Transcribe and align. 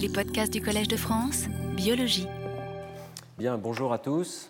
Les 0.00 0.08
podcasts 0.08 0.50
du 0.50 0.62
Collège 0.62 0.88
de 0.88 0.96
France, 0.96 1.44
biologie. 1.76 2.26
Bien, 3.36 3.58
bonjour 3.58 3.92
à 3.92 3.98
tous. 3.98 4.48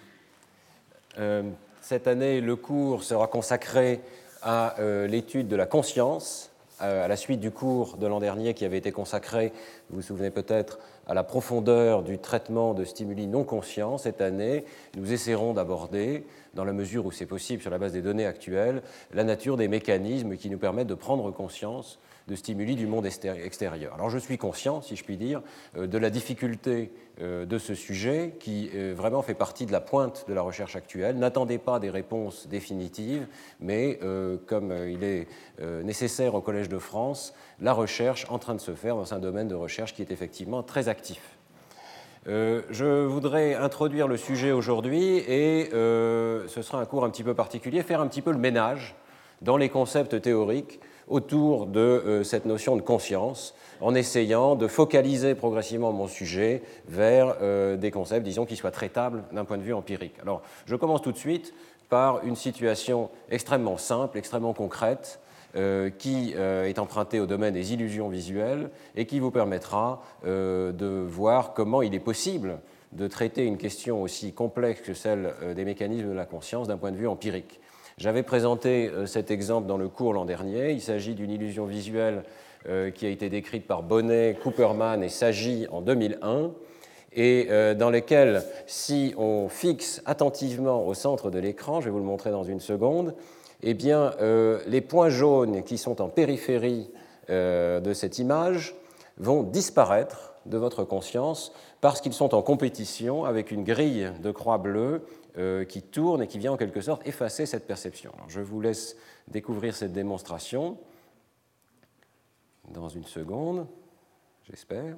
Euh, 1.18 1.42
cette 1.80 2.06
année, 2.06 2.40
le 2.40 2.54
cours 2.54 3.02
sera 3.02 3.26
consacré 3.26 4.00
à 4.42 4.78
euh, 4.78 5.08
l'étude 5.08 5.48
de 5.48 5.56
la 5.56 5.66
conscience, 5.66 6.52
euh, 6.82 7.04
à 7.04 7.08
la 7.08 7.16
suite 7.16 7.40
du 7.40 7.50
cours 7.50 7.96
de 7.96 8.06
l'an 8.06 8.20
dernier 8.20 8.54
qui 8.54 8.64
avait 8.64 8.78
été 8.78 8.92
consacré, 8.92 9.52
vous 9.88 9.96
vous 9.96 10.02
souvenez 10.02 10.30
peut-être, 10.30 10.78
à 11.08 11.14
la 11.14 11.24
profondeur 11.24 12.04
du 12.04 12.18
traitement 12.18 12.72
de 12.72 12.84
stimuli 12.84 13.26
non 13.26 13.42
conscients. 13.42 13.98
Cette 13.98 14.20
année, 14.20 14.64
nous 14.96 15.12
essaierons 15.12 15.52
d'aborder, 15.52 16.26
dans 16.54 16.64
la 16.64 16.72
mesure 16.72 17.06
où 17.06 17.10
c'est 17.10 17.26
possible 17.26 17.60
sur 17.60 17.72
la 17.72 17.78
base 17.78 17.92
des 17.92 18.02
données 18.02 18.26
actuelles, 18.26 18.82
la 19.12 19.24
nature 19.24 19.56
des 19.56 19.66
mécanismes 19.66 20.36
qui 20.36 20.48
nous 20.48 20.58
permettent 20.58 20.86
de 20.86 20.94
prendre 20.94 21.28
conscience 21.32 21.98
de 22.30 22.36
stimuli 22.36 22.76
du 22.76 22.86
monde 22.86 23.06
extérieur. 23.06 23.94
Alors 23.94 24.08
je 24.08 24.18
suis 24.18 24.38
conscient, 24.38 24.80
si 24.80 24.94
je 24.94 25.02
puis 25.02 25.16
dire, 25.16 25.42
euh, 25.76 25.88
de 25.88 25.98
la 25.98 26.10
difficulté 26.10 26.92
euh, 27.20 27.44
de 27.44 27.58
ce 27.58 27.74
sujet 27.74 28.36
qui 28.38 28.70
euh, 28.74 28.94
vraiment 28.96 29.20
fait 29.20 29.34
partie 29.34 29.66
de 29.66 29.72
la 29.72 29.80
pointe 29.80 30.24
de 30.28 30.32
la 30.32 30.40
recherche 30.40 30.76
actuelle. 30.76 31.16
N'attendez 31.16 31.58
pas 31.58 31.80
des 31.80 31.90
réponses 31.90 32.46
définitives, 32.46 33.26
mais 33.58 33.98
comme 34.46 34.72
il 34.88 35.02
est 35.02 35.26
nécessaire 35.82 36.34
au 36.34 36.40
Collège 36.40 36.68
de 36.68 36.78
France, 36.78 37.34
la 37.60 37.72
recherche 37.72 38.26
en 38.30 38.38
train 38.38 38.54
de 38.54 38.60
se 38.60 38.74
faire 38.74 38.94
dans 38.94 39.12
un 39.12 39.18
domaine 39.18 39.48
de 39.48 39.54
recherche 39.54 39.94
qui 39.94 40.02
est 40.02 40.12
effectivement 40.12 40.62
très 40.62 40.88
actif. 40.88 41.20
je 42.26 43.04
voudrais 43.04 43.54
introduire 43.54 44.06
le 44.06 44.16
sujet 44.16 44.52
aujourd'hui 44.52 45.16
et 45.16 45.68
ce 45.72 46.62
sera 46.62 46.80
un 46.80 46.86
cours 46.86 47.04
un 47.04 47.10
petit 47.10 47.24
peu 47.24 47.34
particulier, 47.34 47.82
faire 47.82 48.00
un 48.00 48.06
petit 48.06 48.22
peu 48.22 48.30
le 48.30 48.38
ménage 48.38 48.94
dans 49.42 49.56
les 49.56 49.68
concepts 49.68 50.20
théoriques 50.20 50.80
autour 51.10 51.66
de 51.66 51.80
euh, 51.80 52.24
cette 52.24 52.46
notion 52.46 52.76
de 52.76 52.80
conscience, 52.80 53.54
en 53.80 53.94
essayant 53.94 54.54
de 54.54 54.68
focaliser 54.68 55.34
progressivement 55.34 55.92
mon 55.92 56.06
sujet 56.06 56.62
vers 56.88 57.36
euh, 57.42 57.76
des 57.76 57.90
concepts, 57.90 58.24
disons, 58.24 58.46
qui 58.46 58.56
soient 58.56 58.70
traitables 58.70 59.24
d'un 59.32 59.44
point 59.44 59.58
de 59.58 59.62
vue 59.62 59.74
empirique. 59.74 60.14
Alors, 60.22 60.42
je 60.66 60.76
commence 60.76 61.02
tout 61.02 61.12
de 61.12 61.18
suite 61.18 61.52
par 61.88 62.24
une 62.24 62.36
situation 62.36 63.10
extrêmement 63.30 63.76
simple, 63.76 64.16
extrêmement 64.16 64.54
concrète, 64.54 65.18
euh, 65.56 65.90
qui 65.90 66.32
est 66.32 66.78
empruntée 66.78 67.18
au 67.18 67.26
domaine 67.26 67.52
des 67.52 67.72
illusions 67.72 68.08
visuelles 68.08 68.70
et 68.94 69.04
qui 69.04 69.18
vous 69.18 69.32
permettra 69.32 70.00
de 70.24 71.04
voir 71.08 71.54
comment 71.54 71.82
il 71.82 71.92
est 71.92 71.98
possible 71.98 72.60
de 72.92 73.08
traiter 73.08 73.44
une 73.44 73.56
question 73.56 74.00
aussi 74.00 74.32
complexe 74.32 74.80
que 74.80 74.94
celle 74.94 75.34
des 75.56 75.64
mécanismes 75.64 76.10
de 76.10 76.14
la 76.14 76.26
conscience 76.26 76.68
d'un 76.68 76.76
point 76.76 76.92
de 76.92 76.96
vue 76.96 77.08
empirique. 77.08 77.60
J'avais 78.00 78.22
présenté 78.22 78.88
euh, 78.88 79.04
cet 79.04 79.30
exemple 79.30 79.66
dans 79.66 79.76
le 79.76 79.90
cours 79.90 80.14
l'an 80.14 80.24
dernier. 80.24 80.72
Il 80.72 80.80
s'agit 80.80 81.14
d'une 81.14 81.30
illusion 81.30 81.66
visuelle 81.66 82.22
euh, 82.66 82.90
qui 82.90 83.04
a 83.04 83.10
été 83.10 83.28
décrite 83.28 83.66
par 83.66 83.82
Bonnet, 83.82 84.38
Cooperman 84.42 85.02
et 85.02 85.10
Sagi 85.10 85.66
en 85.70 85.82
2001 85.82 86.50
et 87.12 87.48
euh, 87.50 87.74
dans 87.74 87.90
lequel, 87.90 88.42
si 88.66 89.12
on 89.18 89.50
fixe 89.50 90.00
attentivement 90.06 90.86
au 90.86 90.94
centre 90.94 91.30
de 91.30 91.38
l'écran, 91.38 91.82
je 91.82 91.86
vais 91.86 91.90
vous 91.90 91.98
le 91.98 92.04
montrer 92.04 92.30
dans 92.30 92.42
une 92.42 92.60
seconde, 92.60 93.14
eh 93.62 93.74
les 93.74 94.80
points 94.80 95.10
jaunes 95.10 95.62
qui 95.62 95.76
sont 95.76 96.00
en 96.00 96.08
périphérie 96.08 96.88
de 97.28 97.92
cette 97.92 98.18
image 98.18 98.74
vont 99.18 99.42
disparaître 99.42 100.32
de 100.46 100.56
votre 100.56 100.84
conscience 100.84 101.52
parce 101.82 102.00
qu'ils 102.00 102.14
sont 102.14 102.34
en 102.34 102.40
compétition 102.40 103.26
avec 103.26 103.50
une 103.50 103.62
grille 103.62 104.10
de 104.22 104.30
croix 104.30 104.56
bleue 104.56 105.02
euh, 105.38 105.64
qui 105.64 105.82
tourne 105.82 106.22
et 106.22 106.26
qui 106.26 106.38
vient 106.38 106.52
en 106.52 106.56
quelque 106.56 106.80
sorte 106.80 107.06
effacer 107.06 107.46
cette 107.46 107.66
perception. 107.66 108.12
je 108.28 108.40
vous 108.40 108.60
laisse 108.60 108.96
découvrir 109.28 109.74
cette 109.74 109.92
démonstration 109.92 110.78
dans 112.70 112.88
une 112.88 113.04
seconde, 113.04 113.66
j'espère. 114.48 114.96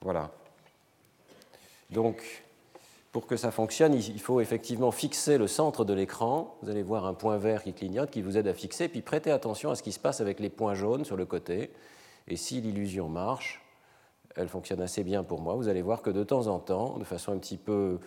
Voilà. 0.00 0.30
Donc, 1.90 2.44
pour 3.12 3.26
que 3.26 3.36
ça 3.36 3.50
fonctionne, 3.50 3.94
il 3.94 4.20
faut 4.20 4.40
effectivement 4.40 4.90
fixer 4.90 5.38
le 5.38 5.46
centre 5.46 5.84
de 5.84 5.94
l'écran. 5.94 6.56
Vous 6.62 6.68
allez 6.68 6.82
voir 6.82 7.06
un 7.06 7.14
point 7.14 7.38
vert 7.38 7.62
qui 7.62 7.72
clignote 7.72 8.10
qui 8.10 8.22
vous 8.22 8.36
aide 8.36 8.48
à 8.48 8.54
fixer, 8.54 8.88
puis 8.88 9.02
prêtez 9.02 9.30
attention 9.30 9.70
à 9.70 9.76
ce 9.76 9.82
qui 9.82 9.92
se 9.92 10.00
passe 10.00 10.20
avec 10.20 10.40
les 10.40 10.50
points 10.50 10.74
jaunes 10.74 11.04
sur 11.04 11.16
le 11.16 11.24
côté. 11.24 11.70
Et 12.26 12.36
si 12.36 12.60
l'illusion 12.60 13.08
marche, 13.08 13.62
elle 14.34 14.48
fonctionne 14.48 14.80
assez 14.80 15.04
bien 15.04 15.22
pour 15.22 15.40
moi, 15.40 15.54
vous 15.54 15.68
allez 15.68 15.82
voir 15.82 16.02
que 16.02 16.10
de 16.10 16.24
temps 16.24 16.48
en 16.48 16.58
temps, 16.58 16.98
de 16.98 17.04
façon 17.04 17.32
un 17.32 17.38
petit 17.38 17.56
peu 17.56 18.00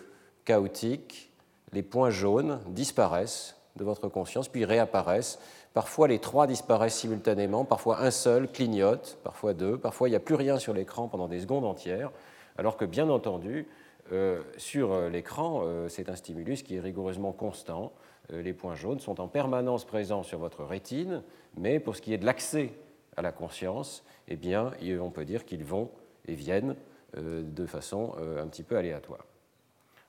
chaotique, 0.48 1.30
les 1.74 1.82
points 1.82 2.08
jaunes 2.08 2.60
disparaissent 2.68 3.54
de 3.76 3.84
votre 3.84 4.08
conscience, 4.08 4.48
puis 4.48 4.64
réapparaissent. 4.64 5.38
Parfois, 5.74 6.08
les 6.08 6.20
trois 6.20 6.46
disparaissent 6.46 6.96
simultanément, 6.96 7.66
parfois 7.66 8.00
un 8.00 8.10
seul 8.10 8.50
clignote, 8.50 9.18
parfois 9.22 9.52
deux, 9.52 9.76
parfois 9.76 10.08
il 10.08 10.12
n'y 10.12 10.16
a 10.16 10.20
plus 10.20 10.36
rien 10.36 10.58
sur 10.58 10.72
l'écran 10.72 11.06
pendant 11.06 11.28
des 11.28 11.40
secondes 11.40 11.66
entières, 11.66 12.10
alors 12.56 12.78
que 12.78 12.86
bien 12.86 13.10
entendu, 13.10 13.68
euh, 14.10 14.40
sur 14.56 14.92
euh, 14.92 15.10
l'écran, 15.10 15.60
euh, 15.64 15.90
c'est 15.90 16.08
un 16.08 16.16
stimulus 16.16 16.62
qui 16.62 16.76
est 16.76 16.80
rigoureusement 16.80 17.32
constant. 17.32 17.92
les 18.30 18.54
points 18.54 18.74
jaunes 18.74 19.00
sont 19.00 19.20
en 19.20 19.28
permanence 19.28 19.84
présents 19.84 20.22
sur 20.22 20.38
votre 20.38 20.64
rétine, 20.64 21.22
mais 21.58 21.78
pour 21.78 21.94
ce 21.94 22.00
qui 22.00 22.14
est 22.14 22.18
de 22.18 22.24
l'accès 22.24 22.72
à 23.18 23.22
la 23.22 23.32
conscience, 23.32 24.02
eh 24.28 24.36
bien, 24.36 24.72
on 24.98 25.10
peut 25.10 25.26
dire 25.26 25.44
qu'ils 25.44 25.64
vont 25.64 25.90
et 26.26 26.34
viennent 26.34 26.74
de 27.16 27.66
façon 27.66 28.14
un 28.38 28.46
petit 28.46 28.62
peu 28.62 28.76
aléatoire. 28.76 29.24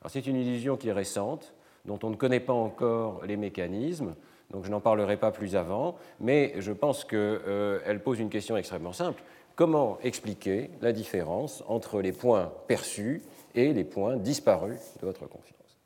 C'est 0.07 0.27
une 0.27 0.37
illusion 0.37 0.77
qui 0.77 0.87
est 0.87 0.93
récente, 0.93 1.53
dont 1.85 1.99
on 2.03 2.09
ne 2.09 2.15
connaît 2.15 2.39
pas 2.39 2.53
encore 2.53 3.25
les 3.25 3.35
mécanismes, 3.35 4.15
donc 4.51 4.63
je 4.63 4.71
n'en 4.71 4.79
parlerai 4.79 5.17
pas 5.17 5.31
plus 5.31 5.55
avant, 5.55 5.97
mais 6.21 6.53
je 6.57 6.71
pense 6.71 7.03
qu'elle 7.03 7.19
euh, 7.19 7.99
pose 7.99 8.19
une 8.19 8.29
question 8.29 8.55
extrêmement 8.55 8.93
simple. 8.93 9.21
Comment 9.55 9.99
expliquer 10.01 10.69
la 10.81 10.93
différence 10.93 11.63
entre 11.67 12.01
les 12.01 12.13
points 12.13 12.51
perçus 12.67 13.21
et 13.55 13.73
les 13.73 13.83
points 13.83 14.15
disparus 14.15 14.79
de 15.01 15.05
votre 15.05 15.27
conscience 15.27 15.77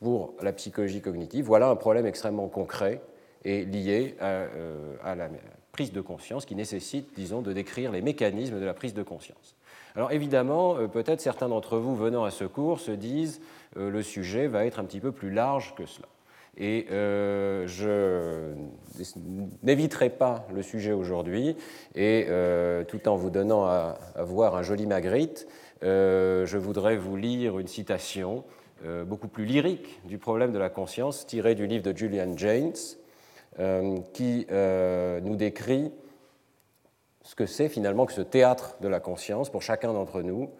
Pour 0.00 0.34
la 0.40 0.52
psychologie 0.52 1.00
cognitive, 1.00 1.44
voilà 1.44 1.68
un 1.68 1.76
problème 1.76 2.06
extrêmement 2.06 2.46
concret 2.46 3.02
et 3.44 3.64
lié 3.64 4.14
à, 4.20 4.26
euh, 4.26 4.94
à 5.02 5.16
la 5.16 5.28
prise 5.72 5.92
de 5.92 6.00
conscience 6.00 6.46
qui 6.46 6.54
nécessite, 6.54 7.08
disons, 7.16 7.42
de 7.42 7.52
décrire 7.52 7.90
les 7.90 8.00
mécanismes 8.00 8.60
de 8.60 8.64
la 8.64 8.74
prise 8.74 8.94
de 8.94 9.02
conscience. 9.02 9.56
Alors 9.96 10.12
évidemment, 10.12 10.76
euh, 10.76 10.86
peut-être 10.86 11.20
certains 11.20 11.48
d'entre 11.48 11.78
vous 11.78 11.96
venant 11.96 12.24
à 12.24 12.30
ce 12.30 12.44
cours 12.44 12.80
se 12.80 12.92
disent 12.92 13.40
euh, 13.76 13.90
le 13.90 14.02
sujet 14.02 14.46
va 14.46 14.64
être 14.64 14.78
un 14.78 14.84
petit 14.84 15.00
peu 15.00 15.12
plus 15.12 15.30
large 15.30 15.74
que 15.74 15.86
cela. 15.86 16.06
Et 16.56 16.86
euh, 16.90 17.66
je 17.66 18.52
n'éviterai 19.62 20.10
pas 20.10 20.46
le 20.52 20.62
sujet 20.62 20.92
aujourd'hui, 20.92 21.56
et 21.94 22.26
tout 22.88 23.08
en 23.08 23.16
vous 23.16 23.30
donnant 23.30 23.64
à, 23.64 23.96
voir 24.18 24.56
un 24.56 24.62
joli 24.62 24.86
Magritte, 24.86 25.46
je 25.80 26.56
voudrais 26.56 26.96
vous 26.96 27.16
lire 27.16 27.58
une 27.60 27.68
citation 27.68 28.44
beaucoup 29.06 29.28
plus 29.28 29.44
lyrique 29.44 30.00
du 30.04 30.18
problème 30.18 30.52
de 30.52 30.58
la 30.58 30.68
conscience, 30.68 31.24
tirée 31.24 31.54
du 31.54 31.66
livre 31.66 31.84
de 31.84 31.96
Julian 31.96 32.36
James, 32.36 32.74
qui 34.12 34.46
nous 34.50 35.36
décrit 35.36 35.92
ce 37.30 37.36
que 37.36 37.46
c'est 37.46 37.68
finalement 37.68 38.06
que 38.06 38.12
ce 38.12 38.22
théâtre 38.22 38.74
de 38.80 38.88
la 38.88 38.98
conscience 38.98 39.50
pour 39.50 39.62
chacun 39.62 39.92
d'entre 39.92 40.20
nous, 40.20 40.50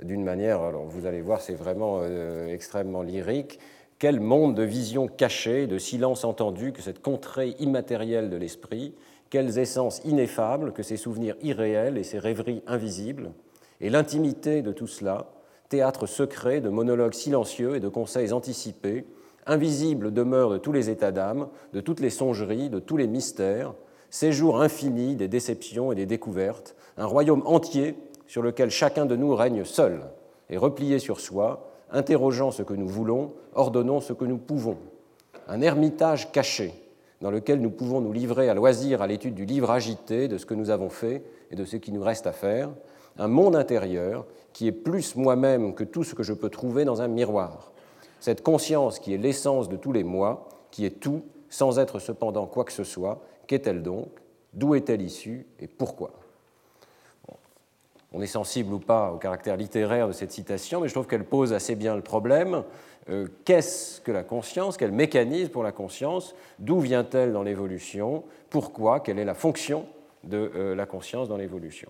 d'une 0.00 0.22
manière, 0.22 0.60
alors 0.62 0.84
vous 0.84 1.06
allez 1.06 1.20
voir, 1.20 1.40
c'est 1.40 1.56
vraiment 1.56 1.98
euh, 2.00 2.46
extrêmement 2.46 3.02
lyrique, 3.02 3.58
quel 3.98 4.20
monde 4.20 4.54
de 4.54 4.62
vision 4.62 5.08
cachée, 5.08 5.66
de 5.66 5.78
silence 5.78 6.24
entendu 6.24 6.72
que 6.72 6.80
cette 6.80 7.02
contrée 7.02 7.56
immatérielle 7.58 8.30
de 8.30 8.36
l'esprit, 8.36 8.94
quelles 9.30 9.58
essences 9.58 10.00
ineffables 10.04 10.72
que 10.72 10.84
ces 10.84 10.96
souvenirs 10.96 11.34
irréels 11.42 11.98
et 11.98 12.04
ces 12.04 12.20
rêveries 12.20 12.62
invisibles, 12.68 13.32
et 13.80 13.90
l'intimité 13.90 14.62
de 14.62 14.70
tout 14.70 14.86
cela, 14.86 15.32
théâtre 15.70 16.06
secret 16.06 16.60
de 16.60 16.68
monologues 16.68 17.14
silencieux 17.14 17.74
et 17.74 17.80
de 17.80 17.88
conseils 17.88 18.32
anticipés, 18.32 19.06
invisible 19.44 20.12
demeure 20.12 20.50
de 20.50 20.58
tous 20.58 20.70
les 20.70 20.88
états 20.88 21.10
d'âme, 21.10 21.48
de 21.72 21.80
toutes 21.80 21.98
les 21.98 22.10
songeries, 22.10 22.70
de 22.70 22.78
tous 22.78 22.96
les 22.96 23.08
mystères, 23.08 23.74
séjour 24.12 24.60
infini 24.60 25.16
des 25.16 25.26
déceptions 25.26 25.90
et 25.90 25.94
des 25.94 26.06
découvertes, 26.06 26.76
un 26.98 27.06
royaume 27.06 27.42
entier 27.46 27.96
sur 28.26 28.42
lequel 28.42 28.70
chacun 28.70 29.06
de 29.06 29.16
nous 29.16 29.34
règne 29.34 29.64
seul 29.64 30.02
et 30.50 30.58
replié 30.58 30.98
sur 30.98 31.18
soi, 31.18 31.72
interrogeant 31.90 32.50
ce 32.50 32.62
que 32.62 32.74
nous 32.74 32.86
voulons, 32.86 33.32
ordonnant 33.54 34.00
ce 34.00 34.12
que 34.12 34.26
nous 34.26 34.36
pouvons. 34.36 34.76
Un 35.48 35.62
ermitage 35.62 36.30
caché 36.30 36.74
dans 37.22 37.30
lequel 37.30 37.62
nous 37.62 37.70
pouvons 37.70 38.02
nous 38.02 38.12
livrer 38.12 38.50
à 38.50 38.54
loisir 38.54 39.00
à 39.00 39.06
l'étude 39.06 39.34
du 39.34 39.46
livre 39.46 39.70
agité 39.70 40.28
de 40.28 40.36
ce 40.36 40.44
que 40.44 40.54
nous 40.54 40.68
avons 40.68 40.90
fait 40.90 41.22
et 41.50 41.56
de 41.56 41.64
ce 41.64 41.76
qui 41.76 41.90
nous 41.90 42.02
reste 42.02 42.26
à 42.26 42.32
faire, 42.32 42.68
un 43.16 43.28
monde 43.28 43.56
intérieur 43.56 44.26
qui 44.52 44.66
est 44.66 44.72
plus 44.72 45.16
moi-même 45.16 45.74
que 45.74 45.84
tout 45.84 46.04
ce 46.04 46.14
que 46.14 46.22
je 46.22 46.34
peux 46.34 46.50
trouver 46.50 46.84
dans 46.84 47.00
un 47.00 47.08
miroir. 47.08 47.72
Cette 48.20 48.42
conscience 48.42 48.98
qui 48.98 49.14
est 49.14 49.18
l'essence 49.18 49.70
de 49.70 49.76
tous 49.76 49.92
les 49.92 50.04
moi, 50.04 50.48
qui 50.70 50.84
est 50.84 51.00
tout, 51.00 51.22
sans 51.48 51.78
être 51.78 51.98
cependant 51.98 52.46
quoi 52.46 52.64
que 52.64 52.72
ce 52.72 52.84
soit, 52.84 53.22
Qu'est-elle 53.46 53.82
donc? 53.82 54.08
D'où 54.52 54.74
est-elle 54.74 55.02
issue 55.02 55.46
Et 55.60 55.66
pourquoi? 55.66 56.12
On 58.12 58.20
est 58.20 58.26
sensible 58.26 58.74
ou 58.74 58.78
pas 58.78 59.10
au 59.10 59.16
caractère 59.16 59.56
littéraire 59.56 60.06
de 60.06 60.12
cette 60.12 60.32
citation, 60.32 60.80
mais 60.80 60.88
je 60.88 60.92
trouve 60.92 61.06
qu'elle 61.06 61.24
pose 61.24 61.54
assez 61.54 61.74
bien 61.74 61.96
le 61.96 62.02
problème. 62.02 62.62
Euh, 63.08 63.26
qu'est-ce 63.46 64.02
que 64.02 64.12
la 64.12 64.22
conscience? 64.22 64.76
Quel 64.76 64.92
mécanisme 64.92 65.50
pour 65.50 65.62
la 65.62 65.72
conscience? 65.72 66.34
D'où 66.58 66.78
vient-elle 66.80 67.32
dans 67.32 67.42
l'évolution? 67.42 68.24
Pourquoi? 68.50 69.00
Quelle 69.00 69.18
est 69.18 69.24
la 69.24 69.34
fonction 69.34 69.86
de 70.24 70.52
euh, 70.54 70.74
la 70.74 70.84
conscience 70.84 71.28
dans 71.28 71.38
l'évolution? 71.38 71.88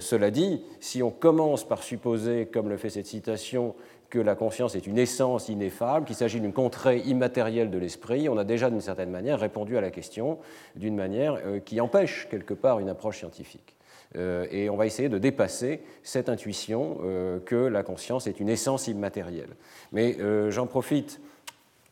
Cela 0.00 0.30
dit, 0.30 0.62
si 0.80 1.02
on 1.02 1.10
commence 1.10 1.66
par 1.66 1.82
supposer, 1.82 2.44
comme 2.44 2.68
le 2.68 2.76
fait 2.76 2.90
cette 2.90 3.06
citation, 3.06 3.74
que 4.12 4.18
la 4.18 4.36
conscience 4.36 4.76
est 4.76 4.86
une 4.86 4.98
essence 4.98 5.48
ineffable, 5.48 6.04
qu'il 6.06 6.14
s'agit 6.14 6.38
d'une 6.38 6.52
contrée 6.52 6.98
immatérielle 6.98 7.70
de 7.70 7.78
l'esprit, 7.78 8.28
on 8.28 8.36
a 8.36 8.44
déjà 8.44 8.68
d'une 8.68 8.82
certaine 8.82 9.10
manière 9.10 9.40
répondu 9.40 9.78
à 9.78 9.80
la 9.80 9.90
question 9.90 10.38
d'une 10.76 10.94
manière 10.94 11.40
qui 11.64 11.80
empêche 11.80 12.28
quelque 12.30 12.52
part 12.52 12.78
une 12.78 12.90
approche 12.90 13.20
scientifique. 13.20 13.74
Euh, 14.16 14.46
et 14.50 14.68
on 14.68 14.76
va 14.76 14.86
essayer 14.86 15.08
de 15.08 15.18
dépasser 15.18 15.80
cette 16.02 16.28
intuition 16.28 16.98
euh, 17.02 17.38
que 17.40 17.56
la 17.56 17.82
conscience 17.82 18.26
est 18.26 18.40
une 18.40 18.48
essence 18.48 18.88
immatérielle. 18.88 19.56
Mais 19.92 20.16
euh, 20.20 20.50
j'en 20.50 20.66
profite 20.66 21.20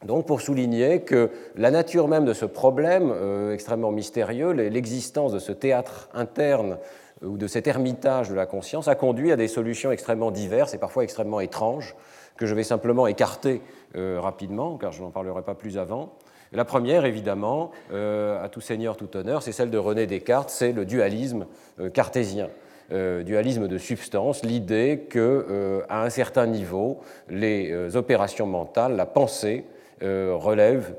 donc 0.05 0.27
pour 0.27 0.41
souligner 0.41 1.03
que 1.03 1.31
la 1.57 1.71
nature 1.71 2.09
même 2.09 2.25
de 2.25 2.33
ce 2.33 2.47
problème 2.47 3.13
extrêmement 3.53 3.93
mystérieux, 3.93 4.53
l'existence 4.53 5.31
de 5.31 5.39
ce 5.39 5.53
théâtre 5.53 6.09
interne 6.15 6.79
ou 7.23 7.37
de 7.37 7.47
cet 7.47 7.67
ermitage 7.67 8.31
de 8.31 8.35
la 8.35 8.47
conscience 8.47 8.89
a 8.89 8.95
conduit 8.95 9.33
à 9.33 9.37
des 9.37 9.49
solutions 9.49 9.93
extrêmement 9.93 10.31
diverses 10.31 10.75
et 10.75 10.79
parfois 10.79 11.05
extrêmement 11.05 11.41
étranges 11.41 11.95
que 12.37 12.47
je 12.47 12.55
vais 12.55 12.65
simplement 12.65 13.07
écarter 13.07 13.61
rapidement, 13.95 14.79
car 14.79 14.93
je 14.93 15.03
n'en 15.03 15.11
parlerai 15.11 15.43
pas 15.43 15.55
plus 15.55 15.77
avant. 15.77 16.15
La 16.53 16.65
première, 16.65 17.05
évidemment, 17.05 17.71
euh, 17.93 18.43
à 18.43 18.49
tout 18.49 18.61
seigneur, 18.61 18.97
tout 18.97 19.17
honneur, 19.17 19.43
c'est 19.43 19.53
celle 19.53 19.71
de 19.71 19.79
René 19.79 20.07
Descartes, 20.07 20.51
c'est 20.51 20.73
le 20.73 20.85
dualisme 20.85 21.47
euh, 21.79 21.91
cartésien. 21.91 22.51
Euh, 22.91 23.23
dualisme 23.23 23.69
de 23.69 23.79
substance, 23.79 24.45
l'idée 24.45 25.07
que, 25.09 25.85
à 25.89 26.03
un 26.03 26.11
certain 26.11 26.49
niveau, 26.49 26.99
les 27.29 27.95
opérations 27.95 28.47
mentales, 28.47 28.97
la 28.97 29.07
pensée, 29.07 29.65
relèvent 30.03 30.97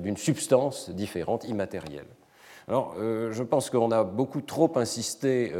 d'une 0.00 0.16
substance 0.16 0.90
différente, 0.90 1.44
immatérielle. 1.48 2.04
Alors, 2.68 2.94
je 2.98 3.42
pense 3.42 3.70
qu'on 3.70 3.90
a 3.90 4.04
beaucoup 4.04 4.40
trop 4.40 4.70
insisté 4.76 5.52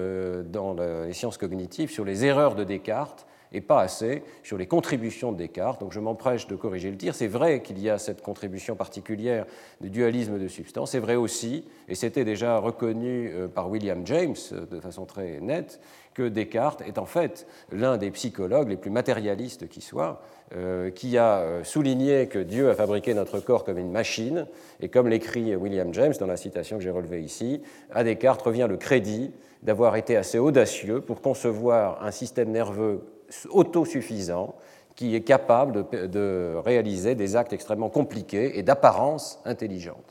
dans 0.46 0.74
les 0.74 1.12
sciences 1.12 1.36
cognitives 1.36 1.90
sur 1.90 2.04
les 2.04 2.24
erreurs 2.24 2.54
de 2.54 2.64
Descartes 2.64 3.26
et 3.52 3.60
pas 3.60 3.80
assez 3.80 4.22
sur 4.42 4.58
les 4.58 4.66
contributions 4.66 5.32
de 5.32 5.38
Descartes. 5.38 5.80
Donc 5.80 5.92
je 5.92 6.00
m'empresse 6.00 6.46
de 6.46 6.56
corriger 6.56 6.90
le 6.90 6.96
tir. 6.96 7.14
C'est 7.14 7.28
vrai 7.28 7.62
qu'il 7.62 7.78
y 7.78 7.90
a 7.90 7.98
cette 7.98 8.22
contribution 8.22 8.74
particulière 8.74 9.46
du 9.80 9.90
dualisme 9.90 10.38
de 10.38 10.48
substance. 10.48 10.92
C'est 10.92 10.98
vrai 10.98 11.16
aussi, 11.16 11.64
et 11.88 11.94
c'était 11.94 12.24
déjà 12.24 12.58
reconnu 12.58 13.30
euh, 13.32 13.48
par 13.48 13.70
William 13.70 14.06
James 14.06 14.36
euh, 14.52 14.66
de 14.66 14.80
façon 14.80 15.04
très 15.04 15.40
nette, 15.40 15.80
que 16.14 16.28
Descartes 16.28 16.82
est 16.82 16.98
en 16.98 17.06
fait 17.06 17.46
l'un 17.70 17.96
des 17.96 18.10
psychologues 18.10 18.68
les 18.68 18.76
plus 18.76 18.90
matérialistes 18.90 19.68
qui 19.68 19.80
soient, 19.80 20.22
euh, 20.54 20.90
qui 20.90 21.18
a 21.18 21.64
souligné 21.64 22.26
que 22.26 22.38
Dieu 22.38 22.70
a 22.70 22.74
fabriqué 22.74 23.14
notre 23.14 23.40
corps 23.40 23.64
comme 23.64 23.78
une 23.78 23.90
machine, 23.90 24.46
et 24.80 24.88
comme 24.88 25.08
l'écrit 25.08 25.56
William 25.56 25.92
James 25.94 26.14
dans 26.20 26.26
la 26.26 26.36
citation 26.36 26.78
que 26.78 26.82
j'ai 26.82 26.90
relevée 26.90 27.22
ici, 27.22 27.62
à 27.92 28.04
Descartes 28.04 28.42
revient 28.42 28.66
le 28.68 28.76
crédit 28.76 29.32
d'avoir 29.62 29.96
été 29.96 30.16
assez 30.16 30.38
audacieux 30.38 31.00
pour 31.00 31.22
concevoir 31.22 32.02
un 32.04 32.10
système 32.10 32.50
nerveux 32.50 33.02
autosuffisant 33.50 34.54
qui 34.94 35.14
est 35.14 35.22
capable 35.22 35.86
de, 35.90 36.54
réaliser 36.64 37.14
des 37.14 37.36
actes 37.36 37.52
extrêmement 37.52 37.88
compliqués 37.88 38.58
et 38.58 38.62
d'apparence 38.62 39.40
intelligente. 39.44 40.04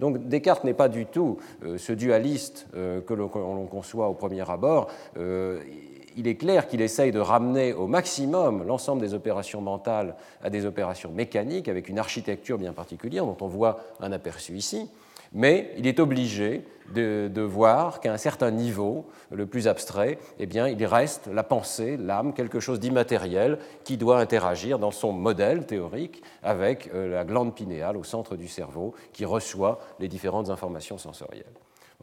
Donc 0.00 0.28
Descartes 0.28 0.64
n'est 0.64 0.74
pas 0.74 0.88
du 0.88 1.06
tout 1.06 1.38
euh, 1.64 1.78
ce 1.78 1.92
dualiste 1.92 2.66
euh, 2.74 3.00
que 3.00 3.14
l'on 3.14 3.28
conçoit 3.66 4.08
au 4.08 4.14
premier 4.14 4.48
abord. 4.48 4.88
Euh, 5.16 5.60
il 6.16 6.28
est 6.28 6.36
clair 6.36 6.68
qu'il 6.68 6.80
essaye 6.80 7.10
de 7.10 7.18
ramener 7.18 7.72
au 7.72 7.86
maximum 7.86 8.64
l'ensemble 8.66 9.00
des 9.00 9.14
opérations 9.14 9.60
mentales 9.60 10.14
à 10.42 10.50
des 10.50 10.64
opérations 10.64 11.10
mécaniques 11.10 11.68
avec 11.68 11.88
une 11.88 11.98
architecture 11.98 12.56
bien 12.56 12.72
particulière 12.72 13.26
dont 13.26 13.36
on 13.40 13.48
voit 13.48 13.80
un 14.00 14.12
aperçu 14.12 14.52
ici 14.52 14.88
mais 15.34 15.72
il 15.76 15.86
est 15.86 16.00
obligé 16.00 16.64
de, 16.94 17.40
voir 17.40 18.00
qu'à 18.00 18.12
un 18.12 18.18
certain 18.18 18.50
niveau, 18.50 19.06
le 19.30 19.46
plus 19.46 19.68
abstrait, 19.68 20.18
eh 20.38 20.46
bien, 20.46 20.68
il 20.68 20.84
reste 20.84 21.26
la 21.26 21.42
pensée, 21.42 21.96
l'âme, 21.96 22.32
quelque 22.32 22.60
chose 22.60 22.78
d'immatériel 22.78 23.58
qui 23.84 23.96
doit 23.96 24.20
interagir 24.20 24.78
dans 24.78 24.90
son 24.90 25.12
modèle 25.12 25.66
théorique 25.66 26.22
avec 26.42 26.90
euh, 26.94 27.08
la 27.08 27.24
glande 27.24 27.54
pinéale 27.54 27.96
au 27.96 28.04
centre 28.04 28.36
du 28.36 28.48
cerveau 28.48 28.94
qui 29.12 29.24
reçoit 29.24 29.80
les 29.98 30.08
différentes 30.08 30.50
informations 30.50 30.98
sensorielles. 30.98 31.44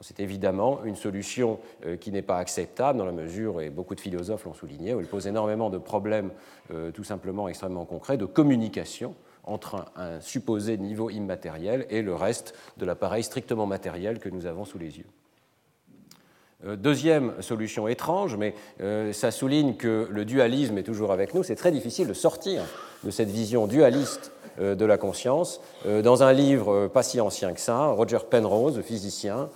C'est 0.01 0.19
évidemment 0.19 0.83
une 0.83 0.95
solution 0.95 1.59
euh, 1.85 1.95
qui 1.95 2.11
n'est 2.11 2.23
pas 2.23 2.37
acceptable 2.37 2.97
dans 2.97 3.05
la 3.05 3.11
mesure, 3.11 3.61
et 3.61 3.69
beaucoup 3.69 3.93
de 3.93 4.01
philosophes 4.01 4.45
l'ont 4.45 4.53
souligné, 4.53 4.93
où 4.95 4.99
elle 4.99 5.07
pose 5.07 5.27
énormément 5.27 5.69
de 5.69 5.77
problèmes 5.77 6.31
euh, 6.73 6.91
tout 6.91 7.03
simplement 7.03 7.47
extrêmement 7.47 7.85
concrets 7.85 8.17
de 8.17 8.25
communication 8.25 9.15
entre 9.51 9.85
un, 9.95 10.19
supposé 10.21 10.77
niveau 10.77 11.09
immatériel 11.09 11.85
et 11.89 12.01
le 12.01 12.15
reste 12.15 12.55
de 12.77 12.85
l'appareil 12.85 13.23
strictement 13.23 13.65
matériel 13.65 14.19
que 14.19 14.29
nous 14.29 14.45
avons 14.45 14.65
sous 14.65 14.77
les 14.77 14.97
yeux. 14.97 15.07
Euh, 16.65 16.75
deuxième 16.75 17.41
solution 17.41 17.87
étrange, 17.87 18.35
mais 18.37 18.53
euh, 18.81 19.13
ça 19.13 19.31
souligne 19.31 19.75
que 19.75 20.07
le 20.11 20.25
dualisme 20.25 20.77
est 20.77 20.83
toujours 20.83 21.11
avec 21.11 21.33
nous. 21.33 21.43
C'est 21.43 21.55
très 21.55 21.71
difficile 21.71 22.07
de 22.07 22.13
sortir 22.13 22.63
de 23.03 23.09
cette 23.09 23.29
vision 23.29 23.67
dualiste 23.67 24.31
de 24.61 24.85
la 24.85 24.97
conscience. 24.97 25.61
Euh, 25.85 26.01
dans 26.01 26.23
un 26.23 26.33
livre 26.33 26.73
euh, 26.73 26.87
pas 26.87 27.03
si 27.03 27.19
ancien 27.19 27.53
que 27.53 27.59
ça, 27.59 27.87
Roger 27.87 28.19
Penrose, 28.29 28.81
physicien, 28.81 29.49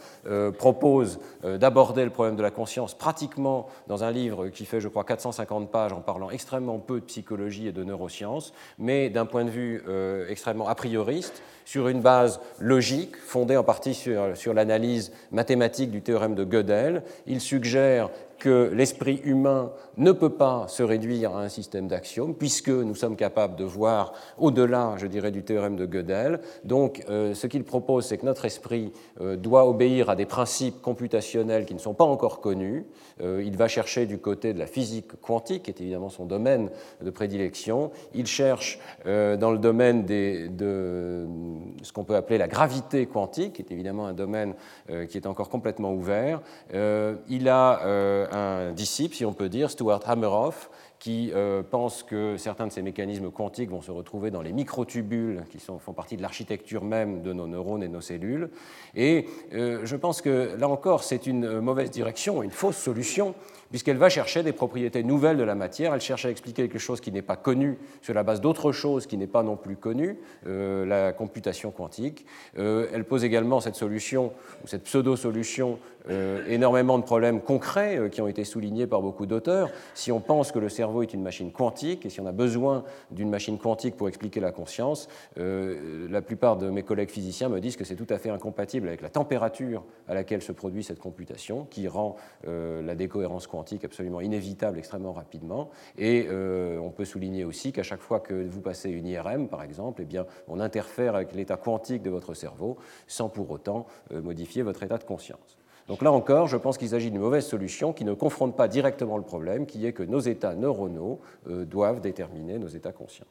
propose 0.58 1.20
d'aborder 1.44 2.04
le 2.04 2.10
problème 2.10 2.36
de 2.36 2.42
la 2.42 2.50
conscience 2.50 2.96
pratiquement 2.96 3.68
dans 3.86 4.04
un 4.04 4.10
livre 4.10 4.48
qui 4.48 4.66
fait, 4.66 4.82
je 4.82 4.88
crois, 4.88 5.04
450 5.04 5.70
pages 5.70 5.94
en 5.94 6.02
parlant 6.02 6.32
extrêmement 6.32 6.80
peu 6.80 7.00
de 7.00 7.06
psychologie 7.06 7.68
et 7.68 7.72
de 7.72 7.84
neurosciences, 7.84 8.52
mais 8.80 9.12
d'un 9.12 9.28
point 9.28 9.46
de 9.46 9.52
vue 9.52 9.84
extrêmement 10.28 10.68
a 10.68 10.74
prioriste, 10.74 11.44
sur 11.64 11.90
une 11.90 12.02
base 12.02 12.40
logique, 12.60 13.16
fondée 13.18 13.56
en 13.56 13.64
partie 13.64 13.94
sur, 13.94 14.36
sur 14.36 14.56
l'analyse 14.56 15.12
mathématique 15.32 15.92
du 15.92 16.02
théorème 16.02 16.34
de 16.34 16.44
Gödel. 16.44 17.04
Il 17.28 17.40
suggère 17.40 18.10
que 18.40 18.72
l'esprit 18.74 19.22
humain 19.24 19.72
ne 19.98 20.12
peut 20.12 20.30
pas 20.30 20.68
se 20.68 20.84
réduire 20.84 21.36
à 21.36 21.42
un 21.42 21.50
système 21.50 21.88
d'axiomes, 21.88 22.36
puisque 22.36 22.70
nous 22.70 22.96
sommes 22.96 23.16
capables 23.16 23.56
de 23.56 23.64
voir 23.64 24.14
au-delà, 24.38 24.96
je 24.98 25.08
dirais, 25.08 25.32
du 25.32 25.44
théorème 25.44 25.76
de 25.76 25.86
Gödel. 25.86 26.40
Donc, 26.64 27.04
euh, 27.10 27.34
ce 27.34 27.48
qu'il 27.48 27.64
propose, 27.64 28.06
c'est 28.06 28.18
que 28.18 28.26
notre 28.26 28.46
esprit 28.46 28.92
euh, 29.22 29.36
doit 29.36 29.68
obéir 29.68 30.10
à 30.10 30.16
des 30.16 30.26
principes 30.26 30.82
computationnels 30.82 31.66
qui 31.66 31.74
ne 31.74 31.80
sont 31.80 31.94
pas 31.94 32.04
encore 32.04 32.42
connus. 32.42 32.86
Euh, 33.22 33.44
il 33.46 33.58
va 33.58 33.68
chercher 33.68 34.06
du 34.06 34.18
côté 34.18 34.54
de 34.54 34.60
la 34.60 34.68
physique 34.68 35.20
quantique, 35.22 35.64
qui 35.64 35.72
est 35.72 35.82
évidemment 35.82 36.10
son 36.10 36.26
domaine 36.26 36.70
de 37.02 37.10
prédilection. 37.10 37.92
Il 38.14 38.28
cherche 38.28 38.80
dans 39.06 39.52
le 39.52 39.58
domaine 39.58 40.06
de 40.06 41.28
ce 41.82 41.92
qu'on 41.92 42.04
peut 42.04 42.16
appeler 42.16 42.38
la 42.38 42.48
gravité 42.48 43.06
quantique, 43.06 43.54
qui 43.54 43.62
est 43.62 43.72
évidemment 43.72 44.08
un 44.08 44.14
domaine 44.14 44.54
qui 45.10 45.18
est 45.18 45.28
encore 45.28 45.50
complètement 45.50 45.94
ouvert. 45.94 46.42
il 46.74 47.50
a 47.50 47.84
un 48.32 48.72
disciple, 48.72 49.16
si 49.16 49.26
on 49.26 49.34
peut 49.34 49.50
dire, 49.50 49.70
Stuart 49.70 50.02
Hameroff, 50.06 50.70
qui 51.06 51.32
euh, 51.36 51.62
pense 51.62 52.02
que 52.02 52.36
certains 52.36 52.66
de 52.66 52.72
ces 52.72 52.82
mécanismes 52.82 53.30
quantiques 53.30 53.70
vont 53.70 53.84
se 53.84 53.92
retrouver 53.92 54.32
dans 54.32 54.42
les 54.42 54.52
microtubules 54.52 55.44
qui 55.52 55.60
font 55.60 55.94
partie 55.94 56.18
de 56.18 56.24
l'architecture 56.24 56.84
même 56.84 57.22
de 57.22 57.32
nos 57.32 57.46
neurones 57.46 57.84
et 57.84 57.88
de 57.88 57.94
nos 57.94 58.02
cellules. 58.02 58.50
Et 58.96 59.28
euh, 59.54 59.82
je 59.84 59.96
pense 59.98 60.24
que 60.24 60.56
là 60.58 60.68
encore, 60.68 61.04
c'est 61.04 61.28
une 61.28 61.60
mauvaise 61.60 61.92
direction, 61.92 62.42
une 62.42 62.50
fausse 62.50 62.78
solution, 62.78 63.36
puisqu'elle 63.76 63.98
va 63.98 64.08
chercher 64.08 64.42
des 64.42 64.54
propriétés 64.54 65.04
nouvelles 65.04 65.36
de 65.36 65.44
la 65.44 65.54
matière, 65.54 65.94
elle 65.94 66.00
cherche 66.00 66.24
à 66.24 66.30
expliquer 66.30 66.62
quelque 66.62 66.80
chose 66.80 67.02
qui 67.02 67.12
n'est 67.12 67.22
pas 67.22 67.36
connu 67.36 67.78
sur 68.02 68.14
la 68.14 68.24
base 68.24 68.40
d'autre 68.40 68.72
chose 68.72 69.06
qui 69.06 69.18
n'est 69.18 69.28
pas 69.28 69.44
non 69.44 69.58
plus 69.58 69.76
connu, 69.76 70.18
euh, 70.48 70.86
la 70.86 71.12
computation 71.12 71.72
quantique. 71.72 72.26
elle 72.56 73.04
pose 73.04 73.26
également 73.26 73.60
cette 73.60 73.76
solution, 73.76 74.32
ou 74.64 74.68
cette 74.68 74.84
pseudo-solution, 74.84 75.78
énormément 76.48 77.00
de 77.00 77.04
problèmes 77.04 77.42
concrets 77.42 78.10
qui 78.12 78.22
ont 78.22 78.28
été 78.28 78.44
soulignés 78.44 78.86
par 78.86 79.02
beaucoup 79.02 79.26
d'auteurs. 79.26 79.70
Si 79.94 80.12
on 80.12 80.20
pense 80.20 80.52
que 80.52 80.60
le 80.60 80.70
cerveau 80.70 81.02
est 81.02 81.14
une 81.14 81.24
machine 81.24 81.52
quantique, 81.52 82.06
et 82.06 82.10
si 82.10 82.22
on 82.22 82.28
a 82.28 82.32
besoin 82.32 82.84
d'une 83.12 83.30
machine 83.30 83.58
quantique 83.58 83.96
pour 83.96 84.08
expliquer 84.08 84.40
la 84.40 84.52
conscience, 84.52 85.08
euh, 85.40 86.08
la 86.10 86.22
plupart 86.22 86.58
de 86.58 86.70
mes 86.70 86.84
collègues 86.84 87.10
physiciens 87.10 87.50
me 87.50 87.60
disent 87.60 87.76
que 87.76 87.84
c'est 87.84 87.96
tout 87.96 88.08
à 88.10 88.20
fait 88.20 88.30
incompatible 88.30 88.88
avec 88.88 89.02
la 89.02 89.10
température 89.10 89.84
à 90.08 90.14
laquelle 90.14 90.42
se 90.42 90.52
produit 90.52 90.84
cette 90.84 91.00
computation, 91.00 91.66
qui 91.70 91.88
rend 91.88 92.16
euh, 92.48 92.82
la 92.82 92.96
décohérence 92.96 93.48
quantique 93.48 93.65
absolument 93.84 94.22
inévitable 94.22 94.78
extrêmement 94.78 95.14
rapidement. 95.14 95.70
Et 95.98 96.28
euh, 96.30 96.78
on 96.80 96.92
peut 96.92 97.06
souligner 97.06 97.44
aussi 97.46 97.72
qu'à 97.72 97.84
chaque 97.84 98.02
fois 98.02 98.20
que 98.20 98.34
vous 98.34 98.62
passez 98.62 98.90
une 98.90 99.08
IRM, 99.08 99.48
par 99.48 99.64
exemple, 99.64 100.02
eh 100.02 100.06
bien, 100.06 100.26
on 100.48 100.60
interfère 100.60 101.16
avec 101.16 101.34
l'état 101.34 101.58
quantique 101.58 102.02
de 102.02 102.10
votre 102.10 102.34
cerveau 102.34 102.78
sans 103.08 103.30
pour 103.30 103.50
autant 103.52 103.88
modifier 104.12 104.62
votre 104.62 104.84
état 104.84 104.98
de 104.98 105.04
conscience. 105.04 105.58
Donc 105.88 106.02
là 106.02 106.12
encore, 106.12 106.48
je 106.48 106.58
pense 106.58 106.78
qu'il 106.78 106.90
s'agit 106.90 107.12
d'une 107.12 107.22
mauvaise 107.22 107.46
solution 107.46 107.94
qui 107.94 108.06
ne 108.06 108.14
confronte 108.14 108.56
pas 108.56 108.68
directement 108.68 109.18
le 109.18 109.24
problème, 109.24 109.66
qui 109.66 109.86
est 109.86 109.94
que 109.94 110.04
nos 110.04 110.20
états 110.20 110.56
neuronaux 110.56 111.20
euh, 111.48 111.66
doivent 111.66 112.02
déterminer 112.02 112.58
nos 112.58 112.68
états 112.68 112.92
conscients. 112.92 113.28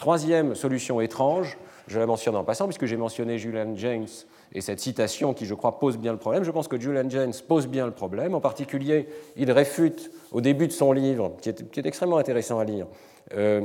Troisième 0.00 0.54
solution 0.54 1.02
étrange, 1.02 1.58
je 1.86 1.98
la 1.98 2.06
mentionne 2.06 2.34
en 2.34 2.42
passant, 2.42 2.64
puisque 2.64 2.86
j'ai 2.86 2.96
mentionné 2.96 3.36
Julian 3.36 3.76
James 3.76 4.06
et 4.54 4.62
cette 4.62 4.80
citation 4.80 5.34
qui, 5.34 5.44
je 5.44 5.52
crois, 5.52 5.78
pose 5.78 5.98
bien 5.98 6.12
le 6.12 6.18
problème. 6.18 6.42
Je 6.42 6.50
pense 6.50 6.68
que 6.68 6.80
Julian 6.80 7.10
James 7.10 7.34
pose 7.46 7.66
bien 7.66 7.84
le 7.84 7.92
problème. 7.92 8.34
En 8.34 8.40
particulier, 8.40 9.08
il 9.36 9.52
réfute 9.52 10.10
au 10.32 10.40
début 10.40 10.68
de 10.68 10.72
son 10.72 10.92
livre, 10.92 11.36
qui 11.42 11.50
est, 11.50 11.86
extrêmement 11.86 12.16
intéressant 12.16 12.58
à 12.58 12.64
lire, 12.64 12.86
euh, 13.34 13.60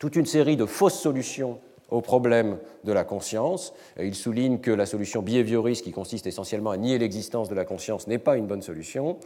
toute 0.00 0.16
une 0.16 0.26
série 0.26 0.56
de 0.56 0.66
fausses 0.66 0.98
solutions 0.98 1.60
au 1.90 2.00
problème 2.00 2.58
de 2.82 2.92
la 2.92 3.04
conscience. 3.04 3.72
Il 4.00 4.16
souligne 4.16 4.58
que 4.58 4.72
la 4.72 4.84
solution 4.84 5.22
behavioriste, 5.22 5.84
qui 5.84 5.92
consiste 5.92 6.26
essentiellement 6.26 6.72
à 6.72 6.76
nier 6.76 6.98
l'existence 6.98 7.48
de 7.48 7.54
la 7.54 7.64
conscience, 7.64 8.08
n'est 8.08 8.18
pas 8.18 8.36
une 8.36 8.48
bonne 8.48 8.62
solution. 8.62 9.18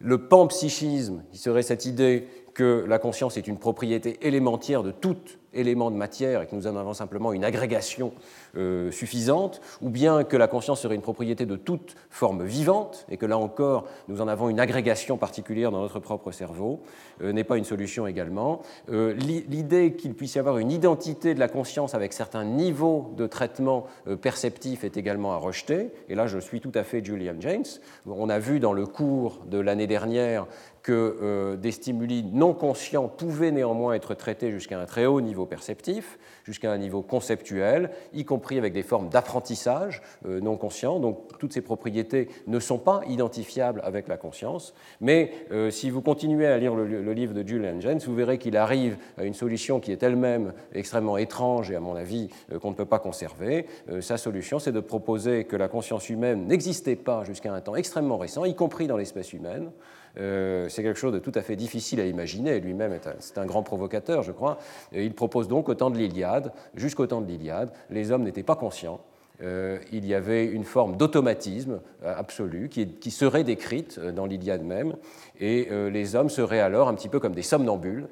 Le 0.00 0.26
panpsychisme, 0.26 1.22
qui 1.30 1.38
serait 1.38 1.62
cette 1.62 1.84
idée 1.84 2.26
que 2.54 2.84
la 2.86 2.98
conscience 2.98 3.36
est 3.36 3.46
une 3.46 3.58
propriété 3.58 4.18
élémentaire 4.22 4.82
de 4.82 4.92
tout 4.92 5.16
élément 5.54 5.90
de 5.90 5.96
matière 5.96 6.42
et 6.42 6.46
que 6.46 6.54
nous 6.54 6.66
en 6.66 6.76
avons 6.76 6.94
simplement 6.94 7.32
une 7.32 7.44
agrégation 7.44 8.12
euh, 8.56 8.90
suffisante, 8.90 9.60
ou 9.80 9.88
bien 9.88 10.24
que 10.24 10.36
la 10.36 10.48
conscience 10.48 10.80
serait 10.80 10.94
une 10.94 11.00
propriété 11.00 11.46
de 11.46 11.56
toute 11.56 11.94
forme 12.10 12.44
vivante, 12.44 13.06
et 13.08 13.16
que 13.16 13.26
là 13.26 13.38
encore, 13.38 13.86
nous 14.08 14.20
en 14.20 14.28
avons 14.28 14.48
une 14.48 14.60
agrégation 14.60 15.16
particulière 15.16 15.70
dans 15.70 15.80
notre 15.80 16.00
propre 16.00 16.32
cerveau, 16.32 16.80
euh, 17.22 17.32
n'est 17.32 17.44
pas 17.44 17.56
une 17.56 17.64
solution 17.64 18.06
également. 18.06 18.62
Euh, 18.90 19.14
l'idée 19.14 19.94
qu'il 19.94 20.14
puisse 20.14 20.34
y 20.34 20.38
avoir 20.38 20.58
une 20.58 20.70
identité 20.70 21.34
de 21.34 21.40
la 21.40 21.48
conscience 21.48 21.94
avec 21.94 22.12
certains 22.12 22.44
niveaux 22.44 23.12
de 23.16 23.26
traitement 23.26 23.86
perceptif 24.20 24.84
est 24.84 24.96
également 24.96 25.32
à 25.32 25.36
rejeter, 25.36 25.90
et 26.08 26.14
là 26.14 26.26
je 26.26 26.38
suis 26.38 26.60
tout 26.60 26.72
à 26.74 26.84
fait 26.84 27.04
Julian 27.04 27.34
James. 27.40 27.64
On 28.06 28.28
a 28.28 28.38
vu 28.38 28.60
dans 28.60 28.72
le 28.72 28.86
cours 28.86 29.40
de 29.46 29.58
l'année 29.58 29.86
dernière 29.86 30.46
que 30.84 31.56
des 31.56 31.72
stimuli 31.72 32.22
non 32.32 32.54
conscients 32.54 33.08
pouvaient 33.08 33.50
néanmoins 33.50 33.94
être 33.94 34.14
traités 34.14 34.52
jusqu'à 34.52 34.78
un 34.78 34.84
très 34.84 35.06
haut 35.06 35.20
niveau 35.20 35.46
perceptif, 35.46 36.18
jusqu'à 36.44 36.70
un 36.70 36.78
niveau 36.78 37.02
conceptuel, 37.02 37.90
y 38.12 38.24
compris 38.24 38.58
avec 38.58 38.72
des 38.72 38.82
formes 38.82 39.08
d'apprentissage 39.08 40.02
euh, 40.26 40.40
non 40.40 40.56
conscient. 40.56 41.00
Donc 41.00 41.38
toutes 41.38 41.52
ces 41.52 41.62
propriétés 41.62 42.28
ne 42.46 42.60
sont 42.60 42.78
pas 42.78 43.00
identifiables 43.08 43.80
avec 43.84 44.08
la 44.08 44.16
conscience. 44.16 44.74
Mais 45.00 45.32
euh, 45.50 45.70
si 45.70 45.90
vous 45.90 46.02
continuez 46.02 46.46
à 46.46 46.58
lire 46.58 46.74
le, 46.74 47.12
livre 47.12 47.34
de 47.34 47.46
Julian 47.46 47.80
Jens, 47.80 48.06
vous 48.06 48.14
verrez 48.14 48.38
qu'il 48.38 48.56
arrive 48.56 48.96
à 49.16 49.24
une 49.24 49.34
solution 49.34 49.80
qui 49.80 49.92
est 49.92 50.02
elle-même 50.02 50.52
extrêmement 50.72 51.16
étrange 51.16 51.70
et 51.70 51.76
à 51.76 51.80
mon 51.80 51.96
avis 51.96 52.28
euh, 52.52 52.58
qu'on 52.58 52.70
ne 52.70 52.76
peut 52.76 52.84
pas 52.84 52.98
conserver. 52.98 53.66
sa 54.00 54.16
solution, 54.16 54.58
c'est 54.58 54.72
de 54.72 54.80
proposer 54.80 55.44
que 55.44 55.56
la 55.56 55.68
conscience 55.68 56.10
humaine 56.10 56.46
n'existait 56.46 56.96
pas 56.96 57.24
jusqu'à 57.24 57.52
un 57.52 57.60
temps 57.60 57.76
extrêmement 57.76 58.18
récent, 58.18 58.44
y 58.44 58.54
compris 58.54 58.86
dans 58.86 58.96
l'espèce 58.96 59.32
humaine. 59.32 59.70
Euh, 60.18 60.68
c'est 60.68 60.82
quelque 60.82 60.98
chose 60.98 61.12
de 61.12 61.18
tout 61.18 61.32
à 61.34 61.42
fait 61.42 61.56
difficile 61.56 62.00
à 62.00 62.06
imaginer. 62.06 62.60
Lui-même, 62.60 62.98
c'est 63.18 63.38
un 63.38 63.46
grand 63.46 63.62
provocateur, 63.62 64.22
je 64.22 64.32
crois. 64.32 64.58
il 64.92 65.14
propose 65.14 65.48
donc 65.48 65.68
au 65.68 65.74
temps 65.74 65.90
de 65.90 65.98
l'Iliade, 65.98 66.52
jusqu'au 66.74 67.06
temps 67.06 67.20
de 67.20 67.26
l'Iliade, 67.26 67.70
les 67.90 68.10
hommes 68.10 68.22
n'étaient 68.22 68.42
pas 68.42 68.56
conscients. 68.56 69.00
Euh, 69.42 69.80
il 69.90 70.06
y 70.06 70.14
avait 70.14 70.46
une 70.46 70.62
forme 70.62 70.96
d'automatisme 70.96 71.80
euh, 72.04 72.14
absolu 72.16 72.68
qui, 72.68 73.10
serait 73.10 73.42
décrite 73.42 73.98
dans 73.98 74.26
l'Iliade 74.26 74.62
même, 74.62 74.94
et 75.40 75.68
les 75.90 76.14
hommes 76.14 76.30
seraient 76.30 76.60
alors 76.60 76.88
un 76.88 76.94
petit 76.94 77.08
peu 77.08 77.18
comme 77.18 77.34
des 77.34 77.42
somnambules 77.42 78.06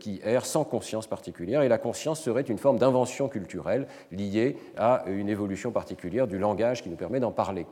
qui 0.00 0.20
errent 0.24 0.46
sans 0.46 0.64
conscience 0.64 1.06
particulière, 1.06 1.62
et 1.62 1.68
la 1.68 1.78
conscience 1.78 2.20
serait 2.20 2.42
une 2.42 2.58
forme 2.58 2.78
d'invention 2.78 3.28
culturelle 3.28 3.86
liée 4.10 4.56
à 4.76 5.04
une 5.06 5.28
évolution 5.28 5.70
particulière 5.70 6.26
du 6.26 6.38
langage 6.38 6.82
qui 6.82 6.90
nous 6.90 6.96
permet 6.96 7.20
d'en 7.20 7.30
parler. 7.30 7.66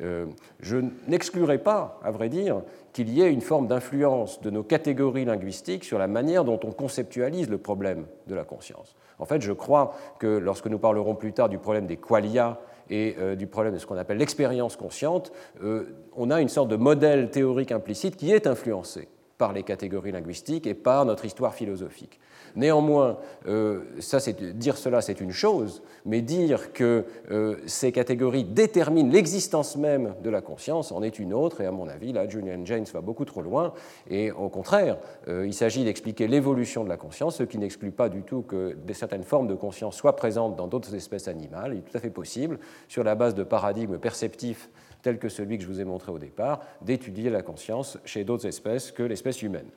Euh, 0.00 0.26
je 0.60 0.78
n'exclurai 1.06 1.58
pas, 1.58 2.00
à 2.02 2.10
vrai 2.10 2.28
dire, 2.28 2.62
qu'il 2.92 3.08
y 3.10 3.22
ait 3.22 3.32
une 3.32 3.40
forme 3.40 3.68
d'influence 3.68 4.40
de 4.40 4.50
nos 4.50 4.64
catégories 4.64 5.24
linguistiques 5.24 5.84
sur 5.84 5.98
la 5.98 6.08
manière 6.08 6.44
dont 6.44 6.58
on 6.64 6.72
conceptualise 6.72 7.48
le 7.48 7.58
problème 7.58 8.06
de 8.26 8.34
la 8.34 8.44
conscience. 8.44 8.96
En 9.18 9.24
fait, 9.24 9.40
je 9.40 9.52
crois 9.52 9.94
que 10.18 10.26
lorsque 10.26 10.66
nous 10.66 10.78
parlerons 10.78 11.14
plus 11.14 11.32
tard 11.32 11.48
du 11.48 11.58
problème 11.58 11.86
des 11.86 11.96
qualia 11.96 12.60
et 12.90 13.14
euh, 13.18 13.36
du 13.36 13.46
problème 13.46 13.74
de 13.74 13.78
ce 13.78 13.86
qu'on 13.86 13.96
appelle 13.96 14.18
l'expérience 14.18 14.76
consciente, 14.76 15.32
euh, 15.62 15.96
on 16.16 16.30
a 16.30 16.40
une 16.40 16.48
sorte 16.48 16.68
de 16.68 16.76
modèle 16.76 17.30
théorique 17.30 17.70
implicite 17.70 18.16
qui 18.16 18.32
est 18.32 18.48
influencé 18.48 19.08
par 19.38 19.52
les 19.52 19.62
catégories 19.62 20.12
linguistiques 20.12 20.66
et 20.66 20.74
par 20.74 21.04
notre 21.04 21.24
histoire 21.24 21.54
philosophique. 21.54 22.20
Néanmoins, 22.56 23.18
euh, 23.46 23.82
ça, 23.98 24.18
dire 24.30 24.76
cela, 24.76 25.00
c'est 25.00 25.20
une 25.20 25.32
chose, 25.32 25.82
mais 26.04 26.20
dire 26.20 26.72
que 26.72 27.04
euh, 27.30 27.56
ces 27.66 27.90
catégories 27.90 28.44
déterminent 28.44 29.10
l'existence 29.10 29.76
même 29.76 30.14
de 30.22 30.30
la 30.30 30.40
conscience 30.40 30.92
en 30.92 31.02
est 31.02 31.18
une 31.18 31.34
autre, 31.34 31.60
et 31.60 31.66
à 31.66 31.72
mon 31.72 31.88
avis, 31.88 32.12
là, 32.12 32.28
Julian 32.28 32.64
James 32.64 32.86
va 32.92 33.00
beaucoup 33.00 33.24
trop 33.24 33.42
loin, 33.42 33.72
et 34.08 34.30
au 34.30 34.48
contraire, 34.48 34.98
euh, 35.28 35.46
il 35.46 35.54
s'agit 35.54 35.84
d'expliquer 35.84 36.28
l'évolution 36.28 36.84
de 36.84 36.88
la 36.88 36.96
conscience, 36.96 37.36
ce 37.36 37.42
qui 37.42 37.58
n'exclut 37.58 37.90
pas 37.90 38.08
du 38.08 38.22
tout 38.22 38.42
que 38.42 38.76
certaines 38.92 39.24
formes 39.24 39.48
de 39.48 39.54
conscience 39.54 39.96
soient 39.96 40.16
présentes 40.16 40.54
dans 40.54 40.68
d'autres 40.68 40.94
espèces 40.94 41.26
animales, 41.26 41.72
il 41.74 41.78
est 41.78 41.82
tout 41.82 41.96
à 41.96 42.00
fait 42.00 42.10
possible, 42.10 42.58
sur 42.88 43.02
la 43.02 43.16
base 43.16 43.34
de 43.34 43.42
paradigmes 43.42 43.98
perceptifs 43.98 44.70
tels 45.02 45.18
que 45.18 45.28
celui 45.28 45.58
que 45.58 45.64
je 45.64 45.68
vous 45.68 45.80
ai 45.80 45.84
montré 45.84 46.10
au 46.10 46.18
départ, 46.18 46.60
d'étudier 46.80 47.30
la 47.30 47.42
conscience 47.42 47.98
chez 48.04 48.24
d'autres 48.24 48.46
espèces 48.46 48.90
que 48.90 49.02
l'espèce 49.02 49.42
humaine. 49.42 49.68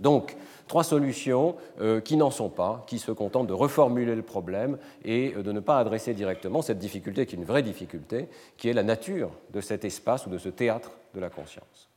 Donc, 0.00 0.36
trois 0.68 0.84
solutions 0.84 1.56
euh, 1.80 2.00
qui 2.00 2.16
n'en 2.16 2.30
sont 2.30 2.48
pas, 2.48 2.84
qui 2.86 2.98
se 2.98 3.12
contentent 3.12 3.46
de 3.46 3.52
reformuler 3.52 4.14
le 4.14 4.22
problème 4.22 4.78
et 5.04 5.34
euh, 5.36 5.42
de 5.42 5.52
ne 5.52 5.60
pas 5.60 5.78
adresser 5.78 6.14
directement 6.14 6.62
cette 6.62 6.78
difficulté 6.78 7.26
qui 7.26 7.36
est 7.36 7.38
une 7.38 7.44
vraie 7.44 7.62
difficulté, 7.62 8.28
qui 8.56 8.68
est 8.68 8.72
la 8.72 8.82
nature 8.82 9.30
de 9.52 9.60
cet 9.60 9.84
espace 9.84 10.26
ou 10.26 10.30
de 10.30 10.38
ce 10.38 10.48
théâtre 10.48 10.92
de 11.14 11.20
la 11.20 11.30
conscience. 11.30 11.88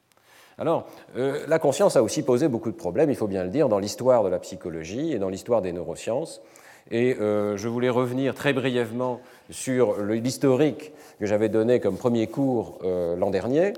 Alors, 0.58 0.88
euh, 1.18 1.46
la 1.48 1.58
conscience 1.58 1.96
a 1.96 2.04
aussi 2.04 2.22
posé 2.22 2.48
beaucoup 2.48 2.72
de 2.72 2.76
problèmes, 2.76 3.10
il 3.10 3.16
faut 3.16 3.28
bien 3.28 3.44
le 3.44 3.50
dire, 3.50 3.70
dans 3.70 3.80
l'histoire 3.80 4.24
de 4.24 4.30
la 4.30 4.40
psychologie 4.40 5.14
et 5.14 5.20
dans 5.20 5.30
l'histoire 5.30 5.62
des 5.62 5.72
neurosciences. 5.72 6.42
Et 6.92 7.18
je 7.20 7.68
voulais 7.68 7.90
revenir 7.90 8.34
très 8.34 8.52
brièvement 8.52 9.22
sur 9.52 10.02
l'historique 10.02 10.92
que 11.20 11.28
j'avais 11.28 11.50
donné 11.50 11.80
comme 11.80 11.98
premier 11.98 12.26
cours 12.26 12.80
l'an 12.82 13.30
dernier 13.30 13.74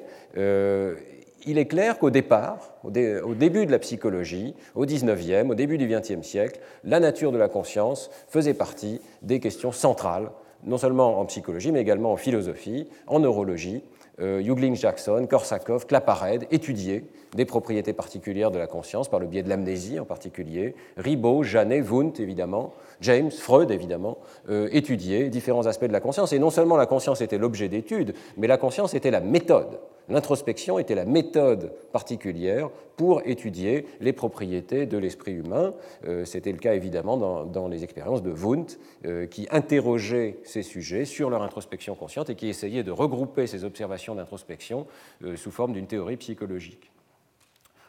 il 1.45 1.57
est 1.57 1.65
clair 1.65 1.97
qu'au 1.97 2.09
départ, 2.09 2.73
au, 2.83 2.91
début 2.91 3.65
de 3.65 3.71
la 3.71 3.79
psychologie, 3.79 4.53
au 4.75 4.85
XIXe, 4.85 5.49
au 5.49 5.55
début 5.55 5.77
du 5.77 5.87
XXe 5.87 6.25
siècle, 6.25 6.59
la 6.83 6.99
nature 6.99 7.31
de 7.31 7.37
la 7.37 7.47
conscience 7.47 8.09
faisait 8.27 8.53
partie 8.53 9.01
des 9.21 9.39
questions 9.39 9.71
centrales, 9.71 10.31
non 10.63 10.77
seulement 10.77 11.19
en 11.19 11.25
psychologie, 11.25 11.71
mais 11.71 11.81
également 11.81 12.11
en 12.11 12.17
philosophie, 12.17 12.87
en 13.07 13.19
neurologie. 13.19 13.83
Euh, 14.19 14.41
Jackson, 14.75 15.25
Korsakoff, 15.27 15.87
Claparède 15.87 16.45
étudiaient 16.51 17.05
des 17.35 17.45
propriétés 17.45 17.93
particulières 17.93 18.51
de 18.51 18.59
la 18.59 18.67
conscience 18.67 19.09
par 19.09 19.19
le 19.19 19.25
biais 19.25 19.41
de 19.41 19.49
l'amnésie 19.49 19.99
en 19.99 20.05
particulier. 20.05 20.75
Ribot, 20.97 21.43
Janet, 21.43 21.83
Wundt 21.89 22.21
évidemment, 22.21 22.73
James, 23.01 23.31
Freud 23.31 23.71
évidemment, 23.71 24.17
euh, 24.49 24.69
étudiaient 24.71 25.29
différents 25.29 25.67
aspects 25.67 25.85
de 25.85 25.93
la 25.93 25.99
conscience. 25.99 26.33
Et 26.33 26.39
non 26.39 26.49
seulement 26.49 26.77
la 26.77 26.85
conscience 26.85 27.21
était 27.21 27.37
l'objet 27.37 27.67
d'étude, 27.67 28.13
mais 28.37 28.47
la 28.47 28.57
conscience 28.57 28.93
était 28.93 29.11
la 29.11 29.21
méthode 29.21 29.79
L'introspection 30.11 30.77
était 30.77 30.95
la 30.95 31.05
méthode 31.05 31.73
particulière 31.93 32.69
pour 32.97 33.21
étudier 33.25 33.85
les 34.01 34.11
propriétés 34.13 34.85
de 34.85 34.97
l'esprit 34.97 35.31
humain. 35.31 35.73
Euh, 36.05 36.25
c'était 36.25 36.51
le 36.51 36.57
cas 36.57 36.73
évidemment 36.73 37.17
dans, 37.45 37.67
les 37.69 37.83
expériences 37.83 38.21
de 38.21 38.31
Wundt, 38.31 38.77
euh, 39.05 39.25
qui 39.27 39.47
interrogeait 39.51 40.39
ces 40.43 40.63
sujets 40.63 41.05
sur 41.05 41.29
leur 41.29 41.43
introspection 41.43 41.95
consciente 41.95 42.29
et 42.29 42.35
qui 42.35 42.49
essayait 42.49 42.83
de 42.83 42.91
regrouper 42.91 43.47
ces 43.47 43.63
observations 43.63 44.15
d'introspection 44.15 44.85
euh, 45.23 45.37
sous 45.37 45.51
forme 45.51 45.73
d'une 45.73 45.87
théorie 45.87 46.17
psychologique. 46.17 46.91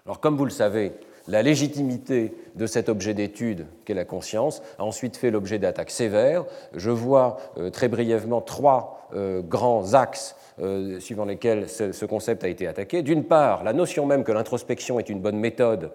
Alors 0.06 0.20
comme 0.20 0.36
vous 0.36 0.44
le 0.44 0.50
savez, 0.50 0.92
la 1.28 1.42
légitimité 1.42 2.34
de 2.56 2.66
cet 2.66 2.88
objet 2.88 3.14
d'étude 3.14 3.66
qu'est 3.84 3.94
la 3.94 4.04
conscience 4.04 4.62
a 4.78 4.84
ensuite 4.84 5.16
fait 5.16 5.30
l'objet 5.30 5.58
d'attaques 5.58 5.90
sévères. 5.90 6.44
Je 6.74 6.90
vois 6.90 7.38
très 7.72 7.88
brièvement 7.88 8.40
trois 8.40 9.08
grands 9.48 9.94
axes 9.94 10.36
euh, 10.60 11.00
suivant 11.00 11.24
lesquels 11.24 11.66
ce, 11.68 12.04
concept 12.04 12.44
a 12.44 12.48
été 12.48 12.66
attaqué. 12.66 13.00
D'une 13.00 13.24
part, 13.24 13.64
la 13.64 13.72
notion 13.72 14.04
même 14.04 14.22
que 14.22 14.32
l'introspection 14.32 14.98
est 15.00 15.08
une 15.08 15.20
bonne 15.20 15.38
méthode 15.38 15.92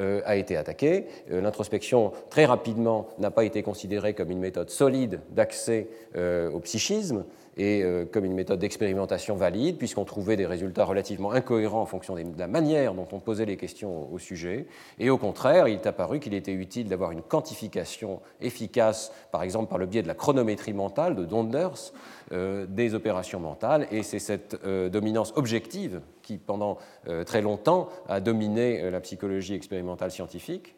euh, 0.00 0.20
a 0.24 0.34
été 0.34 0.56
attaquée. 0.56 1.06
Euh, 1.30 1.40
l'introspection, 1.40 2.12
très 2.28 2.44
rapidement, 2.44 3.06
n'a 3.18 3.30
pas 3.30 3.44
été 3.44 3.62
considérée 3.62 4.12
comme 4.12 4.32
une 4.32 4.40
méthode 4.40 4.68
solide 4.68 5.20
d'accès 5.30 5.86
au 6.16 6.58
psychisme 6.58 7.24
et 7.56 7.82
euh, 7.82 8.04
comme 8.04 8.24
une 8.24 8.34
méthode 8.34 8.58
d'expérimentation 8.58 9.36
valide, 9.36 9.76
puisqu'on 9.76 10.04
trouvait 10.04 10.36
des 10.36 10.46
résultats 10.46 10.84
relativement 10.84 11.32
incohérents 11.32 11.82
en 11.82 11.86
fonction 11.86 12.14
de 12.14 12.38
la 12.38 12.46
manière 12.46 12.94
dont 12.94 13.08
on 13.12 13.18
posait 13.18 13.44
les 13.44 13.56
questions 13.56 14.12
au 14.12 14.18
sujet. 14.18 14.66
Et 14.98 15.10
au 15.10 15.18
contraire, 15.18 15.68
il 15.68 15.74
est 15.74 15.86
apparu 15.86 16.20
qu'il 16.20 16.34
était 16.34 16.52
utile 16.52 16.88
d'avoir 16.88 17.10
une 17.10 17.22
quantification 17.22 18.20
efficace, 18.40 19.12
par 19.32 19.42
exemple 19.42 19.68
par 19.68 19.78
le 19.78 19.86
biais 19.86 20.02
de 20.02 20.08
la 20.08 20.14
chronométrie 20.14 20.72
mentale 20.72 21.16
de 21.16 21.24
Donders, 21.24 21.92
euh, 22.32 22.66
des 22.66 22.94
opérations 22.94 23.40
mentales. 23.40 23.86
Et 23.90 24.02
c'est 24.02 24.18
cette 24.18 24.58
euh, 24.64 24.88
dominance 24.88 25.32
objective 25.36 26.00
qui, 26.22 26.38
pendant 26.38 26.78
très 27.26 27.42
longtemps, 27.42 27.88
a 28.08 28.20
dominé 28.20 28.88
la 28.90 29.00
psychologie 29.00 29.54
expérimentale 29.54 30.12
scientifique. 30.12 30.76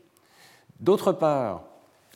D'autre 0.80 1.12
part, 1.12 1.64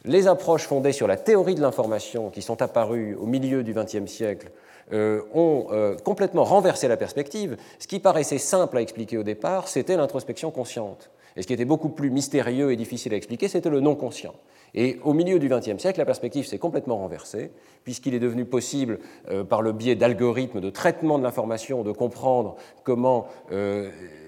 les 0.04 0.28
approches 0.28 0.66
fondées 0.66 0.92
sur 0.92 1.06
la 1.06 1.16
théorie 1.16 1.54
de 1.54 1.60
l'information 1.60 2.30
qui 2.30 2.42
sont 2.42 2.62
apparues 2.62 3.14
au 3.14 3.26
milieu 3.26 3.62
du 3.62 3.74
XXe 3.74 4.06
siècle 4.06 4.50
euh, 4.92 5.22
ont 5.34 5.66
euh, 5.72 5.96
complètement 5.96 6.44
renversé 6.44 6.86
la 6.86 6.96
perspective. 6.96 7.56
Ce 7.80 7.88
qui 7.88 7.98
paraissait 7.98 8.38
simple 8.38 8.78
à 8.78 8.80
expliquer 8.80 9.18
au 9.18 9.24
départ, 9.24 9.66
c'était 9.66 9.96
l'introspection 9.96 10.52
consciente. 10.52 11.10
Et 11.36 11.42
ce 11.42 11.48
qui 11.48 11.52
était 11.52 11.64
beaucoup 11.64 11.88
plus 11.88 12.08
mystérieux 12.08 12.70
et 12.70 12.76
difficile 12.76 13.12
à 13.12 13.16
expliquer, 13.16 13.48
c'était 13.48 13.68
le 13.68 13.80
non 13.80 13.96
conscient. 13.96 14.34
Et 14.74 15.00
au 15.02 15.12
milieu 15.12 15.40
du 15.40 15.48
XXe 15.48 15.78
siècle, 15.78 15.98
la 15.98 16.04
perspective 16.04 16.46
s'est 16.46 16.58
complètement 16.58 16.98
renversée, 16.98 17.50
puisqu'il 17.82 18.14
est 18.14 18.20
devenu 18.20 18.44
possible, 18.44 19.00
euh, 19.28 19.42
par 19.42 19.60
le 19.60 19.72
biais 19.72 19.96
d'algorithmes 19.96 20.60
de 20.60 20.70
traitement 20.70 21.18
de 21.18 21.24
l'information, 21.24 21.82
de 21.82 21.90
comprendre 21.90 22.54
comment 22.84 23.26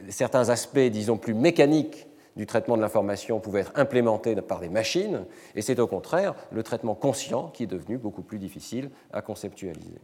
certains 0.09 0.49
aspects, 0.49 0.79
disons, 0.79 1.19
plus 1.19 1.35
mécaniques 1.35 2.08
du 2.39 2.47
traitement 2.47 2.77
de 2.77 2.83
l'information 2.83 3.41
pouvait 3.41 3.61
être 3.61 3.73
implémenté 3.75 4.37
par 4.37 4.61
des 4.61 4.69
machines, 4.69 5.25
et 5.57 5.61
c'est 5.61 5.81
au 5.81 5.89
contraire 5.89 6.35
le 6.53 6.63
traitement 6.63 6.95
conscient 6.95 7.49
qui 7.49 7.65
est 7.65 7.67
devenu 7.67 7.99
beaucoup 7.99 8.23
plus 8.23 8.39
difficile 8.39 8.91
à 9.13 9.21
conceptualiser. 9.21 9.99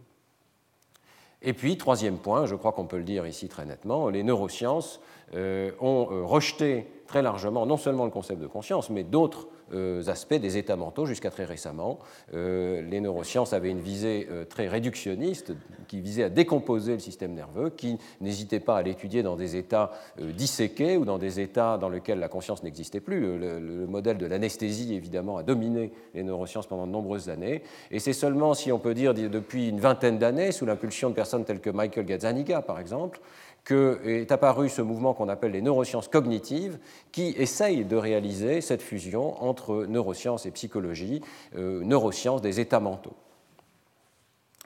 Et 1.42 1.52
puis, 1.52 1.76
troisième 1.76 2.18
point, 2.18 2.46
je 2.46 2.56
crois 2.56 2.72
qu'on 2.72 2.86
peut 2.86 2.96
le 2.96 3.04
dire 3.04 3.26
ici 3.26 3.48
très 3.48 3.66
nettement, 3.66 4.08
les 4.08 4.24
neurosciences 4.24 5.00
ont 5.32 6.08
euh, 6.10 6.24
rejeté 6.24 6.86
très 7.06 7.22
largement 7.22 7.66
non 7.66 7.76
seulement 7.76 8.04
le 8.04 8.10
concept 8.10 8.40
de 8.40 8.46
conscience, 8.46 8.90
mais 8.90 9.04
d'autres 9.04 9.48
euh, 9.72 10.02
aspects 10.08 10.34
des 10.34 10.58
états 10.58 10.76
mentaux 10.76 11.06
jusqu'à 11.06 11.30
très 11.30 11.44
récemment. 11.44 11.98
Euh, 12.34 12.82
les 12.82 13.00
neurosciences 13.00 13.54
avaient 13.54 13.70
une 13.70 13.80
visée 13.80 14.28
euh, 14.30 14.44
très 14.44 14.68
réductionniste 14.68 15.52
qui 15.88 16.00
visait 16.00 16.24
à 16.24 16.28
décomposer 16.28 16.92
le 16.92 16.98
système 16.98 17.32
nerveux, 17.32 17.70
qui 17.70 17.98
n'hésitait 18.20 18.60
pas 18.60 18.76
à 18.76 18.82
l'étudier 18.82 19.22
dans 19.22 19.36
des 19.36 19.56
états 19.56 19.90
disséqués 20.18 20.96
ou 20.96 21.04
dans 21.04 21.18
des 21.18 21.40
états 21.40 21.78
dans 21.78 21.88
lesquels 21.88 22.18
la 22.18 22.28
conscience 22.28 22.62
n'existait 22.62 23.00
plus. 23.00 23.20
Le, 23.20 23.58
le, 23.58 23.86
modèle 23.86 24.18
de 24.18 24.26
l'anesthésie, 24.26 24.94
évidemment, 24.94 25.38
a 25.38 25.42
dominé 25.42 25.92
les 26.14 26.22
neurosciences 26.22 26.66
pendant 26.66 26.86
de 26.86 26.92
nombreuses 26.92 27.28
années. 27.28 27.62
Et 27.90 28.00
c'est 28.00 28.12
seulement, 28.12 28.54
si 28.54 28.70
on 28.72 28.78
peut 28.78 28.94
dire, 28.94 29.14
depuis 29.14 29.68
une 29.68 29.80
vingtaine 29.80 30.18
d'années, 30.18 30.52
sous 30.52 30.66
l'impulsion 30.66 31.10
de 31.10 31.14
personnes 31.14 31.44
telles 31.44 31.60
que 31.60 31.70
Michael 31.70 32.06
Gazzaniga, 32.06 32.62
par 32.62 32.80
exemple, 32.80 33.20
qu'est 33.64 34.30
apparu 34.30 34.68
ce 34.68 34.82
mouvement 34.82 35.14
qu'on 35.14 35.28
appelle 35.28 35.52
les 35.52 35.62
neurosciences 35.62 36.08
cognitives, 36.08 36.78
qui 37.12 37.34
essaye 37.38 37.84
de 37.84 37.96
réaliser 37.96 38.60
cette 38.60 38.82
fusion 38.82 39.42
entre 39.42 39.86
neurosciences 39.86 40.46
et 40.46 40.50
psychologie, 40.50 41.22
euh, 41.56 41.82
neurosciences 41.82 42.42
des 42.42 42.60
états 42.60 42.80
mentaux. 42.80 43.14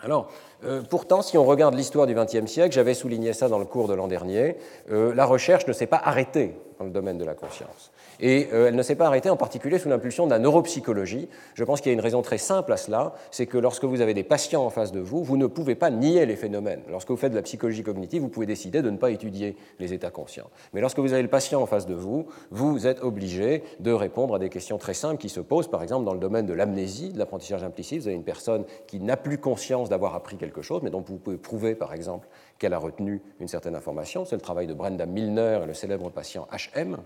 Alors, 0.01 0.31
euh, 0.65 0.83
pourtant, 0.89 1.23
si 1.23 1.37
on 1.37 1.45
regarde 1.45 1.75
l'histoire 1.75 2.07
du 2.07 2.15
XXe 2.15 2.47
siècle, 2.47 2.73
j'avais 2.73 2.95
souligné 2.95 3.33
ça 3.33 3.49
dans 3.49 3.59
le 3.59 3.65
cours 3.65 3.89
de 3.89 3.95
l'an 3.95 4.07
dernier, 4.07 4.57
euh, 4.91 5.13
la 5.15 5.25
recherche 5.25 5.67
ne 5.67 5.73
s'est 5.73 5.87
pas 5.87 6.01
arrêtée 6.03 6.55
dans 6.79 6.85
le 6.85 6.91
domaine 6.91 7.19
de 7.19 7.25
la 7.25 7.35
conscience. 7.35 7.91
Et 8.21 8.49
euh, 8.53 8.69
elle 8.69 8.77
ne 8.77 8.83
s'est 8.83 8.95
pas 8.95 9.07
arrêtée 9.07 9.31
en 9.31 9.37
particulier 9.37 9.79
sous 9.79 9.89
l'impulsion 9.89 10.27
de 10.27 10.31
la 10.31 10.39
neuropsychologie. 10.39 11.29
Je 11.55 11.65
pense 11.65 11.81
qu'il 11.81 11.91
y 11.91 11.95
a 11.95 11.95
une 11.95 12.01
raison 12.01 12.23
très 12.23 12.39
simple 12.39 12.73
à 12.73 12.77
cela, 12.77 13.15
c'est 13.31 13.47
que 13.47 13.59
lorsque 13.59 13.85
vous 13.85 14.01
avez 14.01 14.15
des 14.15 14.25
patients 14.25 14.65
en 14.65 14.71
face 14.71 14.93
de 14.93 15.01
vous, 15.01 15.23
vous 15.23 15.37
ne 15.37 15.47
pouvez 15.47 15.75
pas 15.75 15.91
nier 15.91 16.27
les 16.27 16.37
phénomènes. 16.37 16.83
Lorsque 16.89 17.11
vous 17.11 17.17
faites 17.17 17.33
de 17.33 17.37
la 17.37 17.43
psychologie 17.43 17.83
cognitive, 17.83 18.23
vous 18.23 18.29
pouvez 18.29 18.47
décider 18.47 18.83
de 18.83 18.91
ne 18.91 18.97
pas 18.97 19.11
étudier 19.11 19.57
les 19.79 19.93
états 19.93 20.11
conscients. 20.11 20.51
Mais 20.73 20.81
lorsque 20.81 20.99
vous 20.99 21.13
avez 21.13 21.23
le 21.23 21.29
patient 21.29 21.61
en 21.61 21.67
face 21.67 21.87
de 21.87 21.95
vous, 21.95 22.27
vous 22.51 22.87
êtes 22.87 23.03
obligé 23.03 23.63
de 23.81 23.93
répondre 23.93 24.35
à 24.35 24.39
des 24.39 24.49
questions 24.49 24.79
très 24.79 24.95
simples 24.95 25.21
qui 25.21 25.29
se 25.29 25.41
posent, 25.41 25.69
par 25.69 25.83
exemple 25.83 26.05
dans 26.05 26.15
le 26.15 26.21
domaine 26.21 26.47
de 26.47 26.55
l'amnésie, 26.55 27.11
de 27.11 27.19
l'apprentissage 27.19 27.65
implicite. 27.65 28.03
Vous 28.03 28.09
avez 28.09 28.17
une 28.17 28.25
personne 28.25 28.65
qui 28.87 29.01
n'a 29.01 29.17
plus 29.17 29.39
conscience 29.39 29.89
d'avoir 29.89 30.15
appris 30.15 30.37
quelque 30.37 30.63
chose, 30.63 30.83
mais 30.83 30.91
dont 30.91 31.05
vous 31.07 31.19
pouvez 31.19 31.37
prouver, 31.37 31.75
par 31.75 31.93
exemple, 31.95 32.29
qu'elle 32.59 32.75
a 32.75 32.79
retenu 32.79 33.23
une 33.41 33.49
certaine 33.49 33.75
information. 33.75 34.25
C'est 34.25 34.37
le 34.37 34.43
travail 34.43 34.67
de 34.67 34.75
Brenda 34.75 35.07
Milner 35.07 35.61
et 35.63 35.67
le 35.67 35.75
célèbre 35.75 36.11
patient 36.11 36.47
HM 36.53 36.99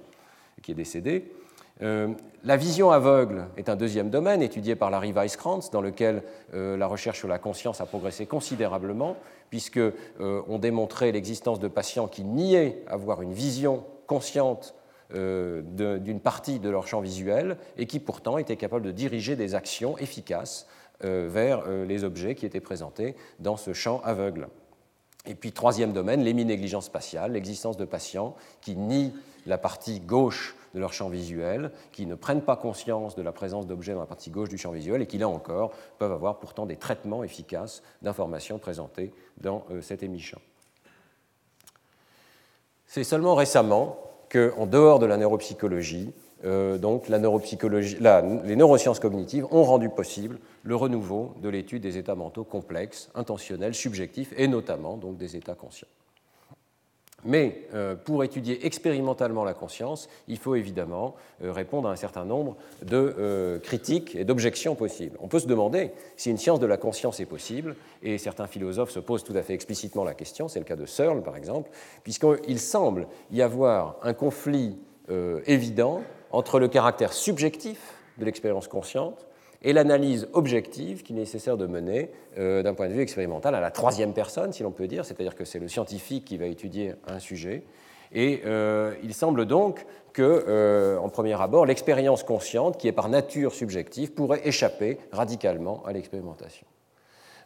qui 0.63 0.73
est 0.73 0.77
décédé. 0.77 1.33
Euh, 1.81 2.09
la 2.45 2.57
vision 2.57 2.91
aveugle 2.91 3.47
est 3.57 3.69
un 3.69 3.77
deuxième 3.77 4.11
domaine 4.11 4.43
étudié 4.43 4.77
par 4.77 4.91
Larry 4.91 5.13
Weisskrantz, 5.13 5.71
dans 5.71 5.81
lequel 5.81 6.23
euh, 6.55 6.77
la 6.77 6.87
recherche 6.87 7.19
sur 7.19 7.29
la 7.29 7.39
conscience 7.39 7.81
a 7.81 7.87
progressé 7.87 8.27
considérablement, 8.27 9.17
puisqu'on 9.51 9.93
euh, 10.21 10.59
démontrait 10.59 11.13
l'existence 11.13 11.61
de 11.61 11.69
patients 11.69 12.09
qui 12.09 12.25
niaient 12.25 12.85
avoir 12.87 13.23
une 13.23 13.33
vision 13.33 13.85
consciente 14.07 14.75
d'une 15.15 16.21
partie 16.21 16.59
de 16.59 16.71
leur 16.71 16.87
champ 16.87 17.03
visuel 17.03 17.59
et 17.77 17.87
qui 17.87 18.01
pourtant 18.01 18.39
étaient 18.39 18.57
capables 18.57 18.87
de 18.87 18.93
diriger 18.93 19.37
des 19.37 19.55
actions 19.55 19.99
efficaces 19.99 20.67
vers 21.03 21.69
les 21.69 22.05
objets 22.05 22.35
qui 22.35 22.47
étaient 22.47 22.61
présentés 22.61 23.15
dans 23.39 23.59
ce 23.59 23.75
champ 23.75 24.01
aveugle. 24.05 24.49
Et 25.25 25.35
puis, 25.35 25.53
troisième 25.53 25.93
domaine, 25.93 26.23
l'héminégligence 26.23 26.87
spatiale, 26.87 27.33
l'existence 27.33 27.77
de 27.77 27.85
patients 27.85 28.35
qui 28.61 28.77
nient 28.77 29.15
la 29.47 29.59
partie 29.59 30.01
gauche 30.01 30.57
de 30.75 30.81
leur 30.81 30.93
champ 30.93 31.09
visuel, 31.09 31.71
qui 31.93 32.07
ne 32.07 32.15
prennent 32.15 32.43
pas 32.43 32.57
conscience 32.57 33.15
de 33.15 33.23
la 33.23 33.33
présence 33.33 33.67
d'objets 33.67 33.93
dans 33.93 34.01
la 34.01 34.07
partie 34.07 34.31
gauche 34.31 34.49
du 34.49 34.59
champ 34.59 34.71
visuel 34.73 35.03
et 35.03 35.07
qui, 35.07 35.19
là 35.19 35.29
encore, 35.29 35.73
peuvent 35.99 36.13
avoir 36.13 36.39
pourtant 36.39 36.67
des 36.67 36.77
traitements 36.77 37.23
efficaces 37.23 37.83
d'informations 38.01 38.59
présentées 38.59 39.13
dans 39.39 39.65
euh, 39.71 39.81
cet 39.81 40.03
émichamp. 40.03 40.41
C'est 42.87 43.05
seulement 43.05 43.35
récemment 43.35 43.99
qu'en 44.31 44.67
dehors 44.67 44.99
de 44.99 45.07
la 45.07 45.17
neuropsychologie, 45.19 46.13
euh, 46.45 46.79
donc 46.79 47.09
les 47.09 47.19
neurosciences 48.57 48.99
cognitives 49.01 49.47
ont 49.51 49.63
rendu 49.63 49.89
possible 49.89 50.39
le 50.65 50.75
renouveau 50.75 51.35
de 51.41 51.49
l'étude 51.49 51.83
des 51.83 51.99
états 51.99 52.15
mentaux 52.15 52.45
complexes, 52.45 53.11
intentionnels, 53.15 53.75
subjectifs 53.75 54.33
et 54.37 54.49
notamment 54.49 54.97
donc 54.97 55.17
des 55.17 55.37
états 55.37 55.55
conscients. 55.55 55.89
Mais 57.25 57.69
euh, 57.73 57.95
pour 57.95 58.25
étudier 58.25 58.67
expérimentalement 58.67 59.45
la 59.45 59.55
conscience, 59.55 60.09
il 60.27 60.39
faut 60.39 60.57
évidemment 60.57 61.15
euh, 61.45 61.53
répondre 61.53 61.89
à 61.89 61.93
un 61.93 61.97
certain 61.97 62.25
nombre 62.25 62.57
de 62.85 63.61
critiques 63.63 64.17
et 64.17 64.25
d'objections 64.25 64.75
possibles. 64.75 65.17
On 65.21 65.29
peut 65.29 65.39
se 65.39 65.47
demander 65.47 65.93
si 66.17 66.31
une 66.31 66.39
science 66.39 66.59
de 66.59 66.67
la 66.67 66.77
conscience 66.77 67.21
est 67.21 67.27
possible, 67.27 67.77
et 68.03 68.19
certains 68.19 68.49
philosophes 68.49 68.91
se 68.91 68.99
posent 68.99 69.23
tout 69.23 69.37
à 69.37 69.43
fait 69.43 69.55
explicitement 69.55 70.03
la 70.03 70.15
question, 70.15 70.49
c'est 70.49 70.59
le 70.59 70.65
cas 70.65 70.75
de 70.75 70.87
Searle 70.87 71.23
par 71.23 71.37
exemple, 71.37 71.71
puisqu'il 72.03 72.59
semble 72.59 73.07
y 73.31 73.41
avoir 73.41 73.99
un 74.03 74.15
conflit 74.15 74.77
évident 75.47 76.03
entre 76.33 76.59
le 76.59 76.69
caractère 76.69 77.13
subjectif 77.13 77.95
de 78.19 78.25
l'expérience 78.25 78.69
consciente 78.69 79.27
et 79.63 79.73
l'analyse 79.73 80.29
objective 80.33 81.03
qu'il 81.03 81.17
est 81.17 81.21
nécessaire 81.21 81.57
de 81.57 81.67
mener 81.67 82.11
euh, 82.39 82.63
d'un 82.63 82.75
point 82.75 82.89
de 82.89 82.95
vue 82.95 83.03
expérimental 83.03 83.55
à 83.55 83.61
la 83.61 83.71
troisième 83.71 84.13
personne, 84.13 84.53
si 84.53 84.63
l'on 84.63 84.73
peut 84.73 84.89
dire, 84.89 85.05
c'est-à-dire 85.05 85.37
que 85.37 85.45
c'est 85.45 85.61
le 85.61 85.69
scientifique 85.69 86.25
qui 86.25 86.37
va 86.37 86.47
étudier 86.47 86.95
un 87.07 87.19
sujet. 87.19 87.63
Et 88.13 88.43
euh, 88.45 88.95
il 89.03 89.15
semble 89.15 89.47
donc 89.47 89.87
que, 90.13 90.45
euh, 90.47 90.99
en 90.99 91.09
premier 91.09 91.41
abord, 91.41 91.65
l'expérience 91.65 92.25
consciente, 92.25 92.77
qui 92.77 92.89
est 92.89 92.93
par 92.93 93.09
nature 93.09 93.55
subjective, 93.55 94.13
pourrait 94.13 94.43
échapper 94.45 94.99
radicalement 95.13 95.83
à 95.87 95.93
l'expérimentation. 95.93 96.67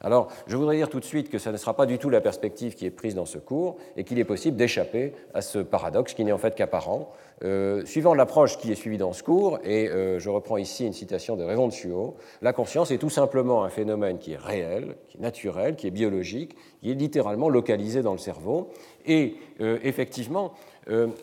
Alors, 0.07 0.29
je 0.47 0.57
voudrais 0.57 0.77
dire 0.77 0.88
tout 0.88 1.01
de 1.01 1.05
suite 1.05 1.31
que 1.31 1.38
ce 1.38 1.51
ne 1.51 1.57
sera 1.57 1.75
pas 1.75 1.85
du 1.85 1.99
tout 1.99 2.11
la 2.11 2.21
perspective 2.21 2.77
qui 2.77 2.87
est 2.87 2.92
prise 2.92 3.16
dans 3.16 3.25
ce 3.25 3.38
cours 3.38 3.77
et 3.97 4.05
qu'il 4.05 4.21
est 4.21 4.25
possible 4.25 4.57
d'échapper 4.57 5.12
à 5.35 5.42
ce 5.42 5.59
paradoxe 5.59 6.14
qui 6.14 6.25
n'est 6.25 6.31
en 6.31 6.38
fait 6.38 6.55
qu'apparent. 6.55 7.11
Euh, 7.42 7.85
suivant 7.85 8.14
l'approche 8.14 8.57
qui 8.57 8.71
est 8.71 8.77
suivie 8.77 8.99
dans 8.99 9.12
ce 9.12 9.25
cours, 9.25 9.59
et 9.64 9.88
euh, 9.88 10.21
je 10.21 10.31
reprends 10.31 10.59
ici 10.59 10.87
une 10.87 10.92
citation 10.92 11.35
de 11.35 11.42
Raymond 11.42 11.73
Chuot, 11.73 12.14
la 12.40 12.53
conscience 12.53 12.92
est 12.92 12.99
tout 12.99 13.11
simplement 13.11 13.64
un 13.64 13.69
phénomène 13.69 14.19
qui 14.19 14.35
est 14.35 14.38
réel, 14.38 14.95
qui 15.09 15.16
est 15.19 15.21
naturel, 15.21 15.75
qui 15.75 15.88
est 15.88 15.90
biologique, 15.90 16.55
qui 16.81 16.92
est 16.92 16.95
littéralement 16.95 17.49
localisé 17.49 18.03
dans 18.03 18.12
le 18.12 18.19
cerveau. 18.19 18.69
Et 19.07 19.35
euh, 19.61 19.81
effectivement, 19.83 20.53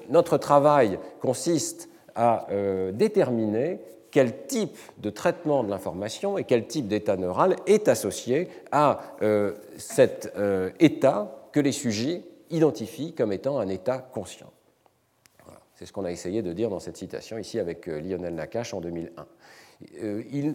notre 0.10 0.38
travail 0.38 1.00
consiste 1.22 1.88
à 2.16 2.48
déterminer 2.92 3.80
quel 4.14 4.46
type 4.46 4.78
de 5.00 5.10
traitement 5.10 5.64
de 5.64 5.72
l'information 5.72 6.38
et 6.38 6.44
quel 6.44 6.68
type 6.68 6.88
d'état 6.88 7.18
neural 7.18 7.56
est 7.66 7.88
associé 7.88 8.48
à 8.72 9.02
euh, 9.24 9.56
cet 9.78 10.32
euh, 10.38 10.70
état 10.80 11.50
que 11.52 11.60
les 11.60 11.72
sujets 11.72 12.22
identifient 12.52 13.14
comme 13.14 13.34
étant 13.34 13.58
un 13.58 13.68
état 13.68 13.98
conscient. 13.98 14.52
C'est 15.74 15.88
ce 15.88 15.92
qu'on 15.92 16.06
a 16.06 16.12
essayé 16.12 16.44
de 16.44 16.54
dire 16.54 16.70
dans 16.70 16.80
cette 16.80 16.96
citation 16.96 17.40
ici 17.40 17.58
avec 17.58 17.90
euh, 17.90 18.00
Lionel 18.00 18.36
Nakache 18.36 18.76
en 18.76 18.82
2001. 18.82 19.26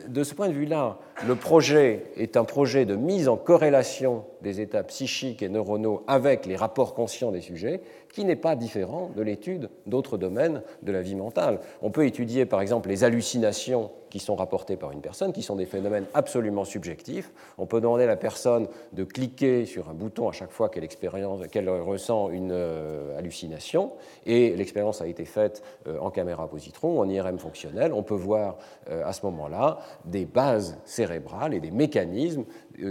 de 0.06 0.22
ce 0.22 0.34
point 0.34 0.48
de 0.48 0.54
vue-là, 0.54 0.98
le 1.26 1.34
projet 1.34 2.04
est 2.16 2.36
un 2.36 2.44
projet 2.44 2.86
de 2.86 2.94
mise 2.94 3.28
en 3.28 3.36
corrélation 3.36 4.24
des 4.42 4.60
états 4.60 4.82
psychiques 4.84 5.42
et 5.42 5.48
neuronaux 5.48 6.02
avec 6.06 6.46
les 6.46 6.56
rapports 6.56 6.94
conscients 6.94 7.32
des 7.32 7.40
sujets, 7.40 7.80
qui 8.12 8.24
n'est 8.24 8.36
pas 8.36 8.56
différent 8.56 9.10
de 9.14 9.22
l'étude 9.22 9.70
d'autres 9.86 10.18
domaines 10.18 10.62
de 10.82 10.92
la 10.92 11.02
vie 11.02 11.14
mentale. 11.14 11.60
On 11.82 11.90
peut 11.90 12.06
étudier 12.06 12.46
par 12.46 12.60
exemple 12.60 12.88
les 12.88 13.04
hallucinations 13.04 13.90
qui 14.10 14.18
sont 14.18 14.36
rapportées 14.36 14.76
par 14.76 14.92
une 14.92 15.00
personne, 15.00 15.32
qui 15.32 15.42
sont 15.42 15.56
des 15.56 15.66
phénomènes 15.66 16.06
absolument 16.14 16.64
subjectifs. 16.64 17.30
On 17.58 17.66
peut 17.66 17.80
demander 17.80 18.04
à 18.04 18.06
la 18.06 18.16
personne 18.16 18.66
de 18.92 19.04
cliquer 19.04 19.66
sur 19.66 19.88
un 19.88 19.94
bouton 19.94 20.28
à 20.28 20.32
chaque 20.32 20.50
fois 20.50 20.68
qu'elle 20.68 20.88
qu'elle 20.88 21.68
ressent 21.68 22.30
une 22.30 22.52
euh, 22.52 23.18
hallucination, 23.18 23.92
et 24.26 24.56
l'expérience 24.56 25.02
a 25.02 25.06
été 25.06 25.24
faite 25.24 25.62
euh, 25.86 25.98
en 26.00 26.10
caméra 26.10 26.48
positron, 26.48 27.00
en 27.00 27.08
IRM 27.08 27.38
fonctionnel. 27.38 27.92
On 27.92 28.02
peut 28.02 28.14
voir 28.14 28.56
euh, 28.90 29.02
à 29.04 29.12
ce 29.12 29.24
moment-là 29.26 29.78
des 30.04 30.24
bases 30.24 30.78
cérébrales 30.84 31.54
et 31.54 31.60
des 31.60 31.70
mécanismes 31.70 32.44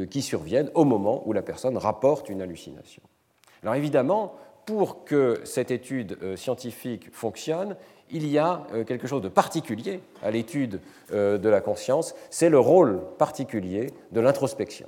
qui 0.09 0.21
surviennent 0.21 0.69
au 0.73 0.83
moment 0.83 1.23
où 1.25 1.33
la 1.33 1.41
personne 1.41 1.77
rapporte 1.77 2.29
une 2.29 2.41
hallucination. 2.41 3.01
Alors 3.63 3.75
évidemment, 3.75 4.35
pour 4.67 5.05
que 5.05 5.39
cette 5.45 5.71
étude 5.71 6.17
euh, 6.21 6.35
scientifique 6.35 7.07
fonctionne, 7.13 7.77
il 8.11 8.27
y 8.27 8.37
a 8.37 8.67
euh, 8.73 8.83
quelque 8.83 9.07
chose 9.07 9.21
de 9.21 9.29
particulier 9.29 10.01
à 10.21 10.29
l'étude 10.29 10.81
euh, 11.13 11.37
de 11.37 11.49
la 11.49 11.61
conscience, 11.61 12.13
c'est 12.29 12.49
le 12.49 12.59
rôle 12.59 13.01
particulier 13.17 13.87
de 14.11 14.19
l'introspection. 14.19 14.87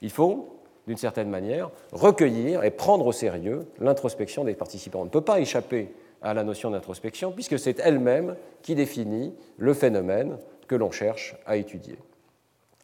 Il 0.00 0.10
faut, 0.10 0.58
d'une 0.86 0.96
certaine 0.96 1.28
manière, 1.28 1.70
recueillir 1.92 2.64
et 2.64 2.70
prendre 2.70 3.06
au 3.06 3.12
sérieux 3.12 3.66
l'introspection 3.78 4.44
des 4.44 4.54
participants. 4.54 5.02
On 5.02 5.04
ne 5.04 5.10
peut 5.10 5.20
pas 5.20 5.38
échapper 5.38 5.92
à 6.22 6.32
la 6.32 6.42
notion 6.42 6.70
d'introspection 6.70 7.30
puisque 7.30 7.58
c'est 7.58 7.78
elle-même 7.80 8.36
qui 8.62 8.74
définit 8.74 9.34
le 9.58 9.74
phénomène 9.74 10.38
que 10.66 10.76
l'on 10.76 10.90
cherche 10.90 11.36
à 11.44 11.56
étudier. 11.56 11.98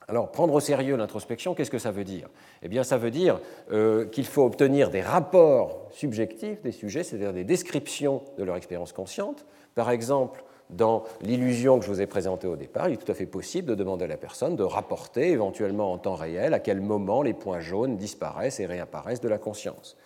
Alors, 0.07 0.31
prendre 0.31 0.53
au 0.53 0.61
sérieux 0.61 0.97
l'introspection, 0.97 1.55
qu'est-ce 1.55 1.71
que 1.71 1.79
ça 1.79 1.91
veut 1.91 2.05
dire? 2.05 2.29
Eh 2.63 2.69
bien, 2.69 2.85
ça 2.85 2.99
veut 2.99 3.11
dire 3.11 3.41
euh, 3.73 4.05
qu'il 4.07 4.27
faut 4.27 4.45
obtenir 4.45 4.91
des 4.91 5.01
rapports 5.01 5.89
subjectifs 5.93 6.61
des 6.63 6.73
sujets, 6.73 7.03
c'est-à-dire 7.03 7.33
des 7.33 7.45
descriptions 7.45 8.23
de 8.37 8.45
leur 8.45 8.57
expérience 8.57 8.93
consciente. 8.93 9.47
Par 9.75 9.91
exemple, 9.91 10.45
dans 10.71 11.05
l'illusion 11.23 11.79
que 11.79 11.85
je 11.85 11.91
vous 11.91 12.01
ai 12.01 12.07
présentée 12.07 12.47
au 12.47 12.57
départ, 12.57 12.89
il 12.89 12.95
est 12.95 13.05
tout 13.05 13.11
à 13.11 13.15
fait 13.15 13.27
possible 13.27 13.69
de 13.69 13.75
demander 13.75 14.05
à 14.05 14.09
la 14.09 14.17
personne 14.17 14.57
de 14.57 14.63
rapporter 14.63 15.31
éventuellement 15.31 15.93
en 15.93 15.99
temps 15.99 16.15
réel 16.15 16.53
à 16.55 16.59
quel 16.59 16.81
moment 16.81 17.23
les 17.23 17.35
points 17.35 17.61
jaunes 17.61 17.97
disparaissent 17.97 18.61
et 18.61 18.67
réapparaissent 18.67 19.21
de 19.21 19.29
la 19.29 19.39
conscience. 19.39 19.97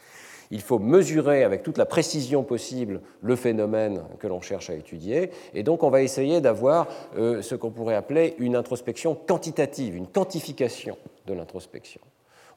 Il 0.50 0.60
faut 0.60 0.78
mesurer 0.78 1.44
avec 1.44 1.62
toute 1.62 1.78
la 1.78 1.86
précision 1.86 2.42
possible 2.42 3.00
le 3.22 3.36
phénomène 3.36 4.02
que 4.18 4.26
l'on 4.26 4.40
cherche 4.40 4.70
à 4.70 4.74
étudier, 4.74 5.30
et 5.54 5.62
donc 5.62 5.82
on 5.82 5.90
va 5.90 6.02
essayer 6.02 6.40
d'avoir 6.40 6.88
euh, 7.16 7.42
ce 7.42 7.54
qu'on 7.54 7.70
pourrait 7.70 7.94
appeler 7.94 8.34
une 8.38 8.56
introspection 8.56 9.14
quantitative, 9.14 9.94
une 9.94 10.06
quantification 10.06 10.96
de 11.26 11.34
l'introspection. 11.34 12.00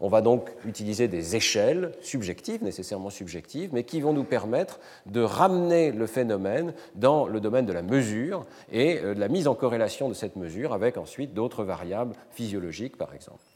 On 0.03 0.07
va 0.07 0.21
donc 0.21 0.49
utiliser 0.65 1.07
des 1.07 1.35
échelles 1.35 1.91
subjectives, 2.01 2.63
nécessairement 2.63 3.11
subjectives, 3.11 3.69
mais 3.71 3.83
qui 3.83 4.01
vont 4.01 4.13
nous 4.13 4.23
permettre 4.23 4.79
de 5.05 5.21
ramener 5.21 5.91
le 5.91 6.07
phénomène 6.07 6.73
dans 6.95 7.27
le 7.27 7.39
domaine 7.39 7.67
de 7.67 7.73
la 7.73 7.83
mesure 7.83 8.45
et 8.71 8.97
euh, 8.97 9.13
de 9.13 9.19
la 9.19 9.27
mise 9.27 9.47
en 9.47 9.53
corrélation 9.53 10.09
de 10.09 10.15
cette 10.15 10.37
mesure 10.37 10.73
avec 10.73 10.97
ensuite 10.97 11.35
d'autres 11.35 11.63
variables 11.63 12.15
physiologiques, 12.31 12.97
par 12.97 13.13
exemple. 13.13 13.50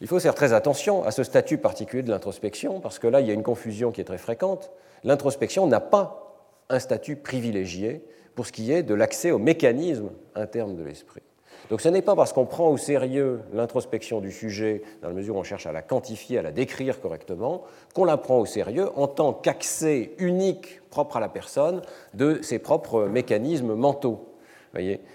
Il 0.00 0.06
faut 0.06 0.18
faire 0.18 0.34
très 0.34 0.52
attention 0.52 1.04
à 1.04 1.10
ce 1.10 1.22
statut 1.22 1.58
particulier 1.58 2.02
de 2.02 2.10
l'introspection, 2.10 2.80
parce 2.80 2.98
que 2.98 3.06
là, 3.06 3.20
il 3.20 3.26
y 3.26 3.30
a 3.30 3.34
une 3.34 3.42
confusion 3.42 3.92
qui 3.92 4.00
est 4.00 4.04
très 4.04 4.18
fréquente. 4.18 4.70
L'introspection 5.04 5.66
n'a 5.66 5.80
pas 5.80 6.36
un 6.70 6.78
statut 6.78 7.16
privilégié 7.16 8.02
pour 8.34 8.46
ce 8.46 8.52
qui 8.52 8.72
est 8.72 8.82
de 8.82 8.94
l'accès 8.94 9.30
au 9.30 9.38
mécanisme 9.38 10.10
interne 10.34 10.76
de 10.76 10.82
l'esprit. 10.82 11.22
Donc 11.68 11.82
ce 11.82 11.88
n'est 11.88 12.02
pas 12.02 12.16
parce 12.16 12.32
qu'on 12.32 12.46
prend 12.46 12.68
au 12.68 12.78
sérieux 12.78 13.40
l'introspection 13.52 14.20
du 14.20 14.32
sujet, 14.32 14.82
dans 15.02 15.08
la 15.08 15.14
mesure 15.14 15.36
où 15.36 15.38
on 15.38 15.44
cherche 15.44 15.66
à 15.66 15.72
la 15.72 15.82
quantifier, 15.82 16.38
à 16.38 16.42
la 16.42 16.52
décrire 16.52 17.00
correctement, 17.00 17.64
qu'on 17.94 18.04
la 18.04 18.16
prend 18.16 18.38
au 18.38 18.46
sérieux 18.46 18.88
en 18.96 19.06
tant 19.06 19.34
qu'accès 19.34 20.12
unique 20.18 20.80
propre 20.90 21.18
à 21.18 21.20
la 21.20 21.28
personne 21.28 21.82
de 22.14 22.40
ses 22.42 22.58
propres 22.58 23.04
mécanismes 23.04 23.74
mentaux. 23.74 24.34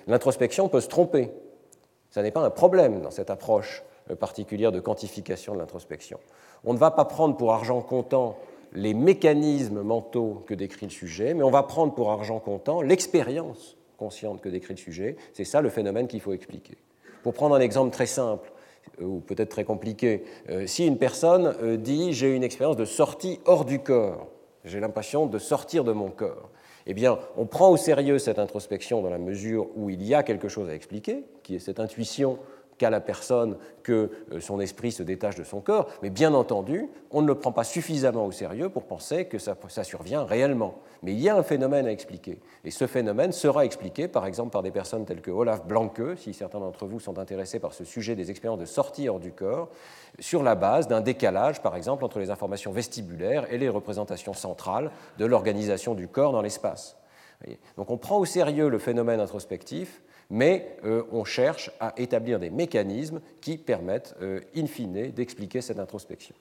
L'introspection 0.08 0.69
peut 0.69 0.82
se 0.82 0.88
tromper. 0.88 1.32
Ce 2.12 2.19
n'est 2.19 2.32
pas 2.32 2.41
un 2.41 2.52
problème 2.52 3.02
dans 3.02 3.12
cette 3.12 3.30
approche 3.30 3.84
particulière 4.20 4.72
de 4.72 4.80
quantification 4.80 5.54
de 5.54 5.60
l'introspection. 5.60 6.20
On 6.63 6.74
ne 6.74 6.78
va 6.78 6.91
pas 6.91 7.06
prendre 7.06 7.36
pour 7.38 7.54
argent 7.54 7.82
comptant 7.82 8.38
les 8.74 8.94
mécanismes 8.94 9.82
mentaux 9.82 10.44
que 10.46 10.54
décrit 10.54 10.86
le 10.86 10.91
sujet, 10.91 11.34
mais 11.34 11.44
on 11.44 11.50
va 11.50 11.63
prendre 11.63 11.94
pour 11.94 12.12
argent 12.12 12.39
comptant 12.39 12.82
l'expérience 12.82 13.78
consciente 13.98 14.41
que 14.41 14.50
décrit 14.50 14.74
le 14.74 14.80
sujet. 14.80 15.15
C'est 15.34 15.46
ça 15.46 15.62
le 15.62 15.70
phénomène 15.70 16.08
qu'il 16.08 16.22
faut 16.22 16.34
expliquer. 16.34 16.78
Pour 17.24 17.34
prendre 17.34 17.56
un 17.56 17.60
exemple 17.60 17.91
très 17.91 18.06
simple, 18.06 18.52
euh, 19.02 19.06
ou 19.06 19.20
peut-être 19.20 19.50
très 19.50 19.63
compliqué, 19.63 20.24
euh, 20.50 20.68
si 20.68 20.86
une 20.86 20.98
personne 20.98 21.56
euh, 21.62 21.78
dit 21.78 22.13
j'ai 22.13 22.36
une 22.36 22.44
expérience 22.44 22.78
de 22.78 22.86
sortie 22.86 23.39
hors 23.46 23.65
du 23.65 23.80
corps, 23.80 24.28
j'ai 24.63 24.80
l'impression 24.80 25.26
de 25.26 25.39
sortir 25.39 25.84
de 25.84 25.91
mon 25.91 26.10
corps, 26.10 26.50
eh 26.88 26.94
bien, 26.94 27.18
on 27.36 27.48
prend 27.48 27.70
au 27.70 27.78
sérieux 27.78 28.20
cette 28.20 28.38
introspection 28.38 29.02
dans 29.02 29.10
la 29.10 29.18
mesure 29.18 29.68
où 29.76 29.89
il 29.89 30.04
y 30.04 30.13
a 30.13 30.22
quelque 30.22 30.50
chose 30.50 30.70
à 30.70 30.76
expliquer, 30.76 31.24
qui 31.41 31.56
est 31.56 31.60
cette 31.60 31.80
intuition 31.80 32.38
qu'à 32.77 32.89
la 32.89 32.99
personne 32.99 33.57
que 33.83 34.09
euh, 34.31 34.39
son 34.39 34.59
esprit 34.59 34.91
se 34.91 35.03
détache 35.03 35.35
de 35.35 35.43
son 35.43 35.61
corps, 35.61 35.88
mais 36.01 36.09
bien 36.09 36.33
entendu, 36.33 36.89
on 37.11 37.21
ne 37.21 37.27
le 37.27 37.35
prend 37.35 37.51
pas 37.51 37.63
suffisamment 37.63 38.25
au 38.25 38.31
sérieux 38.31 38.69
pour 38.69 38.83
penser 38.83 39.25
que 39.25 39.38
ça, 39.38 39.55
survient 39.83 40.23
réellement. 40.23 40.75
Mais 41.03 41.13
il 41.13 41.19
y 41.19 41.29
a 41.29 41.38
un 41.38 41.43
phénomène 41.43 41.85
à 41.85 41.91
expliquer, 41.91 42.39
et 42.63 42.71
ce 42.71 42.88
phénomène 42.88 43.31
sera 43.31 43.65
expliqué 43.65 44.07
par 44.07 44.25
exemple 44.25 44.51
par 44.51 44.63
des 44.63 44.71
personnes 44.71 45.05
telles 45.05 45.21
que 45.21 45.31
Olaf 45.31 45.65
Blanke, 45.65 46.17
si 46.17 46.33
certains 46.33 46.59
d'entre 46.59 46.88
vous 46.88 46.99
sont 46.99 47.19
intéressés 47.19 47.59
par 47.59 47.73
ce 47.73 47.83
sujet 47.83 48.15
des 48.15 48.31
expériences 48.31 48.59
de 48.59 48.65
sortie 48.65 49.07
hors 49.07 49.19
du 49.19 49.31
corps, 49.31 49.69
sur 50.19 50.41
la 50.41 50.55
base 50.55 50.88
d'un 50.88 51.01
décalage 51.01 51.61
par 51.61 51.75
exemple 51.75 52.03
entre 52.03 52.19
les 52.19 52.31
informations 52.31 52.71
vestibulaires 52.71 53.51
et 53.53 53.57
les 53.57 53.69
représentations 53.69 54.33
centrales 54.33 54.91
de 55.19 55.25
l'organisation 55.25 55.93
du 55.93 56.07
corps 56.07 56.31
dans 56.31 56.41
l'espace. 56.41 56.97
Donc 57.77 57.89
on 57.89 57.97
prend 57.97 58.17
au 58.17 58.25
sérieux 58.25 58.69
le 58.69 58.79
phénomène 58.79 59.19
introspectif, 59.19 60.01
mais 60.29 60.77
euh, 60.83 61.03
on 61.11 61.23
cherche 61.23 61.71
à 61.79 61.93
établir 61.97 62.39
des 62.39 62.49
mécanismes 62.49 63.21
qui 63.41 63.57
permettent, 63.57 64.15
euh, 64.21 64.41
in 64.55 64.67
fine, 64.67 65.11
d'expliquer 65.11 65.61
cette 65.61 65.79
introspection. 65.79 66.35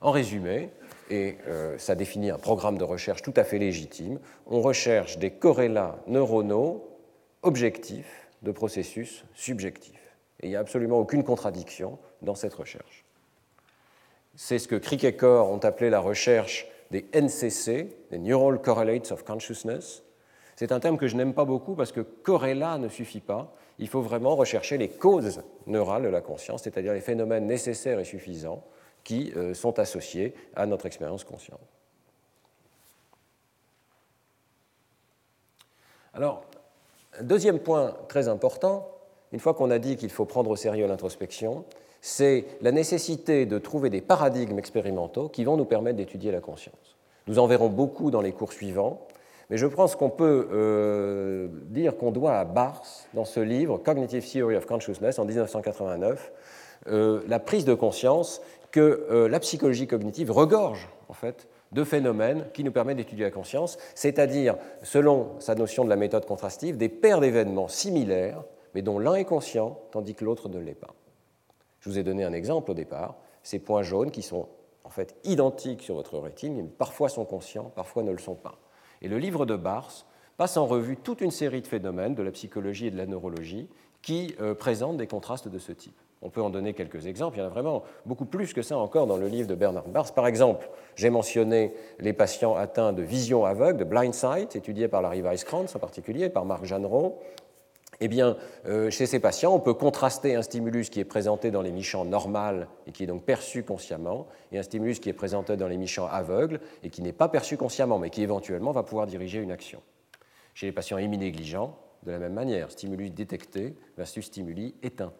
En 0.00 0.10
résumé, 0.10 0.70
et 1.10 1.36
euh, 1.46 1.76
ça 1.78 1.94
définit 1.94 2.30
un 2.30 2.38
programme 2.38 2.78
de 2.78 2.84
recherche 2.84 3.22
tout 3.22 3.34
à 3.36 3.44
fait 3.44 3.58
légitime, 3.58 4.18
on 4.46 4.60
recherche 4.60 5.18
des 5.18 5.30
corrélats 5.30 5.98
neuronaux 6.06 6.88
objectifs 7.42 8.28
de 8.42 8.52
processus 8.52 9.24
subjectifs. 9.34 10.16
Et 10.40 10.46
il 10.46 10.50
n'y 10.50 10.56
a 10.56 10.60
absolument 10.60 10.98
aucune 10.98 11.22
contradiction 11.22 11.98
dans 12.22 12.34
cette 12.34 12.54
recherche. 12.54 13.04
C'est 14.36 14.58
ce 14.58 14.68
que 14.68 14.76
Crick 14.76 15.04
et 15.04 15.14
Core 15.14 15.50
ont 15.50 15.58
appelé 15.58 15.90
la 15.90 16.00
recherche 16.00 16.66
des 16.90 17.04
NCC, 17.12 17.94
des 18.10 18.18
Neural 18.18 18.60
Correlates 18.60 19.12
of 19.12 19.22
Consciousness, 19.22 20.02
c'est 20.60 20.72
un 20.72 20.80
terme 20.80 20.98
que 20.98 21.06
je 21.06 21.16
n'aime 21.16 21.32
pas 21.32 21.46
beaucoup 21.46 21.74
parce 21.74 21.90
que 21.90 22.02
corrélat 22.02 22.76
ne 22.76 22.90
suffit 22.90 23.22
pas. 23.22 23.54
Il 23.78 23.88
faut 23.88 24.02
vraiment 24.02 24.36
rechercher 24.36 24.76
les 24.76 24.90
causes 24.90 25.40
neurales 25.66 26.02
de 26.02 26.08
la 26.08 26.20
conscience, 26.20 26.64
c'est-à-dire 26.64 26.92
les 26.92 27.00
phénomènes 27.00 27.46
nécessaires 27.46 27.98
et 27.98 28.04
suffisants 28.04 28.62
qui 29.02 29.32
euh, 29.36 29.54
sont 29.54 29.78
associés 29.78 30.34
à 30.54 30.66
notre 30.66 30.84
expérience 30.84 31.24
consciente. 31.24 31.62
Alors, 36.12 36.44
deuxième 37.22 37.60
point 37.60 37.96
très 38.08 38.28
important, 38.28 38.86
une 39.32 39.40
fois 39.40 39.54
qu'on 39.54 39.70
a 39.70 39.78
dit 39.78 39.96
qu'il 39.96 40.10
faut 40.10 40.26
prendre 40.26 40.50
au 40.50 40.56
sérieux 40.56 40.86
l'introspection, 40.86 41.64
c'est 42.02 42.44
la 42.60 42.70
nécessité 42.70 43.46
de 43.46 43.56
trouver 43.56 43.88
des 43.88 44.02
paradigmes 44.02 44.58
expérimentaux 44.58 45.30
qui 45.30 45.42
vont 45.42 45.56
nous 45.56 45.64
permettre 45.64 45.96
d'étudier 45.96 46.30
la 46.30 46.40
conscience. 46.40 46.98
Nous 47.28 47.38
en 47.38 47.46
verrons 47.46 47.70
beaucoup 47.70 48.10
dans 48.10 48.20
les 48.20 48.32
cours 48.32 48.52
suivants. 48.52 49.06
Mais 49.50 49.56
je 49.56 49.66
pense 49.66 49.96
qu'on 49.96 50.10
peut 50.10 50.48
euh, 50.52 51.48
dire 51.64 51.96
qu'on 51.96 52.12
doit 52.12 52.38
à 52.38 52.44
Bars, 52.44 52.82
dans 53.14 53.24
ce 53.24 53.40
livre, 53.40 53.78
Cognitive 53.78 54.24
Theory 54.24 54.54
of 54.54 54.64
Consciousness, 54.64 55.18
en 55.18 55.24
1989, 55.24 56.32
euh, 56.86 57.20
la 57.26 57.40
prise 57.40 57.64
de 57.64 57.74
conscience 57.74 58.40
que 58.70 59.06
euh, 59.10 59.28
la 59.28 59.40
psychologie 59.40 59.88
cognitive 59.88 60.30
regorge, 60.30 60.88
en 61.08 61.14
fait, 61.14 61.48
de 61.72 61.82
phénomènes 61.82 62.46
qui 62.54 62.62
nous 62.62 62.70
permettent 62.70 62.98
d'étudier 62.98 63.24
la 63.24 63.32
conscience, 63.32 63.76
c'est-à-dire, 63.96 64.56
selon 64.84 65.32
sa 65.40 65.56
notion 65.56 65.84
de 65.84 65.88
la 65.88 65.96
méthode 65.96 66.26
contrastive, 66.26 66.76
des 66.76 66.88
paires 66.88 67.20
d'événements 67.20 67.68
similaires, 67.68 68.44
mais 68.74 68.82
dont 68.82 69.00
l'un 69.00 69.14
est 69.14 69.24
conscient, 69.24 69.80
tandis 69.90 70.14
que 70.14 70.24
l'autre 70.24 70.48
ne 70.48 70.60
l'est 70.60 70.74
pas. 70.74 70.94
Je 71.80 71.90
vous 71.90 71.98
ai 71.98 72.04
donné 72.04 72.22
un 72.22 72.32
exemple 72.32 72.70
au 72.70 72.74
départ, 72.74 73.16
ces 73.42 73.58
points 73.58 73.82
jaunes 73.82 74.12
qui 74.12 74.22
sont 74.22 74.48
en 74.84 74.90
fait 74.90 75.16
identiques 75.24 75.82
sur 75.82 75.96
votre 75.96 76.18
rétine, 76.18 76.54
mais 76.54 76.62
parfois 76.62 77.08
sont 77.08 77.24
conscients, 77.24 77.72
parfois 77.74 78.04
ne 78.04 78.12
le 78.12 78.18
sont 78.18 78.36
pas. 78.36 78.58
Et 79.02 79.08
le 79.08 79.18
livre 79.18 79.46
de 79.46 79.56
Bars 79.56 80.06
passe 80.36 80.56
en 80.56 80.66
revue 80.66 80.96
toute 80.96 81.20
une 81.20 81.30
série 81.30 81.60
de 81.60 81.66
phénomènes 81.66 82.14
de 82.14 82.22
la 82.22 82.30
psychologie 82.30 82.86
et 82.86 82.90
de 82.90 82.96
la 82.96 83.06
neurologie 83.06 83.68
qui 84.02 84.34
euh, 84.40 84.54
présentent 84.54 84.96
des 84.96 85.06
contrastes 85.06 85.48
de 85.48 85.58
ce 85.58 85.72
type. 85.72 85.98
On 86.22 86.28
peut 86.28 86.42
en 86.42 86.50
donner 86.50 86.74
quelques 86.74 87.06
exemples, 87.06 87.38
il 87.38 87.40
y 87.40 87.42
en 87.42 87.46
a 87.46 87.50
vraiment 87.50 87.82
beaucoup 88.04 88.26
plus 88.26 88.52
que 88.52 88.60
ça 88.60 88.76
encore 88.76 89.06
dans 89.06 89.16
le 89.16 89.26
livre 89.26 89.48
de 89.48 89.54
Bernard 89.54 89.88
Bars. 89.88 90.12
Par 90.12 90.26
exemple, 90.26 90.68
j'ai 90.94 91.08
mentionné 91.08 91.72
les 91.98 92.12
patients 92.12 92.56
atteints 92.56 92.92
de 92.92 93.02
vision 93.02 93.46
aveugle, 93.46 93.78
de 93.78 93.84
blind 93.84 94.12
sight, 94.12 94.54
étudiés 94.54 94.88
par 94.88 95.00
Larry 95.00 95.22
Weisskrantz 95.22 95.74
en 95.74 95.78
particulier, 95.78 96.28
par 96.28 96.44
Marc 96.44 96.66
Jeanneret, 96.66 97.12
eh 98.00 98.08
bien, 98.08 98.36
euh, 98.66 98.90
chez 98.90 99.06
ces 99.06 99.20
patients, 99.20 99.54
on 99.54 99.60
peut 99.60 99.74
contraster 99.74 100.34
un 100.34 100.42
stimulus 100.42 100.88
qui 100.88 101.00
est 101.00 101.04
présenté 101.04 101.50
dans 101.50 101.60
les 101.60 101.70
mi-champs 101.70 102.06
normales 102.06 102.68
et 102.86 102.92
qui 102.92 103.04
est 103.04 103.06
donc 103.06 103.24
perçu 103.24 103.62
consciemment, 103.62 104.26
et 104.52 104.58
un 104.58 104.62
stimulus 104.62 105.00
qui 105.00 105.10
est 105.10 105.14
présenté 105.14 105.56
dans 105.56 105.68
les 105.68 105.76
mi-champs 105.76 106.06
aveugles 106.06 106.60
et 106.82 106.88
qui 106.88 107.02
n'est 107.02 107.12
pas 107.12 107.28
perçu 107.28 107.58
consciemment, 107.58 107.98
mais 107.98 108.08
qui 108.08 108.22
éventuellement 108.22 108.72
va 108.72 108.82
pouvoir 108.82 109.06
diriger 109.06 109.40
une 109.40 109.52
action. 109.52 109.82
Chez 110.54 110.66
les 110.66 110.72
patients 110.72 110.96
héminégligents, 110.96 111.76
de 112.04 112.10
la 112.10 112.18
même 112.18 112.32
manière, 112.32 112.70
stimulus 112.70 113.10
détecté 113.10 113.74
versus 113.98 114.24
stimuli 114.24 114.74
éteint. 114.82 115.12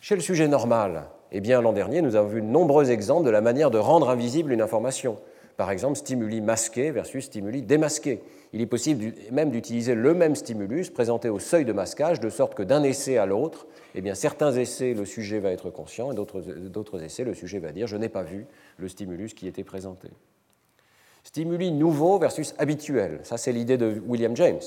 Chez 0.00 0.14
le 0.14 0.20
sujet 0.20 0.46
normal, 0.46 1.08
eh 1.32 1.40
bien, 1.40 1.62
l'an 1.62 1.72
dernier, 1.72 2.02
nous 2.02 2.16
avons 2.16 2.28
vu 2.28 2.42
de 2.42 2.46
nombreux 2.46 2.90
exemples 2.90 3.24
de 3.24 3.30
la 3.30 3.40
manière 3.40 3.70
de 3.70 3.78
rendre 3.78 4.10
invisible 4.10 4.52
une 4.52 4.60
information. 4.60 5.18
Par 5.56 5.70
exemple, 5.70 5.96
stimuli 5.96 6.42
masqués 6.42 6.90
versus 6.90 7.24
stimuli 7.24 7.62
démasqués 7.62 8.22
il 8.52 8.60
est 8.60 8.66
possible 8.66 9.12
même 9.30 9.50
d'utiliser 9.50 9.94
le 9.94 10.14
même 10.14 10.34
stimulus 10.34 10.90
présenté 10.90 11.28
au 11.28 11.38
seuil 11.38 11.64
de 11.64 11.72
masquage, 11.72 12.20
de 12.20 12.30
sorte 12.30 12.54
que 12.54 12.62
d'un 12.62 12.82
essai 12.82 13.18
à 13.18 13.26
l'autre, 13.26 13.66
eh 13.94 14.00
bien, 14.00 14.14
certains 14.14 14.52
essais, 14.52 14.94
le 14.94 15.04
sujet 15.04 15.38
va 15.38 15.50
être 15.50 15.70
conscient, 15.70 16.12
et 16.12 16.14
d'autres 16.14 17.02
essais, 17.02 17.24
le 17.24 17.34
sujet 17.34 17.58
va 17.58 17.72
dire 17.72 17.86
Je 17.86 17.96
n'ai 17.96 18.08
pas 18.08 18.22
vu 18.22 18.46
le 18.78 18.88
stimulus 18.88 19.34
qui 19.34 19.46
était 19.46 19.64
présenté. 19.64 20.08
Stimuli 21.24 21.72
nouveaux 21.72 22.18
versus 22.18 22.54
habituels, 22.58 23.20
ça 23.22 23.36
c'est 23.36 23.52
l'idée 23.52 23.76
de 23.76 24.00
William 24.06 24.34
James. 24.36 24.60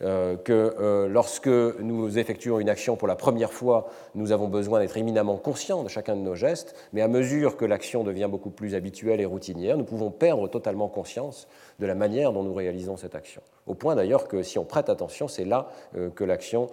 Euh, 0.00 0.36
que 0.36 0.52
euh, 0.52 1.08
lorsque 1.08 1.48
nous 1.48 2.18
effectuons 2.18 2.60
une 2.60 2.68
action 2.68 2.96
pour 2.96 3.08
la 3.08 3.16
première 3.16 3.52
fois, 3.52 3.88
nous 4.14 4.30
avons 4.30 4.46
besoin 4.46 4.78
d'être 4.78 4.96
éminemment 4.96 5.36
conscients 5.36 5.82
de 5.82 5.88
chacun 5.88 6.14
de 6.14 6.20
nos 6.20 6.36
gestes, 6.36 6.76
mais 6.92 7.02
à 7.02 7.08
mesure 7.08 7.56
que 7.56 7.64
l'action 7.64 8.04
devient 8.04 8.28
beaucoup 8.30 8.50
plus 8.50 8.76
habituelle 8.76 9.20
et 9.20 9.24
routinière, 9.24 9.76
nous 9.76 9.84
pouvons 9.84 10.12
perdre 10.12 10.46
totalement 10.48 10.88
conscience 10.88 11.48
de 11.80 11.86
la 11.86 11.96
manière 11.96 12.32
dont 12.32 12.44
nous 12.44 12.54
réalisons 12.54 12.96
cette 12.96 13.16
action. 13.16 13.42
Au 13.66 13.74
point 13.74 13.96
d'ailleurs 13.96 14.28
que 14.28 14.42
si 14.44 14.58
on 14.58 14.64
prête 14.64 14.88
attention, 14.88 15.26
c'est 15.26 15.44
là 15.44 15.68
euh, 15.96 16.10
que 16.10 16.24
l'action 16.24 16.68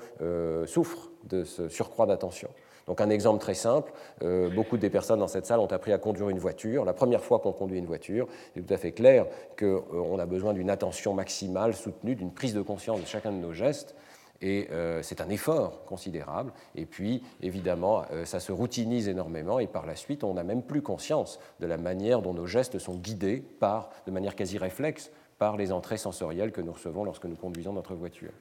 souffre 0.66 1.10
de 1.24 1.44
ce 1.44 1.68
surcroît 1.68 2.06
d'attention. 2.06 2.50
Donc 2.88 3.02
un 3.02 3.10
exemple 3.10 3.39
très 3.39 3.56
simple, 3.56 3.91
euh, 4.21 4.50
beaucoup 4.50 4.78
des 4.78 4.89
personnes 4.89 5.19
dans 5.19 5.28
cette 5.28 5.45
salle 5.45 5.60
ont 5.60 5.71
appris 5.71 5.91
à 5.91 5.98
conduire 5.98 6.30
une 6.30 6.38
voiture. 6.38 6.86
La 6.86 6.93
première 6.93 7.24
fois 7.24 7.39
qu'on 7.39 7.52
conduit 7.52 7.80
une 7.80 7.86
voiture, 7.86 8.28
c'est 8.54 8.65
tout 8.65 8.74
à 8.74 8.78
fait 8.78 8.91
clair 8.91 9.26
qu'on 9.58 9.84
euh, 9.93 10.19
a 10.19 10.26
besoin 10.26 10.54
d'une 10.54 10.69
attention 10.69 11.13
maximale, 11.13 11.74
soutenue, 11.74 12.15
d'une 12.15 12.32
prise 12.32 12.54
de 12.54 12.62
conscience 12.62 13.02
de 13.02 13.08
chacun 13.08 13.32
de 13.32 13.38
nos 13.38 13.54
gestes. 13.54 13.95
Et 14.41 14.67
euh, 14.71 15.02
c'est 15.02 15.21
un 15.21 15.30
effort 15.30 15.86
considérable. 15.86 16.52
Et 16.76 16.86
puis, 16.86 17.24
évidemment, 17.41 18.04
ça 18.26 18.39
se 18.39 18.52
routinise 18.52 19.08
énormément. 19.08 19.60
Et 19.60 19.67
par 19.67 19.86
la 19.86 19.95
suite, 19.95 20.24
on 20.24 20.36
n'a 20.36 20.43
même 20.43 20.62
plus 20.62 20.82
conscience 20.82 21.39
de 21.60 21.65
la 21.65 21.78
manière 21.78 22.21
dont 22.21 22.34
nos 22.34 22.45
gestes 22.45 22.78
sont 22.78 22.95
guidés 22.95 23.41
par, 23.60 23.89
de 24.06 24.12
manière 24.12 24.36
quasi 24.36 24.58
réflexe 24.58 25.10
par 25.39 25.58
les 25.58 25.71
entrées 25.71 25.98
sensorielles 25.98 26.52
que 26.52 26.62
nous 26.62 26.74
recevons 26.74 27.04
lorsque 27.04 27.26
nous 27.26 27.36
conduisons 27.36 27.74
notre 27.74 27.95
voiture. 27.95 28.32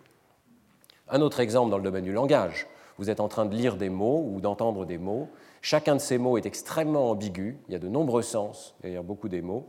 Un 1.09 1.21
autre 1.21 1.41
exemple 1.41 1.71
dans 1.71 1.79
le 1.79 1.85
domaine 1.85 2.05
du 2.05 2.13
langage 2.13 2.67
vous 2.99 3.11
êtes 3.11 3.21
en 3.21 3.29
train 3.29 3.47
de 3.47 3.55
lire 3.55 3.77
des 3.77 3.89
mots 3.89 4.29
ou 4.33 4.41
d'entendre 4.41 4.85
des 4.85 4.99
mots. 4.99 5.29
Chacun 5.63 5.97
de 5.97 6.01
ces 6.01 6.19
mots 6.19 6.39
est 6.39 6.47
extrêmement 6.47 7.11
ambigu, 7.11 7.59
il 7.69 7.73
y 7.73 7.75
a 7.75 7.79
de 7.79 7.89
nombreux 7.89 8.23
sens 8.23 8.75
derrière 8.83 9.03
beaucoup 9.03 9.29
des 9.29 9.43
mots. 9.43 9.67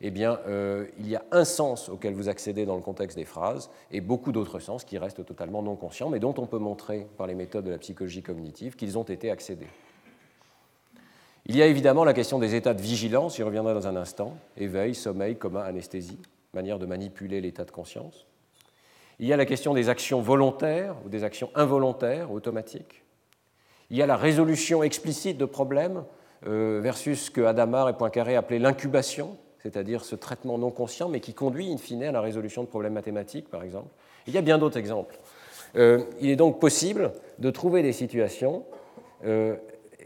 Eh 0.00 0.12
bien, 0.12 0.38
euh, 0.46 0.86
il 0.98 1.08
y 1.08 1.16
a 1.16 1.24
un 1.32 1.44
sens 1.44 1.88
auquel 1.88 2.14
vous 2.14 2.28
accédez 2.28 2.64
dans 2.66 2.76
le 2.76 2.82
contexte 2.82 3.16
des 3.16 3.24
phrases 3.24 3.68
et 3.90 4.00
beaucoup 4.00 4.30
d'autres 4.30 4.60
sens 4.60 4.84
qui 4.84 4.96
restent 4.96 5.24
totalement 5.24 5.60
non 5.60 5.74
conscients, 5.74 6.08
mais 6.08 6.20
dont 6.20 6.34
on 6.38 6.46
peut 6.46 6.58
montrer 6.58 7.08
par 7.16 7.26
les 7.26 7.34
méthodes 7.34 7.64
de 7.64 7.70
la 7.70 7.78
psychologie 7.78 8.22
cognitive 8.22 8.76
qu'ils 8.76 8.96
ont 8.96 9.02
été 9.02 9.30
accédés. 9.30 9.66
Il 11.46 11.56
y 11.56 11.62
a 11.62 11.66
évidemment 11.66 12.04
la 12.04 12.12
question 12.12 12.38
des 12.38 12.54
états 12.54 12.74
de 12.74 12.82
vigilance, 12.82 13.36
j'y 13.36 13.42
reviendrai 13.42 13.74
dans 13.74 13.88
un 13.88 13.96
instant, 13.96 14.36
éveil, 14.56 14.94
sommeil, 14.94 15.36
coma, 15.36 15.62
anesthésie, 15.62 16.18
manière 16.54 16.78
de 16.78 16.86
manipuler 16.86 17.40
l'état 17.40 17.64
de 17.64 17.70
conscience. 17.72 18.27
Il 19.20 19.26
y 19.26 19.32
a 19.32 19.36
la 19.36 19.46
question 19.46 19.74
des 19.74 19.88
actions 19.88 20.20
volontaires 20.20 20.94
ou 21.04 21.08
des 21.08 21.24
actions 21.24 21.50
involontaires, 21.56 22.30
automatiques. 22.30 23.02
Il 23.90 23.96
y 23.96 24.02
a 24.02 24.06
la 24.06 24.16
résolution 24.16 24.84
explicite 24.84 25.38
de 25.38 25.44
problèmes 25.44 26.04
euh, 26.46 26.78
versus 26.80 27.24
ce 27.24 27.30
que 27.30 27.40
Adamar 27.40 27.88
et 27.88 27.94
Poincaré 27.94 28.36
appelaient 28.36 28.60
l'incubation, 28.60 29.36
c'est-à-dire 29.60 30.04
ce 30.04 30.14
traitement 30.14 30.56
non 30.56 30.70
conscient, 30.70 31.08
mais 31.08 31.18
qui 31.18 31.34
conduit 31.34 31.72
in 31.72 31.78
fine 31.78 32.04
à 32.04 32.12
la 32.12 32.20
résolution 32.20 32.62
de 32.62 32.68
problèmes 32.68 32.92
mathématiques, 32.92 33.48
par 33.48 33.64
exemple. 33.64 33.88
Il 34.28 34.34
y 34.34 34.38
a 34.38 34.42
bien 34.42 34.56
d'autres 34.56 34.76
exemples. 34.76 35.18
Euh, 35.74 36.04
il 36.20 36.30
est 36.30 36.36
donc 36.36 36.60
possible 36.60 37.12
de 37.40 37.50
trouver 37.50 37.82
des 37.82 37.92
situations 37.92 38.64
euh, 39.24 39.56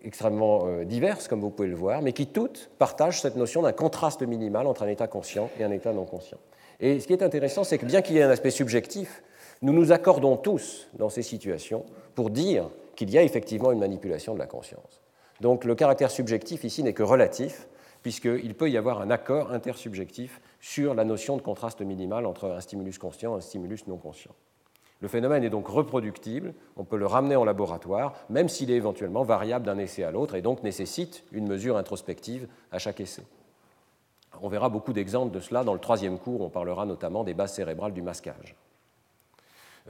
extrêmement 0.04 0.66
diverses, 0.84 1.28
comme 1.28 1.40
vous 1.40 1.50
pouvez 1.50 1.68
le 1.68 1.76
voir, 1.76 2.00
mais 2.00 2.14
qui 2.14 2.28
toutes 2.28 2.70
partagent 2.78 3.20
cette 3.20 3.36
notion 3.36 3.60
d'un 3.60 3.72
contraste 3.72 4.22
minimal 4.22 4.66
entre 4.66 4.84
un 4.84 4.88
état 4.88 5.06
conscient 5.06 5.50
et 5.58 5.64
un 5.64 5.70
état 5.70 5.92
non 5.92 6.06
conscient. 6.06 6.38
Et 6.80 7.00
ce 7.00 7.06
qui 7.06 7.12
est 7.12 7.22
intéressant, 7.22 7.64
c'est 7.64 7.78
que 7.78 7.86
bien 7.86 8.02
qu'il 8.02 8.16
y 8.16 8.18
ait 8.18 8.22
un 8.22 8.30
aspect 8.30 8.50
subjectif, 8.50 9.22
nous 9.62 9.72
nous 9.72 9.92
accordons 9.92 10.36
tous 10.36 10.88
dans 10.94 11.08
ces 11.08 11.22
situations 11.22 11.84
pour 12.14 12.30
dire 12.30 12.68
qu'il 12.96 13.10
y 13.10 13.18
a 13.18 13.22
effectivement 13.22 13.72
une 13.72 13.78
manipulation 13.78 14.34
de 14.34 14.38
la 14.38 14.46
conscience. 14.46 15.00
Donc 15.40 15.64
le 15.64 15.74
caractère 15.74 16.10
subjectif 16.10 16.64
ici 16.64 16.82
n'est 16.82 16.92
que 16.92 17.02
relatif, 17.02 17.68
puisqu'il 18.02 18.54
peut 18.54 18.70
y 18.70 18.76
avoir 18.76 19.00
un 19.00 19.10
accord 19.10 19.52
intersubjectif 19.52 20.40
sur 20.60 20.94
la 20.94 21.04
notion 21.04 21.36
de 21.36 21.42
contraste 21.42 21.80
minimal 21.80 22.26
entre 22.26 22.50
un 22.50 22.60
stimulus 22.60 22.98
conscient 22.98 23.34
et 23.34 23.38
un 23.38 23.40
stimulus 23.40 23.86
non 23.86 23.96
conscient. 23.96 24.32
Le 25.00 25.08
phénomène 25.08 25.42
est 25.42 25.50
donc 25.50 25.66
reproductible, 25.66 26.54
on 26.76 26.84
peut 26.84 26.96
le 26.96 27.06
ramener 27.06 27.34
en 27.34 27.44
laboratoire, 27.44 28.14
même 28.30 28.48
s'il 28.48 28.70
est 28.70 28.76
éventuellement 28.76 29.24
variable 29.24 29.66
d'un 29.66 29.78
essai 29.78 30.04
à 30.04 30.12
l'autre, 30.12 30.36
et 30.36 30.42
donc 30.42 30.62
nécessite 30.62 31.24
une 31.32 31.48
mesure 31.48 31.76
introspective 31.76 32.46
à 32.70 32.78
chaque 32.78 33.00
essai. 33.00 33.24
On 34.40 34.48
verra 34.48 34.68
beaucoup 34.68 34.92
d'exemples 34.92 35.34
de 35.34 35.40
cela 35.40 35.64
dans 35.64 35.74
le 35.74 35.80
troisième 35.80 36.18
cours, 36.18 36.40
on 36.40 36.48
parlera 36.48 36.86
notamment 36.86 37.24
des 37.24 37.34
bases 37.34 37.54
cérébrales 37.54 37.92
du 37.92 38.02
masquage. 38.02 38.56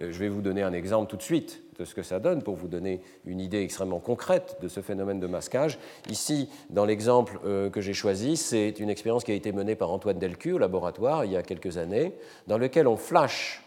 Euh, 0.00 0.10
je 0.10 0.18
vais 0.18 0.28
vous 0.28 0.42
donner 0.42 0.62
un 0.62 0.72
exemple 0.72 1.10
tout 1.10 1.16
de 1.16 1.22
suite 1.22 1.62
de 1.78 1.84
ce 1.84 1.94
que 1.94 2.02
ça 2.02 2.18
donne 2.18 2.42
pour 2.42 2.56
vous 2.56 2.68
donner 2.68 3.00
une 3.24 3.40
idée 3.40 3.62
extrêmement 3.62 3.98
concrète 3.98 4.56
de 4.60 4.68
ce 4.68 4.80
phénomène 4.80 5.20
de 5.20 5.26
masquage. 5.26 5.78
Ici, 6.08 6.48
dans 6.70 6.84
l'exemple 6.84 7.38
euh, 7.44 7.70
que 7.70 7.80
j'ai 7.80 7.92
choisi, 7.92 8.36
c'est 8.36 8.78
une 8.78 8.90
expérience 8.90 9.24
qui 9.24 9.32
a 9.32 9.34
été 9.34 9.52
menée 9.52 9.74
par 9.74 9.90
Antoine 9.90 10.18
Delcu 10.18 10.52
au 10.52 10.58
laboratoire 10.58 11.24
il 11.24 11.32
y 11.32 11.36
a 11.36 11.42
quelques 11.42 11.76
années, 11.76 12.14
dans 12.46 12.58
lequel 12.58 12.86
on 12.86 12.96
flash 12.96 13.62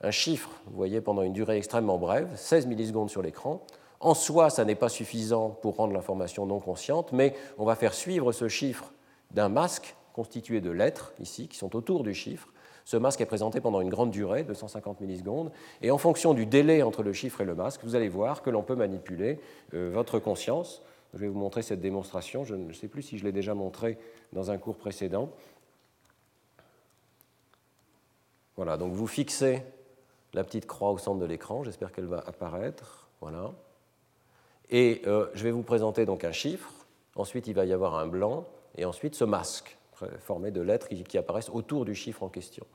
un 0.00 0.10
chiffre, 0.10 0.50
vous 0.66 0.76
voyez, 0.76 1.00
pendant 1.00 1.22
une 1.22 1.32
durée 1.32 1.56
extrêmement 1.56 1.98
brève, 1.98 2.28
16 2.36 2.66
millisecondes 2.66 3.10
sur 3.10 3.22
l'écran. 3.22 3.64
En 4.00 4.14
soi, 4.14 4.48
ça 4.48 4.64
n'est 4.64 4.76
pas 4.76 4.88
suffisant 4.88 5.50
pour 5.50 5.76
rendre 5.76 5.92
l'information 5.92 6.46
non 6.46 6.60
consciente, 6.60 7.12
mais 7.12 7.34
on 7.58 7.64
va 7.64 7.74
faire 7.74 7.94
suivre 7.94 8.30
ce 8.30 8.46
chiffre 8.46 8.92
d'un 9.32 9.48
masque 9.48 9.96
constitué 10.18 10.60
de 10.60 10.72
lettres, 10.72 11.12
ici, 11.20 11.46
qui 11.46 11.56
sont 11.56 11.76
autour 11.76 12.02
du 12.02 12.12
chiffre. 12.12 12.48
Ce 12.84 12.96
masque 12.96 13.20
est 13.20 13.26
présenté 13.26 13.60
pendant 13.60 13.80
une 13.80 13.88
grande 13.88 14.10
durée, 14.10 14.42
250 14.42 15.00
millisecondes, 15.00 15.52
et 15.80 15.92
en 15.92 15.98
fonction 15.98 16.34
du 16.34 16.44
délai 16.44 16.82
entre 16.82 17.04
le 17.04 17.12
chiffre 17.12 17.40
et 17.40 17.44
le 17.44 17.54
masque, 17.54 17.82
vous 17.84 17.94
allez 17.94 18.08
voir 18.08 18.42
que 18.42 18.50
l'on 18.50 18.64
peut 18.64 18.74
manipuler 18.74 19.38
euh, 19.74 19.92
votre 19.94 20.18
conscience. 20.18 20.82
Je 21.14 21.20
vais 21.20 21.28
vous 21.28 21.38
montrer 21.38 21.62
cette 21.62 21.80
démonstration. 21.80 22.42
Je 22.42 22.56
ne 22.56 22.72
sais 22.72 22.88
plus 22.88 23.02
si 23.02 23.16
je 23.16 23.22
l'ai 23.22 23.30
déjà 23.30 23.54
montré 23.54 23.96
dans 24.32 24.50
un 24.50 24.58
cours 24.58 24.76
précédent. 24.76 25.30
Voilà, 28.56 28.76
donc 28.76 28.94
vous 28.94 29.06
fixez 29.06 29.62
la 30.34 30.42
petite 30.42 30.66
croix 30.66 30.90
au 30.90 30.98
centre 30.98 31.20
de 31.20 31.26
l'écran. 31.26 31.62
J'espère 31.62 31.92
qu'elle 31.92 32.06
va 32.06 32.24
apparaître. 32.26 33.08
Voilà. 33.20 33.52
Et 34.68 35.00
euh, 35.06 35.28
je 35.34 35.44
vais 35.44 35.52
vous 35.52 35.62
présenter 35.62 36.06
donc 36.06 36.24
un 36.24 36.32
chiffre. 36.32 36.72
Ensuite, 37.14 37.46
il 37.46 37.54
va 37.54 37.64
y 37.66 37.72
avoir 37.72 37.94
un 37.94 38.08
blanc. 38.08 38.48
Et 38.76 38.84
ensuite, 38.84 39.14
ce 39.14 39.24
masque 39.24 39.78
formé 40.18 40.50
de 40.50 40.60
lettres 40.60 40.88
qui, 40.88 41.18
apparaissent 41.18 41.50
autour 41.50 41.84
du 41.84 41.94
chiffre 41.94 42.22
en 42.22 42.28
question. 42.28 42.66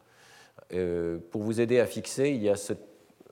Euh, 0.73 1.19
pour 1.31 1.41
vous 1.41 1.61
aider 1.61 1.79
à 1.79 1.85
fixer, 1.85 2.29
il 2.29 2.41
y 2.41 2.49
a 2.49 2.55
cette 2.55 2.85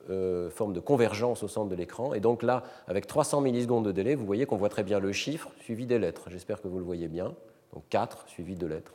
euh, 0.09 0.49
forme 0.49 0.73
de 0.73 0.79
convergence 0.79 1.43
au 1.43 1.47
centre 1.47 1.69
de 1.69 1.75
l'écran. 1.75 2.13
Et 2.13 2.19
donc 2.19 2.43
là, 2.43 2.63
avec 2.87 3.07
300 3.07 3.41
millisecondes 3.41 3.85
de 3.85 3.91
délai, 3.91 4.15
vous 4.15 4.25
voyez 4.25 4.45
qu'on 4.45 4.57
voit 4.57 4.69
très 4.69 4.83
bien 4.83 4.99
le 4.99 5.11
chiffre 5.11 5.51
suivi 5.59 5.85
des 5.85 5.99
lettres. 5.99 6.29
J'espère 6.29 6.61
que 6.61 6.67
vous 6.67 6.79
le 6.79 6.85
voyez 6.85 7.07
bien. 7.07 7.35
Donc 7.73 7.83
4 7.89 8.27
suivi 8.27 8.55
de 8.55 8.67
lettres. 8.67 8.93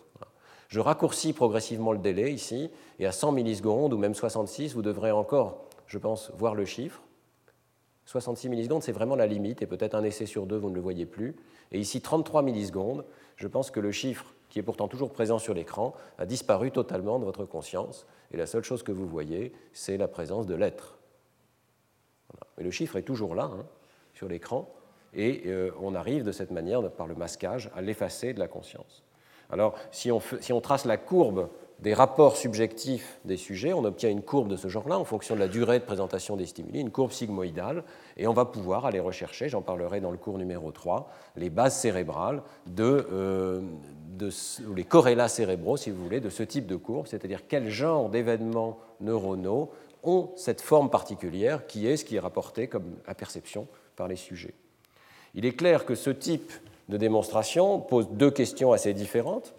Je 0.69 0.81
raccourcis 0.81 1.33
progressivement 1.33 1.93
le 1.93 1.99
délai 1.99 2.33
ici, 2.33 2.71
et 2.99 3.07
à 3.07 3.13
100 3.13 3.33
millisecondes 3.33 3.93
ou 3.93 3.99
même 3.99 4.15
66, 4.15 4.75
vous 4.75 4.83
devrez 4.83 5.13
encore, 5.13 5.65
je 5.87 5.99
pense, 5.99 6.33
voir 6.37 6.55
le 6.55 6.65
chiffre. 6.65 7.03
66 8.07 8.49
millisecondes, 8.49 8.83
c'est 8.83 8.93
vraiment 8.93 9.17
la 9.17 9.27
limite, 9.27 9.63
et 9.63 9.67
peut-être 9.67 9.95
un 9.95 10.03
essai 10.03 10.27
sur 10.27 10.47
deux, 10.47 10.57
vous 10.57 10.71
ne 10.71 10.75
le 10.75 10.81
voyez 10.81 11.07
plus. 11.07 11.37
Et 11.73 11.79
ici, 11.79 12.01
33 12.01 12.43
millisecondes, 12.43 13.05
je 13.37 13.47
pense 13.49 13.71
que 13.71 13.81
le 13.81 13.93
chiffre 13.93 14.35
qui 14.57 14.61
est 14.61 14.63
pourtant 14.63 14.89
toujours 14.89 15.13
présent 15.13 15.39
sur 15.39 15.53
l'écran, 15.53 15.93
a 16.17 16.25
disparu 16.25 16.71
totalement 16.71 17.19
de 17.19 17.27
votre 17.27 17.45
conscience, 17.45 18.07
et 18.33 18.39
la 18.39 18.47
seule 18.47 18.65
chose 18.65 18.83
que 18.83 18.91
vous 18.91 19.07
voyez, 19.07 19.53
c'est 19.75 19.99
la 19.99 20.09
présence 20.09 20.47
de 20.47 20.55
lettres. 20.55 20.97
Mais 22.57 22.65
le 22.65 22.71
chiffre 22.71 22.97
est 22.97 23.03
toujours 23.03 23.35
là, 23.35 23.51
hein, 23.53 23.67
sur 24.15 24.29
l'écran, 24.29 24.75
et 25.13 25.43
euh, 25.45 25.73
on 25.79 25.95
arrive 25.95 26.25
de 26.25 26.33
cette 26.33 26.53
manière, 26.53 26.91
par 26.91 27.07
le 27.07 27.15
masquage, 27.15 27.71
à 27.77 27.83
l'effacer 27.83 28.33
de 28.33 28.39
la 28.39 28.49
conscience. 28.49 29.05
Alors, 29.51 29.75
si 29.91 30.11
on, 30.11 30.23
si 30.41 30.55
on 30.55 30.63
trace 30.63 30.87
la 30.87 30.97
courbe 30.97 31.51
des 31.81 31.93
rapports 31.93 32.37
subjectifs 32.37 33.19
des 33.25 33.37
sujets, 33.37 33.73
on 33.73 33.85
obtient 33.85 34.09
une 34.09 34.23
courbe 34.23 34.49
de 34.49 34.57
ce 34.57 34.69
genre-là 34.69 34.99
en 34.99 35.05
fonction 35.05 35.35
de 35.35 35.41
la 35.41 35.49
durée 35.49 35.79
de 35.79 35.85
présentation 35.85 36.37
des 36.37 36.47
stimuli, 36.47 36.81
une 36.81 36.91
courbe 36.91 37.13
sigmoïdale, 37.13 37.85
et 38.17 38.27
on 38.27 38.33
va 38.33 38.47
pouvoir 38.47 38.87
aller 38.87 39.01
rechercher, 39.01 39.49
j'en 39.49 39.61
parlerai 39.63 40.01
dans 40.01 40.11
le 40.11 40.17
cours 40.17 40.39
numéro 40.39 40.73
3, 40.73 41.11
les 41.37 41.51
bases 41.51 41.77
cérébrales 41.77 42.43
de, 42.67 43.07
euh, 43.13 43.61
ou 44.67 44.75
les 44.75 44.85
corrélats 44.85 45.29
cérébraux, 45.29 45.77
si 45.77 45.91
vous 45.91 46.03
voulez, 46.03 46.21
de 46.21 46.31
ce 46.31 46.43
type 46.43 46.67
de 46.67 46.77
courbe, 46.77 47.07
c'est-à-dire 47.07 47.47
quel 47.47 47.69
genre 47.69 48.09
d'événements 48.09 48.79
neuronaux 49.01 49.71
ont 50.03 50.31
cette 50.37 50.63
forme 50.63 50.89
particulière 50.89 51.67
qui 51.67 51.87
est 51.87 51.97
ce 51.97 52.05
qui 52.05 52.17
est 52.17 52.21
rapporté 52.21 52.69
comme 52.69 52.97
perception 53.19 53.67
par 53.97 54.09
les 54.09 54.17
sujets. 54.17 54.55
Il 55.35 55.45
est 55.45 55.53
clair 55.53 55.85
que 55.85 55.95
ce 55.95 56.11
type 56.11 56.53
de 56.89 56.97
démonstration 56.97 57.81
pose 57.81 58.09
deux 58.11 58.31
questions 58.31 58.73
assez 58.73 58.95
différentes. 58.95 59.55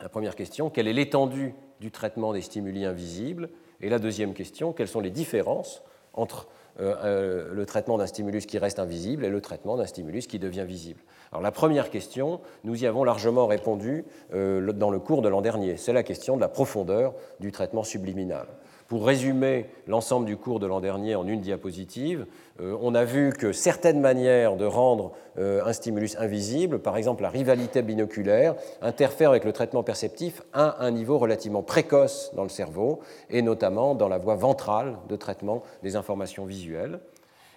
La 0.00 0.08
première 0.08 0.34
question, 0.34 0.70
quelle 0.70 0.88
est 0.88 0.94
l'étendue 0.94 1.54
du 1.80 1.90
traitement 1.90 2.32
des 2.32 2.40
stimuli 2.40 2.86
invisibles? 2.86 3.50
Et 3.82 3.90
la 3.90 3.98
deuxième 3.98 4.32
question, 4.32 4.72
quelles 4.72 4.88
sont 4.88 5.00
les 5.00 5.10
différences 5.10 5.82
entre 6.14 6.48
euh, 6.80 6.94
euh, 7.04 7.54
le 7.54 7.66
traitement 7.66 7.98
d'un 7.98 8.06
stimulus 8.06 8.46
qui 8.46 8.58
reste 8.58 8.78
invisible 8.78 9.26
et 9.26 9.28
le 9.28 9.40
traitement 9.42 9.76
d'un 9.76 9.84
stimulus 9.84 10.26
qui 10.26 10.38
devient 10.38 10.64
visible? 10.66 11.00
Alors 11.32 11.42
la 11.42 11.52
première 11.52 11.90
question, 11.90 12.40
nous 12.64 12.82
y 12.82 12.86
avons 12.86 13.04
largement 13.04 13.46
répondu 13.46 14.04
euh, 14.32 14.72
dans 14.72 14.90
le 14.90 15.00
cours 15.00 15.20
de 15.20 15.28
l'an 15.28 15.42
dernier. 15.42 15.76
C'est 15.76 15.92
la 15.92 16.02
question 16.02 16.36
de 16.36 16.40
la 16.40 16.48
profondeur 16.48 17.14
du 17.38 17.52
traitement 17.52 17.82
subliminal. 17.82 18.46
Pour 18.90 19.06
résumer 19.06 19.66
l'ensemble 19.86 20.26
du 20.26 20.36
cours 20.36 20.58
de 20.58 20.66
l'an 20.66 20.80
dernier 20.80 21.14
en 21.14 21.24
une 21.24 21.40
diapositive, 21.40 22.26
euh, 22.60 22.76
on 22.82 22.96
a 22.96 23.04
vu 23.04 23.32
que 23.32 23.52
certaines 23.52 24.00
manières 24.00 24.56
de 24.56 24.64
rendre 24.64 25.12
euh, 25.38 25.64
un 25.64 25.72
stimulus 25.72 26.16
invisible, 26.18 26.80
par 26.80 26.96
exemple 26.96 27.22
la 27.22 27.28
rivalité 27.28 27.82
binoculaire, 27.82 28.56
interfèrent 28.82 29.30
avec 29.30 29.44
le 29.44 29.52
traitement 29.52 29.84
perceptif 29.84 30.42
à 30.52 30.84
un 30.84 30.90
niveau 30.90 31.18
relativement 31.18 31.62
précoce 31.62 32.32
dans 32.34 32.42
le 32.42 32.48
cerveau, 32.48 32.98
et 33.30 33.42
notamment 33.42 33.94
dans 33.94 34.08
la 34.08 34.18
voie 34.18 34.34
ventrale 34.34 34.96
de 35.08 35.14
traitement 35.14 35.62
des 35.84 35.94
informations 35.94 36.44
visuelles. 36.44 36.98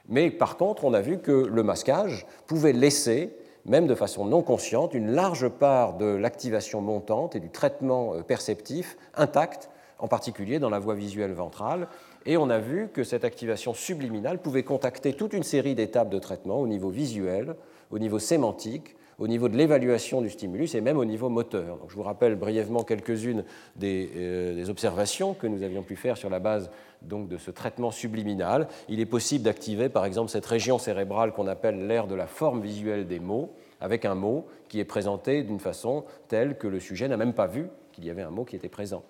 Mais 0.10 0.30
par 0.30 0.56
contre, 0.56 0.86
on 0.86 0.94
a 0.94 1.02
vu 1.02 1.18
que 1.18 1.32
le 1.32 1.64
masquage 1.64 2.28
pouvait 2.46 2.74
laisser 2.74 3.36
même 3.66 3.88
de 3.88 3.96
façon 3.96 4.26
non 4.26 4.44
consciente, 4.44 4.94
une 4.94 5.12
large 5.12 5.48
part 5.48 5.94
de 5.94 6.06
l'activation 6.06 6.82
montante 6.82 7.36
et 7.36 7.40
du 7.40 7.50
traitement 7.50 8.14
euh, 8.14 8.22
perceptif 8.22 8.98
intacte 9.16 9.72
en 10.04 10.10
particulier 10.10 10.60
dans 10.60 10.70
la 10.70 10.80
voie 10.80 10.96
visuelle 10.96 11.32
ventrale. 11.32 11.88
Et 12.26 12.36
on 12.36 12.50
a 12.50 12.60
vu 12.60 12.90
que 12.94 13.06
cette 13.06 13.24
activation 13.24 13.74
subliminale 13.74 14.38
pouvait 14.38 14.64
contacter 14.64 15.14
toute 15.14 15.32
une 15.32 15.44
série 15.44 15.76
d'étapes 15.76 16.10
de 16.10 16.20
traitement 16.20 16.60
au 16.60 16.68
niveau 16.68 16.90
visuel, 16.90 17.56
au 17.90 18.00
niveau 18.00 18.20
sémantique, 18.20 18.98
au 19.18 19.30
niveau 19.30 19.48
de 19.48 19.56
l'évaluation 19.56 20.22
du 20.22 20.30
stimulus 20.30 20.76
et 20.76 20.82
même 20.82 20.98
au 20.98 21.06
niveau 21.06 21.30
moteur. 21.30 21.78
je 21.88 21.96
vous 21.96 22.04
rappelle 22.04 22.36
brièvement 22.36 22.84
quelques-unes 22.84 23.46
euh, 23.82 24.56
des, 24.56 24.70
observations 24.70 25.34
que 25.36 25.48
nous 25.48 25.64
avions 25.64 25.84
pu 25.84 25.96
faire 25.96 26.18
sur 26.18 26.30
la 26.30 26.40
base 26.40 26.70
donc, 27.02 27.30
de 27.30 27.38
ce 27.38 27.52
traitement 27.52 27.92
subliminal. 27.92 28.68
Il 28.90 29.00
est 29.00 29.06
possible 29.06 29.46
d'activer 29.46 29.88
par 29.88 30.04
exemple 30.04 30.32
cette 30.32 30.46
région 30.46 30.80
cérébrale 30.80 31.32
qu'on 31.32 31.48
appelle 31.48 31.88
l'aire 31.88 32.08
de 32.08 32.16
la 32.16 32.28
forme 32.28 32.60
visuelle 32.62 33.08
des 33.08 33.20
mots, 33.20 33.54
avec 33.80 34.04
un 34.04 34.16
mot 34.16 34.48
qui 34.68 34.82
est 34.82 34.86
présenté 34.86 35.44
d'une 35.44 35.62
façon 35.62 36.04
telle 36.28 36.58
que 36.58 36.68
le 36.68 36.82
sujet 36.82 37.08
n'a 37.08 37.16
même 37.16 37.34
pas 37.34 37.48
vu 37.48 37.68
qu'il 37.94 38.04
y 38.04 38.10
avait 38.10 38.24
un 38.24 38.32
mot 38.32 38.44
qui 38.44 38.58
était 38.58 38.68
présent. 38.68 39.04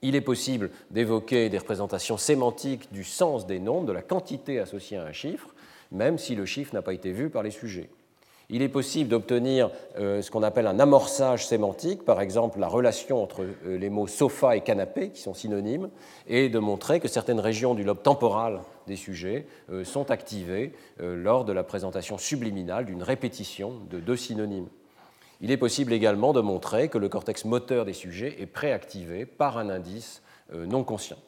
Il 0.00 0.16
est 0.16 0.20
possible 0.20 0.70
d'évoquer 0.90 1.48
des 1.48 1.58
représentations 1.58 2.16
sémantiques 2.16 2.92
du 2.92 3.04
sens 3.04 3.46
des 3.46 3.60
nombres, 3.60 3.86
de 3.86 3.92
la 3.92 4.02
quantité 4.02 4.58
associée 4.58 4.96
à 4.96 5.04
un 5.04 5.12
chiffre, 5.12 5.54
même 5.90 6.18
si 6.18 6.34
le 6.34 6.46
chiffre 6.46 6.74
n'a 6.74 6.82
pas 6.82 6.94
été 6.94 7.12
vu 7.12 7.30
par 7.30 7.42
les 7.42 7.50
sujets. 7.50 7.90
Il 8.50 8.60
est 8.60 8.68
possible 8.68 9.08
d'obtenir 9.08 9.70
euh, 9.98 10.20
ce 10.20 10.30
qu'on 10.30 10.42
appelle 10.42 10.66
un 10.66 10.78
amorçage 10.78 11.46
sémantique, 11.46 12.04
par 12.04 12.20
exemple 12.20 12.58
la 12.58 12.68
relation 12.68 13.22
entre 13.22 13.46
euh, 13.64 13.78
les 13.78 13.88
mots 13.88 14.06
sofa 14.06 14.56
et 14.56 14.60
canapé, 14.60 15.10
qui 15.10 15.22
sont 15.22 15.32
synonymes, 15.32 15.88
et 16.26 16.50
de 16.50 16.58
montrer 16.58 17.00
que 17.00 17.08
certaines 17.08 17.40
régions 17.40 17.74
du 17.74 17.82
lobe 17.82 18.02
temporal 18.02 18.60
des 18.86 18.96
sujets 18.96 19.46
euh, 19.70 19.84
sont 19.84 20.10
activées 20.10 20.72
lors 20.98 21.44
de 21.44 21.52
la 21.52 21.64
présentation 21.64 22.18
subliminale 22.18 22.84
d'une 22.84 23.02
répétition 23.02 23.80
de 23.90 24.00
deux 24.00 24.16
synonymes. 24.16 24.68
Il 25.42 25.50
est 25.50 25.56
possible 25.56 25.92
également 25.92 26.32
de 26.32 26.40
montrer 26.40 26.88
que 26.88 26.98
le 26.98 27.08
cortex 27.08 27.44
moteur 27.44 27.84
des 27.84 27.92
sujets 27.92 28.40
est 28.40 28.46
préactivé 28.46 29.26
par 29.26 29.58
un 29.58 29.70
indice 29.70 30.22
euh, 30.54 30.66
non 30.66 30.84
conscient. 30.84 31.18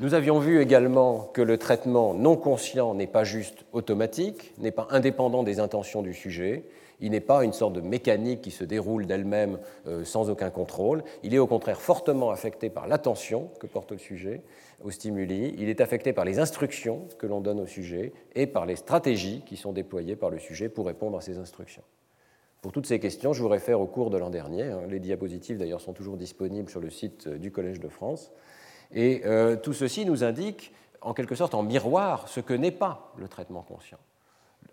Nous 0.00 0.14
avions 0.14 0.38
vu 0.38 0.62
également 0.62 1.30
que 1.34 1.42
le 1.42 1.58
traitement 1.58 2.14
non 2.14 2.36
conscient 2.36 2.94
n'est 2.94 3.06
pas 3.06 3.24
juste 3.24 3.66
automatique, 3.74 4.54
n'est 4.56 4.70
pas 4.70 4.88
indépendant 4.88 5.42
des 5.42 5.60
intentions 5.60 6.00
du 6.00 6.14
sujet, 6.14 6.64
il 7.00 7.10
n'est 7.10 7.20
pas 7.20 7.44
une 7.44 7.52
sorte 7.52 7.74
de 7.74 7.82
mécanique 7.82 8.40
qui 8.40 8.50
se 8.50 8.64
déroule 8.64 9.04
d'elle-même 9.04 9.58
euh, 9.86 10.06
sans 10.06 10.30
aucun 10.30 10.48
contrôle, 10.48 11.04
il 11.22 11.34
est 11.34 11.38
au 11.38 11.46
contraire 11.46 11.82
fortement 11.82 12.30
affecté 12.30 12.70
par 12.70 12.88
l'attention 12.88 13.50
que 13.60 13.66
porte 13.66 13.92
le 13.92 13.98
sujet 13.98 14.40
au 14.82 14.90
stimuli, 14.90 15.54
il 15.58 15.68
est 15.68 15.82
affecté 15.82 16.14
par 16.14 16.24
les 16.24 16.38
instructions 16.38 17.06
que 17.18 17.26
l'on 17.26 17.42
donne 17.42 17.60
au 17.60 17.66
sujet 17.66 18.14
et 18.34 18.46
par 18.46 18.64
les 18.64 18.76
stratégies 18.76 19.42
qui 19.44 19.58
sont 19.58 19.72
déployées 19.72 20.16
par 20.16 20.30
le 20.30 20.38
sujet 20.38 20.70
pour 20.70 20.86
répondre 20.86 21.18
à 21.18 21.20
ces 21.20 21.36
instructions. 21.36 21.82
Pour 22.62 22.72
toutes 22.72 22.86
ces 22.86 23.00
questions, 23.00 23.32
je 23.32 23.42
vous 23.42 23.48
réfère 23.48 23.80
au 23.80 23.86
cours 23.86 24.10
de 24.10 24.18
l'an 24.18 24.28
dernier. 24.28 24.64
Hein. 24.64 24.82
Les 24.88 25.00
diapositives, 25.00 25.56
d'ailleurs, 25.56 25.80
sont 25.80 25.94
toujours 25.94 26.18
disponibles 26.18 26.68
sur 26.68 26.80
le 26.80 26.90
site 26.90 27.26
euh, 27.26 27.38
du 27.38 27.50
Collège 27.50 27.80
de 27.80 27.88
France. 27.88 28.30
Et 28.92 29.22
euh, 29.24 29.56
tout 29.56 29.72
ceci 29.72 30.04
nous 30.04 30.24
indique, 30.24 30.74
en 31.00 31.14
quelque 31.14 31.34
sorte, 31.34 31.54
en 31.54 31.62
miroir, 31.62 32.28
ce 32.28 32.40
que 32.40 32.52
n'est 32.52 32.70
pas 32.70 33.12
le 33.16 33.28
traitement 33.28 33.62
conscient. 33.62 33.98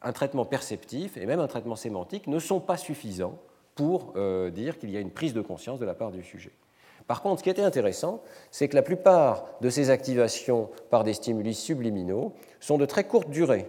Un 0.02 0.12
traitement 0.12 0.44
perceptif 0.44 1.16
et 1.16 1.26
même 1.26 1.40
un 1.40 1.48
traitement 1.48 1.78
sémantique 1.78 2.28
ne 2.28 2.40
sont 2.40 2.60
pas 2.60 2.76
suffisants 2.76 3.40
pour 3.76 4.14
euh, 4.18 4.50
dire 4.50 4.80
qu'il 4.80 4.90
y 4.90 4.98
a 4.98 5.00
une 5.00 5.12
prise 5.12 5.34
de 5.34 5.42
conscience 5.42 5.80
de 5.80 5.86
la 5.86 5.94
part 5.94 6.12
du 6.12 6.24
sujet. 6.24 6.52
Par 7.08 7.22
contre, 7.22 7.40
ce 7.40 7.44
qui 7.44 7.50
était 7.50 7.62
intéressant, 7.62 8.22
c'est 8.52 8.68
que 8.68 8.76
la 8.76 8.82
plupart 8.82 9.46
de 9.62 9.70
ces 9.70 9.92
activations 9.92 10.70
par 10.90 11.06
des 11.06 11.14
stimuli 11.14 11.54
subliminaux 11.54 12.34
sont 12.60 12.78
de 12.78 12.86
très 12.86 13.06
courte 13.06 13.30
durée 13.30 13.66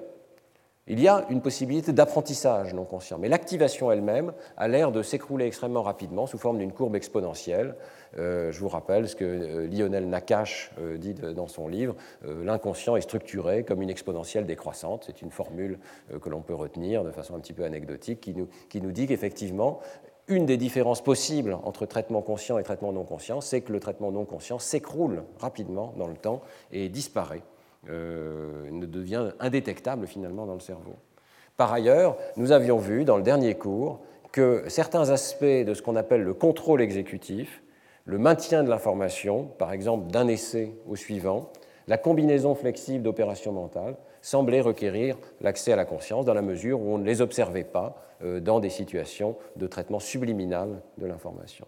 il 0.89 1.01
y 1.01 1.09
a 1.09 1.27
une 1.29 1.43
possibilité 1.43 1.93
d'apprentissage 1.93 2.73
non 2.73 2.85
conscient, 2.85 3.19
mais 3.19 3.29
l'activation 3.29 3.93
elle-même 3.93 4.33
a 4.57 4.69
l'air 4.69 4.91
de 4.91 5.03
s'écrouler 5.03 5.45
extrêmement 5.45 5.83
rapidement 5.83 6.27
sous 6.27 6.39
forme 6.39 6.59
d'une 6.59 6.73
courbe 6.73 6.97
exponentielle. 6.97 7.77
Euh, 8.17 8.51
je 8.51 8.61
vous 8.61 8.69
rappelle 8.69 9.07
ce 9.07 9.15
que 9.15 9.25
euh, 9.25 9.69
Lionel 9.69 10.09
Nakache 10.09 10.73
euh, 10.81 10.97
dit 10.97 11.13
dans 11.13 11.47
son 11.47 11.69
livre, 11.69 11.95
l'inconscient 12.25 12.97
est 12.97 13.03
structuré 13.03 13.65
comme 13.65 13.83
une 13.83 13.91
exponentielle 13.91 14.47
décroissante. 14.47 15.05
C'est 15.07 15.21
une 15.21 15.31
formule 15.31 15.79
que 16.21 16.29
l'on 16.31 16.41
peut 16.41 16.55
retenir 16.55 17.05
de 17.05 17.11
façon 17.11 17.35
un 17.35 17.41
petit 17.41 17.53
peu 17.53 17.65
anecdotique 17.65 18.21
qui 18.21 18.35
nous, 18.35 18.49
qui 18.71 18.81
nous 18.81 18.93
dit 18.93 19.07
qu'effectivement, 19.07 19.81
une 20.27 20.47
des 20.47 20.57
différences 20.57 21.03
possibles 21.03 21.59
entre 21.65 21.87
traitement 21.87 22.23
conscient 22.23 22.59
et 22.59 22.63
traitement 22.63 22.93
non 22.93 23.05
conscient, 23.05 23.41
c'est 23.41 23.61
que 23.61 23.73
le 23.73 23.81
traitement 23.81 24.11
non 24.11 24.25
conscient 24.25 24.59
s'écroule 24.59 25.25
rapidement 25.39 25.95
dans 25.97 26.07
le 26.07 26.17
temps 26.17 26.43
et 26.73 26.89
disparaît 26.89 27.43
euh, 27.89 28.71
ne 28.71 28.87
devient 28.87 29.31
indétectable 29.41 30.07
finalement 30.07 30.47
dans 30.47 30.55
le 30.55 30.61
cerveau. 30.61 30.97
Par 31.57 31.73
ailleurs, 31.73 32.17
nous 32.37 32.53
avions 32.53 32.79
vu 32.79 33.05
dans 33.05 33.17
le 33.17 33.23
dernier 33.23 33.55
cours 33.55 34.01
que 34.33 34.65
certains 34.69 35.11
aspects 35.11 35.45
de 35.45 35.75
ce 35.75 35.83
qu'on 35.83 35.97
appelle 35.97 36.23
le 36.23 36.35
contrôle 36.35 36.83
exécutif, 36.83 37.63
le 38.05 38.19
maintien 38.19 38.63
de 38.63 38.71
l'information, 38.71 39.45
par 39.59 39.73
exemple 39.73 40.11
d'un 40.11 40.29
essai 40.29 40.73
au 40.89 40.97
suivant, 40.97 41.51
la 41.89 41.99
combinaison 41.99 42.55
flexible 42.55 43.03
d'opérations 43.03 43.53
mentales, 43.53 43.97
semblaient 44.23 44.61
requérir 44.61 45.17
l'accès 45.41 45.73
à 45.73 45.77
la 45.77 45.85
conscience 45.85 46.25
dans 46.25 46.35
la 46.35 46.43
mesure 46.43 46.81
où 46.81 46.95
on 46.95 46.99
ne 46.99 47.05
les 47.05 47.21
observait 47.21 47.65
pas 47.65 47.97
euh, 48.23 48.41
dans 48.41 48.61
des 48.61 48.71
situations 48.71 49.37
de 49.57 49.67
traitement 49.67 50.01
subliminal 50.01 50.81
de 50.99 51.07
l'information. 51.07 51.67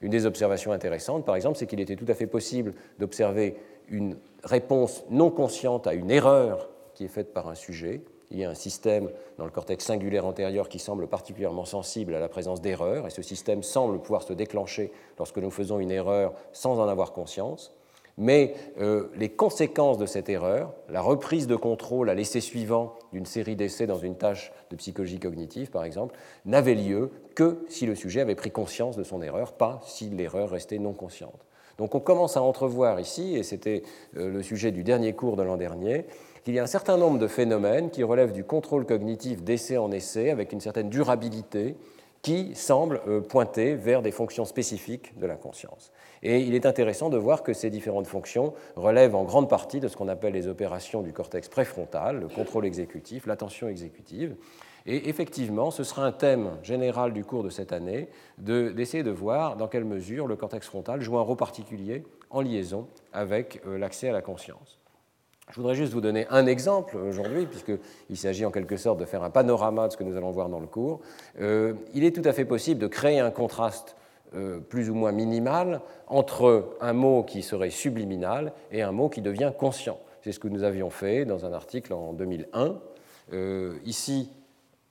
Une 0.00 0.10
des 0.10 0.26
observations 0.26 0.72
intéressantes, 0.72 1.24
par 1.24 1.36
exemple, 1.36 1.56
c'est 1.56 1.66
qu'il 1.66 1.80
était 1.80 1.96
tout 1.96 2.06
à 2.08 2.14
fait 2.14 2.26
possible 2.26 2.74
d'observer 2.98 3.56
une 3.88 4.16
réponse 4.42 5.04
non 5.10 5.30
consciente 5.30 5.86
à 5.86 5.94
une 5.94 6.10
erreur 6.10 6.68
qui 6.94 7.04
est 7.04 7.08
faite 7.08 7.32
par 7.32 7.48
un 7.48 7.54
sujet. 7.54 8.02
Il 8.30 8.38
y 8.38 8.44
a 8.44 8.50
un 8.50 8.54
système 8.54 9.10
dans 9.38 9.44
le 9.44 9.50
cortex 9.50 9.84
singulaire 9.84 10.26
antérieur 10.26 10.68
qui 10.68 10.78
semble 10.78 11.06
particulièrement 11.06 11.64
sensible 11.64 12.14
à 12.14 12.20
la 12.20 12.28
présence 12.28 12.60
d'erreurs, 12.60 13.06
et 13.06 13.10
ce 13.10 13.22
système 13.22 13.62
semble 13.62 14.00
pouvoir 14.00 14.22
se 14.22 14.32
déclencher 14.32 14.92
lorsque 15.18 15.38
nous 15.38 15.50
faisons 15.50 15.78
une 15.78 15.90
erreur 15.90 16.34
sans 16.52 16.78
en 16.78 16.88
avoir 16.88 17.12
conscience. 17.12 17.74
Mais 18.16 18.54
euh, 18.80 19.08
les 19.16 19.28
conséquences 19.28 19.98
de 19.98 20.06
cette 20.06 20.28
erreur, 20.28 20.72
la 20.88 21.00
reprise 21.00 21.48
de 21.48 21.56
contrôle 21.56 22.08
à 22.08 22.14
l'essai 22.14 22.40
suivant 22.40 22.94
d'une 23.12 23.26
série 23.26 23.56
d'essais 23.56 23.88
dans 23.88 23.98
une 23.98 24.16
tâche 24.16 24.52
de 24.70 24.76
psychologie 24.76 25.18
cognitive, 25.18 25.70
par 25.70 25.84
exemple, 25.84 26.14
n'avaient 26.44 26.76
lieu 26.76 27.10
que 27.34 27.64
si 27.68 27.86
le 27.86 27.96
sujet 27.96 28.20
avait 28.20 28.36
pris 28.36 28.52
conscience 28.52 28.96
de 28.96 29.02
son 29.02 29.20
erreur, 29.20 29.52
pas 29.54 29.80
si 29.84 30.10
l'erreur 30.10 30.50
restait 30.50 30.78
non 30.78 30.92
consciente. 30.92 31.44
Donc 31.78 31.94
on 31.94 32.00
commence 32.00 32.36
à 32.36 32.42
entrevoir 32.42 33.00
ici, 33.00 33.36
et 33.36 33.42
c'était 33.42 33.82
euh, 34.16 34.30
le 34.30 34.42
sujet 34.42 34.70
du 34.70 34.82
dernier 34.84 35.12
cours 35.12 35.36
de 35.36 35.42
l'an 35.42 35.56
dernier, 35.56 36.06
qu'il 36.44 36.54
y 36.54 36.58
a 36.58 36.62
un 36.62 36.66
certain 36.66 36.96
nombre 36.96 37.18
de 37.18 37.26
phénomènes 37.26 37.90
qui 37.90 38.02
relèvent 38.02 38.32
du 38.32 38.44
contrôle 38.44 38.86
cognitif 38.86 39.42
d'essai 39.42 39.78
en 39.78 39.90
essai, 39.90 40.30
avec 40.30 40.52
une 40.52 40.60
certaine 40.60 40.90
durabilité, 40.90 41.76
qui 42.22 42.54
semblent 42.54 43.00
euh, 43.06 43.20
pointer 43.20 43.74
vers 43.74 44.02
des 44.02 44.10
fonctions 44.10 44.44
spécifiques 44.44 45.18
de 45.18 45.26
la 45.26 45.36
conscience. 45.36 45.92
Et 46.24 46.40
il 46.40 46.54
est 46.54 46.66
intéressant 46.66 47.10
de 47.10 47.18
voir 47.18 47.42
que 47.42 47.52
ces 47.52 47.70
différentes 47.70 48.06
fonctions 48.06 48.54
relèvent 48.76 49.14
en 49.14 49.24
grande 49.24 49.48
partie 49.48 49.78
de 49.78 49.88
ce 49.88 49.96
qu'on 49.96 50.08
appelle 50.08 50.32
les 50.32 50.48
opérations 50.48 51.02
du 51.02 51.12
cortex 51.12 51.48
préfrontal, 51.48 52.18
le 52.20 52.28
contrôle 52.28 52.64
exécutif, 52.64 53.26
l'attention 53.26 53.68
exécutive, 53.68 54.34
et 54.86 55.08
effectivement, 55.08 55.70
ce 55.70 55.82
sera 55.82 56.04
un 56.04 56.12
thème 56.12 56.50
général 56.62 57.12
du 57.12 57.24
cours 57.24 57.42
de 57.42 57.48
cette 57.48 57.72
année 57.72 58.08
d'essayer 58.38 59.02
de, 59.02 59.10
voir 59.10 59.56
dans 59.56 59.68
quelle 59.68 59.84
mesure 59.84 60.26
le 60.26 60.36
cortex 60.36 60.66
frontal 60.66 61.00
joue 61.00 61.16
un 61.16 61.22
rôle 61.22 61.38
particulier 61.38 62.04
en 62.28 62.42
liaison 62.42 62.88
avec 63.12 63.62
euh, 63.66 63.78
l'accès 63.78 64.08
à 64.08 64.12
la 64.12 64.20
conscience. 64.20 64.78
Je 65.50 65.56
voudrais 65.56 65.74
juste 65.74 65.92
vous 65.92 66.00
donner 66.00 66.26
un 66.30 66.46
exemple 66.46 66.96
aujourd'hui, 66.96 67.46
puisqu'il 67.46 68.16
s'agit 68.16 68.44
en 68.44 68.50
quelque 68.50 68.76
sorte 68.76 68.98
de 68.98 69.04
faire 69.04 69.22
un 69.22 69.30
panorama 69.30 69.86
de 69.88 69.92
ce 69.92 69.96
que 69.96 70.04
nous 70.04 70.16
allons 70.16 70.30
voir 70.30 70.48
dans 70.48 70.60
le 70.60 70.66
cours. 70.66 71.00
Euh, 71.40 71.74
il 71.92 72.04
est 72.04 72.14
tout 72.14 72.26
à 72.26 72.32
fait 72.32 72.46
possible 72.46 72.80
de 72.80 72.86
créer 72.86 73.20
un 73.20 73.30
contraste 73.30 73.96
euh, 74.34 74.60
plus 74.60 74.90
ou 74.90 74.94
moins 74.94 75.12
minimal 75.12 75.80
entre 76.06 76.76
un 76.80 76.92
mot 76.92 77.22
qui 77.22 77.42
serait 77.42 77.70
subliminal 77.70 78.52
et 78.70 78.82
un 78.82 78.92
mot 78.92 79.08
qui 79.08 79.22
devient 79.22 79.52
conscient. 79.56 79.98
C'est 80.22 80.32
ce 80.32 80.38
que 80.38 80.48
nous 80.48 80.62
avions 80.62 80.90
fait 80.90 81.24
dans 81.24 81.44
un 81.44 81.52
article 81.52 81.92
en 81.92 82.12
2001. 82.12 82.78
ici, 83.84 84.30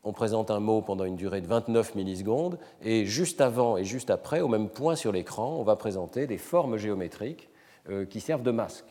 on 0.04 0.12
présente 0.12 0.52
un 0.52 0.60
mot 0.60 0.82
pendant 0.82 1.06
une 1.06 1.16
durée 1.16 1.42
de 1.42 1.48
29 1.48 1.96
millisecondes, 1.96 2.60
et 2.82 3.06
juste 3.06 3.40
avant 3.40 3.78
et 3.78 3.86
juste 3.86 4.10
après, 4.10 4.42
au 4.42 4.50
même 4.50 4.70
point 4.70 4.96
sur 4.96 5.12
l'écran, 5.12 5.56
on 5.58 5.64
va 5.64 5.76
présenter 5.76 6.28
des 6.28 6.38
formes 6.38 6.78
géométriques 6.78 7.50
euh, 7.90 8.06
qui 8.06 8.20
servent 8.20 8.44
de 8.44 8.52
masque. 8.52 8.86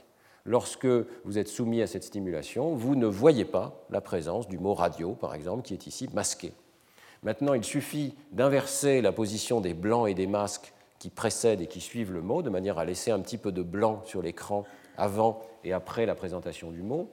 Lorsque 0.44 0.86
vous 1.24 1.38
êtes 1.38 1.48
soumis 1.48 1.82
à 1.82 1.86
cette 1.86 2.02
stimulation, 2.02 2.74
vous 2.74 2.96
ne 2.96 3.06
voyez 3.06 3.44
pas 3.44 3.84
la 3.90 4.00
présence 4.00 4.48
du 4.48 4.58
mot 4.58 4.74
radio, 4.74 5.12
par 5.12 5.34
exemple, 5.34 5.62
qui 5.62 5.74
est 5.74 5.86
ici 5.86 6.08
masqué. 6.12 6.54
Maintenant, 7.22 7.54
il 7.54 7.64
suffit 7.64 8.14
d'inverser 8.32 9.00
la 9.00 9.12
position 9.12 9.60
des 9.60 9.74
blancs 9.74 10.08
et 10.08 10.14
des 10.14 10.26
masques 10.26 10.72
qui 10.98 11.08
précèdent 11.08 11.60
et 11.60 11.68
qui 11.68 11.80
suivent 11.80 12.12
le 12.12 12.20
mot, 12.20 12.42
de 12.42 12.50
manière 12.50 12.78
à 12.78 12.84
laisser 12.84 13.12
un 13.12 13.20
petit 13.20 13.38
peu 13.38 13.52
de 13.52 13.62
blanc 13.62 14.02
sur 14.04 14.22
l'écran 14.22 14.64
avant 14.96 15.40
et 15.62 15.72
après 15.72 16.04
la 16.04 16.14
présentation 16.14 16.70
du 16.70 16.82
mot. 16.82 17.10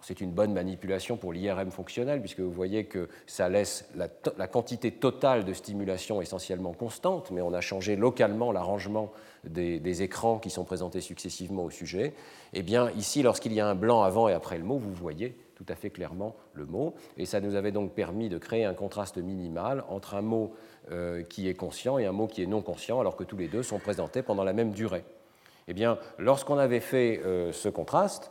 C'est 0.00 0.20
une 0.20 0.30
bonne 0.30 0.52
manipulation 0.52 1.16
pour 1.16 1.32
l'IRM 1.32 1.70
fonctionnel, 1.70 2.20
puisque 2.20 2.40
vous 2.40 2.52
voyez 2.52 2.84
que 2.84 3.08
ça 3.26 3.48
laisse 3.48 3.88
la, 3.96 4.46
quantité 4.46 4.92
totale 4.92 5.44
de 5.44 5.52
stimulation 5.52 6.22
essentiellement 6.22 6.72
constante, 6.72 7.30
mais 7.32 7.40
on 7.40 7.52
a 7.52 7.60
changé 7.60 7.96
localement 7.96 8.52
l'arrangement 8.52 9.10
des, 9.44 10.02
écrans 10.02 10.38
qui 10.38 10.50
sont 10.50 10.64
présentés 10.64 11.00
successivement 11.00 11.64
au 11.64 11.70
sujet. 11.70 12.14
Et 12.52 12.60
eh 12.60 12.62
bien, 12.62 12.90
ici, 12.92 13.22
lorsqu'il 13.22 13.52
y 13.52 13.60
a 13.60 13.66
un 13.66 13.74
blanc 13.74 14.02
avant 14.02 14.28
et 14.28 14.32
après 14.32 14.58
le 14.58 14.64
mot, 14.64 14.78
vous 14.78 14.94
voyez 14.94 15.36
tout 15.58 15.66
à 15.68 15.74
fait 15.74 15.90
clairement 15.90 16.36
le 16.54 16.66
mot. 16.66 16.94
Et 17.16 17.26
ça 17.26 17.40
nous 17.40 17.56
avait 17.56 17.72
donc 17.72 17.92
permis 17.92 18.28
de 18.28 18.38
créer 18.38 18.64
un 18.64 18.74
contraste 18.74 19.18
minimal 19.18 19.84
entre 19.88 20.14
un 20.14 20.22
mot 20.22 20.52
euh, 20.92 21.22
qui 21.24 21.48
est 21.48 21.54
conscient 21.54 21.98
et 21.98 22.06
un 22.06 22.12
mot 22.12 22.28
qui 22.28 22.42
est 22.42 22.46
non 22.46 22.62
conscient, 22.62 23.00
alors 23.00 23.16
que 23.16 23.24
tous 23.24 23.36
les 23.36 23.48
deux 23.48 23.64
sont 23.64 23.80
présentés 23.80 24.22
pendant 24.22 24.44
la 24.44 24.52
même 24.52 24.70
durée. 24.70 25.04
Eh 25.66 25.74
bien, 25.74 25.98
lorsqu'on 26.18 26.58
avait 26.58 26.80
fait 26.80 27.20
euh, 27.24 27.52
ce 27.52 27.68
contraste, 27.68 28.30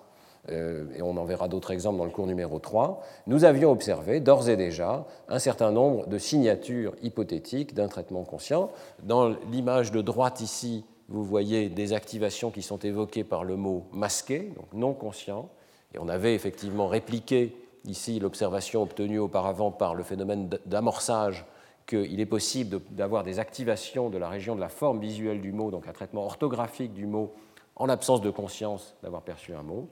euh, 0.49 0.86
et 0.95 1.01
on 1.01 1.17
en 1.17 1.25
verra 1.25 1.49
d'autres 1.49 1.71
exemples 1.71 1.97
dans 1.97 2.05
le 2.05 2.11
cours 2.11 2.28
numéro 2.28 2.59
3, 2.59 3.03
nous 3.28 3.43
avions 3.43 3.71
observé 3.71 4.21
d'ores 4.21 4.47
et 4.47 4.55
déjà 4.55 5.05
un 5.28 5.39
certain 5.39 5.71
nombre 5.71 6.07
de 6.07 6.17
signatures 6.17 6.95
hypothétiques 7.01 7.73
d'un 7.73 7.89
traitement 7.89 8.23
conscient. 8.23 8.71
Dans 9.03 9.36
l'image 9.51 9.91
de 9.91 10.01
droite 10.01 10.39
ici, 10.39 10.86
vous 11.09 11.23
voyez 11.23 11.67
des 11.67 11.91
activations 11.91 12.51
qui 12.51 12.61
sont 12.61 12.80
évoquées 12.80 13.25
par 13.25 13.43
le 13.43 13.57
mot 13.57 13.86
masqué, 13.91 14.53
donc 14.55 14.67
non 14.73 14.93
conscient, 14.93 15.49
et 15.93 15.99
on 15.99 16.09
avait 16.09 16.35
effectivement 16.35 16.88
répliqué 16.88 17.55
ici 17.85 18.19
l'observation 18.19 18.81
obtenue 18.83 19.19
auparavant 19.19 19.71
par 19.71 19.95
le 19.95 20.03
phénomène 20.03 20.49
d'amorçage 20.65 21.45
qu'il 21.85 22.19
est 22.19 22.25
possible 22.25 22.81
d'avoir 22.91 23.23
des 23.23 23.39
activations 23.39 24.09
de 24.09 24.17
la 24.17 24.27
région 24.27 24.55
de 24.55 24.59
la 24.59 24.69
forme 24.69 24.99
visuelle 24.99 25.41
du 25.41 25.53
mot, 25.53 25.71
donc 25.71 25.88
un 25.88 25.93
traitement 25.93 26.25
orthographique 26.25 26.93
du 26.93 27.05
mot 27.05 27.33
en 27.77 27.85
l'absence 27.85 28.21
de 28.21 28.29
conscience 28.29 28.95
d'avoir 29.03 29.21
perçu 29.21 29.53
un 29.53 29.63
mot. 29.63 29.88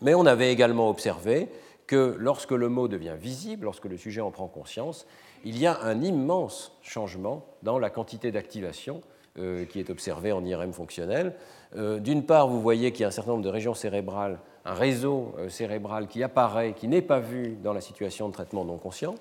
Mais 0.00 0.14
on 0.14 0.26
avait 0.26 0.52
également 0.52 0.88
observé 0.88 1.48
que 1.88 2.14
lorsque 2.18 2.52
le 2.52 2.68
mot 2.68 2.86
devient 2.86 3.16
visible, 3.18 3.64
lorsque 3.64 3.86
le 3.86 3.96
sujet 3.96 4.20
en 4.20 4.30
prend 4.30 4.46
conscience, 4.46 5.06
il 5.44 5.58
y 5.58 5.66
a 5.66 5.80
un 5.82 6.02
immense 6.02 6.78
changement 6.82 7.44
dans 7.62 7.78
la 7.78 7.90
quantité 7.90 8.30
d'activation 8.30 9.00
euh, 9.38 9.64
qui 9.64 9.78
est 9.78 9.90
observée 9.90 10.32
en 10.32 10.44
IRM 10.44 10.72
fonctionnel. 10.72 11.34
Euh, 11.76 11.98
d'une 11.98 12.24
part, 12.24 12.48
vous 12.48 12.60
voyez 12.60 12.92
qu'il 12.92 13.02
y 13.02 13.04
a 13.04 13.08
un 13.08 13.12
certain 13.12 13.32
nombre 13.32 13.44
de 13.44 13.48
régions 13.48 13.74
cérébrales, 13.74 14.38
un 14.64 14.74
réseau 14.74 15.34
euh, 15.38 15.48
cérébral 15.48 16.08
qui 16.08 16.22
apparaît, 16.22 16.72
qui 16.72 16.88
n'est 16.88 17.02
pas 17.02 17.20
vu 17.20 17.56
dans 17.62 17.72
la 17.72 17.80
situation 17.80 18.28
de 18.28 18.32
traitement 18.32 18.64
non 18.64 18.78
conscient, 18.78 19.14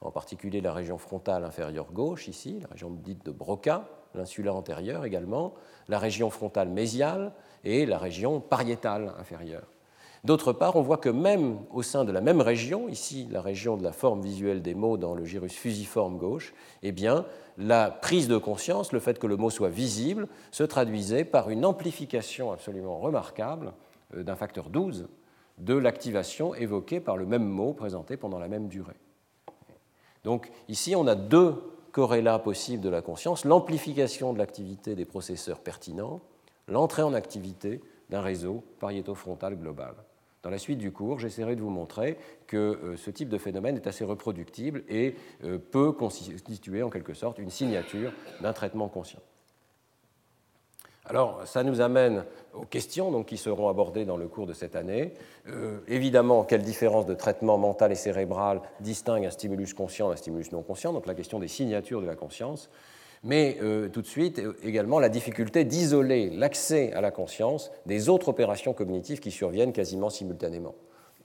en 0.00 0.10
particulier 0.10 0.60
la 0.60 0.72
région 0.72 0.98
frontale 0.98 1.44
inférieure 1.44 1.92
gauche 1.92 2.28
ici, 2.28 2.58
la 2.60 2.68
région 2.68 2.90
dite 2.90 3.24
de 3.24 3.30
Broca, 3.30 3.88
l'insula 4.14 4.54
antérieure 4.54 5.04
également, 5.04 5.54
la 5.88 5.98
région 5.98 6.30
frontale 6.30 6.68
mésiale 6.68 7.32
et 7.64 7.86
la 7.86 7.98
région 7.98 8.40
pariétale 8.40 9.12
inférieure. 9.18 9.73
D'autre 10.24 10.54
part, 10.54 10.76
on 10.76 10.80
voit 10.80 10.96
que 10.96 11.10
même 11.10 11.58
au 11.70 11.82
sein 11.82 12.06
de 12.06 12.12
la 12.12 12.22
même 12.22 12.40
région, 12.40 12.88
ici 12.88 13.28
la 13.30 13.42
région 13.42 13.76
de 13.76 13.82
la 13.82 13.92
forme 13.92 14.22
visuelle 14.22 14.62
des 14.62 14.74
mots 14.74 14.96
dans 14.96 15.14
le 15.14 15.26
gyrus 15.26 15.52
fusiforme 15.52 16.16
gauche, 16.16 16.54
eh 16.82 16.92
bien, 16.92 17.26
la 17.58 17.90
prise 17.90 18.26
de 18.26 18.38
conscience, 18.38 18.92
le 18.92 19.00
fait 19.00 19.18
que 19.18 19.26
le 19.26 19.36
mot 19.36 19.50
soit 19.50 19.68
visible, 19.68 20.26
se 20.50 20.64
traduisait 20.64 21.26
par 21.26 21.50
une 21.50 21.66
amplification 21.66 22.52
absolument 22.52 22.98
remarquable 22.98 23.74
euh, 24.14 24.22
d'un 24.22 24.34
facteur 24.34 24.70
12 24.70 25.08
de 25.58 25.74
l'activation 25.74 26.54
évoquée 26.54 27.00
par 27.00 27.18
le 27.18 27.26
même 27.26 27.44
mot 27.44 27.74
présenté 27.74 28.16
pendant 28.16 28.38
la 28.38 28.48
même 28.48 28.68
durée. 28.68 28.96
Donc 30.24 30.50
ici, 30.68 30.96
on 30.96 31.06
a 31.06 31.14
deux 31.14 31.62
corrélats 31.92 32.38
possibles 32.38 32.82
de 32.82 32.88
la 32.88 33.02
conscience, 33.02 33.44
l'amplification 33.44 34.32
de 34.32 34.38
l'activité 34.38 34.94
des 34.94 35.04
processeurs 35.04 35.60
pertinents, 35.60 36.22
l'entrée 36.66 37.02
en 37.02 37.12
activité 37.12 37.82
d'un 38.08 38.22
réseau 38.22 38.64
pariéto-frontal 38.80 39.56
global. 39.56 39.94
Dans 40.44 40.50
la 40.50 40.58
suite 40.58 40.78
du 40.78 40.92
cours, 40.92 41.18
j'essaierai 41.18 41.56
de 41.56 41.62
vous 41.62 41.70
montrer 41.70 42.18
que 42.46 42.56
euh, 42.56 42.96
ce 42.98 43.10
type 43.10 43.30
de 43.30 43.38
phénomène 43.38 43.76
est 43.76 43.86
assez 43.86 44.04
reproductible 44.04 44.84
et 44.90 45.16
euh, 45.42 45.58
peut 45.58 45.92
constituer 45.92 46.82
en 46.82 46.90
quelque 46.90 47.14
sorte 47.14 47.38
une 47.38 47.48
signature 47.48 48.12
d'un 48.42 48.52
traitement 48.52 48.88
conscient. 48.88 49.20
Alors, 51.06 51.46
ça 51.46 51.62
nous 51.62 51.80
amène 51.80 52.24
aux 52.52 52.66
questions 52.66 53.24
qui 53.24 53.38
seront 53.38 53.70
abordées 53.70 54.04
dans 54.04 54.18
le 54.18 54.28
cours 54.28 54.46
de 54.46 54.52
cette 54.52 54.76
année. 54.76 55.14
Euh, 55.48 55.80
évidemment, 55.88 56.44
quelle 56.44 56.62
différence 56.62 57.06
de 57.06 57.14
traitement 57.14 57.56
mental 57.56 57.92
et 57.92 57.94
cérébral 57.94 58.60
distingue 58.80 59.24
un 59.24 59.30
stimulus 59.30 59.72
conscient 59.72 60.10
d'un 60.10 60.16
stimulus 60.16 60.52
non 60.52 60.62
conscient? 60.62 60.92
Donc, 60.92 61.06
la 61.06 61.14
question 61.14 61.38
des 61.38 61.48
signatures 61.48 62.02
de 62.02 62.06
la 62.06 62.16
conscience 62.16 62.70
mais 63.24 63.56
euh, 63.62 63.88
tout 63.88 64.02
de 64.02 64.06
suite 64.06 64.40
également 64.62 65.00
la 65.00 65.08
difficulté 65.08 65.64
d'isoler 65.64 66.30
l'accès 66.30 66.92
à 66.92 67.00
la 67.00 67.10
conscience 67.10 67.72
des 67.86 68.08
autres 68.08 68.28
opérations 68.28 68.74
cognitives 68.74 69.20
qui 69.20 69.30
surviennent 69.30 69.72
quasiment 69.72 70.10
simultanément. 70.10 70.74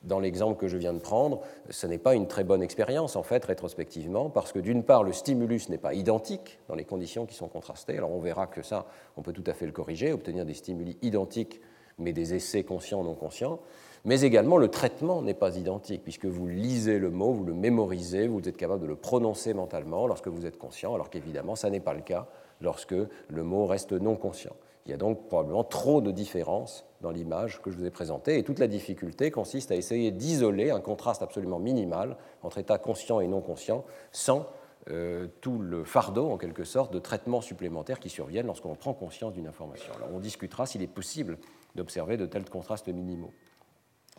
Dans 0.03 0.21
l'exemple 0.21 0.57
que 0.57 0.69
je 0.69 0.77
viens 0.77 0.93
de 0.93 0.99
prendre, 0.99 1.41
ce 1.69 1.85
n'est 1.85 1.97
pas 1.97 2.15
une 2.15 2.27
très 2.27 2.45
bonne 2.45 2.63
expérience 2.63 3.17
en 3.17 3.23
fait 3.23 3.43
rétrospectivement 3.43 4.29
parce 4.29 4.53
que 4.53 4.59
d'une 4.59 4.83
part 4.83 5.03
le 5.03 5.11
stimulus 5.11 5.67
n'est 5.67 5.77
pas 5.77 5.93
identique 5.93 6.57
dans 6.69 6.75
les 6.75 6.85
conditions 6.85 7.25
qui 7.25 7.35
sont 7.35 7.49
contrastées. 7.49 7.97
Alors 7.97 8.11
on 8.11 8.21
verra 8.21 8.47
que 8.47 8.61
ça, 8.61 8.85
on 9.17 9.21
peut 9.21 9.33
tout 9.33 9.43
à 9.45 9.53
fait 9.53 9.65
le 9.65 9.73
corriger, 9.73 10.13
obtenir 10.13 10.45
des 10.45 10.53
stimuli 10.53 10.97
identiques 11.01 11.59
mais 11.97 12.13
des 12.13 12.33
essais 12.33 12.63
conscients 12.63 13.03
non 13.03 13.13
conscients 13.13 13.59
mais 14.05 14.21
également 14.21 14.57
le 14.57 14.67
traitement 14.69 15.21
n'est 15.21 15.33
pas 15.33 15.57
identique, 15.57 16.03
puisque 16.03 16.25
vous 16.25 16.47
lisez 16.47 16.99
le 16.99 17.09
mot, 17.09 17.31
vous 17.31 17.45
le 17.45 17.53
mémorisez, 17.53 18.27
vous 18.27 18.47
êtes 18.47 18.57
capable 18.57 18.81
de 18.81 18.87
le 18.87 18.95
prononcer 18.95 19.53
mentalement 19.53 20.07
lorsque 20.07 20.27
vous 20.27 20.45
êtes 20.45 20.57
conscient, 20.57 20.93
alors 20.93 21.09
qu'évidemment, 21.09 21.55
ça 21.55 21.69
n'est 21.69 21.79
pas 21.79 21.93
le 21.93 22.01
cas 22.01 22.27
lorsque 22.61 22.95
le 22.95 23.43
mot 23.43 23.65
reste 23.65 23.93
non 23.93 24.15
conscient. 24.15 24.55
Il 24.85 24.91
y 24.91 24.93
a 24.93 24.97
donc 24.97 25.27
probablement 25.27 25.63
trop 25.63 26.01
de 26.01 26.11
différences 26.11 26.85
dans 27.01 27.11
l'image 27.11 27.61
que 27.61 27.69
je 27.69 27.77
vous 27.77 27.85
ai 27.85 27.91
présentée, 27.91 28.37
et 28.37 28.43
toute 28.43 28.59
la 28.59 28.67
difficulté 28.67 29.31
consiste 29.31 29.71
à 29.71 29.75
essayer 29.75 30.11
d'isoler 30.11 30.71
un 30.71 30.81
contraste 30.81 31.21
absolument 31.21 31.59
minimal 31.59 32.17
entre 32.43 32.57
état 32.57 32.77
conscient 32.77 33.19
et 33.19 33.27
non 33.27 33.41
conscient, 33.41 33.85
sans 34.11 34.47
euh, 34.89 35.27
tout 35.41 35.59
le 35.59 35.83
fardeau, 35.83 36.31
en 36.31 36.37
quelque 36.37 36.63
sorte, 36.63 36.91
de 36.91 36.99
traitements 36.99 37.41
supplémentaires 37.41 37.99
qui 37.99 38.09
surviennent 38.09 38.47
lorsqu'on 38.47 38.75
prend 38.75 38.93
conscience 38.93 39.33
d'une 39.33 39.47
information. 39.47 39.93
On 40.13 40.19
discutera 40.19 40.65
s'il 40.65 40.81
est 40.81 40.87
possible 40.87 41.37
d'observer 41.75 42.17
de 42.17 42.25
tels 42.25 42.49
contrastes 42.49 42.87
minimaux. 42.87 43.31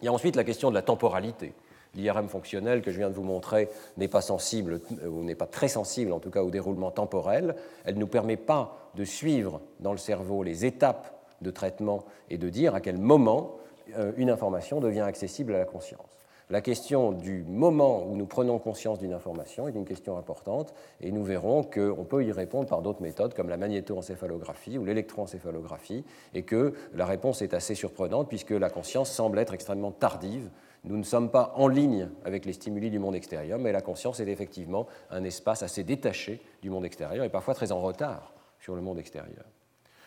Il 0.00 0.06
y 0.06 0.08
a 0.08 0.12
ensuite 0.12 0.36
la 0.36 0.44
question 0.44 0.70
de 0.70 0.74
la 0.74 0.82
temporalité. 0.82 1.52
L'IRM 1.94 2.28
fonctionnel 2.28 2.82
que 2.82 2.90
je 2.90 2.98
viens 2.98 3.10
de 3.10 3.14
vous 3.14 3.24
montrer 3.24 3.68
n'est 3.96 4.08
pas 4.08 4.20
sensible, 4.20 4.80
ou 5.04 5.22
n'est 5.22 5.34
pas 5.34 5.46
très 5.46 5.68
sensible 5.68 6.12
en 6.12 6.20
tout 6.20 6.30
cas 6.30 6.42
au 6.42 6.50
déroulement 6.50 6.90
temporel. 6.90 7.56
Elle 7.84 7.94
ne 7.94 8.00
nous 8.00 8.06
permet 8.06 8.36
pas 8.36 8.90
de 8.94 9.04
suivre 9.04 9.60
dans 9.80 9.92
le 9.92 9.98
cerveau 9.98 10.42
les 10.42 10.64
étapes 10.64 11.20
de 11.40 11.50
traitement 11.50 12.04
et 12.28 12.38
de 12.38 12.48
dire 12.48 12.74
à 12.74 12.80
quel 12.80 12.98
moment 12.98 13.56
euh, 13.96 14.12
une 14.16 14.30
information 14.30 14.80
devient 14.80 15.00
accessible 15.00 15.54
à 15.54 15.58
la 15.58 15.64
conscience 15.64 16.19
la 16.50 16.60
question 16.60 17.12
du 17.12 17.44
moment 17.44 18.04
où 18.04 18.16
nous 18.16 18.26
prenons 18.26 18.58
conscience 18.58 18.98
d'une 18.98 19.12
information 19.12 19.68
est 19.68 19.72
une 19.72 19.84
question 19.84 20.18
importante 20.18 20.74
et 21.00 21.12
nous 21.12 21.22
verrons 21.22 21.62
qu'on 21.62 22.04
peut 22.04 22.24
y 22.24 22.32
répondre 22.32 22.68
par 22.68 22.82
d'autres 22.82 23.02
méthodes 23.02 23.34
comme 23.34 23.48
la 23.48 23.56
magnétoencéphalographie 23.56 24.76
ou 24.76 24.84
l'électroencéphalographie 24.84 26.04
et 26.34 26.42
que 26.42 26.74
la 26.92 27.06
réponse 27.06 27.40
est 27.42 27.54
assez 27.54 27.76
surprenante 27.76 28.28
puisque 28.28 28.50
la 28.50 28.68
conscience 28.68 29.10
semble 29.10 29.38
être 29.38 29.54
extrêmement 29.54 29.92
tardive. 29.92 30.50
Nous 30.82 30.96
ne 30.96 31.04
sommes 31.04 31.30
pas 31.30 31.52
en 31.54 31.68
ligne 31.68 32.08
avec 32.24 32.44
les 32.44 32.52
stimuli 32.52 32.90
du 32.90 32.98
monde 32.98 33.14
extérieur, 33.14 33.60
mais 33.60 33.70
la 33.70 33.82
conscience 33.82 34.18
est 34.18 34.28
effectivement 34.28 34.88
un 35.10 35.22
espace 35.22 35.62
assez 35.62 35.84
détaché 35.84 36.40
du 36.62 36.70
monde 36.70 36.84
extérieur 36.84 37.24
et 37.24 37.28
parfois 37.28 37.54
très 37.54 37.70
en 37.70 37.80
retard 37.80 38.34
sur 38.58 38.74
le 38.74 38.82
monde 38.82 38.98
extérieur. 38.98 39.44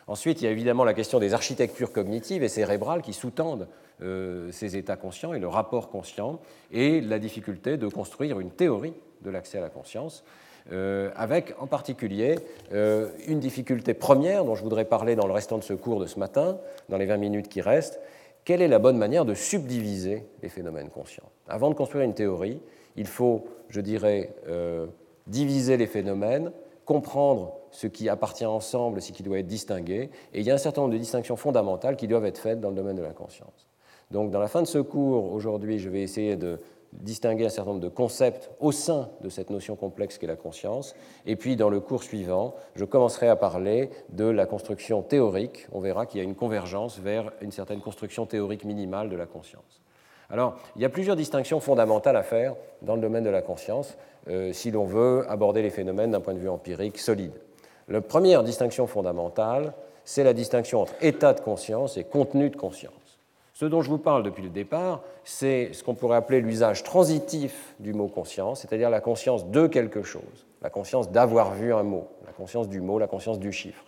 Ensuite, 0.08 0.42
il 0.42 0.46
y 0.46 0.48
a 0.48 0.52
évidemment 0.52 0.84
la 0.84 0.94
question 0.94 1.20
des 1.20 1.34
architectures 1.34 1.92
cognitives 1.92 2.44
et 2.44 2.50
cérébrales 2.50 3.02
qui 3.02 3.14
sous-tendent 3.14 3.68
euh, 4.02 4.52
ces 4.52 4.76
états 4.76 4.98
conscients 4.98 5.34
et 5.34 5.40
le 5.40 5.48
rapport 5.48 5.90
conscient, 5.90 6.40
et 6.72 7.00
la 7.00 7.20
difficulté 7.20 7.78
de 7.78 7.88
construire 7.88 8.40
une 8.40 8.52
théorie 8.52 8.94
de 9.22 9.30
l'accès 9.30 9.60
à 9.60 9.62
la 9.62 9.70
conscience, 9.70 10.26
euh, 10.72 11.12
avec 11.16 11.54
en 11.60 11.68
particulier 11.68 12.36
euh, 12.74 13.10
une 13.28 13.40
difficulté 13.40 13.94
première 13.94 14.46
dont 14.46 14.56
je 14.56 14.64
voudrais 14.64 14.86
parler 14.86 15.16
dans 15.16 15.28
le 15.28 15.34
restant 15.34 15.58
de 15.58 15.64
ce 15.64 15.74
cours 15.74 16.00
de 16.00 16.08
ce 16.08 16.20
matin, 16.20 16.58
dans 16.90 16.98
les 16.98 17.06
20 17.06 17.18
minutes 17.18 17.48
qui 17.48 17.62
restent, 17.62 18.02
quelle 18.44 18.62
est 18.62 18.68
la 18.68 18.80
bonne 18.80 18.98
manière 18.98 19.24
de 19.24 19.34
subdiviser 19.34 20.26
les 20.42 20.50
phénomènes 20.50 20.90
conscients? 20.90 21.30
Avant 21.48 21.70
de 21.70 21.76
construire 21.76 22.04
une 22.04 22.14
théorie, 22.14 22.60
il 22.98 23.08
faut, 23.08 23.46
je 23.70 23.80
dirais, 23.80 24.36
diviser 25.28 25.78
les 25.78 25.88
phénomènes, 25.88 26.52
comprendre 26.84 27.54
ce 27.74 27.88
qui 27.88 28.08
appartient 28.08 28.46
ensemble, 28.46 29.02
ce 29.02 29.12
qui 29.12 29.24
doit 29.24 29.40
être 29.40 29.48
distingué, 29.48 30.10
et 30.34 30.40
il 30.40 30.44
y 30.44 30.52
a 30.52 30.54
un 30.54 30.60
certain 30.60 30.82
nombre 30.82 30.94
de 30.94 31.00
distinctions 31.00 31.36
fondamentales 31.36 31.98
qui 31.98 32.08
doivent 32.08 32.26
être 32.26 32.38
faites 32.38 32.62
dans 32.62 32.70
le 32.70 32.76
domaine 32.76 32.96
de 32.96 33.02
la 33.02 33.14
conscience. 33.14 33.68
Donc, 34.12 34.30
dans 34.30 34.40
la 34.40 34.48
fin 34.48 34.62
de 34.62 34.68
ce 34.68 34.78
cours, 34.78 35.34
aujourd'hui, 35.34 35.80
je 35.80 35.90
vais 35.90 36.02
essayer 36.02 36.36
de 36.36 36.60
distinguer 36.94 37.48
un 37.48 37.50
certain 37.50 37.72
nombre 37.72 37.84
de 37.84 37.90
concepts 37.90 38.52
au 38.60 38.72
sein 38.72 39.10
de 39.22 39.30
cette 39.30 39.50
notion 39.50 39.76
complexe 39.76 40.20
qu'est 40.20 40.28
la 40.28 40.36
conscience. 40.36 40.94
Et 41.26 41.36
puis, 41.36 41.56
dans 41.56 41.70
le 41.70 41.80
cours 41.80 42.04
suivant, 42.04 42.54
je 42.76 42.86
commencerai 42.86 43.28
à 43.28 43.36
parler 43.36 43.90
de 44.10 44.26
la 44.26 44.46
construction 44.46 45.02
théorique. 45.02 45.68
On 45.72 45.80
verra 45.80 46.06
qu'il 46.06 46.20
y 46.20 46.22
a 46.22 46.24
une 46.24 46.36
convergence 46.36 47.00
vers 47.00 47.32
une 47.42 47.52
certaine 47.52 47.82
construction 47.82 48.28
théorique 48.28 48.66
minimale 48.66 49.10
de 49.10 49.16
la 49.16 49.26
conscience. 49.26 49.82
Alors, 50.30 50.58
il 50.76 50.82
y 50.82 50.86
a 50.86 50.90
plusieurs 50.90 51.16
distinctions 51.16 51.60
fondamentales 51.60 52.16
à 52.16 52.24
faire 52.24 52.56
dans 52.82 52.96
le 52.96 53.02
domaine 53.02 53.24
de 53.24 53.30
la 53.30 53.42
conscience 53.42 53.98
euh, 54.30 54.54
si 54.54 54.72
l'on 54.72 54.86
veut 54.86 55.26
aborder 55.30 55.62
les 55.62 55.70
phénomènes 55.70 56.12
d'un 56.12 56.22
point 56.22 56.34
de 56.34 56.40
vue 56.40 56.50
empirique 56.50 56.98
solide. 56.98 57.34
La 57.88 58.02
première 58.02 58.44
distinction 58.44 58.88
fondamentale, 58.88 59.74
c'est 60.06 60.24
la 60.24 60.34
distinction 60.34 60.82
entre 60.82 60.94
état 61.02 61.34
de 61.34 61.42
conscience 61.42 61.98
et 61.98 62.04
contenu 62.04 62.50
de 62.50 62.56
conscience. 62.56 62.94
Ce 63.54 63.66
dont 63.66 63.82
je 63.82 63.90
vous 63.90 64.00
parle 64.00 64.24
depuis 64.24 64.44
le 64.44 64.50
départ, 64.50 65.02
c'est 65.24 65.74
ce 65.74 65.84
qu'on 65.84 65.94
pourrait 65.94 66.18
appeler 66.18 66.42
l'usage 66.42 66.84
transitif 66.84 67.76
du 67.80 67.94
mot 67.94 68.08
conscience, 68.08 68.62
c'est-à-dire 68.62 68.90
la 68.90 69.00
conscience 69.00 69.48
de 69.48 69.68
quelque 69.68 70.02
chose, 70.02 70.48
la 70.62 70.70
conscience 70.70 71.12
d'avoir 71.12 71.54
vu 71.54 71.74
un 71.74 71.84
mot, 71.84 72.08
la 72.26 72.34
conscience 72.34 72.68
du 72.68 72.82
mot, 72.82 72.98
la 72.98 73.08
conscience 73.08 73.40
du 73.40 73.52
chiffre. 73.52 73.86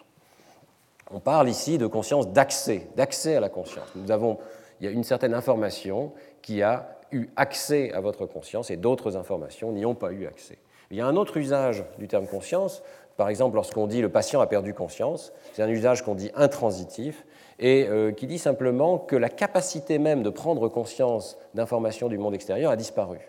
On 1.12 1.20
parle 1.20 1.50
ici 1.50 1.78
de 1.78 1.88
conscience 1.88 2.30
d'accès, 2.30 2.88
d'accès 2.96 3.36
à 3.36 3.40
la 3.40 3.50
conscience. 3.50 3.88
Nous 3.96 4.12
avons, 4.12 4.38
il 4.80 4.86
y 4.86 4.88
a 4.88 4.92
une 4.92 5.04
certaine 5.04 5.34
information 5.34 6.14
qui 6.42 6.62
a 6.62 6.90
eu 7.12 7.28
accès 7.36 7.92
à 7.94 8.02
votre 8.02 8.26
conscience 8.26 8.70
et 8.70 8.78
d'autres 8.78 9.18
informations 9.18 9.72
n'y 9.72 9.86
ont 9.86 9.96
pas 9.96 10.12
eu 10.12 10.28
accès. 10.28 10.58
Il 10.92 10.98
y 10.98 11.02
a 11.02 11.08
un 11.08 11.16
autre 11.16 11.38
usage 11.38 11.84
du 11.98 12.08
terme 12.08 12.28
conscience, 12.28 12.84
par 13.18 13.30
exemple 13.30 13.56
lorsqu'on 13.56 13.88
dit 13.88 14.02
le 14.02 14.10
patient 14.10 14.42
a 14.42 14.48
perdu 14.48 14.74
conscience, 14.74 15.32
c'est 15.54 15.64
un 15.64 15.70
usage 15.70 16.04
qu'on 16.04 16.16
dit 16.16 16.32
intransitif 16.36 17.26
et 17.60 17.88
euh, 17.88 18.12
qui 18.12 18.28
dit 18.28 18.38
simplement 18.38 18.98
que 18.98 19.16
la 19.16 19.30
capacité 19.30 19.98
même 19.98 20.24
de 20.24 20.30
prendre 20.30 20.68
conscience 20.68 21.38
d'informations 21.54 22.10
du 22.10 22.18
monde 22.18 22.36
extérieur 22.36 22.72
a 22.72 22.76
disparu. 22.76 23.20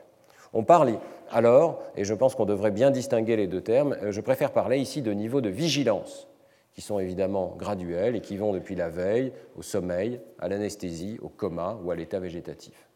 On 0.53 0.65
parle 0.65 0.99
alors, 1.31 1.83
et 1.97 2.05
je 2.05 2.15
pense 2.15 2.35
qu'on 2.35 2.45
devrait 2.45 2.71
bien 2.71 2.91
distinguer 2.91 3.37
les 3.37 3.47
deux 3.47 3.61
termes, 3.61 3.97
euh, 4.03 4.13
je 4.13 4.21
préfère 4.21 4.53
parler 4.53 4.79
ici 4.79 5.03
de 5.03 5.13
niveau 5.13 5.41
de 5.41 5.49
vigilance, 5.49 6.29
qui 6.75 6.81
sont 6.81 6.99
évidemment 6.99 7.55
graduels 7.57 8.17
et 8.17 8.21
qui 8.21 8.37
vont 8.37 8.53
depuis 8.53 8.75
la 8.75 8.89
veille 8.89 9.33
au 9.57 9.63
sommeil, 9.63 10.21
à 10.39 10.49
l'anesthésie, 10.49 11.19
au 11.23 11.29
coma 11.29 11.79
ou 11.85 11.91
à 11.91 11.97
l'état 11.97 12.21
végétatif. 12.21 12.87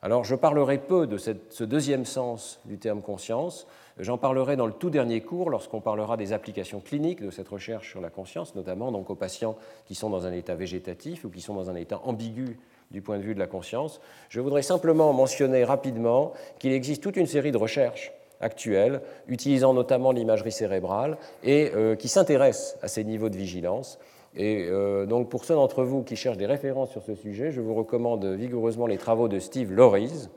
Alors 0.00 0.24
je 0.24 0.36
parlerai 0.36 0.78
peu 0.78 1.06
de 1.06 1.18
ce 1.18 1.64
deuxième 1.64 2.04
sens 2.04 2.60
du 2.64 2.78
terme 2.78 3.02
conscience. 3.02 3.66
J'en 3.98 4.16
parlerai 4.16 4.56
dans 4.56 4.66
le 4.66 4.72
tout 4.72 4.90
dernier 4.90 5.20
cours 5.20 5.50
lorsqu'on 5.50 5.80
parlera 5.80 6.16
des 6.16 6.32
applications 6.32 6.80
cliniques 6.80 7.22
de 7.22 7.30
cette 7.30 7.48
recherche 7.48 7.90
sur 7.90 8.00
la 8.00 8.10
conscience, 8.10 8.54
notamment 8.54 8.92
donc 8.92 9.10
aux 9.10 9.16
patients 9.16 9.56
qui 9.86 9.94
sont 9.94 10.08
dans 10.08 10.26
un 10.26 10.32
état 10.32 10.54
végétatif 10.54 11.24
ou 11.24 11.30
qui 11.30 11.40
sont 11.40 11.54
dans 11.54 11.68
un 11.68 11.74
état 11.74 12.00
ambigu 12.04 12.58
du 12.90 13.02
point 13.02 13.18
de 13.18 13.22
vue 13.22 13.34
de 13.34 13.40
la 13.40 13.46
conscience. 13.46 14.00
Je 14.28 14.40
voudrais 14.40 14.62
simplement 14.62 15.12
mentionner 15.12 15.64
rapidement 15.64 16.32
qu'il 16.58 16.72
existe 16.72 17.02
toute 17.02 17.16
une 17.16 17.26
série 17.26 17.50
de 17.50 17.56
recherches 17.56 18.12
actuelles, 18.40 19.00
utilisant 19.26 19.74
notamment 19.74 20.12
l'imagerie 20.12 20.52
cérébrale, 20.52 21.18
et 21.42 21.72
euh, 21.74 21.96
qui 21.96 22.06
s'intéressent 22.06 22.78
à 22.82 22.88
ces 22.88 23.02
niveaux 23.02 23.30
de 23.30 23.36
vigilance 23.36 23.98
et 24.36 24.66
euh, 24.68 25.06
donc 25.06 25.28
pour 25.30 25.44
ceux 25.44 25.54
d'entre 25.54 25.82
vous 25.82 26.02
qui 26.02 26.14
cherchent 26.14 26.36
des 26.36 26.46
références 26.46 26.90
sur 26.90 27.02
ce 27.02 27.14
sujet, 27.14 27.50
je 27.50 27.60
vous 27.60 27.74
recommande 27.74 28.24
vigoureusement 28.24 28.86
les 28.86 28.98
travaux 28.98 29.26
de 29.26 29.38
Steve 29.38 29.72
Loris 29.72 30.30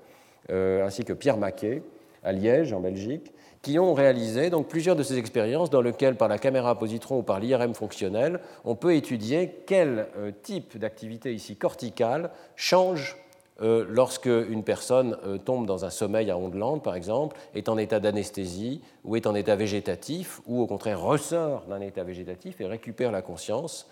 euh, 0.50 0.86
ainsi 0.86 1.04
que 1.06 1.14
Pierre 1.14 1.38
Maquet 1.38 1.84
à 2.24 2.32
Liège, 2.32 2.74
en 2.74 2.80
Belgique, 2.80 3.32
qui 3.62 3.78
ont 3.78 3.94
réalisé 3.94 4.50
donc 4.50 4.68
plusieurs 4.68 4.96
de 4.96 5.04
ces 5.04 5.18
expériences 5.18 5.70
dans 5.70 5.82
lesquelles, 5.82 6.16
par 6.16 6.28
la 6.28 6.40
caméra 6.40 6.78
positron 6.78 7.20
ou 7.20 7.24
par 7.24 7.40
l'IRM 7.40 7.76
fonctionnel, 7.76 8.40
on 8.66 8.76
peut 8.76 8.96
étudier 8.96 9.64
quel 9.68 10.08
euh, 10.18 10.32
type 10.42 10.78
d'activité 10.78 11.34
ici 11.34 11.56
corticale 11.56 12.32
change 12.56 13.18
euh, 13.62 13.86
lorsque 13.88 14.26
une 14.26 14.64
personne 14.64 15.18
euh, 15.24 15.38
tombe 15.38 15.68
dans 15.68 15.86
un 15.86 15.92
sommeil 15.92 16.32
à 16.32 16.38
ondes 16.38 16.56
lentes, 16.56 16.84
par 16.84 16.96
exemple, 16.96 17.38
est 17.54 17.70
en 17.70 17.78
état 17.78 18.00
d'anesthésie 18.00 18.82
ou 19.04 19.16
est 19.16 19.28
en 19.28 19.36
état 19.36 19.56
végétatif, 19.56 20.42
ou 20.48 20.62
au 20.62 20.66
contraire 20.66 21.00
ressort 21.00 21.64
d'un 21.70 21.82
état 21.82 22.04
végétatif 22.04 22.60
et 22.60 22.66
récupère 22.66 23.12
la 23.12 23.22
conscience. 23.22 23.88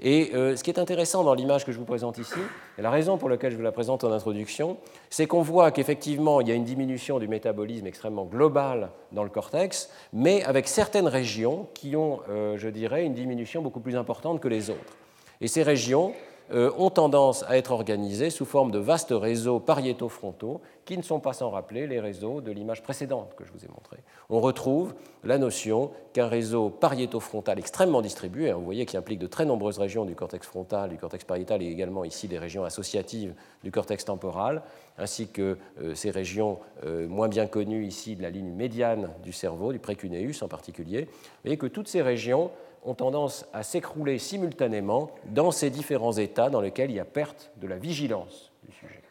Et 0.00 0.30
euh, 0.34 0.56
ce 0.56 0.64
qui 0.64 0.70
est 0.70 0.78
intéressant 0.78 1.24
dans 1.24 1.34
l'image 1.34 1.64
que 1.64 1.72
je 1.72 1.78
vous 1.78 1.84
présente 1.84 2.18
ici, 2.18 2.38
et 2.78 2.82
la 2.82 2.90
raison 2.90 3.18
pour 3.18 3.28
laquelle 3.28 3.52
je 3.52 3.56
vous 3.56 3.62
la 3.62 3.72
présente 3.72 4.04
en 4.04 4.12
introduction, 4.12 4.76
c'est 5.10 5.26
qu'on 5.26 5.42
voit 5.42 5.70
qu'effectivement, 5.70 6.40
il 6.40 6.48
y 6.48 6.52
a 6.52 6.54
une 6.54 6.64
diminution 6.64 7.18
du 7.18 7.28
métabolisme 7.28 7.86
extrêmement 7.86 8.24
global 8.24 8.90
dans 9.12 9.24
le 9.24 9.30
cortex, 9.30 9.90
mais 10.12 10.42
avec 10.44 10.68
certaines 10.68 11.08
régions 11.08 11.68
qui 11.74 11.96
ont, 11.96 12.20
je 12.56 12.68
dirais, 12.68 13.04
une 13.04 13.14
diminution 13.14 13.62
beaucoup 13.62 13.80
plus 13.80 13.96
importante 13.96 14.40
que 14.40 14.48
les 14.48 14.70
autres. 14.70 14.96
Et 15.40 15.48
ces 15.48 15.62
régions, 15.62 16.12
euh, 16.12 16.33
ont 16.52 16.90
tendance 16.90 17.44
à 17.48 17.56
être 17.56 17.72
organisés 17.72 18.30
sous 18.30 18.44
forme 18.44 18.70
de 18.70 18.78
vastes 18.78 19.14
réseaux 19.14 19.60
pariétofrontaux 19.60 20.60
qui 20.84 20.96
ne 20.96 21.02
sont 21.02 21.20
pas 21.20 21.32
sans 21.32 21.50
rappeler 21.50 21.86
les 21.86 22.00
réseaux 22.00 22.40
de 22.40 22.52
l'image 22.52 22.82
précédente 22.82 23.34
que 23.36 23.44
je 23.44 23.52
vous 23.52 23.64
ai 23.64 23.68
montrée. 23.68 23.98
On 24.28 24.40
retrouve 24.40 24.94
la 25.22 25.38
notion 25.38 25.90
qu'un 26.12 26.28
réseau 26.28 26.68
pariétofrontal 26.68 27.58
extrêmement 27.58 28.02
distribué, 28.02 28.50
hein, 28.50 28.56
vous 28.56 28.64
voyez 28.64 28.84
qui 28.84 28.96
implique 28.96 29.18
de 29.18 29.26
très 29.26 29.46
nombreuses 29.46 29.78
régions 29.78 30.04
du 30.04 30.14
cortex 30.14 30.46
frontal, 30.46 30.90
du 30.90 30.98
cortex 30.98 31.24
pariétal 31.24 31.62
et 31.62 31.66
également 31.66 32.04
ici 32.04 32.28
des 32.28 32.38
régions 32.38 32.64
associatives 32.64 33.34
du 33.62 33.70
cortex 33.70 34.04
temporal, 34.04 34.62
ainsi 34.98 35.28
que 35.28 35.56
euh, 35.80 35.94
ces 35.94 36.10
régions 36.10 36.58
euh, 36.84 37.08
moins 37.08 37.28
bien 37.28 37.46
connues 37.46 37.86
ici 37.86 38.16
de 38.16 38.22
la 38.22 38.30
ligne 38.30 38.52
médiane 38.52 39.10
du 39.22 39.32
cerveau, 39.32 39.72
du 39.72 39.78
précuneus 39.78 40.42
en 40.42 40.48
particulier, 40.48 41.08
et 41.44 41.56
que 41.56 41.66
toutes 41.66 41.88
ces 41.88 42.02
régions 42.02 42.50
ont 42.84 42.94
tendance 42.94 43.46
à 43.52 43.62
s'écrouler 43.62 44.18
simultanément 44.18 45.10
dans 45.26 45.50
ces 45.50 45.70
différents 45.70 46.12
états 46.12 46.50
dans 46.50 46.60
lesquels 46.60 46.90
il 46.90 46.96
y 46.96 47.00
a 47.00 47.04
perte 47.04 47.50
de 47.56 47.66
la 47.66 47.76
vigilance 47.76 48.52
du 48.62 48.72
sujet. 48.72 49.04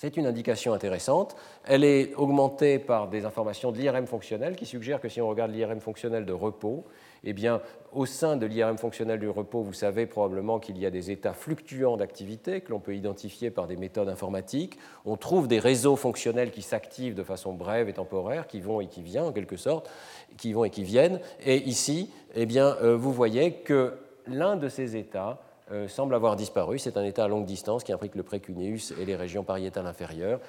C'est 0.00 0.16
une 0.16 0.24
indication 0.24 0.72
intéressante. 0.72 1.36
Elle 1.62 1.84
est 1.84 2.14
augmentée 2.14 2.78
par 2.78 3.08
des 3.08 3.26
informations 3.26 3.70
de 3.70 3.76
l'IRM 3.76 4.06
fonctionnel 4.06 4.56
qui 4.56 4.64
suggèrent 4.64 4.98
que 4.98 5.10
si 5.10 5.20
on 5.20 5.28
regarde 5.28 5.52
l'IRM 5.52 5.78
fonctionnel 5.78 6.24
de 6.24 6.32
repos, 6.32 6.86
eh 7.22 7.34
bien, 7.34 7.60
au 7.92 8.06
sein 8.06 8.38
de 8.38 8.46
l'IRM 8.46 8.78
fonctionnel 8.78 9.20
du 9.20 9.28
repos, 9.28 9.62
vous 9.62 9.74
savez 9.74 10.06
probablement 10.06 10.58
qu'il 10.58 10.78
y 10.78 10.86
a 10.86 10.90
des 10.90 11.10
états 11.10 11.34
fluctuants 11.34 11.98
d'activité 11.98 12.62
que 12.62 12.70
l'on 12.70 12.80
peut 12.80 12.94
identifier 12.94 13.50
par 13.50 13.66
des 13.66 13.76
méthodes 13.76 14.08
informatiques. 14.08 14.78
On 15.04 15.18
trouve 15.18 15.48
des 15.48 15.58
réseaux 15.58 15.96
fonctionnels 15.96 16.50
qui 16.50 16.62
s'activent 16.62 17.14
de 17.14 17.22
façon 17.22 17.52
brève 17.52 17.90
et 17.90 17.92
temporaire, 17.92 18.46
qui 18.46 18.62
vont 18.62 18.80
et 18.80 18.86
qui 18.86 19.02
viennent 19.02 19.24
en 19.24 19.32
quelque 19.32 19.58
sorte, 19.58 19.90
qui 20.38 20.54
vont 20.54 20.64
et 20.64 20.70
qui 20.70 20.82
viennent. 20.82 21.20
Et 21.44 21.58
ici, 21.64 22.10
eh 22.34 22.46
bien, 22.46 22.76
euh, 22.82 22.96
vous 22.96 23.12
voyez 23.12 23.52
que 23.52 23.94
l'un 24.26 24.56
de 24.56 24.68
ces 24.68 24.96
états 24.96 25.40
euh, 25.72 25.88
semble 25.88 26.14
avoir 26.14 26.36
disparu. 26.36 26.78
C'est 26.78 26.96
un 26.96 27.04
état 27.04 27.24
à 27.24 27.28
longue 27.28 27.46
distance 27.46 27.84
qui 27.84 27.92
implique 27.92 28.14
le 28.14 28.22
précuneus 28.22 28.92
et 29.00 29.04
les 29.04 29.16
régions 29.16 29.44
pariétales 29.44 29.86
inférieures, 29.86 30.40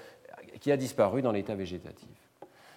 qui 0.59 0.71
a 0.71 0.77
disparu 0.77 1.21
dans 1.21 1.31
l'état 1.31 1.55
végétatif. 1.55 2.09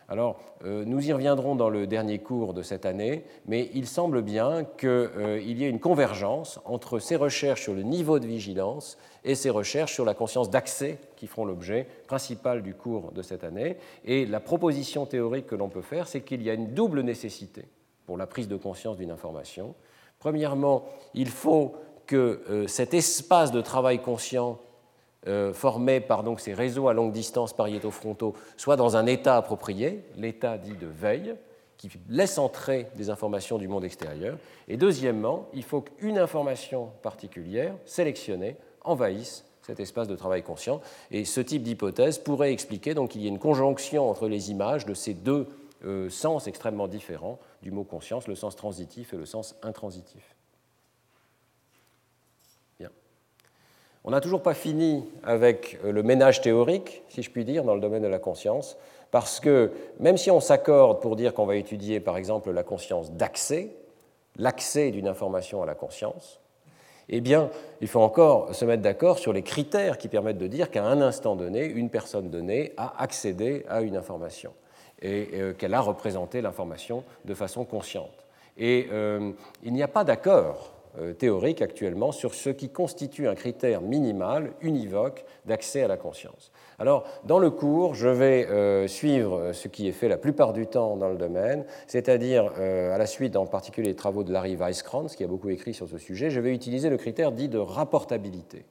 Alors, 0.08 0.38
euh, 0.66 0.84
nous 0.84 1.08
y 1.08 1.12
reviendrons 1.14 1.54
dans 1.54 1.70
le 1.70 1.86
dernier 1.86 2.18
cours 2.18 2.52
de 2.52 2.60
cette 2.60 2.84
année, 2.84 3.24
mais 3.46 3.70
il 3.72 3.86
semble 3.86 4.20
bien 4.20 4.64
qu'il 4.64 5.58
y 5.58 5.64
ait 5.64 5.70
une 5.70 5.80
convergence 5.80 6.60
entre 6.66 6.98
ces 6.98 7.16
recherches 7.16 7.62
sur 7.62 7.72
le 7.72 7.82
niveau 7.82 8.18
de 8.18 8.26
vigilance 8.26 8.98
et 9.24 9.34
ces 9.34 9.48
recherches 9.48 9.94
sur 9.94 10.04
la 10.04 10.12
conscience 10.12 10.50
d'accès 10.50 10.98
qui 11.16 11.26
feront 11.26 11.46
l'objet 11.46 11.86
principal 12.06 12.62
du 12.62 12.74
cours 12.74 13.12
de 13.12 13.22
cette 13.22 13.44
année. 13.44 13.78
Et 14.04 14.26
la 14.26 14.40
proposition 14.40 15.06
théorique 15.06 15.46
que 15.46 15.54
l'on 15.54 15.70
peut 15.70 15.80
faire, 15.80 16.06
c'est 16.06 16.20
qu'il 16.20 16.42
y 16.42 16.50
a 16.50 16.54
une 16.54 16.74
double 16.74 17.00
nécessité 17.00 17.64
pour 18.06 18.16
la 18.16 18.26
prise 18.26 18.48
de 18.48 18.56
conscience 18.56 18.96
d'une 18.96 19.10
information. 19.10 19.74
Premièrement, 20.18 20.84
il 21.14 21.28
faut 21.28 21.74
que 22.06 22.42
euh, 22.50 22.66
cet 22.66 22.94
espace 22.94 23.50
de 23.50 23.60
travail 23.60 24.00
conscient 24.00 24.58
euh, 25.26 25.54
formés 25.54 26.00
par 26.00 26.22
donc, 26.22 26.40
ces 26.40 26.52
réseaux 26.52 26.88
à 26.88 26.92
longue 26.92 27.12
distance 27.12 27.54
pariétofrontaux 27.54 28.34
soit 28.56 28.76
dans 28.76 28.96
un 28.96 29.06
état 29.06 29.36
approprié, 29.36 30.04
l'état 30.16 30.58
dit 30.58 30.76
de 30.76 30.86
veille, 30.86 31.34
qui 31.78 31.90
laisse 32.08 32.38
entrer 32.38 32.88
des 32.94 33.10
informations 33.10 33.58
du 33.58 33.68
monde 33.68 33.84
extérieur. 33.84 34.38
Et 34.68 34.76
deuxièmement, 34.76 35.48
il 35.54 35.62
faut 35.62 35.80
qu'une 35.80 36.18
information 36.18 36.90
particulière, 37.02 37.74
sélectionnée, 37.84 38.56
envahisse 38.82 39.44
cet 39.62 39.80
espace 39.80 40.08
de 40.08 40.16
travail 40.16 40.42
conscient. 40.42 40.80
Et 41.10 41.24
ce 41.24 41.40
type 41.40 41.62
d'hypothèse 41.62 42.18
pourrait 42.18 42.52
expliquer 42.52 42.94
donc 42.94 43.10
qu'il 43.10 43.22
y 43.22 43.26
ait 43.26 43.30
une 43.30 43.38
conjonction 43.38 44.08
entre 44.08 44.28
les 44.28 44.50
images 44.50 44.84
de 44.84 44.94
ces 44.94 45.14
deux 45.14 45.48
euh, 45.84 46.10
sens 46.10 46.46
extrêmement 46.46 46.88
différents 46.88 47.38
du 47.62 47.70
mot 47.70 47.84
conscience, 47.84 48.28
le 48.28 48.34
sens 48.34 48.56
transitif 48.56 49.12
et 49.12 49.16
le 49.16 49.26
sens 49.26 49.56
intransitif. 49.62 50.34
On 54.06 54.10
n'a 54.10 54.20
toujours 54.20 54.42
pas 54.42 54.52
fini 54.52 55.02
avec 55.22 55.78
euh, 55.82 55.90
le 55.90 56.02
ménage 56.02 56.42
théorique, 56.42 57.02
si 57.08 57.22
je 57.22 57.30
puis 57.30 57.46
dire, 57.46 57.64
dans 57.64 57.74
le 57.74 57.80
domaine 57.80 58.02
de 58.02 58.08
la 58.08 58.18
conscience, 58.18 58.76
parce 59.10 59.40
que 59.40 59.72
même 59.98 60.18
si 60.18 60.30
on 60.30 60.40
s'accorde 60.40 61.00
pour 61.00 61.16
dire 61.16 61.32
qu'on 61.32 61.46
va 61.46 61.56
étudier, 61.56 62.00
par 62.00 62.18
exemple, 62.18 62.50
la 62.50 62.62
conscience 62.62 63.12
d'accès, 63.12 63.70
l'accès 64.36 64.90
d'une 64.90 65.08
information 65.08 65.62
à 65.62 65.66
la 65.66 65.74
conscience, 65.74 66.40
eh 67.08 67.22
bien, 67.22 67.48
il 67.80 67.88
faut 67.88 68.00
encore 68.00 68.54
se 68.54 68.66
mettre 68.66 68.82
d'accord 68.82 69.18
sur 69.18 69.32
les 69.32 69.42
critères 69.42 69.96
qui 69.96 70.08
permettent 70.08 70.38
de 70.38 70.48
dire 70.48 70.70
qu'à 70.70 70.84
un 70.84 71.00
instant 71.00 71.34
donné, 71.34 71.64
une 71.64 71.88
personne 71.88 72.28
donnée 72.28 72.72
a 72.76 73.02
accédé 73.02 73.64
à 73.68 73.80
une 73.80 73.96
information 73.96 74.52
et 75.04 75.28
euh, 75.34 75.52
qu'elle 75.52 75.74
a 75.74 75.80
représenté 75.80 76.40
l'information 76.40 77.04
de 77.26 77.34
façon 77.34 77.64
consciente. 77.64 78.26
Et 78.56 78.88
euh, 78.90 79.32
il 79.62 79.72
n'y 79.72 79.82
a 79.82 79.88
pas 79.88 80.02
d'accord 80.02 80.72
euh, 80.98 81.12
théorique 81.12 81.60
actuellement 81.60 82.10
sur 82.10 82.34
ce 82.34 82.50
qui 82.50 82.70
constitue 82.70 83.28
un 83.28 83.34
critère 83.34 83.82
minimal, 83.82 84.52
univoque, 84.62 85.24
d'accès 85.44 85.82
à 85.82 85.88
la 85.88 85.98
conscience. 85.98 86.50
Alors, 86.78 87.04
dans 87.24 87.38
le 87.38 87.50
cours, 87.50 87.94
je 87.94 88.08
vais 88.08 88.88
suivre 88.88 89.52
ce 89.52 89.68
qui 89.68 89.86
est 89.86 89.92
fait 89.92 90.08
la 90.08 90.16
plupart 90.16 90.52
du 90.52 90.66
temps 90.66 90.96
dans 90.96 91.08
le 91.08 91.16
domaine, 91.16 91.64
c'est-à-dire, 91.86 92.50
à 92.56 92.98
la 92.98 93.06
suite 93.06 93.36
en 93.36 93.46
particulier 93.46 93.90
des 93.90 93.94
travaux 93.94 94.24
de 94.24 94.32
Larry 94.32 94.56
Weisskranz, 94.56 95.14
qui 95.14 95.22
a 95.22 95.28
beaucoup 95.28 95.50
écrit 95.50 95.72
sur 95.72 95.88
ce 95.88 95.98
sujet, 95.98 96.30
je 96.30 96.40
vais 96.40 96.52
utiliser 96.52 96.90
le 96.90 96.96
critère 96.96 97.30
dit 97.30 97.48
de 97.48 97.58
rapportabilité. 97.58 98.64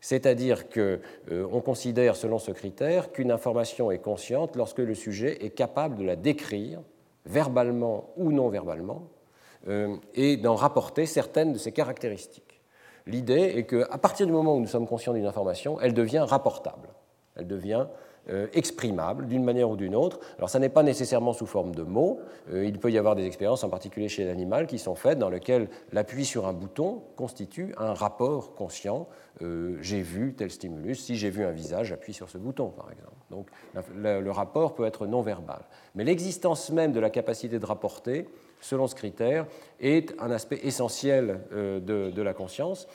C'est-à-dire 0.00 0.68
qu'on 0.68 1.60
considère, 1.60 2.16
selon 2.16 2.38
ce 2.38 2.50
critère, 2.52 3.12
qu'une 3.12 3.30
information 3.30 3.90
est 3.90 3.98
consciente 3.98 4.56
lorsque 4.56 4.78
le 4.78 4.94
sujet 4.94 5.44
est 5.44 5.50
capable 5.50 5.96
de 5.96 6.04
la 6.04 6.16
décrire, 6.16 6.80
verbalement 7.26 8.10
ou 8.16 8.32
non 8.32 8.48
verbalement, 8.48 9.08
et 10.14 10.36
d'en 10.36 10.54
rapporter 10.54 11.04
certaines 11.04 11.52
de 11.52 11.58
ses 11.58 11.72
caractéristiques. 11.72 12.62
L'idée 13.06 13.54
est 13.56 13.64
qu'à 13.64 13.98
partir 13.98 14.26
du 14.26 14.32
moment 14.32 14.54
où 14.54 14.60
nous 14.60 14.66
sommes 14.66 14.86
conscients 14.86 15.14
d'une 15.14 15.26
information, 15.26 15.80
elle 15.80 15.94
devient 15.94 16.24
rapportable, 16.26 16.90
elle 17.36 17.46
devient 17.46 17.86
euh, 18.30 18.46
exprimable 18.52 19.26
d'une 19.26 19.42
manière 19.42 19.70
ou 19.70 19.76
d'une 19.76 19.94
autre. 19.94 20.20
Alors 20.36 20.50
ça 20.50 20.58
n'est 20.58 20.68
pas 20.68 20.82
nécessairement 20.82 21.32
sous 21.32 21.46
forme 21.46 21.74
de 21.74 21.82
mots, 21.82 22.20
euh, 22.52 22.66
il 22.66 22.78
peut 22.78 22.90
y 22.90 22.98
avoir 22.98 23.16
des 23.16 23.24
expériences, 23.24 23.64
en 23.64 23.70
particulier 23.70 24.10
chez 24.10 24.26
l'animal, 24.26 24.66
qui 24.66 24.78
sont 24.78 24.94
faites 24.94 25.18
dans 25.18 25.30
lesquelles 25.30 25.68
l'appui 25.92 26.26
sur 26.26 26.46
un 26.46 26.52
bouton 26.52 27.02
constitue 27.16 27.74
un 27.78 27.94
rapport 27.94 28.54
conscient. 28.54 29.08
Euh, 29.40 29.78
j'ai 29.80 30.02
vu 30.02 30.34
tel 30.34 30.50
stimulus, 30.50 31.02
si 31.02 31.16
j'ai 31.16 31.30
vu 31.30 31.42
un 31.42 31.52
visage, 31.52 31.86
j'appuie 31.86 32.12
sur 32.12 32.28
ce 32.28 32.36
bouton, 32.36 32.68
par 32.68 32.92
exemple. 32.92 33.16
Donc 33.30 33.48
le, 33.96 34.30
rapport 34.30 34.74
peut 34.74 34.84
être 34.84 35.06
non 35.06 35.22
verbal. 35.22 35.62
Mais 35.94 36.04
l'existence 36.04 36.70
même 36.70 36.92
de 36.92 37.00
la 37.00 37.08
capacité 37.08 37.58
de 37.58 37.64
rapporter, 37.64 38.28
selon 38.60 38.88
ce 38.88 38.94
critère, 38.94 39.46
est 39.80 40.14
un 40.20 40.30
aspect 40.30 40.60
essentiel 40.64 41.40
de, 41.50 41.80
de 41.80 42.22
la 42.22 42.34
conscience. 42.34 42.88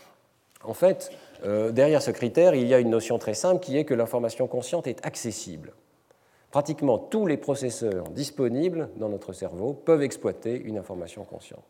En 0.64 0.74
fait, 0.74 1.12
euh, 1.44 1.72
derrière 1.72 2.02
ce 2.02 2.12
critère, 2.12 2.56
il 2.56 2.68
y 2.68 2.74
a 2.74 2.80
une 2.80 2.90
notion 2.90 3.18
très 3.18 3.34
simple 3.34 3.60
qui 3.60 3.78
est 3.78 3.86
que 3.86 3.94
l'information 3.94 4.48
consciente 4.48 4.88
est 4.88 5.06
accessible. 5.06 5.74
Pratiquement 6.52 6.98
tous 6.98 7.26
les 7.26 7.38
processeurs 7.38 8.10
disponibles 8.10 8.90
dans 8.98 9.10
notre 9.10 9.34
cerveau 9.34 9.74
peuvent 9.74 10.04
exploiter 10.04 10.56
une 10.56 10.78
information 10.78 11.24
consciente. 11.24 11.66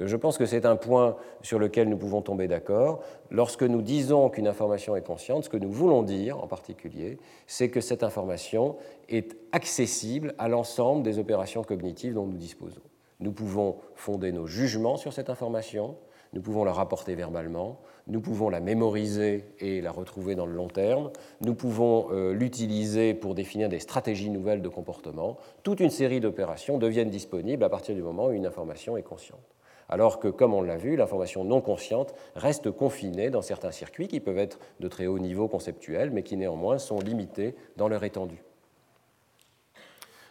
Euh, 0.00 0.06
je 0.06 0.16
pense 0.16 0.38
que 0.38 0.46
c'est 0.46 0.66
un 0.66 0.76
point 0.76 1.16
sur 1.42 1.58
lequel 1.58 1.88
nous 1.88 1.96
pouvons 1.96 2.22
tomber 2.22 2.48
d'accord. 2.48 3.02
Lorsque 3.30 3.62
nous 3.62 3.82
disons 3.82 4.30
qu'une 4.30 4.48
information 4.48 4.96
est 4.96 5.06
consciente, 5.06 5.44
ce 5.44 5.48
que 5.48 5.56
nous 5.56 5.70
voulons 5.70 6.02
dire 6.02 6.42
en 6.42 6.46
particulier, 6.46 7.18
c'est 7.46 7.70
que 7.70 7.80
cette 7.80 8.02
information 8.02 8.76
est 9.08 9.36
accessible 9.52 10.34
à 10.38 10.48
l'ensemble 10.48 11.02
des 11.02 11.18
opérations 11.18 11.62
cognitives 11.62 12.14
dont 12.14 12.26
nous 12.26 12.36
disposons. 12.36 12.82
Nous 13.20 13.32
pouvons 13.32 13.76
fonder 13.94 14.32
nos 14.32 14.46
jugements 14.46 14.96
sur 14.96 15.12
cette 15.12 15.28
information, 15.28 15.96
nous 16.32 16.40
pouvons 16.40 16.64
la 16.64 16.72
rapporter 16.72 17.14
verbalement, 17.14 17.80
nous 18.08 18.20
pouvons 18.20 18.48
la 18.48 18.60
mémoriser 18.60 19.44
et 19.60 19.80
la 19.80 19.92
retrouver 19.92 20.34
dans 20.34 20.46
le 20.46 20.54
long 20.54 20.68
terme, 20.68 21.10
nous 21.40 21.54
pouvons 21.54 22.08
euh, 22.10 22.32
l'utiliser 22.32 23.14
pour 23.14 23.34
définir 23.34 23.68
des 23.68 23.78
stratégies 23.78 24.30
nouvelles 24.30 24.62
de 24.62 24.68
comportement. 24.68 25.36
Toute 25.62 25.80
une 25.80 25.90
série 25.90 26.20
d'opérations 26.20 26.78
deviennent 26.78 27.10
disponibles 27.10 27.64
à 27.64 27.68
partir 27.68 27.94
du 27.94 28.02
moment 28.02 28.26
où 28.26 28.32
une 28.32 28.46
information 28.46 28.96
est 28.96 29.02
consciente. 29.02 29.54
Alors 29.90 30.18
que, 30.18 30.28
comme 30.28 30.52
on 30.52 30.62
l'a 30.62 30.76
vu, 30.76 30.96
l'information 30.96 31.44
non 31.44 31.60
consciente 31.60 32.14
reste 32.34 32.70
confinée 32.70 33.30
dans 33.30 33.42
certains 33.42 33.70
circuits 33.70 34.08
qui 34.08 34.20
peuvent 34.20 34.38
être 34.38 34.58
de 34.80 34.88
très 34.88 35.06
haut 35.06 35.18
niveau 35.18 35.48
conceptuel, 35.48 36.10
mais 36.10 36.22
qui 36.22 36.36
néanmoins 36.36 36.78
sont 36.78 37.00
limités 37.00 37.54
dans 37.76 37.88
leur 37.88 38.04
étendue. 38.04 38.42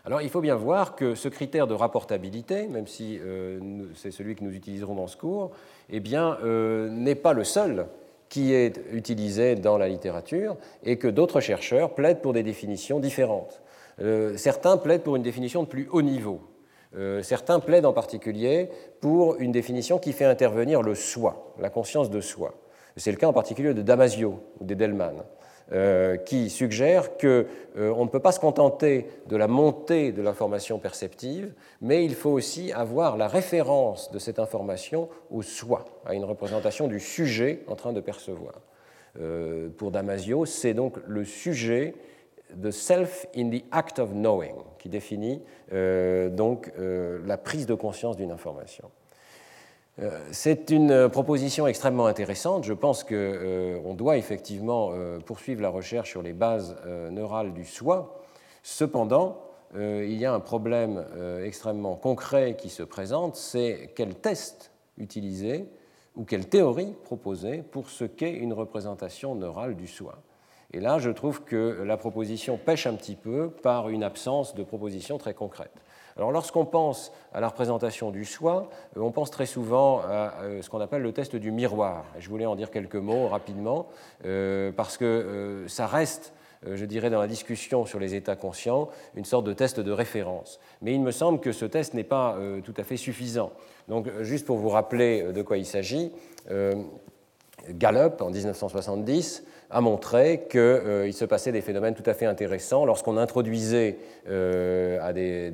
Alors 0.08 0.22
il 0.22 0.30
faut 0.30 0.40
bien 0.40 0.56
voir 0.56 0.96
que 0.96 1.16
ce 1.16 1.28
critère 1.28 1.68
de 1.68 1.74
rapportabilité, 1.74 2.68
même 2.68 2.88
si 2.88 3.20
euh, 3.20 3.60
c'est 3.94 4.12
celui 4.12 4.36
que 4.36 4.44
nous 4.46 4.56
utiliserons 4.56 4.96
dans 4.96 5.08
ce 5.08 5.18
cours, 5.18 5.52
eh 5.90 6.00
bien, 6.00 6.38
euh, 6.44 6.90
n'est 6.90 7.16
pas 7.16 7.34
le 7.34 7.44
seul 7.44 7.88
qui 8.30 8.54
est 8.54 8.80
utilisé 8.92 9.56
dans 9.56 9.78
la 9.78 9.88
littérature 9.88 10.58
et 10.84 10.98
que 10.98 11.08
d'autres 11.08 11.40
chercheurs 11.40 11.96
plaident 11.96 12.22
pour 12.22 12.34
des 12.34 12.44
définitions 12.44 13.00
différentes. 13.00 13.62
Euh, 14.02 14.36
certains 14.36 14.78
plaident 14.78 15.04
pour 15.04 15.16
une 15.16 15.24
définition 15.24 15.64
de 15.64 15.68
plus 15.68 15.88
haut 15.92 16.02
niveau. 16.02 16.42
certains 17.22 17.60
plaident 17.60 17.86
en 17.86 17.94
particulier 17.94 18.70
pour 19.02 19.36
une 19.40 19.52
définition 19.52 20.00
qui 20.00 20.14
fait 20.14 20.26
intervenir 20.26 20.82
le 20.82 20.96
soi, 20.96 21.54
la 21.60 21.70
conscience 21.70 22.10
de 22.10 22.22
soi. 22.22 22.56
C'est 22.96 23.12
le 23.12 23.18
cas 23.18 23.28
en 23.28 23.34
particulier 23.34 23.74
de 23.74 23.84
Damasio 23.84 24.40
ou 24.60 24.66
d'Edelman. 24.66 25.24
Euh, 25.74 26.15
qui 26.15 26.49
suggère 26.49 27.18
qu'on 27.18 27.43
euh, 27.76 27.93
ne 27.93 28.07
peut 28.07 28.22
pas 28.22 28.32
se 28.32 28.39
contenter 28.39 29.05
de 29.28 29.36
la 29.36 29.49
montée 29.49 30.13
de 30.13 30.22
l'information 30.22 30.80
perceptive, 30.80 31.53
mais 31.82 32.05
il 32.05 32.15
faut 32.15 32.30
aussi 32.30 32.72
avoir 32.72 33.18
la 33.18 33.28
référence 33.28 34.09
de 34.11 34.18
cette 34.18 34.39
information 34.39 35.09
au 35.30 35.41
soi, 35.41 35.84
à 36.05 36.13
une 36.13 36.24
représentation 36.24 36.88
du 36.88 37.01
sujet 37.01 37.63
en 37.68 37.76
train 37.76 37.91
de 37.91 37.99
percevoir. 37.99 38.61
Euh, 39.20 39.68
pour 39.68 39.91
Damasio, 39.91 40.45
c'est 40.45 40.74
donc 40.74 40.99
le 41.05 41.26
sujet 41.26 41.95
de 42.55 42.72
self 42.72 43.26
in 43.36 43.49
the 43.49 43.65
act 43.72 43.99
of 43.99 44.11
knowing 44.11 44.55
qui 44.80 44.88
définit 44.88 45.41
donc 45.70 46.72
la 46.78 47.38
prise 47.38 47.65
de 47.65 47.74
conscience 47.74 48.15
d'une 48.15 48.32
information. 48.32 48.89
Euh, 50.00 50.20
c'est 50.32 50.70
une 50.70 51.10
proposition 51.10 51.66
extrêmement 51.66 52.06
intéressante. 52.06 52.64
Je 52.64 52.74
pense 52.74 53.04
qu'on 53.04 53.14
euh, 53.14 53.93
doit 53.93 54.18
effectivement 54.18 54.91
euh, 54.93 55.20
poursuivre 55.20 55.62
la 55.62 55.70
recherche 55.70 56.12
sur 56.12 56.22
les 56.22 56.34
bases 56.34 56.76
neurales 57.12 57.54
du 57.54 57.66
soi. 57.66 58.22
Cependant, 58.64 59.43
il 59.76 60.14
y 60.14 60.26
a 60.26 60.34
un 60.34 60.39
problème 60.39 61.06
extrêmement 61.43 61.95
concret 61.95 62.56
qui 62.58 62.70
se 62.70 62.84
présente, 62.84 63.36
c'est 63.36 63.91
quel 63.95 64.16
test 64.16 64.72
utiliser 64.98 65.66
ou 66.16 66.24
quelle 66.26 66.48
théorie 66.48 66.93
proposer 67.04 67.62
pour 67.62 67.89
ce 67.89 68.04
qu'est 68.04 68.34
une 68.34 68.54
représentation 68.54 69.36
neurale 69.36 69.76
du 69.76 69.88
soi. 69.88 70.16
Et 70.74 70.82
là, 70.82 71.00
je 71.00 71.10
trouve 71.10 71.43
que 71.43 71.82
la 71.86 71.95
proposition 71.95 72.58
pêche 72.58 72.88
un 72.88 72.95
petit 72.95 73.16
peu 73.16 73.50
par 73.50 73.88
une 73.89 74.04
absence 74.04 74.54
de 74.54 74.64
proposition 74.64 75.18
très 75.18 75.34
concrète. 75.34 75.72
Alors 76.18 76.32
lorsqu'on 76.32 76.65
pense 76.65 77.11
à 77.32 77.39
la 77.39 77.47
représentation 77.47 78.09
du 78.09 78.26
soi, 78.26 78.70
euh, 78.97 79.01
on 79.01 79.11
pense 79.11 79.30
très 79.30 79.45
souvent 79.45 79.99
à 79.99 80.34
euh, 80.41 80.61
ce 80.63 80.70
qu'on 80.70 80.82
appelle 80.82 81.03
le 81.03 81.13
test 81.13 81.36
du 81.36 81.51
miroir. 81.51 82.05
je 82.18 82.28
voulais 82.28 82.47
en 82.47 82.55
dire 82.55 82.72
quelques 82.72 82.95
mots 82.95 83.28
rapidement, 83.28 83.88
euh, 84.26 84.72
parce 84.72 84.97
que 84.97 85.65
ça 85.68 85.88
reste 85.88 86.34
je 86.65 86.86
dirais, 86.86 87.11
dans 87.11 87.20
la 87.20 87.28
discussion 87.28 87.86
sur 87.86 87.99
les 87.99 88.15
états 88.15 88.36
conscients, 88.36 88.89
une 89.15 89.26
sorte 89.26 89.45
de 89.45 89.53
test 89.53 89.80
de 89.80 89.91
référence. 89.91 90.59
Mais 90.82 90.91
il 90.91 91.01
me 91.01 91.11
semble 91.11 91.39
que 91.39 91.51
ce 91.51 91.65
test 91.65 91.93
n'est 91.93 92.03
pas 92.03 92.36
tout 92.63 92.74
à 92.78 92.84
fait 92.84 92.97
suffisant. 92.97 93.51
Donc, 93.88 94.09
juste 94.22 94.47
pour 94.47 94.57
vous 94.57 94.70
rappeler 94.70 95.32
de 95.32 95.41
quoi 95.43 95.57
il 95.57 95.68
s'agit, 95.68 96.11
Gallup, 97.70 98.22
en 98.22 98.32
1970, 98.32 99.43
a 99.70 99.82
montré 99.82 100.47
qu'il 100.49 100.59
euh, 100.59 101.11
se 101.11 101.26
passait 101.26 101.51
des 101.51 101.61
phénomènes 101.61 101.93
tout 101.93 102.07
à 102.09 102.13
fait 102.13 102.26
intéressants 102.26 102.86
lorsqu'on 102.86 103.18
introduisait 103.18 103.97
euh, 104.30 104.99
à 105.01 105.13
des, 105.13 105.53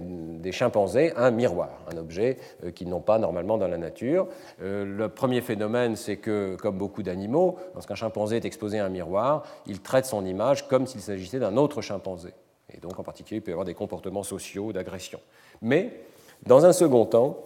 chimpanzés 0.51 1.13
un 1.15 1.31
miroir, 1.31 1.69
un 1.91 1.97
objet 1.97 2.37
euh, 2.63 2.71
qu'ils 2.71 2.89
n'ont 2.89 3.01
pas 3.01 3.17
normalement 3.17 3.57
dans 3.57 3.67
la 3.67 3.77
nature. 3.77 4.27
le 4.61 5.07
premier 5.07 5.41
phénomène, 5.41 5.95
c'est 5.95 6.17
que, 6.17 6.55
comme 6.55 6.77
beaucoup 6.77 7.01
d'animaux, 7.01 7.57
lorsqu'un 7.73 7.95
chimpanzé 7.95 8.37
est 8.37 8.45
exposé 8.45 8.79
à 8.79 8.85
un 8.85 8.89
miroir, 8.89 9.43
il 9.65 9.81
traite 9.81 10.05
son 10.05 10.25
image 10.25 10.67
comme 10.67 10.85
s'il 10.85 11.01
s'agissait 11.01 11.39
d'un 11.39 11.57
autre 11.57 11.81
chimpanzé. 11.81 12.33
Et 12.73 12.79
donc, 12.79 12.99
en 12.99 13.03
particulier, 13.03 13.37
il 13.37 13.41
peut 13.41 13.51
y 13.51 13.53
avoir 13.53 13.65
des 13.65 13.73
comportements 13.73 14.23
sociaux 14.23 14.73
d'agression. 14.73 15.19
Mais, 15.61 15.91
dans 16.45 16.65
un 16.65 16.73
second 16.73 17.05
temps, 17.05 17.37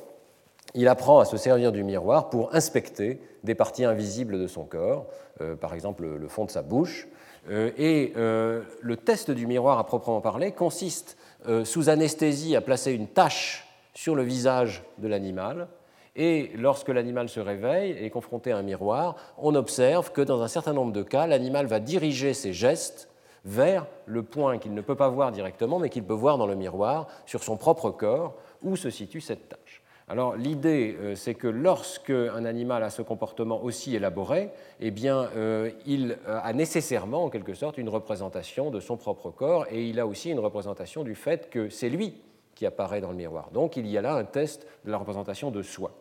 il 0.74 0.88
apprend 0.88 1.20
à 1.20 1.26
se 1.26 1.38
servir 1.38 1.72
du 1.72 1.84
miroir 1.84 2.30
pour 2.30 2.54
inspecter 2.54 3.22
des 3.44 3.56
parties 3.56 3.86
invisibles 3.86 4.40
de 4.40 4.48
son 4.48 4.66
corps, 4.66 5.08
euh, 5.42 5.56
par 5.56 5.74
exemple 5.74 6.06
le 6.06 6.28
fond 6.28 6.46
de 6.46 6.52
sa 6.52 6.62
bouche. 6.62 7.08
Euh, 7.50 7.72
et 7.78 8.14
euh, 8.18 8.64
le 8.82 8.98
test 8.98 9.32
du 9.32 9.48
miroir 9.48 9.80
à 9.80 9.86
proprement 9.86 10.22
parler 10.22 10.52
consiste 10.52 11.18
sous 11.64 11.88
anesthésie 11.88 12.58
à 12.58 12.62
placer 12.62 12.92
une 12.92 13.08
tache 13.08 13.66
sur 13.94 14.16
le 14.16 14.24
visage 14.24 14.84
de 14.98 15.08
l'animal. 15.08 15.70
Et 16.18 16.52
lorsque 16.56 16.90
l'animal 16.90 17.30
se 17.30 17.40
réveille 17.40 17.92
et 17.92 18.06
est 18.06 18.10
confronté 18.10 18.52
à 18.52 18.58
un 18.58 18.64
miroir, 18.64 19.16
on 19.38 19.56
observe 19.56 20.12
que 20.12 20.22
dans 20.22 20.42
un 20.42 20.50
certain 20.50 20.74
nombre 20.74 20.92
de 20.92 21.04
cas, 21.04 21.26
l'animal 21.26 21.68
va 21.68 21.80
diriger 21.80 22.34
ses 22.34 22.52
gestes 22.52 23.08
vers 23.46 23.86
le 24.06 24.24
point 24.24 24.58
qu'il 24.58 24.74
ne 24.74 24.82
peut 24.82 24.96
pas 24.96 25.08
voir 25.08 25.32
directement, 25.32 25.80
mais 25.80 25.90
qu'il 25.90 26.04
peut 26.04 26.14
voir 26.14 26.38
dans 26.38 26.48
le 26.48 26.56
miroir 26.56 27.08
sur 27.26 27.44
son 27.44 27.56
propre 27.56 27.92
corps 27.92 28.36
où 28.62 28.76
se 28.76 28.90
situe 28.90 29.22
cette 29.22 29.48
tache. 29.48 29.67
Alors 30.10 30.38
l'idée, 30.38 30.96
euh, 31.02 31.16
c'est 31.16 31.36
que 31.36 31.48
lorsque 31.48 32.12
un 32.12 32.46
animal 32.46 32.82
a 32.82 32.90
ce 32.90 33.02
comportement 33.02 33.62
aussi 33.62 33.94
élaboré, 33.94 34.52
eh 34.80 34.90
bien, 34.90 35.30
euh, 35.36 35.70
il 35.86 36.18
euh, 36.28 36.40
a 36.42 36.54
nécessairement, 36.54 37.26
en 37.26 37.30
quelque 37.30 37.54
sorte, 37.54 37.78
une 37.78 37.90
représentation 37.90 38.72
de 38.72 38.80
son 38.80 38.96
propre 38.96 39.32
corps, 39.32 39.66
et 39.70 39.86
il 39.86 40.00
a 40.00 40.08
aussi 40.08 40.30
une 40.30 40.40
représentation 40.40 41.04
du 41.04 41.14
fait 41.14 41.50
que 41.50 41.68
c'est 41.68 41.90
lui 41.90 42.22
qui 42.56 42.66
apparaît 42.66 43.02
dans 43.02 43.12
le 43.12 43.18
miroir. 43.18 43.52
Donc 43.52 43.76
il 43.76 43.86
y 43.86 43.98
a 43.98 44.02
là 44.02 44.16
un 44.16 44.24
test 44.24 44.66
de 44.86 44.92
la 44.92 44.98
représentation 44.98 45.52
de 45.52 45.62
soi. 45.62 45.92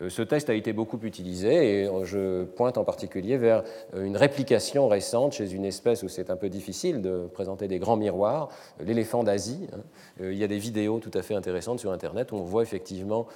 Euh, 0.00 0.08
ce 0.08 0.22
test 0.22 0.50
a 0.50 0.54
été 0.54 0.72
beaucoup 0.72 0.98
utilisé 1.02 1.82
et 1.82 1.90
je 2.04 2.44
pointe 2.44 2.78
en 2.78 2.84
particulier 2.84 3.36
vers 3.36 3.62
euh, 3.94 4.04
une 4.04 4.16
réplication 4.16 4.88
récente 4.88 5.32
chez 5.32 5.52
une 5.52 5.64
espèce 5.64 6.02
où 6.02 6.08
c'est 6.08 6.30
un 6.30 6.36
peu 6.36 6.48
difficile 6.48 7.02
de 7.02 7.26
présenter 7.32 7.68
des 7.68 7.78
grands 7.78 7.96
miroirs, 7.96 8.48
l'éléphant 8.80 9.24
d'Asie. 9.24 9.68
Hein. 9.72 9.80
Euh, 10.20 10.32
il 10.32 10.38
y 10.38 10.44
a 10.44 10.48
des 10.48 10.58
vidéos 10.58 10.98
tout 10.98 11.10
à 11.14 11.22
fait 11.22 11.34
intéressantes 11.34 11.80
sur 11.80 11.92
Internet 11.92 12.32
où 12.32 12.36
on 12.36 12.42
voit 12.42 12.62
effectivement 12.62 13.26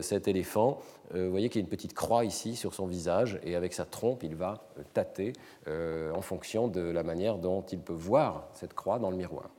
cet 0.00 0.28
éléphant. 0.28 0.78
Vous 1.14 1.30
voyez 1.30 1.48
qu'il 1.48 1.60
y 1.60 1.62
a 1.62 1.64
une 1.64 1.70
petite 1.70 1.94
croix 1.94 2.24
ici 2.24 2.56
sur 2.56 2.74
son 2.74 2.86
visage 2.86 3.38
et 3.44 3.54
avec 3.54 3.72
sa 3.72 3.84
trompe, 3.84 4.22
il 4.22 4.34
va 4.34 4.66
tâter 4.94 5.32
en 5.66 6.20
fonction 6.20 6.68
de 6.68 6.80
la 6.80 7.02
manière 7.02 7.38
dont 7.38 7.62
il 7.62 7.78
peut 7.78 7.92
voir 7.92 8.48
cette 8.54 8.74
croix 8.74 8.98
dans 8.98 9.10
le 9.10 9.16
miroir. 9.16 9.50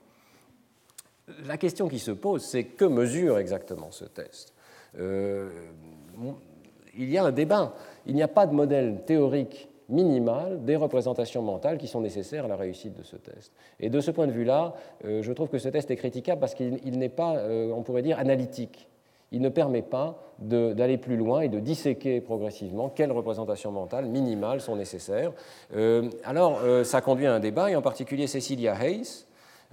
La 1.46 1.58
question 1.58 1.88
qui 1.88 2.00
se 2.00 2.12
pose, 2.12 2.44
c'est 2.44 2.64
que 2.64 2.86
mesure 2.86 3.38
exactement 3.38 3.92
ce 3.92 4.06
test? 4.06 4.54
Il 4.98 5.50
y 7.10 7.18
a 7.18 7.24
un 7.24 7.32
débat. 7.32 7.74
Il 8.06 8.16
n'y 8.16 8.24
a 8.24 8.28
pas 8.28 8.48
de 8.48 8.54
modèle 8.54 9.04
théorique 9.06 9.70
minimal 9.90 10.66
des 10.66 10.76
représentations 10.76 11.42
mentales 11.42 11.78
qui 11.78 11.88
sont 11.88 12.02
nécessaires 12.02 12.46
à 12.46 12.48
la 12.48 12.58
réussite 12.58 12.98
de 12.98 13.04
ce 13.04 13.16
test. 13.16 13.54
Et 13.80 13.90
de 13.90 14.00
ce 14.02 14.12
point 14.12 14.28
de 14.28 14.32
vue-là, 14.32 14.74
euh, 15.06 15.22
je 15.22 15.32
trouve 15.32 15.50
que 15.50 15.60
ce 15.60 15.70
test 15.70 15.90
est 15.92 15.96
critiquable 15.96 16.42
parce 16.42 16.56
qu'il 16.56 17.00
n'est 17.00 17.10
pas, 17.10 17.38
euh, 17.38 17.72
on 17.74 17.84
pourrait 17.84 18.02
dire, 18.02 18.20
analytique. 18.20 18.90
Il 19.32 19.42
ne 19.42 19.50
permet 19.50 19.82
pas 19.82 20.18
d'aller 20.40 20.98
plus 20.98 21.18
loin 21.18 21.42
et 21.42 21.50
de 21.50 21.60
disséquer 21.60 22.22
progressivement 22.22 22.90
quelles 22.90 23.12
représentations 23.12 23.72
mentales 23.72 24.06
minimales 24.06 24.62
sont 24.62 24.76
nécessaires. 24.76 25.34
Euh, 25.76 26.10
alors, 26.24 26.62
euh, 26.64 26.84
ça 26.84 27.02
conduit 27.02 27.26
à 27.26 27.34
un 27.34 27.40
débat, 27.40 27.70
et 27.70 27.76
en 27.76 27.82
particulier 27.82 28.28
Cecilia 28.28 28.76
Hayes, 28.82 29.26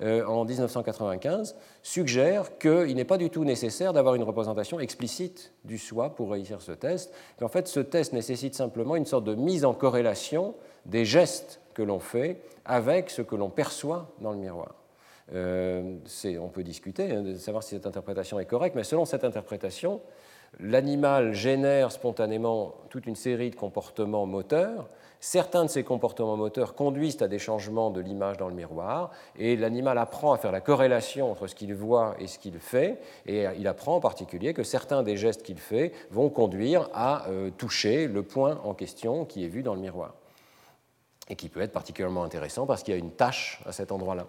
euh, 0.03 0.25
en 0.27 0.45
1995, 0.45 1.55
suggère 1.83 2.59
qu'il 2.59 2.97
n'est 2.97 3.05
pas 3.05 3.19
du 3.19 3.31
tout 3.31 3.45
nécessaire 3.45 3.93
d'avoir 3.93 4.17
une 4.17 4.25
représentation 4.25 4.81
explicite 4.81 5.53
du 5.65 5.79
soi 5.79 6.15
pour 6.15 6.33
réussir 6.33 6.61
ce 6.63 6.73
test, 6.73 7.13
qu'en 7.39 7.49
fait 7.49 7.69
ce 7.69 7.81
test 7.81 8.13
nécessite 8.13 8.55
simplement 8.55 8.97
une 8.97 9.07
sorte 9.07 9.25
de 9.25 9.35
mise 9.35 9.65
en 9.65 9.73
corrélation 9.73 10.55
des 10.87 11.05
gestes 11.05 11.61
que 11.75 11.83
l'on 11.83 12.01
fait 12.01 12.41
avec 12.65 13.11
ce 13.11 13.23
que 13.23 13.37
l'on 13.37 13.51
perçoit 13.51 14.11
dans 14.21 14.33
le 14.33 14.39
miroir. 14.39 14.75
Euh, 15.33 15.97
on 16.41 16.49
peut 16.49 16.63
discuter 16.63 17.11
hein, 17.13 17.23
de 17.23 17.35
savoir 17.35 17.63
si 17.63 17.71
cette 17.71 17.87
interprétation 17.87 18.39
est 18.41 18.45
correcte, 18.47 18.77
mais 18.77 18.85
selon 18.85 19.05
cette 19.05 19.25
interprétation, 19.25 20.01
l'animal 20.61 21.35
génère 21.35 21.93
spontanément 21.93 22.75
toute 22.91 23.07
une 23.07 23.17
série 23.17 23.51
de 23.51 23.57
comportements 23.57 24.27
moteurs. 24.27 24.89
Certains 25.21 25.65
de 25.65 25.71
ces 25.71 25.85
comportements 25.85 26.37
moteurs 26.37 26.75
conduisent 26.75 27.23
à 27.23 27.29
des 27.29 27.39
changements 27.39 27.91
de 27.91 28.01
l'image 28.01 28.37
dans 28.37 28.49
le 28.49 28.55
miroir, 28.55 29.11
et 29.39 29.57
l'animal 29.57 29.97
apprend 29.97 30.33
à 30.33 30.39
faire 30.39 30.53
la 30.53 30.61
corrélation 30.61 31.31
entre 31.31 31.47
ce 31.47 31.55
qu'il 31.55 31.75
voit 31.75 32.15
et 32.19 32.27
ce 32.27 32.39
qu'il 32.39 32.59
fait, 32.59 33.01
et 33.25 33.47
il 33.59 33.67
apprend 33.67 33.97
en 33.97 34.01
particulier 34.01 34.53
que 34.53 34.63
certains 34.63 35.03
des 35.03 35.17
gestes 35.17 35.43
qu'il 35.43 35.59
fait 35.59 35.93
vont 36.11 36.29
conduire 36.29 36.91
à 36.93 37.27
euh, 37.29 37.51
toucher 37.51 38.07
le 38.07 38.23
point 38.23 38.61
en 38.65 38.75
question 38.75 39.25
qui 39.25 39.45
est 39.45 39.49
vu 39.49 39.63
dans 39.63 39.75
le 39.75 39.81
miroir, 39.81 40.13
et 41.31 41.37
qui 41.37 41.49
peut 41.49 41.63
être 41.63 41.73
particulièrement 41.73 42.23
intéressant 42.23 42.67
parce 42.67 42.83
qu'il 42.83 42.93
y 42.93 42.97
a 42.97 43.01
une 43.01 43.13
tâche 43.13 43.63
à 43.65 43.73
cet 43.73 43.93
endroit-là. 43.93 44.27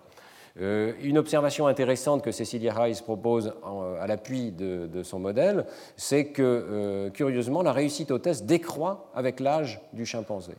Euh, 0.62 0.93
une 1.01 1.18
observation 1.18 1.68
intéressante 1.68 2.24
que 2.24 2.32
Cecilia 2.32 2.74
Rice 2.74 3.01
propose 3.01 3.53
euh, 3.66 4.01
à 4.01 4.08
l'appui 4.08 4.51
de, 4.51 5.03
son 5.03 5.20
modèle, 5.20 5.66
c'est 5.97 6.28
que, 6.28 6.41
euh, 6.41 7.10
curieusement, 7.10 7.62
la 7.62 7.74
réussite 7.74 8.12
au 8.12 8.20
test 8.20 8.45
décroît 8.45 9.12
avec 9.14 9.39
l'âge 9.39 9.82
du 9.93 10.06
chimpanzé. 10.06 10.53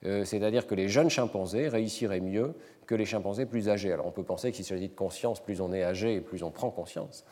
C'est-à-dire 0.00 0.68
que 0.68 0.76
les 0.76 0.88
jeunes 0.88 1.10
chimpanzés 1.10 1.66
réussiraient 1.66 2.20
mieux 2.20 2.54
que 2.86 2.94
les 2.94 3.04
chimpanzés 3.04 3.46
plus 3.46 3.68
âgés. 3.68 3.92
Alors 3.92 4.06
on 4.06 4.12
peut 4.12 4.22
penser 4.22 4.52
qu'il 4.52 4.64
s'agit 4.64 4.86
de 4.86 4.94
conscience, 4.94 5.40
plus 5.40 5.60
on 5.60 5.72
est 5.72 5.82
âgé 5.82 6.14
et 6.14 6.20
plus 6.20 6.44
on 6.44 6.52
prend 6.52 6.70
conscience. 6.70 7.24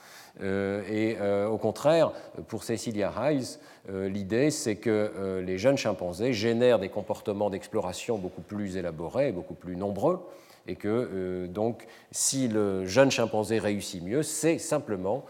et 0.42 1.16
au 1.48 1.58
contraire, 1.58 2.10
pour 2.48 2.64
Cecilia 2.64 3.08
Rice, 3.08 3.60
l'idée 3.88 4.50
c'est 4.50 4.74
que 4.74 5.40
les 5.46 5.58
jeunes 5.58 5.78
chimpanzés 5.78 6.32
génèrent 6.32 6.80
des 6.80 6.88
comportements 6.88 7.50
d'exploration 7.50 8.18
beaucoup 8.18 8.42
plus 8.42 8.76
élaborés, 8.76 9.30
beaucoup 9.30 9.54
plus 9.54 9.76
nombreux, 9.76 10.26
et 10.66 10.76
que 10.76 10.88
euh, 10.88 11.46
donc 11.46 11.86
si 12.10 12.48
le 12.48 12.84
jeune 12.86 13.10
chimpanzé 13.10 13.58
réussit 13.58 14.02
mieux, 14.02 14.22
c'est 14.22 14.58
simplement 14.58 15.24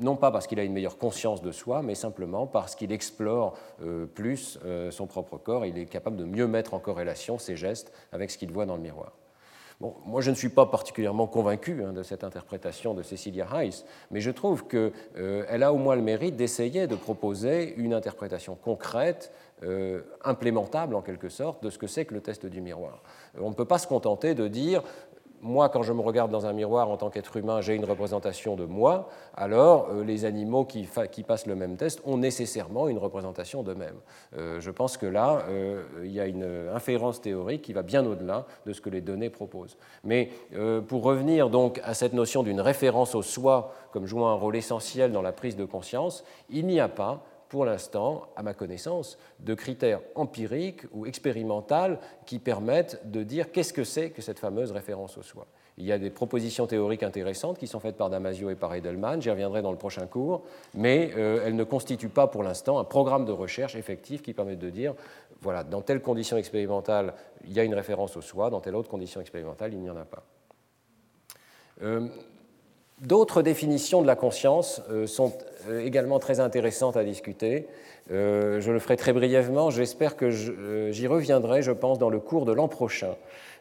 non 0.00 0.16
pas 0.16 0.30
parce 0.30 0.46
qu'il 0.46 0.58
a 0.58 0.64
une 0.64 0.72
meilleure 0.72 0.96
conscience 0.96 1.42
de 1.42 1.52
soi, 1.52 1.82
mais 1.82 1.94
simplement 1.94 2.46
parce 2.46 2.74
qu'il 2.74 2.92
explore 2.92 3.58
euh, 3.82 4.06
plus 4.06 4.58
euh, 4.64 4.90
son 4.90 5.06
propre 5.06 5.36
corps, 5.36 5.66
il 5.66 5.76
est 5.76 5.84
capable 5.84 6.16
de 6.16 6.24
mieux 6.24 6.46
mettre 6.46 6.72
en 6.72 6.78
corrélation 6.78 7.38
ses 7.38 7.56
gestes 7.56 7.92
avec 8.10 8.30
ce 8.30 8.38
qu'il 8.38 8.50
voit 8.50 8.64
dans 8.64 8.76
le 8.76 8.82
miroir. 8.82 9.12
Bon, 9.80 9.94
moi, 10.06 10.20
je 10.20 10.30
ne 10.30 10.36
suis 10.36 10.48
pas 10.48 10.64
particulièrement 10.64 11.26
convaincu 11.26 11.82
hein, 11.84 11.92
de 11.92 12.02
cette 12.04 12.24
interprétation 12.24 12.94
de 12.94 13.02
Cecilia 13.02 13.44
Rice, 13.44 13.84
mais 14.12 14.20
je 14.20 14.30
trouve 14.30 14.66
qu'elle 14.66 15.62
a 15.62 15.72
au 15.72 15.76
moins 15.76 15.96
le 15.96 16.02
mérite 16.02 16.36
d'essayer 16.36 16.86
de 16.86 16.94
proposer 16.94 17.74
une 17.76 17.92
interprétation 17.92 18.54
concrète 18.54 19.32
euh, 19.64 20.00
implémentable 20.24 20.94
en 20.94 21.02
quelque 21.02 21.28
sorte 21.28 21.62
de 21.62 21.70
ce 21.70 21.78
que 21.78 21.86
c'est 21.86 22.04
que 22.04 22.14
le 22.14 22.20
test 22.20 22.46
du 22.46 22.60
miroir. 22.60 23.02
On 23.40 23.50
ne 23.50 23.54
peut 23.54 23.64
pas 23.64 23.78
se 23.78 23.86
contenter 23.86 24.34
de 24.34 24.48
dire 24.48 24.82
moi, 25.44 25.68
quand 25.68 25.82
je 25.82 25.92
me 25.92 26.00
regarde 26.00 26.30
dans 26.30 26.46
un 26.46 26.52
miroir 26.52 26.88
en 26.88 26.96
tant 26.96 27.10
qu'être 27.10 27.36
humain, 27.36 27.60
j'ai 27.60 27.74
une 27.74 27.84
représentation 27.84 28.54
de 28.54 28.64
moi, 28.64 29.08
alors 29.34 29.88
euh, 29.90 30.04
les 30.04 30.24
animaux 30.24 30.64
qui, 30.64 30.86
passent 31.26 31.46
le 31.46 31.56
même 31.56 31.76
test 31.76 32.00
ont 32.04 32.16
nécessairement 32.16 32.86
une 32.88 32.98
représentation 32.98 33.64
d'eux-mêmes. 33.64 33.98
Euh, 34.36 34.60
je 34.60 34.70
pense 34.70 34.96
que 34.96 35.06
là, 35.06 35.44
il 36.04 36.12
y 36.12 36.20
a 36.20 36.26
une 36.26 36.68
inférence 36.72 37.20
théorique 37.20 37.62
qui 37.62 37.72
va 37.72 37.82
bien 37.82 38.06
au-delà 38.06 38.46
de 38.66 38.72
ce 38.72 38.80
que 38.80 38.90
les 38.90 39.00
données 39.00 39.30
proposent. 39.30 39.76
Mais 40.04 40.30
pour 40.86 41.02
revenir 41.02 41.50
donc 41.50 41.80
à 41.84 41.94
cette 41.94 42.12
notion 42.12 42.44
d'une 42.44 42.60
référence 42.60 43.14
au 43.14 43.22
soi 43.22 43.74
comme 43.92 44.06
jouant 44.06 44.28
un 44.28 44.34
rôle 44.34 44.56
essentiel 44.56 45.12
dans 45.12 45.22
la 45.22 45.32
prise 45.32 45.56
de 45.56 45.64
conscience, 45.64 46.24
il 46.50 46.66
n'y 46.66 46.80
a 46.80 46.88
pas 46.88 47.24
pour 47.52 47.66
l'instant, 47.66 48.28
à 48.34 48.42
ma 48.42 48.54
connaissance, 48.54 49.18
de 49.40 49.52
critères 49.52 50.00
empiriques 50.14 50.84
ou 50.90 51.04
expérimentaux 51.04 51.98
qui 52.24 52.38
permettent 52.38 53.02
de 53.04 53.22
dire 53.22 53.52
qu'est-ce 53.52 53.74
que 53.74 53.84
c'est 53.84 54.08
que 54.08 54.22
cette 54.22 54.38
fameuse 54.38 54.72
référence 54.72 55.18
au 55.18 55.22
soi. 55.22 55.46
Il 55.76 55.84
y 55.84 55.92
a 55.92 55.98
des 55.98 56.08
propositions 56.08 56.66
théoriques 56.66 57.02
intéressantes 57.02 57.58
qui 57.58 57.66
sont 57.66 57.78
faites 57.78 57.98
par 57.98 58.08
Damasio 58.08 58.48
et 58.48 58.54
par 58.54 58.74
Edelman, 58.74 59.20
j'y 59.20 59.28
reviendrai 59.28 59.60
dans 59.60 59.70
le 59.70 59.76
prochain 59.76 60.06
cours, 60.06 60.44
mais 60.72 61.10
euh, 61.14 61.42
elles 61.44 61.54
ne 61.54 61.64
constituent 61.64 62.08
pas 62.08 62.26
pour 62.26 62.42
l'instant 62.42 62.78
un 62.78 62.84
programme 62.84 63.26
de 63.26 63.32
recherche 63.32 63.76
effectif 63.76 64.22
qui 64.22 64.32
permette 64.32 64.58
de 64.58 64.70
dire, 64.70 64.94
voilà, 65.42 65.62
dans 65.62 65.82
telle 65.82 66.00
condition 66.00 66.38
expérimentale, 66.38 67.12
il 67.44 67.52
y 67.52 67.60
a 67.60 67.64
une 67.64 67.74
référence 67.74 68.16
au 68.16 68.22
soi, 68.22 68.48
dans 68.48 68.60
telle 68.60 68.76
autre 68.76 68.88
condition 68.88 69.20
expérimentale, 69.20 69.74
il 69.74 69.80
n'y 69.80 69.90
en 69.90 69.96
a 69.98 70.06
pas. 70.06 70.24
Euh, 71.82 72.08
D'autres 73.02 73.42
définitions 73.42 74.00
de 74.00 74.06
la 74.06 74.14
conscience 74.14 74.80
euh, 74.88 75.08
sont 75.08 75.32
euh, 75.68 75.84
également 75.84 76.20
très 76.20 76.38
intéressantes 76.38 76.96
à 76.96 77.02
discuter. 77.02 77.66
Euh, 78.12 78.60
je 78.60 78.70
le 78.70 78.78
ferai 78.78 78.96
très 78.96 79.12
brièvement. 79.12 79.70
J'espère 79.70 80.16
que 80.16 80.30
j'y 80.30 81.06
reviendrai, 81.08 81.62
je 81.62 81.72
pense, 81.72 81.98
dans 81.98 82.10
le 82.10 82.20
cours 82.20 82.44
de 82.44 82.52
l'an 82.52 82.68
prochain. 82.68 83.16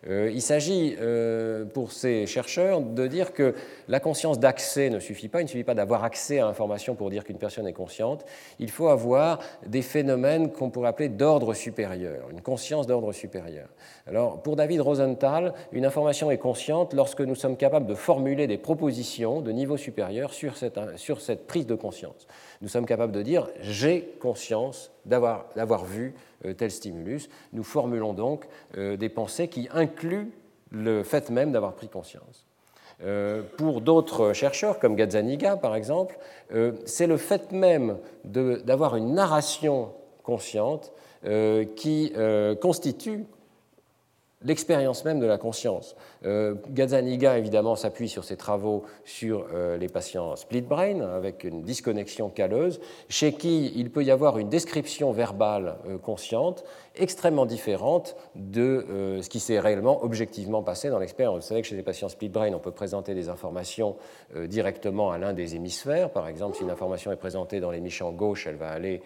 Euh, 0.10 0.32
il 0.34 0.42
s'agit 0.42 0.96
euh, 1.00 1.64
pour 1.66 1.92
ces 1.92 2.26
chercheurs 2.26 2.82
de 2.82 3.06
dire 3.06 3.34
que 3.34 3.54
la 3.88 4.00
conscience 4.00 4.40
d'accès 4.40 4.90
ne 4.90 5.00
suffit 5.00 5.28
pas, 5.28 5.42
il 5.42 5.44
ne 5.44 5.50
suffit 5.50 5.64
pas 5.64 5.76
d'avoir 5.76 6.04
accès 6.04 6.40
à 6.40 6.46
l'information 6.46 6.96
pour 6.96 7.12
dire 7.12 7.24
qu'une 7.24 7.38
personne 7.38 7.68
est 7.68 7.74
consciente, 7.74 8.26
il 8.60 8.72
faut 8.72 8.88
avoir 8.88 9.40
des 9.66 9.84
phénomènes 9.84 10.52
qu'on 10.52 10.72
pourrait 10.72 10.90
appeler 10.90 11.10
d'ordre 11.10 11.54
supérieur, 11.54 12.30
une 12.32 12.42
conscience 12.42 12.88
d'ordre 12.88 13.14
supérieur. 13.14 13.68
Alors 14.08 14.42
pour 14.42 14.56
David 14.56 14.82
Rosenthal, 14.82 15.54
une 15.72 15.86
information 15.86 16.32
est 16.32 16.40
consciente 16.40 16.94
lorsque 16.94 17.22
nous 17.22 17.36
sommes 17.36 17.58
capables 17.58 17.86
de 17.86 17.96
formuler 17.96 18.48
des 18.48 18.58
propositions 18.58 19.42
de 19.42 19.52
niveau 19.52 19.78
supérieur 19.78 20.34
sur 20.34 20.58
cette, 20.58 20.80
sur 20.96 21.22
cette 21.22 21.46
prise 21.46 21.68
de 21.68 21.76
conscience. 21.76 22.28
Nous 22.62 22.68
sommes 22.68 22.86
capables 22.86 23.12
de 23.12 23.22
dire 23.24 23.48
j'ai 23.62 24.16
conscience 24.20 24.92
d'avoir 25.06 25.86
vu 25.86 26.14
euh, 26.46 26.54
tel 26.54 26.70
stimulus. 26.72 27.28
Nous 27.54 27.64
formulons 27.64 28.14
donc 28.14 28.46
euh, 28.78 28.98
des 28.98 29.10
pensées 29.10 29.48
qui 29.48 29.68
incluent 29.74 30.32
le 30.70 31.04
fait 31.04 31.30
même 31.30 31.52
d'avoir 31.52 31.74
pris 31.74 31.90
conscience. 31.90 32.46
Euh, 33.04 33.42
pour 33.58 33.82
d'autres 33.82 34.34
chercheurs, 34.34 34.78
comme 34.78 34.96
Gazzaniga 34.96 35.58
par 35.58 35.76
exemple, 35.76 36.20
c'est 36.86 37.08
le 37.08 37.18
fait 37.18 37.52
même 37.52 37.98
d'avoir 38.24 38.96
une 38.96 39.14
narration 39.14 39.92
consciente 40.24 40.92
qui 41.76 42.14
constitue 42.62 43.26
l'expérience 44.44 45.06
même 45.06 45.20
de 45.20 45.26
la 45.26 45.38
conscience. 45.38 45.96
Euh, 46.26 46.56
Gazzaniga, 46.70 47.38
évidemment, 47.38 47.76
s'appuie 47.76 48.10
sur 48.10 48.24
ses 48.24 48.38
travaux 48.38 48.84
sur 49.06 49.48
euh, 49.54 49.78
les 49.78 49.88
patients 49.88 50.36
split 50.36 50.62
brain, 50.62 51.02
avec 51.02 51.44
une 51.44 51.62
disconnexion 51.64 52.30
calleuse, 52.30 52.80
chez 53.10 53.34
qui 53.34 53.72
il 53.76 53.92
peut 53.92 54.04
y 54.04 54.12
avoir 54.12 54.38
une 54.38 54.50
description 54.50 55.12
verbale 55.12 55.78
euh, 55.88 55.98
consciente 55.98 56.64
extrêmement 56.96 57.46
différente 57.46 58.18
de 58.36 58.86
ce 59.22 59.30
qui 59.30 59.40
s'est 59.40 59.62
réellement, 59.62 60.04
objectivement 60.04 60.62
passé 60.62 60.90
dans 60.90 61.00
l'expérience. 61.00 61.36
Vous 61.36 61.48
savez 61.48 61.62
que 61.62 61.68
chez 61.68 61.78
les 61.78 61.84
patients 61.84 62.10
split 62.10 62.28
brain, 62.28 62.52
on 62.54 62.60
peut 62.60 62.72
présenter 62.72 63.16
des 63.16 63.30
informations 63.30 63.96
directement 64.48 65.10
à 65.10 65.18
l'un 65.18 65.32
des 65.32 65.56
hémisphères. 65.56 66.10
Par 66.10 66.28
exemple, 66.28 66.58
si 66.58 66.64
une 66.64 66.70
information 66.70 67.14
est 67.14 67.16
présentée 67.16 67.62
dans 67.62 67.72
l'hémisphère 67.72 68.12
gauche, 68.12 68.46
elle 68.46 68.58
va 68.58 68.72
aller 68.72 69.02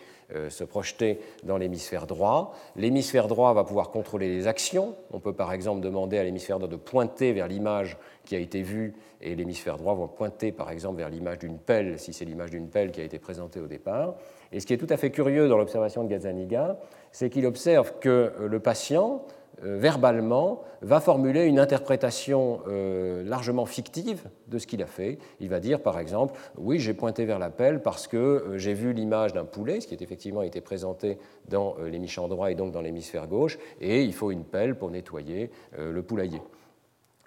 se 0.49 0.63
projeter 0.63 1.19
dans 1.43 1.57
l'hémisphère 1.57 2.07
droit. 2.07 2.55
L'hémisphère 2.75 3.27
droit 3.27 3.53
va 3.53 3.63
pouvoir 3.63 3.91
contrôler 3.91 4.27
les 4.27 4.47
actions. 4.47 4.95
On 5.11 5.19
peut 5.19 5.33
par 5.33 5.53
exemple 5.53 5.81
demander 5.81 6.17
à 6.17 6.23
l'hémisphère 6.23 6.57
droit 6.57 6.69
de 6.69 6.75
pointer 6.75 7.31
vers 7.31 7.47
l'image 7.47 7.97
qui 8.25 8.35
a 8.35 8.39
été 8.39 8.61
vue 8.61 8.95
et 9.21 9.35
l'hémisphère 9.35 9.77
droit 9.77 9.95
va 9.95 10.07
pointer 10.07 10.51
par 10.51 10.71
exemple 10.71 10.97
vers 10.97 11.09
l'image 11.09 11.39
d'une 11.39 11.57
pelle 11.57 11.99
si 11.99 12.13
c'est 12.13 12.25
l'image 12.25 12.51
d'une 12.51 12.69
pelle 12.69 12.91
qui 12.91 13.01
a 13.01 13.03
été 13.03 13.19
présentée 13.19 13.59
au 13.59 13.67
départ. 13.67 14.15
Et 14.51 14.59
ce 14.59 14.65
qui 14.65 14.73
est 14.73 14.77
tout 14.77 14.87
à 14.89 14.97
fait 14.97 15.11
curieux 15.11 15.47
dans 15.47 15.57
l'observation 15.57 16.03
de 16.03 16.09
Gazzaniga, 16.09 16.77
c'est 17.11 17.29
qu'il 17.29 17.45
observe 17.45 17.93
que 17.99 18.33
euh, 18.39 18.47
le 18.47 18.59
patient, 18.59 19.23
euh, 19.23 19.44
verbalement, 19.61 20.61
va 20.81 20.99
formuler 20.99 21.45
une 21.45 21.59
interprétation 21.59 22.61
euh, 22.67 23.23
largement 23.23 23.65
fictive 23.65 24.23
de 24.47 24.57
ce 24.57 24.67
qu'il 24.67 24.81
a 24.83 24.85
fait. 24.85 25.17
Il 25.39 25.49
va 25.49 25.59
dire, 25.59 25.81
par 25.81 25.99
exemple, 25.99 26.39
oui, 26.57 26.79
j'ai 26.79 26.93
pointé 26.93 27.25
vers 27.25 27.39
la 27.39 27.49
pelle 27.49 27.81
parce 27.81 28.07
que 28.07 28.53
j'ai 28.55 28.73
vu 28.73 28.93
l'image 28.93 29.33
d'un 29.33 29.45
poulet, 29.45 29.81
ce 29.81 29.87
qui 29.87 29.93
est 29.93 30.01
effectivement 30.01 30.41
été 30.41 30.61
présenté 30.61 31.17
dans 31.47 31.75
l'hémisphère 31.83 32.27
droit 32.27 32.51
et 32.51 32.55
donc 32.55 32.71
dans 32.71 32.81
l'hémisphère 32.81 33.27
gauche, 33.27 33.57
et 33.81 34.03
il 34.03 34.13
faut 34.13 34.31
une 34.31 34.43
pelle 34.43 34.75
pour 34.75 34.91
nettoyer 34.91 35.49
le 35.77 36.01
poulailler. 36.01 36.41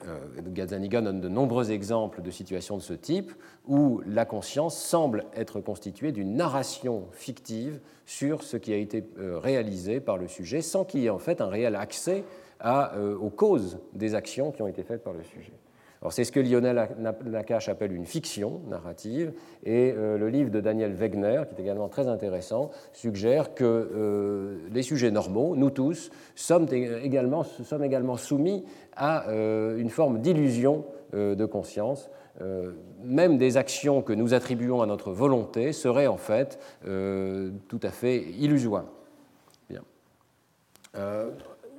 Euh, 0.07 0.19
Gazzaniga 0.47 1.01
donne 1.01 1.21
de 1.21 1.29
nombreux 1.29 1.73
exemples 1.73 2.23
de 2.23 2.31
situations 2.31 2.77
de 2.77 2.83
ce 2.83 2.93
type 2.93 3.33
où 3.67 4.01
la 4.07 4.25
conscience 4.25 4.81
semble 4.81 5.25
être 5.35 5.61
constituée 5.61 6.13
d'une 6.13 6.37
narration 6.37 7.09
fictive 7.11 7.81
sur 8.07 8.45
ce 8.45 8.57
qui 8.57 8.73
a 8.73 8.77
été 8.77 9.05
euh, 9.19 9.39
réalisé 9.39 9.99
par 9.99 10.17
le 10.17 10.29
sujet 10.29 10.63
sans 10.63 10.85
qu'il 10.85 11.01
y 11.01 11.07
ait 11.07 11.11
en 11.11 11.19
fait 11.19 11.41
un 11.41 11.49
réel 11.49 11.75
accès 11.75 12.23
euh, 12.65 13.17
aux 13.17 13.31
causes 13.31 13.79
des 13.93 14.15
actions 14.15 14.53
qui 14.53 14.63
ont 14.63 14.69
été 14.69 14.85
faites 14.85 15.03
par 15.03 15.15
le 15.15 15.25
sujet. 15.25 15.53
C'est 16.11 16.25
ce 16.25 16.33
que 16.33 16.41
Lionel 16.41 16.89
Nakache 17.25 17.69
appelle 17.69 17.93
une 17.93 18.07
fiction 18.07 18.61
narrative, 18.69 19.33
et 19.65 19.93
euh, 19.97 20.17
le 20.17 20.29
livre 20.29 20.51
de 20.51 20.61
Daniel 20.61 20.93
Wegner, 20.93 21.43
qui 21.49 21.61
est 21.61 21.65
également 21.65 21.89
très 21.89 22.07
intéressant, 22.09 22.71
suggère 22.93 23.55
que 23.55 23.65
euh, 23.65 24.59
les 24.73 24.83
sujets 24.83 25.11
normaux, 25.11 25.57
nous 25.57 25.71
tous, 25.71 26.11
sommes 26.35 26.69
également, 26.73 27.45
soumis 28.17 28.65
à 28.97 29.29
euh, 29.29 29.77
une 29.79 29.91
forme 29.91 30.21
d'illusion 30.21 30.85
de 31.15 31.47
conscience. 31.47 32.11
même 33.03 33.39
des 33.39 33.57
actions 33.57 34.03
que 34.03 34.13
nous 34.13 34.35
attribuons 34.35 34.83
à 34.83 34.87
notre 34.87 35.11
volonté 35.11 35.73
seraient 35.73 36.07
en 36.07 36.19
fait 36.19 36.59
tout 36.83 37.81
à 37.83 37.89
fait 37.89 38.25
illusoires. 38.39 38.85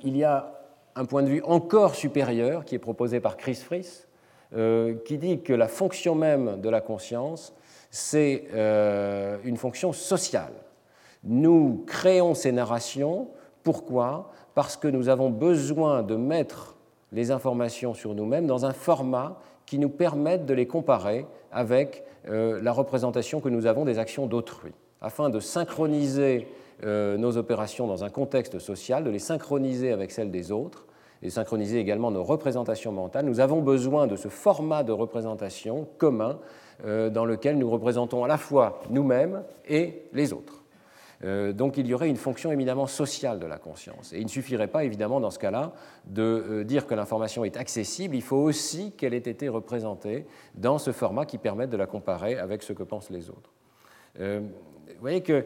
Il 0.01 0.17
y 0.17 0.23
a 0.23 0.59
un 0.95 1.05
point 1.05 1.21
de 1.21 1.29
vue 1.29 1.43
encore 1.43 1.93
supérieur 1.93 2.65
qui 2.65 2.73
est 2.73 2.79
proposé 2.79 3.19
par 3.19 3.37
Chris 3.37 3.55
Fries, 3.55 4.07
qui 4.51 5.17
dit 5.17 5.41
que 5.41 5.53
la 5.53 5.67
fonction 5.67 6.15
même 6.15 6.59
de 6.59 6.69
la 6.69 6.81
conscience, 6.81 7.53
c'est 7.91 8.45
euh, 8.53 9.37
une 9.43 9.57
fonction 9.57 9.93
sociale. 9.93 10.53
Nous 11.23 11.83
créons 11.87 12.33
ces 12.33 12.51
narrations. 12.51 13.29
Pourquoi? 13.63 14.31
Parce 14.55 14.77
que 14.77 14.87
nous 14.87 15.09
avons 15.09 15.29
besoin 15.29 16.03
de 16.03 16.15
mettre 16.15 16.75
les 17.11 17.31
informations 17.31 17.93
sur 17.93 18.13
nous-mêmes 18.13 18.47
dans 18.47 18.65
un 18.65 18.73
format 18.73 19.39
qui 19.65 19.79
nous 19.79 19.89
permette 19.89 20.45
de 20.45 20.53
les 20.53 20.67
comparer 20.67 21.25
avec 21.51 22.03
euh, 22.27 22.61
la 22.61 22.71
représentation 22.71 23.41
que 23.41 23.49
nous 23.49 23.65
avons 23.65 23.85
des 23.85 23.99
actions 23.99 24.27
d'autrui, 24.27 24.71
afin 25.01 25.29
de 25.29 25.39
synchroniser 25.39 26.47
nos 26.81 27.35
opérations 27.35 27.87
dans 27.87 28.05
un 28.05 28.09
contexte 28.09 28.57
social, 28.57 29.03
de 29.03 29.09
les 29.09 29.19
synchroniser 29.19 29.91
avec 29.91 30.11
celles 30.11 30.31
des 30.31 30.49
autres, 30.49 30.85
et 31.21 31.29
synchroniser 31.29 31.79
également 31.79 32.11
nos 32.11 32.23
représentations 32.23 32.91
mentales, 32.91 33.25
nous 33.25 33.39
avons 33.39 33.61
besoin 33.61 34.07
de 34.07 34.15
ce 34.15 34.27
format 34.27 34.83
de 34.83 34.91
représentation 34.91 35.87
commun 35.97 36.39
euh, 36.85 37.09
dans 37.09 37.25
lequel 37.25 37.57
nous 37.57 37.69
représentons 37.69 38.23
à 38.23 38.27
la 38.27 38.37
fois 38.37 38.81
nous-mêmes 38.89 39.43
et 39.67 40.03
les 40.13 40.31
autres. 40.31 40.63
Euh, 41.25 41.51
donc 41.51 41.75
il 41.75 41.85
y 41.87 41.93
aurait 41.93 42.07
une 42.07 42.15
fonction 42.15 42.51
éminemment 42.51 42.87
sociale 42.87 43.39
de 43.39 43.45
la 43.45 43.57
conscience. 43.57 44.13
Et 44.13 44.19
il 44.19 44.23
ne 44.23 44.29
suffirait 44.29 44.67
pas, 44.67 44.85
évidemment, 44.85 45.19
dans 45.19 45.31
ce 45.31 45.39
cas-là, 45.39 45.73
de 46.05 46.21
euh, 46.21 46.63
dire 46.63 46.87
que 46.87 46.95
l'information 46.95 47.43
est 47.43 47.57
accessible, 47.57 48.15
il 48.15 48.21
faut 48.21 48.37
aussi 48.37 48.93
qu'elle 48.93 49.13
ait 49.13 49.17
été 49.17 49.49
représentée 49.49 50.25
dans 50.55 50.77
ce 50.77 50.93
format 50.93 51.25
qui 51.25 51.37
permette 51.37 51.69
de 51.69 51.77
la 51.77 51.87
comparer 51.87 52.37
avec 52.37 52.63
ce 52.63 52.71
que 52.71 52.83
pensent 52.83 53.09
les 53.09 53.29
autres. 53.29 53.51
Vous 54.95 55.01
voyez 55.01 55.21
que 55.21 55.45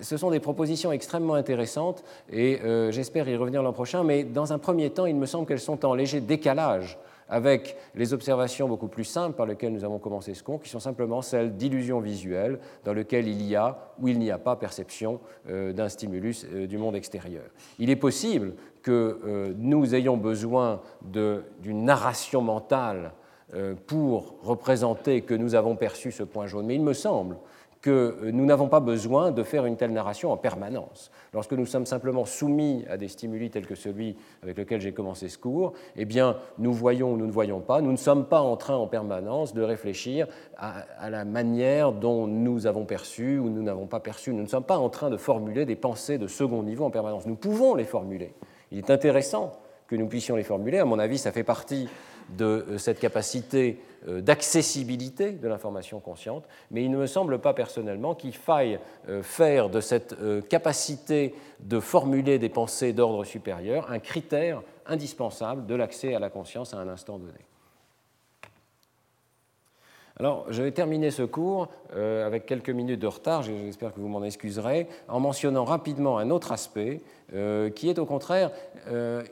ce 0.00 0.16
sont 0.16 0.30
des 0.30 0.40
propositions 0.40 0.92
extrêmement 0.92 1.34
intéressantes 1.34 2.04
et 2.30 2.60
euh, 2.62 2.90
j'espère 2.90 3.28
y 3.28 3.36
revenir 3.36 3.62
l'an 3.62 3.72
prochain, 3.72 4.04
mais 4.04 4.24
dans 4.24 4.52
un 4.52 4.58
premier 4.58 4.90
temps, 4.90 5.06
il 5.06 5.16
me 5.16 5.26
semble 5.26 5.46
qu'elles 5.46 5.60
sont 5.60 5.84
en 5.84 5.94
léger 5.94 6.20
décalage 6.20 6.98
avec 7.28 7.76
les 7.94 8.12
observations 8.12 8.68
beaucoup 8.68 8.88
plus 8.88 9.04
simples 9.04 9.34
par 9.34 9.46
lesquelles 9.46 9.72
nous 9.72 9.84
avons 9.84 9.98
commencé 9.98 10.34
ce 10.34 10.42
cours, 10.42 10.60
qui 10.60 10.68
sont 10.68 10.80
simplement 10.80 11.22
celles 11.22 11.56
d'illusions 11.56 12.00
visuelles, 12.00 12.58
dans 12.84 12.92
lesquelles 12.92 13.26
il 13.26 13.42
y 13.42 13.56
a 13.56 13.78
ou 13.98 14.08
il 14.08 14.18
n'y 14.18 14.30
a 14.30 14.38
pas 14.38 14.56
perception 14.56 15.20
euh, 15.48 15.72
d'un 15.72 15.88
stimulus 15.88 16.46
euh, 16.52 16.66
du 16.66 16.76
monde 16.76 16.96
extérieur. 16.96 17.44
Il 17.78 17.88
est 17.88 17.96
possible 17.96 18.54
que 18.82 19.54
nous 19.56 19.94
ayons 19.94 20.18
besoin 20.18 20.82
d'une 21.00 21.84
narration 21.86 22.42
mentale 22.42 23.12
pour 23.86 24.34
représenter 24.42 25.22
que 25.22 25.32
nous 25.32 25.54
avons 25.54 25.74
perçu 25.74 26.12
ce 26.12 26.22
point 26.22 26.46
jaune, 26.46 26.66
mais 26.66 26.74
il 26.74 26.82
me 26.82 26.92
semble 26.92 27.38
que 27.84 28.30
nous 28.32 28.46
n'avons 28.46 28.68
pas 28.68 28.80
besoin 28.80 29.30
de 29.30 29.42
faire 29.42 29.66
une 29.66 29.76
telle 29.76 29.92
narration 29.92 30.32
en 30.32 30.38
permanence. 30.38 31.10
Lorsque 31.34 31.52
nous 31.52 31.66
sommes 31.66 31.84
simplement 31.84 32.24
soumis 32.24 32.86
à 32.88 32.96
des 32.96 33.08
stimuli 33.08 33.50
tels 33.50 33.66
que 33.66 33.74
celui 33.74 34.16
avec 34.42 34.56
lequel 34.56 34.80
j'ai 34.80 34.92
commencé 34.92 35.28
ce 35.28 35.36
cours, 35.36 35.74
eh 35.94 36.06
bien, 36.06 36.38
nous 36.56 36.72
voyons 36.72 37.12
ou 37.12 37.18
nous 37.18 37.26
ne 37.26 37.30
voyons 37.30 37.60
pas, 37.60 37.82
nous 37.82 37.92
ne 37.92 37.98
sommes 37.98 38.24
pas 38.24 38.40
en 38.40 38.56
train 38.56 38.76
en 38.76 38.86
permanence 38.86 39.52
de 39.52 39.60
réfléchir 39.60 40.28
à, 40.56 41.10
la 41.10 41.26
manière 41.26 41.92
dont 41.92 42.26
nous 42.26 42.66
avons 42.66 42.86
perçu 42.86 43.38
ou 43.38 43.50
nous 43.50 43.62
n'avons 43.62 43.86
pas 43.86 44.00
perçu. 44.00 44.32
Nous 44.32 44.44
ne 44.44 44.48
sommes 44.48 44.64
pas 44.64 44.78
en 44.78 44.88
train 44.88 45.10
de 45.10 45.18
formuler 45.18 45.66
des 45.66 45.76
pensées 45.76 46.16
de 46.16 46.26
second 46.26 46.62
niveau 46.62 46.86
en 46.86 46.90
permanence. 46.90 47.26
Nous 47.26 47.36
pouvons 47.36 47.74
les 47.74 47.84
formuler. 47.84 48.32
Il 48.72 48.78
est 48.78 48.88
intéressant 48.88 49.52
que 49.88 49.94
nous 49.94 50.06
puissions 50.06 50.36
les 50.36 50.42
formuler. 50.42 50.78
À 50.78 50.86
mon 50.86 50.98
avis, 50.98 51.18
ça 51.18 51.32
fait 51.32 51.44
partie 51.44 51.86
de 52.30 52.44
euh, 52.44 52.78
cette 52.78 52.98
capacité 52.98 53.80
euh, 54.08 54.20
d'accessibilité 54.20 55.32
de 55.32 55.48
l'information 55.48 56.00
consciente, 56.00 56.44
mais 56.70 56.84
il 56.84 56.90
ne 56.90 56.98
me 56.98 57.06
semble 57.06 57.38
pas 57.38 57.54
personnellement 57.54 58.14
qu'il 58.14 58.34
faille 58.34 58.78
euh, 59.08 59.22
faire 59.22 59.70
de 59.70 59.80
cette 59.80 60.16
capacité 60.48 61.34
de 61.60 61.80
formuler 61.80 62.38
des 62.38 62.48
pensées 62.48 62.92
d'ordre 62.92 63.24
supérieur 63.24 63.90
un 63.90 63.98
critère 63.98 64.62
indispensable 64.86 65.66
de 65.66 65.74
l'accès 65.74 66.14
à 66.14 66.18
la 66.18 66.30
conscience 66.30 66.74
à 66.74 66.78
un 66.78 66.88
instant 66.88 67.18
donné. 67.18 67.32
Alors, 70.16 70.46
je 70.48 70.62
vais 70.62 70.70
terminer 70.70 71.10
ce 71.10 71.22
cours 71.22 71.68
avec 71.92 72.46
quelques 72.46 72.70
minutes 72.70 73.00
de 73.00 73.06
retard, 73.08 73.42
j'espère 73.42 73.92
que 73.92 73.98
vous 73.98 74.06
m'en 74.06 74.22
excuserez, 74.22 74.86
en 75.08 75.18
mentionnant 75.18 75.64
rapidement 75.64 76.18
un 76.18 76.30
autre 76.30 76.52
aspect 76.52 77.00
qui 77.74 77.88
est 77.88 77.98
au 77.98 78.06
contraire 78.06 78.52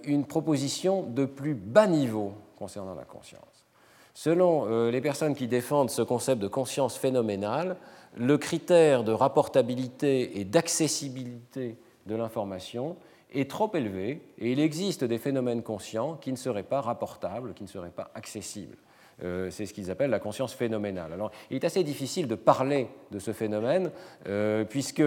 une 0.03 0.25
proposition 0.25 1.03
de 1.03 1.25
plus 1.25 1.55
bas 1.55 1.87
niveau 1.87 2.33
concernant 2.63 2.95
la 2.95 3.03
conscience. 3.03 3.67
Selon 4.15 4.67
euh, 4.67 4.93
les 4.93 5.01
personnes 5.01 5.35
qui 5.35 5.49
défendent 5.49 5.91
ce 5.91 6.01
concept 6.01 6.41
de 6.41 6.47
conscience 6.47 6.97
phénoménale, 6.97 7.77
le 8.17 8.39
critère 8.39 9.03
de 9.03 9.11
rapportabilité 9.11 10.39
et 10.39 10.45
d'accessibilité 10.45 11.77
de 12.07 12.15
l'information 12.15 12.95
est 13.35 13.51
trop 13.51 13.69
élevé 13.75 14.23
et 14.39 14.53
il 14.53 14.61
existe 14.61 15.03
des 15.03 15.19
phénomènes 15.19 15.65
conscients 15.65 16.15
qui 16.15 16.31
ne 16.31 16.37
seraient 16.37 16.63
pas 16.63 16.81
rapportables, 16.81 17.53
qui 17.53 17.65
ne 17.65 17.69
seraient 17.69 17.91
pas 17.91 18.13
accessibles. 18.15 18.77
Euh, 19.25 19.51
c'est 19.51 19.67
ce 19.67 19.75
qu'ils 19.75 19.91
appellent 19.91 20.11
la 20.11 20.21
conscience 20.21 20.55
phénoménale. 20.55 21.13
Alors, 21.13 21.33
il 21.51 21.57
est 21.57 21.65
assez 21.65 21.83
difficile 21.83 22.29
de 22.29 22.37
parler 22.37 22.87
de 23.11 23.19
ce 23.19 23.33
phénomène, 23.33 23.91
euh, 24.29 24.65
puisque 24.65 25.03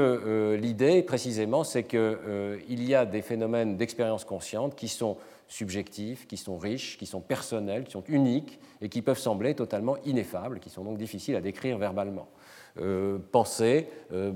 l'idée, 0.61 1.03
précisément, 1.03 1.63
c'est 1.63 1.83
qu'il 1.83 2.83
y 2.83 2.95
a 2.95 3.05
des 3.05 3.21
phénomènes 3.21 3.77
d'expérience 3.77 4.25
consciente 4.25 4.75
qui 4.75 4.89
sont 4.89 5.15
subjectifs, 5.47 6.27
qui 6.27 6.37
sont 6.37 6.57
riches, 6.57 6.97
qui 6.97 7.05
sont 7.05 7.21
personnels, 7.21 7.83
qui 7.83 7.91
sont 7.91 8.03
uniques 8.07 8.59
et 8.81 8.89
qui 8.89 9.01
peuvent 9.01 9.19
sembler 9.19 9.55
totalement 9.55 9.97
ineffables, 10.05 10.59
qui 10.59 10.69
sont 10.69 10.83
donc 10.83 10.97
difficiles 10.97 11.35
à 11.35 11.41
décrire 11.41 11.77
verbalement. 11.77 12.27
Euh, 12.79 13.19
penser, 13.31 13.87
euh, 14.11 14.33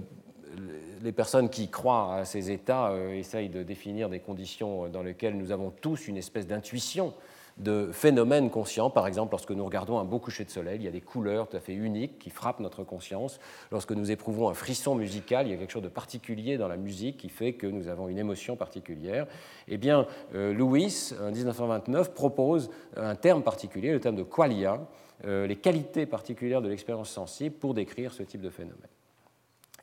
les 1.01 1.11
personnes 1.11 1.49
qui 1.49 1.69
croient 1.69 2.15
à 2.15 2.25
ces 2.25 2.51
états 2.51 2.91
euh, 2.91 3.13
essayent 3.13 3.49
de 3.49 3.63
définir 3.63 4.09
des 4.09 4.19
conditions 4.19 4.87
dans 4.87 5.03
lesquelles 5.03 5.37
nous 5.37 5.51
avons 5.51 5.71
tous 5.71 6.07
une 6.07 6.17
espèce 6.17 6.47
d'intuition 6.47 7.13
de 7.59 7.89
phénomènes 7.91 8.49
conscients. 8.49 8.89
Par 8.89 9.07
exemple, 9.07 9.31
lorsque 9.31 9.51
nous 9.51 9.65
regardons 9.65 9.99
un 9.99 10.05
beau 10.05 10.19
coucher 10.19 10.45
de 10.45 10.49
soleil, 10.49 10.77
il 10.79 10.83
y 10.83 10.87
a 10.87 10.91
des 10.91 11.01
couleurs 11.01 11.47
tout 11.47 11.57
à 11.57 11.59
fait 11.59 11.73
uniques 11.73 12.19
qui 12.19 12.29
frappent 12.29 12.59
notre 12.59 12.83
conscience. 12.83 13.39
Lorsque 13.71 13.91
nous 13.91 14.11
éprouvons 14.11 14.49
un 14.49 14.53
frisson 14.53 14.95
musical, 14.95 15.47
il 15.47 15.51
y 15.51 15.53
a 15.53 15.57
quelque 15.57 15.71
chose 15.71 15.83
de 15.83 15.89
particulier 15.89 16.57
dans 16.57 16.67
la 16.67 16.77
musique 16.77 17.17
qui 17.17 17.29
fait 17.29 17.53
que 17.53 17.67
nous 17.67 17.87
avons 17.87 18.07
une 18.07 18.17
émotion 18.17 18.55
particulière. 18.55 19.27
Eh 19.67 19.77
bien, 19.77 20.07
euh, 20.35 20.53
Lewis, 20.53 21.13
en 21.21 21.31
1929, 21.31 22.13
propose 22.13 22.69
un 22.95 23.15
terme 23.15 23.43
particulier, 23.43 23.91
le 23.91 23.99
terme 23.99 24.15
de 24.15 24.23
qualia, 24.23 24.79
euh, 25.25 25.47
les 25.47 25.57
qualités 25.57 26.05
particulières 26.05 26.61
de 26.61 26.69
l'expérience 26.69 27.09
sensible 27.09 27.55
pour 27.55 27.73
décrire 27.73 28.13
ce 28.13 28.23
type 28.23 28.41
de 28.41 28.49
phénomène. 28.49 28.87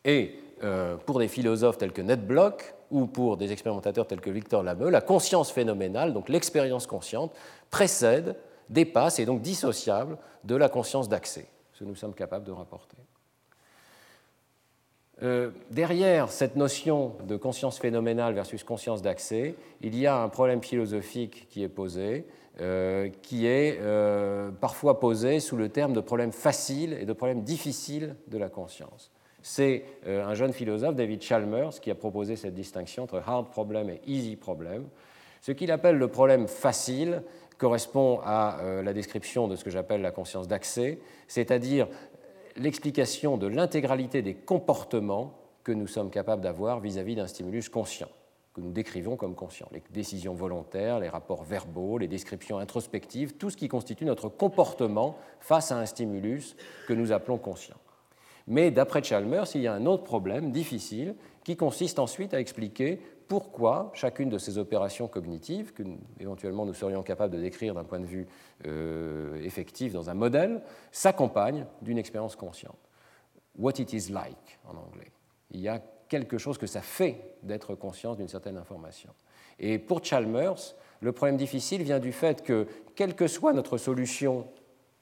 Et 0.05 0.39
euh, 0.63 0.97
pour 0.97 1.19
des 1.19 1.29
philosophes 1.29 1.77
tels 1.77 1.93
que 1.93 2.01
Ned 2.01 2.27
Block 2.27 2.76
ou 2.91 3.07
pour 3.07 3.37
des 3.37 3.53
expérimentateurs 3.53 4.07
tels 4.07 4.21
que 4.21 4.31
Victor 4.31 4.63
Lameux, 4.63 4.91
la 4.91 5.01
conscience 5.01 5.51
phénoménale, 5.51 6.13
donc 6.13 6.29
l'expérience 6.29 6.87
consciente, 6.87 7.33
précède, 7.71 8.37
dépasse 8.69 9.19
et 9.19 9.27
donc 9.27 9.43
dissociable 9.43 10.19
de 10.45 10.57
la 10.57 10.69
conscience 10.69 11.09
d'accès, 11.09 11.47
ce 11.73 11.81
que 11.81 11.85
nous 11.85 11.95
sommes 11.95 12.15
capables 12.15 12.45
de 12.45 12.53
rapporter. 12.53 12.97
Euh, 15.23 15.51
derrière 15.71 16.31
cette 16.31 16.57
notion 16.57 17.15
de 17.27 17.37
conscience 17.37 17.79
phénoménale 17.79 18.35
versus 18.35 18.63
conscience 18.65 19.01
d'accès, 19.01 19.55
il 19.81 19.97
y 19.97 20.07
a 20.07 20.21
un 20.21 20.29
problème 20.29 20.63
philosophique 20.63 21.49
qui 21.49 21.63
est 21.63 21.71
posé, 21.71 22.27
euh, 22.61 23.09
qui 23.23 23.47
est 23.47 23.79
euh, 23.81 24.51
parfois 24.51 25.01
posé 25.01 25.41
sous 25.41 25.57
le 25.57 25.71
terme 25.71 25.95
de 25.95 26.01
problème 26.01 26.33
facile 26.33 26.93
et 27.01 27.07
de 27.07 27.13
problème 27.15 27.43
difficile 27.43 28.17
de 28.29 28.37
la 28.37 28.51
conscience. 28.51 29.11
C'est 29.49 29.85
un 30.05 30.35
jeune 30.35 30.53
philosophe, 30.53 30.97
David 30.97 31.23
Chalmers, 31.23 31.81
qui 31.81 31.93
a 31.93 31.95
proposé 31.95 32.35
cette 32.35 32.55
distinction 32.55 33.05
entre 33.05 33.23
hard 33.25 33.49
problem 33.53 33.89
et 33.89 34.01
easy 34.05 34.35
problem. 34.35 34.89
Ce 35.41 35.53
qu'il 35.53 35.71
appelle 35.71 35.99
le 35.99 36.09
problème 36.09 36.49
facile 36.49 37.23
correspond 37.57 38.19
à 38.25 38.59
euh, 38.59 38.83
la 38.83 38.93
description 38.93 39.47
de 39.47 39.55
ce 39.55 39.63
que 39.63 39.71
j'appelle 39.71 40.03
la 40.03 40.11
conscience 40.11 40.49
d'accès, 40.49 40.99
c'est-à-dire 41.29 41.87
l'explication 42.57 43.37
de 43.37 43.47
l'intégralité 43.47 44.21
des 44.21 44.35
comportements 44.35 45.39
que 45.63 45.71
nous 45.71 45.87
sommes 45.87 46.11
capables 46.11 46.43
d'avoir 46.43 46.81
vis-à-vis 46.81 47.15
d'un 47.15 47.29
stimulus 47.29 47.69
conscient, 47.69 48.09
que 48.53 48.61
nous 48.61 48.73
décrivons 48.73 49.15
comme 49.15 49.37
conscient. 49.37 49.69
Les 49.71 49.83
décisions 49.91 50.35
volontaires, 50.35 50.99
les 50.99 51.09
rapports 51.09 51.45
verbaux, 51.45 51.99
les 51.99 52.09
descriptions 52.09 52.59
introspectives, 52.59 53.35
tout 53.35 53.51
ce 53.51 53.57
qui 53.57 53.69
constitue 53.69 54.07
notre 54.07 54.29
comportement 54.29 55.17
face 55.39 55.71
à 55.71 55.79
un 55.79 55.87
stimulus 55.87 56.57
que 56.89 56.95
nous 56.95 57.13
appelons 57.13 57.39
conscient. 57.39 57.77
Mais 58.47 58.71
d'après 58.71 59.03
Chalmers, 59.03 59.47
il 59.55 59.63
y 59.63 59.67
a 59.67 59.75
un 59.75 59.87
autre 59.87 60.05
problème 60.05 60.53
difficile 60.53 61.17
qui 61.45 61.57
consiste 61.57 61.99
ensuite 61.99 62.35
à 62.35 62.41
expliquer 62.41 63.01
pourquoi 63.29 63.91
chacune 63.95 64.29
de 64.29 64.39
ces 64.39 64.59
opérations 64.59 65.09
cognitives, 65.09 65.73
que 65.73 65.83
éventuellement 66.21 66.65
nous 66.65 66.75
serions 66.75 67.03
capables 67.03 67.35
de 67.35 67.41
décrire 67.41 67.75
d'un 67.75 67.85
point 67.85 67.99
de 67.99 68.07
vue 68.07 68.27
euh, 68.67 69.43
effectif 69.43 69.93
dans 69.93 70.11
un 70.11 70.15
modèle, 70.15 70.63
s'accompagne 70.93 71.67
d'une 71.83 71.99
expérience 71.99 72.37
consciente. 72.37 72.79
What 73.59 73.73
it 73.79 73.93
is 73.93 74.13
like 74.13 74.59
en 74.65 74.77
anglais. 74.77 75.11
Il 75.51 75.61
y 75.61 75.69
a 75.69 75.83
quelque 76.09 76.39
chose 76.39 76.57
que 76.59 76.67
ça 76.67 76.83
fait 76.83 77.37
d'être 77.43 77.75
conscient 77.75 78.15
d'une 78.15 78.29
certaine 78.29 78.57
information. 78.57 79.11
Et 79.59 79.79
pour 79.79 80.05
Chalmers, 80.05 80.75
le 81.01 81.13
problème 81.13 81.37
difficile 81.37 81.83
vient 81.83 81.99
du 81.99 82.13
fait 82.13 82.43
que, 82.43 82.67
quelle 82.95 83.15
que 83.15 83.27
soit 83.27 83.53
notre 83.53 83.77
solution 83.77 84.47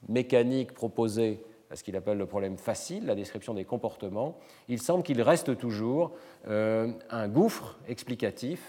mécanique 0.07 0.73
proposée 0.73 1.43
à 1.69 1.75
ce 1.75 1.83
qu'il 1.83 1.95
appelle 1.95 2.17
le 2.17 2.25
problème 2.25 2.57
facile, 2.57 3.05
la 3.05 3.15
description 3.15 3.53
des 3.53 3.65
comportements, 3.65 4.37
il 4.67 4.81
semble 4.81 5.03
qu'il 5.03 5.21
reste 5.21 5.57
toujours 5.57 6.11
euh, 6.47 6.91
un 7.09 7.27
gouffre 7.27 7.77
explicatif, 7.87 8.61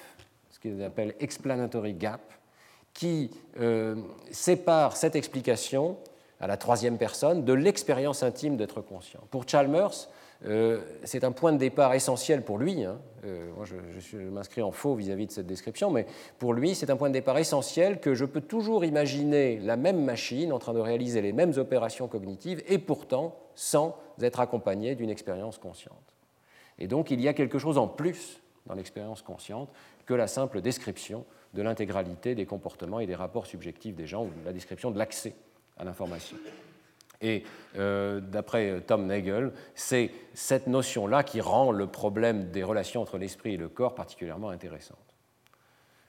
ce 0.51 0.59
qu'il 0.59 0.82
appelle 0.82 1.14
explanatory 1.20 1.94
gap, 1.94 2.32
qui 2.94 3.30
euh, 3.61 3.97
sépare 4.30 4.97
cette 4.97 5.16
explication 5.16 5.99
à 6.40 6.47
la 6.47 6.57
troisième 6.57 6.99
personne 6.99 7.44
de 7.44 7.53
l'expérience 7.53 8.22
intime 8.22 8.57
d'être 8.57 8.80
conscient. 8.80 9.20
Pour 9.30 9.49
Chalmers, 9.49 10.09
euh, 10.45 10.80
c'est 11.05 11.24
un 11.24 11.32
point 11.32 11.53
de 11.53 11.59
départ 11.59 11.95
essentiel 11.95 12.43
pour 12.43 12.59
lui. 12.59 12.84
Hein. 12.84 12.99
Euh, 13.24 13.51
moi, 13.57 13.64
je, 13.64 14.16
m'inscris 14.18 14.62
en 14.62 14.70
faux 14.70 14.95
vis-à-vis 14.95 15.26
de 15.26 15.32
cette 15.32 15.47
description, 15.47 15.91
mais 15.91 16.07
pour 16.39 16.53
lui, 16.53 16.74
c'est 16.74 16.91
un 16.91 16.97
point 16.97 17.09
de 17.09 17.14
départ 17.14 17.39
essentiel 17.39 18.01
que 18.01 18.14
je 18.14 18.24
peux 18.24 18.41
toujours 18.41 18.84
imaginer 18.84 19.59
la 19.59 19.76
même 19.76 20.05
machine 20.05 20.53
en 20.53 20.59
train 20.59 20.74
de 20.74 20.80
réaliser 20.80 21.22
les 21.22 21.32
mêmes 21.32 21.55
opérations 21.57 22.07
cognitives 22.07 22.62
et 22.68 22.78
pourtant 22.78 23.37
sans 23.55 23.97
être 24.20 24.41
accompagné 24.41 24.95
d'une 24.95 25.11
expérience 25.11 25.59
consciente. 25.59 25.97
Et 26.78 26.87
donc, 26.87 27.11
il 27.11 27.20
y 27.20 27.28
a 27.28 27.32
quelque 27.32 27.59
chose 27.59 27.78
en 27.78 27.89
plus 27.89 28.43
dans 28.66 28.74
l'expérience 28.74 29.22
consciente 29.22 29.70
que 30.05 30.14
la 30.14 30.26
simple 30.26 30.61
description 30.61 31.24
de 31.55 31.62
l'intégralité 31.62 32.34
des 32.34 32.47
comportements 32.47 33.01
et 33.01 33.07
des 33.07 33.14
rapports 33.14 33.47
subjectifs 33.47 33.95
des 33.95 34.07
gens 34.07 34.24
ou 34.24 34.30
la 34.45 34.53
description 34.53 34.91
de 34.91 34.99
l'accès 34.99 35.34
à 35.78 35.84
l'information. 35.84 36.37
Et 37.20 37.44
euh, 37.76 38.20
d'après 38.20 38.80
Tom 38.86 39.06
Nagel, 39.06 39.52
c'est 39.74 40.10
cette 40.34 40.66
notion-là 40.66 41.22
qui 41.22 41.40
rend 41.40 41.72
le 41.72 41.86
problème 41.86 42.50
des 42.50 42.62
relations 42.62 43.02
entre 43.02 43.18
l'esprit 43.18 43.54
et 43.54 43.56
le 43.56 43.68
corps 43.68 43.94
particulièrement 43.94 44.50
intéressante. 44.50 44.98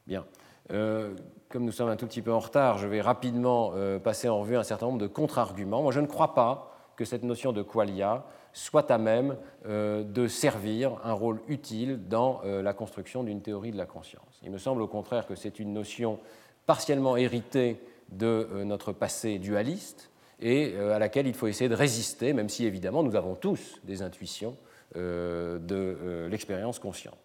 Bien. 0.05 0.25
Euh, 0.71 1.15
comme 1.49 1.63
nous 1.63 1.71
sommes 1.71 1.89
un 1.89 1.95
tout 1.95 2.07
petit 2.07 2.21
peu 2.21 2.33
en 2.33 2.39
retard, 2.39 2.77
je 2.77 2.87
vais 2.87 2.99
rapidement 2.99 3.71
euh, 3.75 3.99
passer 3.99 4.27
en 4.27 4.39
revue 4.41 4.57
un 4.57 4.63
certain 4.63 4.87
nombre 4.87 4.97
de 4.97 5.07
contre-arguments. 5.07 5.81
Moi, 5.81 5.93
je 5.93 6.01
ne 6.01 6.07
crois 6.07 6.33
pas 6.33 6.73
que 6.97 7.05
cette 7.05 7.23
notion 7.23 7.53
de 7.53 7.61
qualia 7.61 8.25
soit 8.51 8.89
à 8.89 8.97
même 8.97 9.37
de 9.65 10.27
servir 10.27 10.99
un 11.03 11.13
rôle 11.13 11.41
utile 11.47 12.07
dans 12.07 12.41
la 12.43 12.73
construction 12.73 13.23
d'une 13.23 13.43
théorie 13.43 13.71
de 13.71 13.77
la 13.77 13.85
conscience. 13.85 14.39
Il 14.41 14.49
me 14.49 14.57
semble 14.57 14.81
au 14.81 14.87
contraire 14.87 15.27
que 15.27 15.35
c'est 15.35 15.59
une 15.59 15.73
notion 15.73 16.17
partiellement 16.65 17.17
héritée 17.17 17.79
de 18.09 18.63
notre 18.63 18.93
passé 18.93 19.37
dualiste, 19.37 20.09
et 20.39 20.73
euh, 20.75 20.95
à 20.95 20.99
laquelle 20.99 21.27
il 21.27 21.33
faut 21.33 21.47
essayer 21.47 21.69
de 21.69 21.75
résister, 21.75 22.33
même 22.33 22.49
si 22.49 22.65
évidemment 22.65 23.03
nous 23.03 23.15
avons 23.15 23.35
tous 23.35 23.79
des 23.83 24.01
intuitions 24.01 24.55
euh, 24.95 25.57
de 25.59 25.75
euh, 25.75 26.29
l'expérience 26.29 26.79
consciente. 26.79 27.17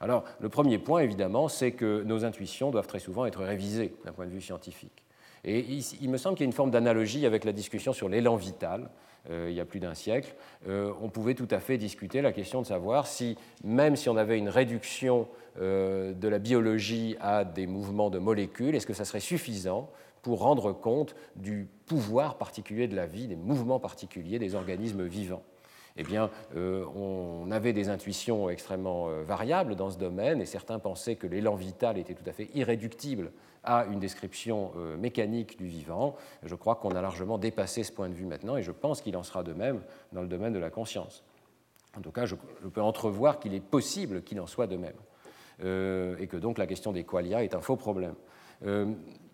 Alors, 0.00 0.24
le 0.40 0.48
premier 0.48 0.78
point, 0.78 1.00
évidemment, 1.00 1.48
c'est 1.48 1.72
que 1.72 2.02
nos 2.02 2.24
intuitions 2.24 2.70
doivent 2.70 2.88
très 2.88 2.98
souvent 2.98 3.24
être 3.24 3.42
révisées 3.42 3.94
d'un 4.04 4.12
point 4.12 4.26
de 4.26 4.32
vue 4.32 4.40
scientifique. 4.40 5.04
Et 5.44 5.60
il, 6.00 6.10
me 6.10 6.16
semble 6.18 6.36
qu'il 6.36 6.44
y 6.44 6.46
a 6.46 6.50
une 6.50 6.52
forme 6.52 6.70
d'analogie 6.70 7.26
avec 7.26 7.44
la 7.44 7.52
discussion 7.52 7.92
sur 7.92 8.08
l'élan 8.08 8.36
vital, 8.36 8.88
il 9.28 9.52
y 9.52 9.60
a 9.60 9.64
plus 9.64 9.80
d'un 9.80 9.94
siècle. 9.94 10.34
on 10.68 11.08
pouvait 11.08 11.34
tout 11.34 11.48
à 11.50 11.58
fait 11.58 11.78
discuter 11.78 12.22
la 12.22 12.30
question 12.30 12.62
de 12.62 12.66
savoir 12.66 13.08
si, 13.08 13.36
même 13.64 13.96
si 13.96 14.08
on 14.08 14.16
avait 14.16 14.38
une 14.38 14.48
réduction 14.48 15.26
de 15.56 16.28
la 16.28 16.38
biologie 16.38 17.16
à 17.20 17.44
des 17.44 17.66
mouvements 17.66 18.08
de 18.08 18.20
molécules, 18.20 18.76
est-ce 18.76 18.86
que 18.86 18.94
ça 18.94 19.04
serait 19.04 19.18
suffisant 19.18 19.90
pour 20.22 20.40
rendre 20.40 20.72
compte 20.72 21.14
du 21.36 21.68
pouvoir 21.86 22.38
particulier 22.38 22.88
de 22.88 22.96
la 22.96 23.06
vie, 23.06 23.26
des 23.26 23.36
mouvements 23.36 23.80
particuliers 23.80 24.38
des 24.38 24.54
organismes 24.54 25.04
vivants. 25.04 25.42
Eh 25.96 26.04
bien, 26.04 26.30
euh, 26.56 26.86
on 26.94 27.50
avait 27.50 27.72
des 27.72 27.88
intuitions 27.88 28.48
extrêmement 28.48 29.08
euh, 29.08 29.22
variables 29.24 29.76
dans 29.76 29.90
ce 29.90 29.98
domaine, 29.98 30.40
et 30.40 30.46
certains 30.46 30.78
pensaient 30.78 31.16
que 31.16 31.26
l'élan 31.26 31.54
vital 31.54 31.98
était 31.98 32.14
tout 32.14 32.28
à 32.28 32.32
fait 32.32 32.48
irréductible 32.54 33.32
à 33.62 33.84
une 33.84 34.00
description 34.00 34.72
euh, 34.76 34.96
mécanique 34.96 35.58
du 35.58 35.66
vivant. 35.66 36.16
Je 36.44 36.54
crois 36.54 36.76
qu'on 36.76 36.92
a 36.92 37.02
largement 37.02 37.36
dépassé 37.36 37.84
ce 37.84 37.92
point 37.92 38.08
de 38.08 38.14
vue 38.14 38.24
maintenant, 38.24 38.56
et 38.56 38.62
je 38.62 38.72
pense 38.72 39.02
qu'il 39.02 39.16
en 39.16 39.22
sera 39.22 39.42
de 39.42 39.52
même 39.52 39.82
dans 40.12 40.22
le 40.22 40.28
domaine 40.28 40.54
de 40.54 40.58
la 40.58 40.70
conscience. 40.70 41.24
En 41.96 42.00
tout 42.00 42.10
cas, 42.10 42.24
je, 42.24 42.36
peux 42.36 42.80
entrevoir 42.80 43.38
qu'il 43.38 43.52
est 43.52 43.60
possible 43.60 44.22
qu'il 44.22 44.40
en 44.40 44.46
soit 44.46 44.66
de 44.66 44.76
même, 44.76 44.96
et 45.60 46.26
que 46.26 46.38
donc 46.38 46.56
la 46.56 46.66
question 46.66 46.90
des 46.90 47.04
qualia 47.04 47.44
est 47.44 47.54
un 47.54 47.60
faux 47.60 47.76
problème. 47.76 48.14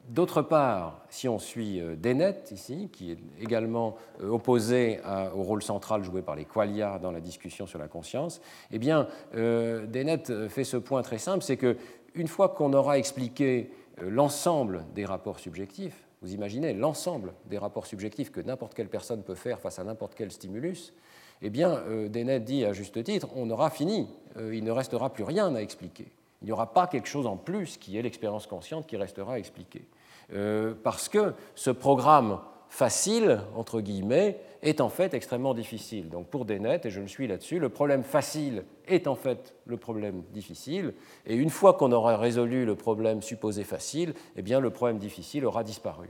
D'autre 0.09 0.41
part, 0.41 1.03
si 1.11 1.29
on 1.29 1.39
suit 1.39 1.81
euh, 1.81 1.95
Dennett 1.95 2.51
ici, 2.51 2.89
qui 2.91 3.13
est 3.13 3.19
également 3.43 3.97
euh, 4.23 4.31
opposé 4.31 5.01
au 5.35 5.43
rôle 5.43 5.63
central 5.63 6.03
joué 6.03 6.23
par 6.23 6.35
les 6.35 6.47
qualia 6.47 6.99
dans 6.99 7.11
la 7.11 7.21
discussion 7.21 7.67
sur 7.67 7.79
la 7.79 7.89
conscience, 7.89 8.41
eh 8.71 8.79
bien, 8.79 9.07
euh, 9.35 9.87
Dennett 9.87 10.49
fait 10.49 10.65
ce 10.65 10.79
point 10.79 11.03
très 11.03 11.19
simple, 11.19 11.45
c'est 11.45 11.59
que 11.59 11.77
une 12.15 12.27
fois 12.27 12.49
qu'on 12.49 12.73
aura 12.73 12.97
expliqué 12.97 13.71
l'ensemble 14.01 14.87
des 14.95 15.05
rapports 15.05 15.39
subjectifs, 15.41 16.07
vous 16.23 16.33
imaginez 16.33 16.73
l'ensemble 16.73 17.35
des 17.45 17.59
rapports 17.59 17.87
subjectifs 17.87 18.33
que 18.33 18.41
n'importe 18.41 18.73
quelle 18.73 18.89
personne 18.89 19.23
peut 19.23 19.35
faire 19.35 19.61
face 19.61 19.79
à 19.79 19.85
n'importe 19.85 20.15
quel 20.15 20.33
stimulus, 20.33 20.95
eh 21.43 21.51
bien, 21.51 21.81
dit 22.09 22.65
à 22.65 22.73
juste 22.73 23.05
titre, 23.05 23.29
on 23.37 23.51
aura 23.51 23.71
fini, 23.71 24.09
il 24.41 24.65
ne 24.65 24.71
restera 24.71 25.13
plus 25.13 25.23
rien 25.23 25.55
à 25.55 25.61
expliquer. 25.61 26.11
Il 26.43 26.47
n'y 26.47 26.53
aura 26.53 26.73
pas 26.73 26.87
quelque 26.87 27.09
chose 27.09 27.27
en 27.27 27.37
plus 27.37 27.77
qui 27.77 27.99
est 27.99 28.03
l'expérience 28.03 28.47
consciente 28.47 28.87
qui 28.87 28.97
restera 28.97 29.35
à 29.35 29.39
expliquer. 29.39 29.87
Euh, 30.35 30.75
parce 30.83 31.09
que 31.09 31.33
ce 31.55 31.71
programme 31.71 32.41
facile, 32.69 33.41
entre 33.57 33.81
guillemets, 33.81 34.41
est 34.63 34.81
en 34.81 34.89
fait 34.89 35.15
extrêmement 35.15 35.55
difficile. 35.55 36.09
Donc 36.09 36.27
pour 36.29 36.45
Dennett, 36.45 36.85
et 36.85 36.91
je 36.91 37.01
le 37.01 37.09
suis 37.09 37.27
là-dessus, 37.27 37.59
le 37.59 37.69
problème 37.69 38.03
facile 38.03 38.65
est 38.87 39.07
en 39.07 39.15
fait 39.15 39.55
le 39.67 39.77
problème 39.77 40.23
difficile, 40.33 40.95
et 41.27 41.35
une 41.35 41.51
fois 41.51 41.75
qu'on 41.75 41.93
aura 41.93 42.17
résolu 42.17 42.65
le 42.65 42.75
problème 42.75 43.23
supposé 43.23 43.65
facile, 43.65 44.15
eh 44.37 44.43
bien 44.43 44.61
le 44.61 44.71
problème 44.71 44.99
difficile 44.99 45.47
aura 45.47 45.65
disparu. 45.65 46.09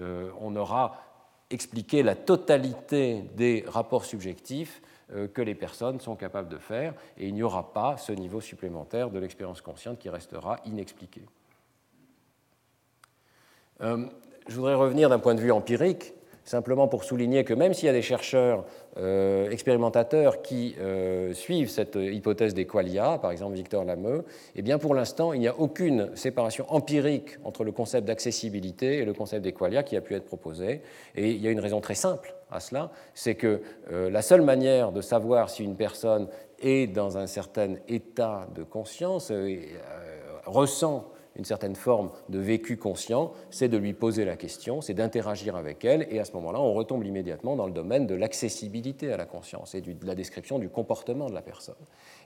Euh, 0.00 0.30
on 0.40 0.54
aura 0.56 0.96
expliqué 1.50 2.02
la 2.02 2.16
totalité 2.16 3.22
des 3.36 3.64
rapports 3.68 4.04
subjectifs 4.04 4.82
euh, 5.12 5.28
que 5.28 5.40
les 5.40 5.54
personnes 5.54 6.00
sont 6.00 6.16
capables 6.16 6.48
de 6.48 6.58
faire, 6.58 6.92
et 7.16 7.28
il 7.28 7.34
n'y 7.34 7.44
aura 7.44 7.72
pas 7.72 7.96
ce 7.96 8.12
niveau 8.12 8.40
supplémentaire 8.40 9.10
de 9.10 9.20
l'expérience 9.20 9.60
consciente 9.60 9.98
qui 9.98 10.10
restera 10.10 10.58
inexpliqué. 10.66 11.22
Euh, 13.82 14.04
je 14.48 14.54
voudrais 14.54 14.74
revenir 14.74 15.08
d'un 15.08 15.18
point 15.18 15.34
de 15.34 15.40
vue 15.40 15.52
empirique, 15.52 16.14
simplement 16.44 16.86
pour 16.86 17.02
souligner 17.04 17.44
que 17.44 17.52
même 17.52 17.74
s'il 17.74 17.86
y 17.86 17.88
a 17.88 17.92
des 17.92 18.02
chercheurs 18.02 18.64
euh, 18.96 19.50
expérimentateurs 19.50 20.40
qui 20.42 20.76
euh, 20.80 21.34
suivent 21.34 21.68
cette 21.68 21.96
hypothèse 21.96 22.54
des 22.54 22.66
qualia, 22.66 23.18
par 23.18 23.32
exemple 23.32 23.54
Victor 23.54 23.84
Lameux, 23.84 24.24
eh 24.54 24.62
bien 24.62 24.78
pour 24.78 24.94
l'instant, 24.94 25.32
il 25.32 25.40
n'y 25.40 25.48
a 25.48 25.58
aucune 25.58 26.14
séparation 26.14 26.64
empirique 26.72 27.38
entre 27.44 27.64
le 27.64 27.72
concept 27.72 28.06
d'accessibilité 28.06 28.98
et 28.98 29.04
le 29.04 29.12
concept 29.12 29.42
des 29.42 29.52
qualia 29.52 29.82
qui 29.82 29.96
a 29.96 30.00
pu 30.00 30.14
être 30.14 30.26
proposé. 30.26 30.82
Et 31.16 31.32
il 31.32 31.42
y 31.42 31.48
a 31.48 31.50
une 31.50 31.60
raison 31.60 31.80
très 31.80 31.96
simple 31.96 32.34
à 32.50 32.60
cela, 32.60 32.92
c'est 33.12 33.34
que 33.34 33.60
la 33.90 34.22
seule 34.22 34.42
manière 34.42 34.92
de 34.92 35.00
savoir 35.00 35.50
si 35.50 35.64
une 35.64 35.74
personne 35.74 36.28
est 36.60 36.86
dans 36.86 37.18
un 37.18 37.26
certain 37.26 37.74
état 37.88 38.46
de 38.54 38.62
conscience, 38.62 39.32
ressent 40.46 41.10
une 41.36 41.44
certaine 41.44 41.76
forme 41.76 42.10
de 42.28 42.38
vécu 42.38 42.76
conscient, 42.76 43.32
c'est 43.50 43.68
de 43.68 43.76
lui 43.76 43.92
poser 43.92 44.24
la 44.24 44.36
question, 44.36 44.80
c'est 44.80 44.94
d'interagir 44.94 45.56
avec 45.56 45.84
elle, 45.84 46.06
et 46.10 46.18
à 46.18 46.24
ce 46.24 46.32
moment-là, 46.32 46.60
on 46.60 46.72
retombe 46.72 47.04
immédiatement 47.04 47.56
dans 47.56 47.66
le 47.66 47.72
domaine 47.72 48.06
de 48.06 48.14
l'accessibilité 48.14 49.12
à 49.12 49.16
la 49.16 49.26
conscience 49.26 49.74
et 49.74 49.80
de 49.80 49.94
la 50.06 50.14
description 50.14 50.58
du 50.58 50.68
comportement 50.68 51.28
de 51.28 51.34
la 51.34 51.42
personne. 51.42 51.74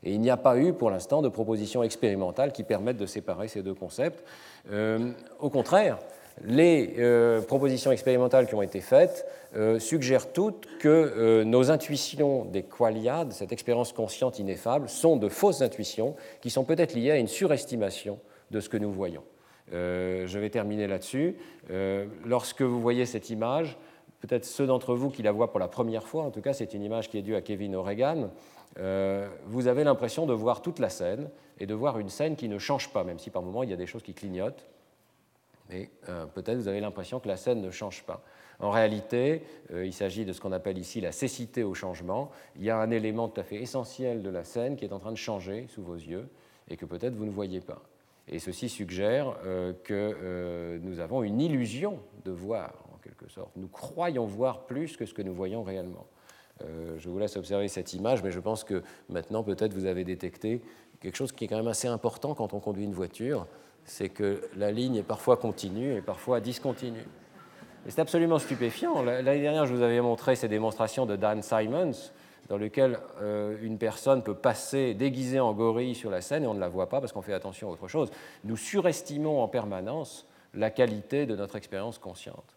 Et 0.02 0.12
il 0.12 0.20
n'y 0.20 0.30
a 0.30 0.36
pas 0.36 0.56
eu 0.56 0.72
pour 0.72 0.90
l'instant 0.90 1.22
de 1.22 1.28
propositions 1.28 1.82
expérimentales 1.82 2.52
qui 2.52 2.62
permettent 2.62 2.96
de 2.96 3.06
séparer 3.06 3.48
ces 3.48 3.62
deux 3.62 3.74
concepts. 3.74 4.22
Euh, 4.70 5.10
au 5.40 5.50
contraire, 5.50 5.98
les 6.44 6.94
euh, 6.98 7.42
propositions 7.42 7.92
expérimentales 7.92 8.46
qui 8.46 8.54
ont 8.54 8.62
été 8.62 8.80
faites 8.80 9.26
euh, 9.56 9.78
suggèrent 9.78 10.32
toutes 10.32 10.66
que 10.78 11.42
nos 11.42 11.70
intuitions 11.70 12.44
des 12.46 12.62
qualia, 12.62 13.24
de 13.24 13.32
cette 13.32 13.52
expérience 13.52 13.92
consciente 13.92 14.38
ineffable, 14.38 14.88
sont 14.88 15.16
de 15.16 15.28
fausses 15.28 15.60
intuitions 15.60 16.14
qui 16.40 16.48
sont 16.48 16.64
peut-être 16.64 16.94
liées 16.94 17.10
à 17.10 17.18
une 17.18 17.28
surestimation 17.28 18.18
de 18.50 18.60
ce 18.60 18.68
que 18.68 18.76
nous 18.76 18.92
voyons. 18.92 19.22
Euh, 19.72 20.26
je 20.26 20.38
vais 20.38 20.50
terminer 20.50 20.86
là-dessus. 20.86 21.36
Euh, 21.70 22.06
lorsque 22.24 22.62
vous 22.62 22.80
voyez 22.80 23.06
cette 23.06 23.30
image, 23.30 23.76
peut-être 24.20 24.44
ceux 24.44 24.66
d'entre 24.66 24.94
vous 24.94 25.10
qui 25.10 25.22
la 25.22 25.32
voient 25.32 25.50
pour 25.50 25.60
la 25.60 25.68
première 25.68 26.06
fois, 26.06 26.24
en 26.24 26.30
tout 26.30 26.40
cas 26.40 26.52
c'est 26.52 26.74
une 26.74 26.82
image 26.82 27.08
qui 27.08 27.18
est 27.18 27.22
due 27.22 27.36
à 27.36 27.40
Kevin 27.40 27.76
O'Regan, 27.76 28.30
euh, 28.78 29.28
vous 29.46 29.66
avez 29.66 29.84
l'impression 29.84 30.26
de 30.26 30.32
voir 30.32 30.62
toute 30.62 30.78
la 30.78 30.90
scène 30.90 31.30
et 31.58 31.66
de 31.66 31.74
voir 31.74 31.98
une 31.98 32.08
scène 32.08 32.36
qui 32.36 32.48
ne 32.48 32.58
change 32.58 32.92
pas, 32.92 33.04
même 33.04 33.18
si 33.18 33.30
par 33.30 33.42
moments 33.42 33.62
il 33.62 33.70
y 33.70 33.72
a 33.72 33.76
des 33.76 33.86
choses 33.86 34.02
qui 34.02 34.14
clignotent. 34.14 34.66
Mais 35.68 35.88
peut-être 36.34 36.56
vous 36.56 36.66
avez 36.66 36.80
l'impression 36.80 37.20
que 37.20 37.28
la 37.28 37.36
scène 37.36 37.60
ne 37.60 37.70
change 37.70 38.02
pas. 38.02 38.24
En 38.58 38.70
réalité, 38.70 39.44
il 39.72 39.92
s'agit 39.92 40.24
de 40.24 40.32
ce 40.32 40.40
qu'on 40.40 40.50
appelle 40.50 40.78
ici 40.78 41.00
la 41.00 41.12
cécité 41.12 41.62
au 41.62 41.74
changement. 41.74 42.32
Il 42.56 42.64
y 42.64 42.70
a 42.70 42.76
un 42.76 42.90
élément 42.90 43.28
tout 43.28 43.40
à 43.40 43.44
fait 43.44 43.62
essentiel 43.62 44.20
de 44.20 44.30
la 44.30 44.42
scène 44.42 44.74
qui 44.74 44.84
est 44.84 44.92
en 44.92 44.98
train 44.98 45.12
de 45.12 45.16
changer 45.16 45.68
sous 45.68 45.82
vos 45.82 45.94
yeux 45.94 46.28
et 46.68 46.76
que 46.76 46.86
peut-être 46.86 47.14
vous 47.14 47.24
ne 47.24 47.30
voyez 47.30 47.60
pas. 47.60 47.80
Et 48.30 48.38
ceci 48.38 48.68
suggère 48.68 49.34
euh, 49.44 49.72
que 49.84 49.92
euh, 50.22 50.78
nous 50.82 51.00
avons 51.00 51.24
une 51.24 51.40
illusion 51.40 51.98
de 52.24 52.30
voir, 52.30 52.72
en 52.94 52.98
quelque 52.98 53.28
sorte. 53.28 53.50
Nous 53.56 53.66
croyons 53.66 54.24
voir 54.24 54.66
plus 54.66 54.96
que 54.96 55.04
ce 55.04 55.12
que 55.12 55.22
nous 55.22 55.34
voyons 55.34 55.64
réellement. 55.64 56.06
Euh, 56.62 56.94
je 56.98 57.08
vous 57.08 57.18
laisse 57.18 57.36
observer 57.36 57.66
cette 57.66 57.92
image, 57.92 58.22
mais 58.22 58.30
je 58.30 58.38
pense 58.38 58.62
que 58.62 58.82
maintenant, 59.08 59.42
peut-être, 59.42 59.74
vous 59.74 59.86
avez 59.86 60.04
détecté 60.04 60.62
quelque 61.00 61.16
chose 61.16 61.32
qui 61.32 61.44
est 61.44 61.48
quand 61.48 61.56
même 61.56 61.66
assez 61.66 61.88
important 61.88 62.34
quand 62.34 62.54
on 62.54 62.60
conduit 62.60 62.84
une 62.84 62.92
voiture, 62.92 63.48
c'est 63.84 64.10
que 64.10 64.42
la 64.56 64.70
ligne 64.70 64.96
est 64.96 65.02
parfois 65.02 65.36
continue 65.36 65.94
et 65.94 66.02
parfois 66.02 66.40
discontinue. 66.40 67.06
Et 67.86 67.90
c'est 67.90 68.00
absolument 68.00 68.38
stupéfiant. 68.38 69.02
L'année 69.02 69.40
dernière, 69.40 69.66
je 69.66 69.74
vous 69.74 69.82
avais 69.82 70.00
montré 70.00 70.36
ces 70.36 70.48
démonstrations 70.48 71.06
de 71.06 71.16
Dan 71.16 71.42
Simons, 71.42 72.12
dans 72.50 72.58
lesquelles 72.58 72.98
euh, 73.22 73.56
une 73.62 73.78
personne 73.78 74.24
peut 74.24 74.34
passer 74.34 74.92
déguisée 74.92 75.38
en 75.38 75.54
gorille 75.54 75.94
sur 75.94 76.10
la 76.10 76.20
scène 76.20 76.42
et 76.42 76.46
on 76.48 76.54
ne 76.54 76.60
la 76.60 76.68
voit 76.68 76.88
pas 76.88 77.00
parce 77.00 77.12
qu'on 77.12 77.22
fait 77.22 77.32
attention 77.32 77.68
à 77.68 77.72
autre 77.72 77.86
chose. 77.86 78.10
Nous 78.42 78.56
surestimons 78.56 79.40
en 79.40 79.46
permanence 79.46 80.26
la 80.52 80.70
qualité 80.70 81.26
de 81.26 81.36
notre 81.36 81.54
expérience 81.54 81.98
consciente. 81.98 82.56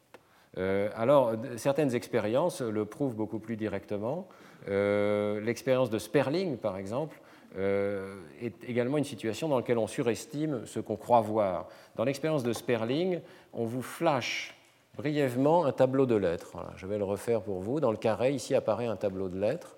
Euh, 0.57 0.89
alors, 0.95 1.33
certaines 1.57 1.93
expériences 1.93 2.61
le 2.61 2.85
prouvent 2.85 3.15
beaucoup 3.15 3.37
plus 3.37 3.55
directement. 3.55 4.27
Euh, 4.67 5.39
l'expérience 5.41 5.91
de 5.91 5.99
Sperling, 5.99 6.57
par 6.57 6.77
exemple, 6.77 7.21
est 7.55 8.63
également 8.67 8.97
une 8.97 9.03
situation 9.03 9.47
dans 9.47 9.57
laquelle 9.57 9.77
on 9.77 9.85
surestime 9.85 10.65
ce 10.65 10.79
qu'on 10.79 10.95
croit 10.95 11.21
voir. 11.21 11.67
Dans 11.95 12.03
l'expérience 12.03 12.41
de 12.41 12.51
Sperling, 12.51 13.19
on 13.53 13.65
vous 13.65 13.83
flash 13.83 14.57
brièvement 14.97 15.65
un 15.65 15.71
tableau 15.71 16.07
de 16.07 16.15
lettres. 16.15 16.57
je 16.77 16.87
vais 16.87 16.97
le 16.97 17.03
refaire 17.03 17.43
pour 17.43 17.59
vous. 17.59 17.79
Dans 17.79 17.91
le 17.91 17.97
carré, 17.97 18.31
ici 18.31 18.55
apparaît 18.55 18.87
un 18.87 18.95
tableau 18.95 19.29
de 19.29 19.39
lettres, 19.39 19.77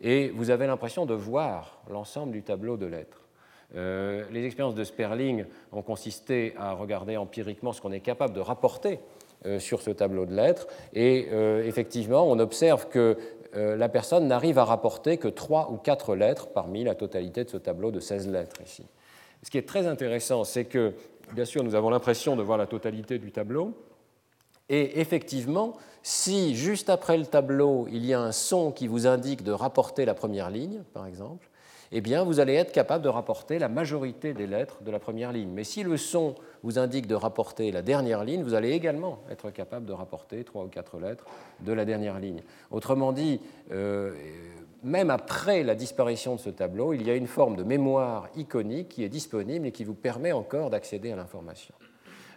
et 0.00 0.28
vous 0.30 0.50
avez 0.50 0.66
l'impression 0.66 1.06
de 1.06 1.14
voir 1.14 1.82
l'ensemble 1.90 2.32
du 2.32 2.42
tableau 2.42 2.76
de 2.76 2.86
lettres. 2.86 3.20
Euh, 3.76 4.24
les 4.32 4.44
expériences 4.44 4.74
de 4.74 4.84
Sperling 4.84 5.44
ont 5.72 5.82
consisté 5.82 6.54
à 6.58 6.72
regarder 6.72 7.16
empiriquement 7.16 7.72
ce 7.72 7.80
qu'on 7.80 7.92
est 7.92 8.00
capable 8.00 8.34
de 8.34 8.40
rapporter 8.40 8.98
euh, 9.46 9.58
sur 9.58 9.80
ce 9.80 9.90
tableau 9.90 10.26
de 10.26 10.34
lettres, 10.34 10.66
et 10.92 11.28
euh, 11.30 11.64
effectivement, 11.64 12.28
on 12.28 12.38
observe 12.38 12.88
que 12.88 13.16
la 13.52 13.88
personne 13.88 14.28
n'arrive 14.28 14.60
à 14.60 14.64
rapporter 14.64 15.16
que 15.16 15.26
trois 15.26 15.72
ou 15.72 15.76
quatre 15.76 16.14
lettres 16.14 16.50
parmi 16.52 16.84
la 16.84 16.94
totalité 16.94 17.42
de 17.42 17.50
ce 17.50 17.56
tableau 17.56 17.90
de 17.90 17.98
16 17.98 18.28
lettres 18.28 18.62
ici. 18.64 18.86
Ce 19.42 19.50
qui 19.50 19.58
est 19.58 19.66
très 19.66 19.88
intéressant, 19.88 20.44
c'est 20.44 20.66
que, 20.66 20.94
bien 21.32 21.44
sûr, 21.44 21.64
nous 21.64 21.74
avons 21.74 21.90
l'impression 21.90 22.36
de 22.36 22.44
voir 22.44 22.58
la 22.58 22.68
totalité 22.68 23.18
du 23.18 23.32
tableau, 23.32 23.74
et 24.70 25.00
effectivement, 25.00 25.76
si 26.02 26.54
juste 26.54 26.88
après 26.88 27.18
le 27.18 27.26
tableau, 27.26 27.86
il 27.90 28.06
y 28.06 28.14
a 28.14 28.20
un 28.20 28.32
son 28.32 28.70
qui 28.70 28.86
vous 28.86 29.08
indique 29.08 29.42
de 29.42 29.52
rapporter 29.52 30.04
la 30.04 30.14
première 30.14 30.48
ligne, 30.48 30.82
par 30.94 31.06
exemple, 31.06 31.48
eh 31.92 32.00
bien, 32.00 32.22
vous 32.22 32.38
allez 32.38 32.54
être 32.54 32.70
capable 32.70 33.02
de 33.02 33.08
rapporter 33.08 33.58
la 33.58 33.68
majorité 33.68 34.32
des 34.32 34.46
lettres 34.46 34.80
de 34.82 34.92
la 34.92 35.00
première 35.00 35.32
ligne. 35.32 35.50
Mais 35.52 35.64
si 35.64 35.82
le 35.82 35.96
son 35.96 36.36
vous 36.62 36.78
indique 36.78 37.08
de 37.08 37.16
rapporter 37.16 37.72
la 37.72 37.82
dernière 37.82 38.22
ligne, 38.22 38.44
vous 38.44 38.54
allez 38.54 38.70
également 38.70 39.18
être 39.28 39.50
capable 39.50 39.86
de 39.86 39.92
rapporter 39.92 40.44
trois 40.44 40.64
ou 40.64 40.68
quatre 40.68 41.00
lettres 41.00 41.24
de 41.58 41.72
la 41.72 41.84
dernière 41.84 42.20
ligne. 42.20 42.42
Autrement 42.70 43.12
dit, 43.12 43.40
euh, 43.72 44.14
même 44.84 45.10
après 45.10 45.64
la 45.64 45.74
disparition 45.74 46.36
de 46.36 46.40
ce 46.40 46.50
tableau, 46.50 46.92
il 46.92 47.04
y 47.04 47.10
a 47.10 47.16
une 47.16 47.26
forme 47.26 47.56
de 47.56 47.64
mémoire 47.64 48.28
iconique 48.36 48.90
qui 48.90 49.02
est 49.02 49.08
disponible 49.08 49.66
et 49.66 49.72
qui 49.72 49.82
vous 49.82 49.94
permet 49.94 50.30
encore 50.30 50.70
d'accéder 50.70 51.10
à 51.10 51.16
l'information. 51.16 51.74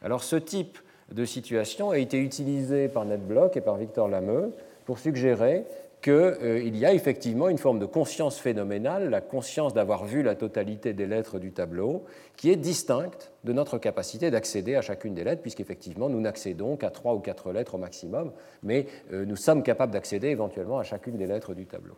Alors 0.02 0.24
ce 0.24 0.36
type 0.36 0.80
de 1.12 1.26
situation 1.26 1.92
a 1.92 1.98
été 1.98 2.18
utilisé 2.20 2.88
par 2.88 3.06
NetBlock 3.06 3.58
et 3.58 3.62
par 3.62 3.78
Victor 3.78 4.08
Lameux 4.08 4.52
pour 4.86 5.00
suggérer 5.00 5.66
qu'il 6.04 6.12
euh, 6.12 6.70
y 6.74 6.86
a 6.86 6.94
effectivement 6.94 7.48
une 7.48 7.58
forme 7.58 7.80
de 7.80 7.86
conscience 7.86 8.38
phénoménale, 8.38 9.10
la 9.10 9.22
conscience 9.22 9.74
d'avoir 9.74 10.04
vu 10.04 10.22
la 10.22 10.36
totalité 10.36 10.94
des 10.94 11.08
lettres 11.08 11.40
du 11.40 11.54
tableau, 11.54 12.04
qui 12.36 12.52
est 12.52 12.58
distincte 12.58 13.32
de 13.46 13.54
notre 13.54 13.78
capacité 13.78 14.30
d'accéder 14.30 14.76
à 14.76 14.82
chacune 14.82 15.14
des 15.14 15.24
lettres, 15.24 15.42
puisqu'effectivement 15.42 16.10
nous 16.10 16.20
n'accédons 16.20 16.76
qu'à 16.76 16.90
trois 16.90 17.14
ou 17.16 17.20
quatre 17.20 17.54
lettres 17.54 17.76
au 17.76 17.78
maximum, 17.78 18.34
mais 18.64 18.86
euh, 19.14 19.24
nous 19.24 19.38
sommes 19.38 19.64
capables 19.64 19.94
d'accéder 19.94 20.28
éventuellement 20.28 20.78
à 20.78 20.84
chacune 20.84 21.16
des 21.16 21.26
lettres 21.26 21.54
du 21.54 21.66
tableau. 21.66 21.96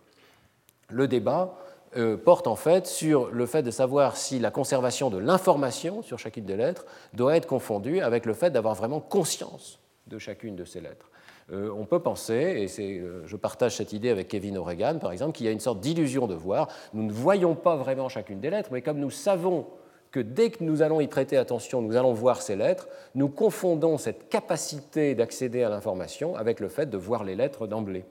Le 0.90 1.08
débat 1.08 1.58
euh, 1.98 2.18
porte 2.18 2.48
en 2.48 2.56
fait 2.56 2.88
sur 2.88 3.30
le 3.32 3.46
fait 3.46 3.64
de 3.64 3.72
savoir 3.72 4.18
si 4.18 4.40
la 4.40 4.52
conservation 4.52 5.10
de 5.10 5.18
l'information 5.18 6.02
sur 6.02 6.20
chacune 6.20 6.46
des 6.46 6.58
lettres 6.58 6.86
doit 7.14 7.36
être 7.36 7.48
confondue 7.48 8.02
avec 8.02 8.26
le 8.26 8.34
fait 8.34 8.50
d'avoir 8.50 8.76
vraiment 8.76 9.00
conscience 9.00 9.80
de 10.08 10.18
chacune 10.18 10.56
de 10.56 10.66
ces 10.66 10.82
lettres. 10.82 11.10
Euh, 11.52 11.70
on 11.78 11.86
peut 11.86 12.00
penser, 12.00 12.68
et 12.78 12.82
euh, 13.00 13.24
je 13.26 13.36
partage 13.36 13.76
cette 13.76 13.94
idée 13.94 14.10
avec 14.10 14.28
Kevin 14.28 14.58
O'Regan 14.58 15.00
par 15.00 15.12
exemple, 15.12 15.34
qu'il 15.34 15.46
y 15.46 15.50
a 15.50 15.52
une 15.52 15.60
sorte 15.60 15.80
d'illusion 15.80 16.28
de 16.28 16.34
voir. 16.34 16.68
Nous 16.94 17.04
ne 17.04 17.12
voyons 17.12 17.56
pas 17.56 17.76
vraiment 17.76 18.10
chacune 18.10 18.40
des 18.40 18.50
lettres, 18.50 18.70
mais 18.72 18.82
comme 18.82 19.00
nous 19.00 19.12
savons 19.12 19.68
que 20.12 20.20
dès 20.20 20.50
que 20.50 20.64
nous 20.64 20.82
allons 20.82 21.02
y 21.02 21.08
prêter 21.08 21.38
attention, 21.38 21.82
nous 21.82 21.96
allons 21.96 22.14
voir 22.14 22.42
ces 22.42 22.56
lettres, 22.56 22.88
nous 23.16 23.30
confondons 23.30 23.98
cette 23.98 24.30
capacité 24.30 25.14
d'accéder 25.14 25.64
à 25.64 25.70
l'information 25.70 26.36
avec 26.36 26.60
le 26.60 26.70
fait 26.70 26.90
de 26.90 26.98
voir 26.98 27.24
les 27.24 27.36
lettres 27.36 27.68
d'emblée. 27.68 28.06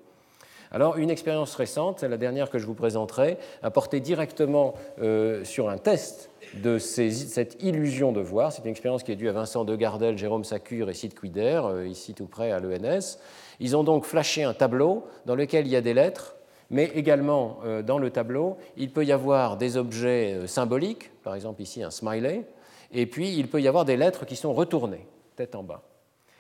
Alors, 0.75 0.97
une 0.97 1.09
expérience 1.09 1.55
récente, 1.55 2.03
la 2.03 2.17
dernière 2.17 2.51
que 2.51 2.59
je 2.59 2.67
vous 2.67 2.75
présenterai, 2.75 3.39
a 3.63 3.71
porté 3.71 4.01
directement 4.01 4.75
euh, 5.01 5.45
sur 5.45 5.69
un 5.69 5.79
test 5.79 6.31
de 6.55 6.79
cette 6.79 7.63
illusion 7.63 8.11
de 8.11 8.21
voir. 8.21 8.51
C'est 8.51 8.63
une 8.63 8.73
expérience 8.73 9.05
qui 9.05 9.13
est 9.13 9.17
due 9.17 9.29
à 9.29 9.33
Vincent 9.33 9.65
de 9.65 9.77
Gardel, 9.77 10.19
Jérôme 10.19 10.43
Sacure 10.43 10.91
et 10.91 10.95
Sid 10.95 11.15
Quider, 11.15 11.61
euh, 11.65 11.87
ici 11.87 12.13
tout 12.13 12.27
près 12.27 12.51
à 12.51 12.59
l'ENS. 12.59 13.21
Ils 13.61 13.77
ont 13.77 13.85
donc 13.85 14.05
flashé 14.05 14.43
un 14.43 14.53
tableau 14.53 15.05
dans 15.27 15.37
lequel 15.37 15.65
il 15.69 15.71
y 15.71 15.77
a 15.77 15.81
des 15.81 15.95
lettres, 15.95 16.35
mais 16.71 16.91
également 16.97 17.61
euh, 17.65 17.83
dans 17.83 18.01
le 18.01 18.11
tableau, 18.11 18.57
il 18.77 18.91
peut 18.91 19.05
y 19.05 19.13
avoir 19.13 19.57
des 19.57 19.77
objets 19.77 20.41
symboliques, 20.49 21.13
par 21.23 21.37
exemple 21.37 21.63
ici 21.63 21.85
un 21.85 21.93
smiley, 21.93 22.47
et 22.91 23.07
puis 23.07 23.33
il 23.33 23.47
peut 23.47 23.63
y 23.63 23.69
avoir 23.69 23.85
des 23.85 23.97
lettres 23.97 24.27
qui 24.27 24.35
sont 24.35 24.53
retournées, 24.53 25.07
tête 25.37 25.55
en 25.55 25.63
bas. 25.63 25.83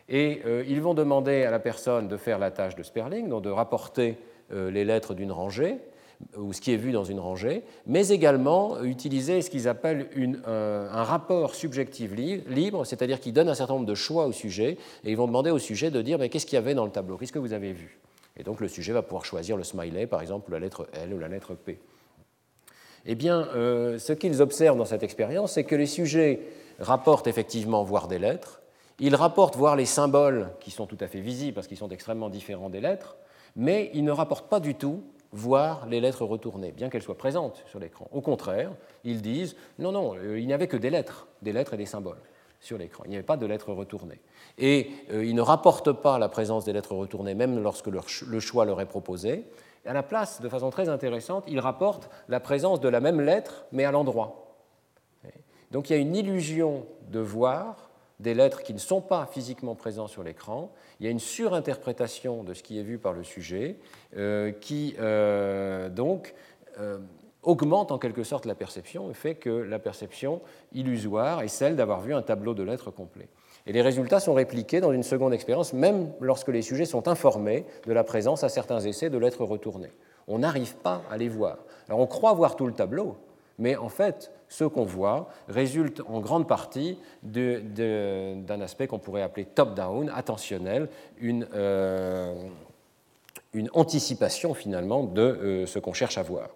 Et 0.09 0.43
euh, 0.45 0.65
ils 0.69 0.81
vont 0.81 0.95
demander 0.95 1.45
à 1.45 1.51
la 1.51 1.59
personne 1.59 2.09
de 2.09 2.17
faire 2.17 2.39
la 2.39 2.51
tâche 2.51 2.77
de 2.77 2.83
Sperling, 2.83 3.29
donc 3.29 3.43
de 3.43 3.51
rapporter 3.51 4.19
euh, 4.53 4.71
les 4.71 4.85
lettres 4.85 5.15
d'une 5.15 5.33
rangée, 5.33 5.79
ou 6.37 6.53
ce 6.53 6.61
qui 6.61 6.73
est 6.73 6.77
vu 6.77 6.93
dans 6.93 7.05
une 7.05 7.19
rangée, 7.19 7.65
mais 7.87 8.09
également 8.09 8.83
utiliser 8.83 9.43
ce 9.43 9.51
qu'ils 9.51 9.69
appellent 9.69 10.09
un 10.47 11.03
rapport 11.03 11.55
subjectif 11.55 12.13
libre, 12.13 12.85
c'est-à-dire 12.87 13.19
qu'ils 13.19 13.33
donnent 13.33 13.49
un 13.49 13.55
certain 13.55 13.75
nombre 13.75 13.87
de 13.87 13.97
choix 13.97 14.27
au 14.27 14.33
sujet, 14.33 14.79
et 15.05 15.11
ils 15.11 15.17
vont 15.17 15.27
demander 15.27 15.51
au 15.51 15.59
sujet 15.59 15.91
de 15.91 16.01
dire 16.01 16.19
mais 16.19 16.29
qu'est-ce 16.29 16.47
qu'il 16.47 16.55
y 16.55 16.59
avait 16.59 16.75
dans 16.75 16.85
le 16.85 16.93
tableau, 16.93 17.17
qu'est-ce 17.17 17.33
que 17.33 17.41
vous 17.41 17.53
avez 17.53 17.73
vu? 17.73 17.99
Et 18.37 18.43
donc 18.43 18.61
le 18.61 18.69
sujet 18.69 18.93
va 18.93 19.03
pouvoir 19.03 19.25
choisir 19.25 19.57
le 19.57 19.65
smiley, 19.65 20.07
par 20.07 20.21
exemple, 20.21 20.53
la 20.53 20.61
lettre 20.61 20.89
L 20.93 21.13
ou 21.15 21.19
la 21.19 21.29
lettre 21.29 21.55
P. 21.55 21.81
Eh 23.07 23.15
bien, 23.15 23.49
euh, 23.55 23.99
ce 23.99 24.13
qu'ils 24.13 24.41
observent 24.41 24.79
dans 24.79 24.85
cette 24.85 25.03
expérience, 25.03 25.53
c'est 25.53 25.65
que 25.65 25.77
les 25.77 25.87
sujets 25.87 26.41
rapportent 26.79 27.27
effectivement 27.27 27.85
voir 27.85 28.09
des 28.09 28.19
lettres, 28.19 28.63
il 28.99 29.15
rapporte 29.15 29.57
voir 29.57 29.77
les 29.77 29.87
symboles 29.87 30.51
qui 30.61 30.71
sont 30.71 30.87
tout 30.87 30.99
à 31.01 31.09
fait 31.09 31.21
visibles 31.21 31.55
parce 31.55 31.67
qu'ils 31.67 31.77
sont 31.77 31.89
extrêmement 31.89 32.29
différents 32.29 32.71
des 32.71 32.81
lettres, 32.81 33.17
mais 33.57 33.91
il 33.95 34.05
ne 34.05 34.13
rapporte 34.13 34.49
pas 34.49 34.61
du 34.61 34.75
tout 34.75 35.03
voir 35.33 35.87
les 35.87 36.01
lettres 36.01 36.25
retournées, 36.25 36.71
bien 36.71 36.89
qu'elles 36.89 37.03
soient 37.03 37.19
présentes 37.19 37.65
sur 37.67 37.81
l'écran. 37.81 38.09
Au 38.13 38.21
contraire, 38.21 38.71
ils 39.03 39.21
disent 39.21 39.57
non, 39.79 39.91
non, 39.91 40.15
euh, 40.17 40.39
il 40.39 40.47
n'y 40.47 40.53
avait 40.53 40.69
que 40.69 40.77
des 40.77 40.91
lettres, 40.91 41.27
des 41.43 41.53
lettres 41.53 41.75
et 41.75 41.77
des 41.77 41.87
symboles 41.87 42.21
sur 42.61 42.79
l'écran. 42.79 43.03
Il 43.07 43.11
n'y 43.11 43.17
avait 43.17 43.25
pas 43.25 43.37
de 43.37 43.45
lettres 43.45 43.73
retournées. 43.73 44.21
Et 44.59 44.91
euh, 45.11 45.25
ils 45.25 45.35
ne 45.35 45.43
rapportent 45.43 45.93
pas 45.93 46.19
la 46.19 46.29
présence 46.29 46.65
des 46.65 46.73
lettres 46.73 46.95
retournées, 46.95 47.35
même 47.35 47.63
lorsque 47.63 47.89
le 47.89 48.41
choix 48.41 48.65
leur 48.65 48.81
est 48.81 48.87
proposé. 48.87 49.45
à 49.85 49.93
la 49.93 50.05
place, 50.05 50.41
de 50.41 50.49
façon 50.49 50.71
très 50.71 50.89
intéressante, 50.89 51.45
ils 51.49 51.61
rapportent 51.61 52.09
la 52.29 52.39
présence 52.39 52.81
de 52.81 52.89
la 52.89 53.01
même 53.01 53.21
lettre, 53.21 53.67
mais 53.73 53.85
à 53.85 53.91
l'endroit. 53.91 54.45
Donc 55.73 55.91
il 55.91 55.95
y 55.95 55.97
a 55.97 55.99
une 55.99 56.15
illusion 56.15 56.87
de 57.11 57.19
voir 57.19 57.91
des 58.21 58.35
lettres 58.35 58.63
qui 58.63 58.75
ne 58.75 58.79
sont 58.79 59.01
pas 59.01 59.27
physiquement 59.27 59.75
présentes 59.75 60.09
sur 60.09 60.23
l'écran. 60.23 60.73
Il 61.01 61.07
y 61.07 61.09
a 61.09 61.13
une 61.13 61.21
surinterprétation 61.21 62.45
de 62.45 62.55
ce 62.55 62.63
qui 62.63 62.79
est 62.79 62.83
vu 62.83 62.99
par 62.99 63.13
le 63.13 63.25
sujet 63.25 63.77
euh, 64.17 64.53
qui 64.53 64.95
euh, 65.01 65.89
donc 65.89 66.35
euh, 66.79 66.99
augmente 67.43 67.93
en 67.93 67.99
quelque 67.99 68.23
sorte 68.23 68.47
la 68.47 68.55
perception 68.55 69.11
et 69.11 69.15
fait 69.15 69.35
que 69.35 69.51
la 69.51 69.79
perception 69.79 70.41
illusoire 70.73 71.43
est 71.43 71.49
celle 71.49 71.77
d'avoir 71.77 72.01
vu 72.01 72.15
un 72.15 72.23
tableau 72.23 72.55
de 72.55 72.63
lettres 72.63 72.91
complet. 72.91 73.29
Et 73.67 73.73
les 73.73 73.83
résultats 73.83 74.21
sont 74.21 74.35
répliqués 74.35 74.81
dans 74.81 74.93
une 74.93 75.03
seconde 75.03 75.33
expérience, 75.33 75.73
même 75.73 76.13
lorsque 76.21 76.49
les 76.49 76.63
sujets 76.63 76.85
sont 76.85 77.09
informés 77.09 77.65
de 77.87 77.93
la 77.93 78.05
présence 78.05 78.45
à 78.45 78.49
certains 78.49 78.81
essais 78.81 79.11
de 79.11 79.19
lettres 79.19 79.45
retournées. 79.45 79.93
On 80.29 80.39
n'arrive 80.39 80.77
pas 80.77 81.03
à 81.11 81.17
les 81.17 81.29
voir. 81.29 81.59
Alors 81.89 82.01
on 82.01 82.07
croit 82.07 82.33
voir 82.35 82.57
tout 82.57 82.67
le 82.67 82.75
tableau, 82.75 83.17
mais 83.59 83.77
en 83.77 83.89
fait, 83.89 84.33
ce 84.49 84.65
qu'on 84.65 84.85
voit 84.85 85.29
résulte 85.49 86.03
en 86.09 86.21
grande 86.21 86.47
partie 86.47 86.99
d'un 87.23 88.61
aspect 88.61 88.87
qu'on 88.87 88.99
pourrait 88.99 89.23
appeler 89.23 89.45
top-down, 89.45 90.11
attentionnel, 90.15 90.89
une, 91.19 91.47
euh, 91.55 92.35
anticipation 93.73 94.55
finalement 94.55 95.05
de 95.05 95.23
euh, 95.23 95.67
ce 95.67 95.79
qu'on 95.79 95.93
cherche 95.93 96.19
à 96.19 96.23
voir. 96.23 96.51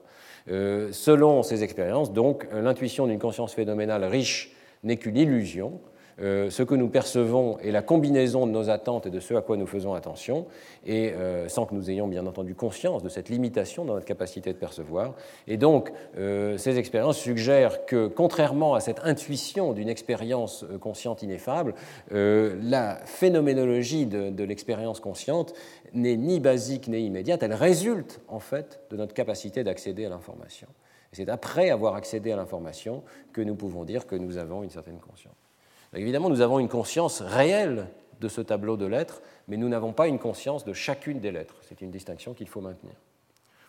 Euh, 0.51 0.93
selon 0.93 1.43
ces 1.43 1.63
expériences, 1.63 2.13
donc, 2.13 2.47
l'intuition 2.53 3.07
d'une 3.07 3.19
conscience 3.19 3.55
phénoménale 3.55 4.05
riche 4.05 4.55
n'est 4.83 4.97
qu'une 4.97 5.17
illusion, 5.17 5.81
euh, 6.21 6.51
ce 6.51 6.63
que 6.63 6.75
nous 6.75 6.89
percevons 6.89 7.59
est 7.59 7.71
la 7.71 7.83
combinaison 7.83 8.47
de 8.47 8.53
nos 8.53 8.71
attentes 8.71 9.07
et 9.07 9.11
de 9.11 9.21
ce 9.21 9.35
à 9.35 9.43
quoi 9.43 9.57
nous 9.57 9.67
faisons 9.67 9.95
attention, 9.95 10.47
et 10.87 11.13
euh, 11.13 11.49
sans 11.49 11.67
que 11.67 11.75
nous 11.75 11.91
ayons 11.91 12.09
bien 12.09 12.27
entendu 12.27 12.55
conscience 12.55 13.03
de 13.03 13.09
cette 13.09 13.29
limitation 13.29 13.85
dans 13.85 13.95
notre 13.95 14.07
capacité 14.07 14.53
de 14.53 14.59
percevoir. 14.59 15.15
Et 15.47 15.57
donc, 15.57 15.93
euh, 16.17 16.57
ces 16.59 16.79
expériences 16.79 17.19
suggèrent 17.19 17.87
que, 17.87 18.09
contrairement 18.09 18.75
à 18.75 18.81
cette 18.81 19.01
intuition 19.05 19.73
d'une 19.73 19.89
expérience 19.89 20.65
consciente 20.81 21.23
ineffable, 21.23 21.75
la 22.11 22.97
phénoménologie 23.05 24.07
de, 24.07 24.31
de 24.31 24.45
l'expérience 24.45 25.01
consciente 25.01 25.55
n'est 25.95 26.17
ni 26.17 26.41
basique 26.41 26.89
ni 26.89 27.07
immédiate, 27.07 27.43
elle 27.43 27.55
résulte 27.55 28.21
en 28.29 28.41
fait 28.41 28.81
de 28.91 28.97
notre 28.97 29.15
capacité 29.15 29.65
d'accéder 29.65 30.05
à 30.07 30.09
l'information. 30.09 30.69
C'est 31.13 31.29
après 31.29 31.71
avoir 31.71 31.95
accédé 31.95 32.33
à 32.33 32.37
l'information 32.37 33.03
que 33.33 33.41
nous 33.41 33.55
pouvons 33.55 33.85
dire 33.85 34.07
que 34.07 34.17
nous 34.17 34.37
avons 34.37 34.63
une 34.63 34.71
certaine 34.71 34.99
conscience. 34.99 35.48
Évidemment, 35.95 36.29
nous 36.29 36.41
avons 36.41 36.59
une 36.59 36.69
conscience 36.69 37.21
réelle 37.21 37.89
de 38.21 38.29
ce 38.29 38.41
tableau 38.41 38.77
de 38.77 38.87
lettres, 38.87 39.23
mais 39.47 39.57
nous 39.57 39.69
n'avons 39.69 39.93
pas 39.93 40.09
une 40.09 40.19
conscience 40.19 40.65
de 40.65 40.73
chacune 40.73 41.21
des 41.21 41.31
lettres. 41.31 41.57
C'est 41.63 41.81
une 41.81 41.91
distinction 41.91 42.35
qu'il 42.35 42.49
faut 42.49 42.61
maintenir. 42.61 42.95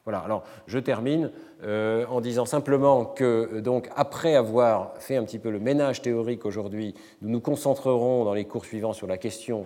Voilà, 0.05 0.19
alors 0.19 0.43
je 0.65 0.79
termine 0.79 1.31
euh, 1.63 2.05
en 2.07 2.21
disant 2.21 2.45
simplement 2.45 3.05
que, 3.05 3.59
donc, 3.59 3.89
après 3.95 4.35
avoir 4.35 4.93
fait 4.97 5.17
un 5.17 5.23
petit 5.23 5.39
peu 5.39 5.51
le 5.51 5.59
ménage 5.59 6.01
théorique 6.01 6.45
aujourd'hui, 6.45 6.95
nous 7.21 7.29
nous 7.29 7.41
concentrerons 7.41 8.23
dans 8.23 8.33
les 8.33 8.45
cours 8.45 8.65
suivants 8.65 8.93
sur 8.93 9.07
la 9.07 9.17
question 9.17 9.65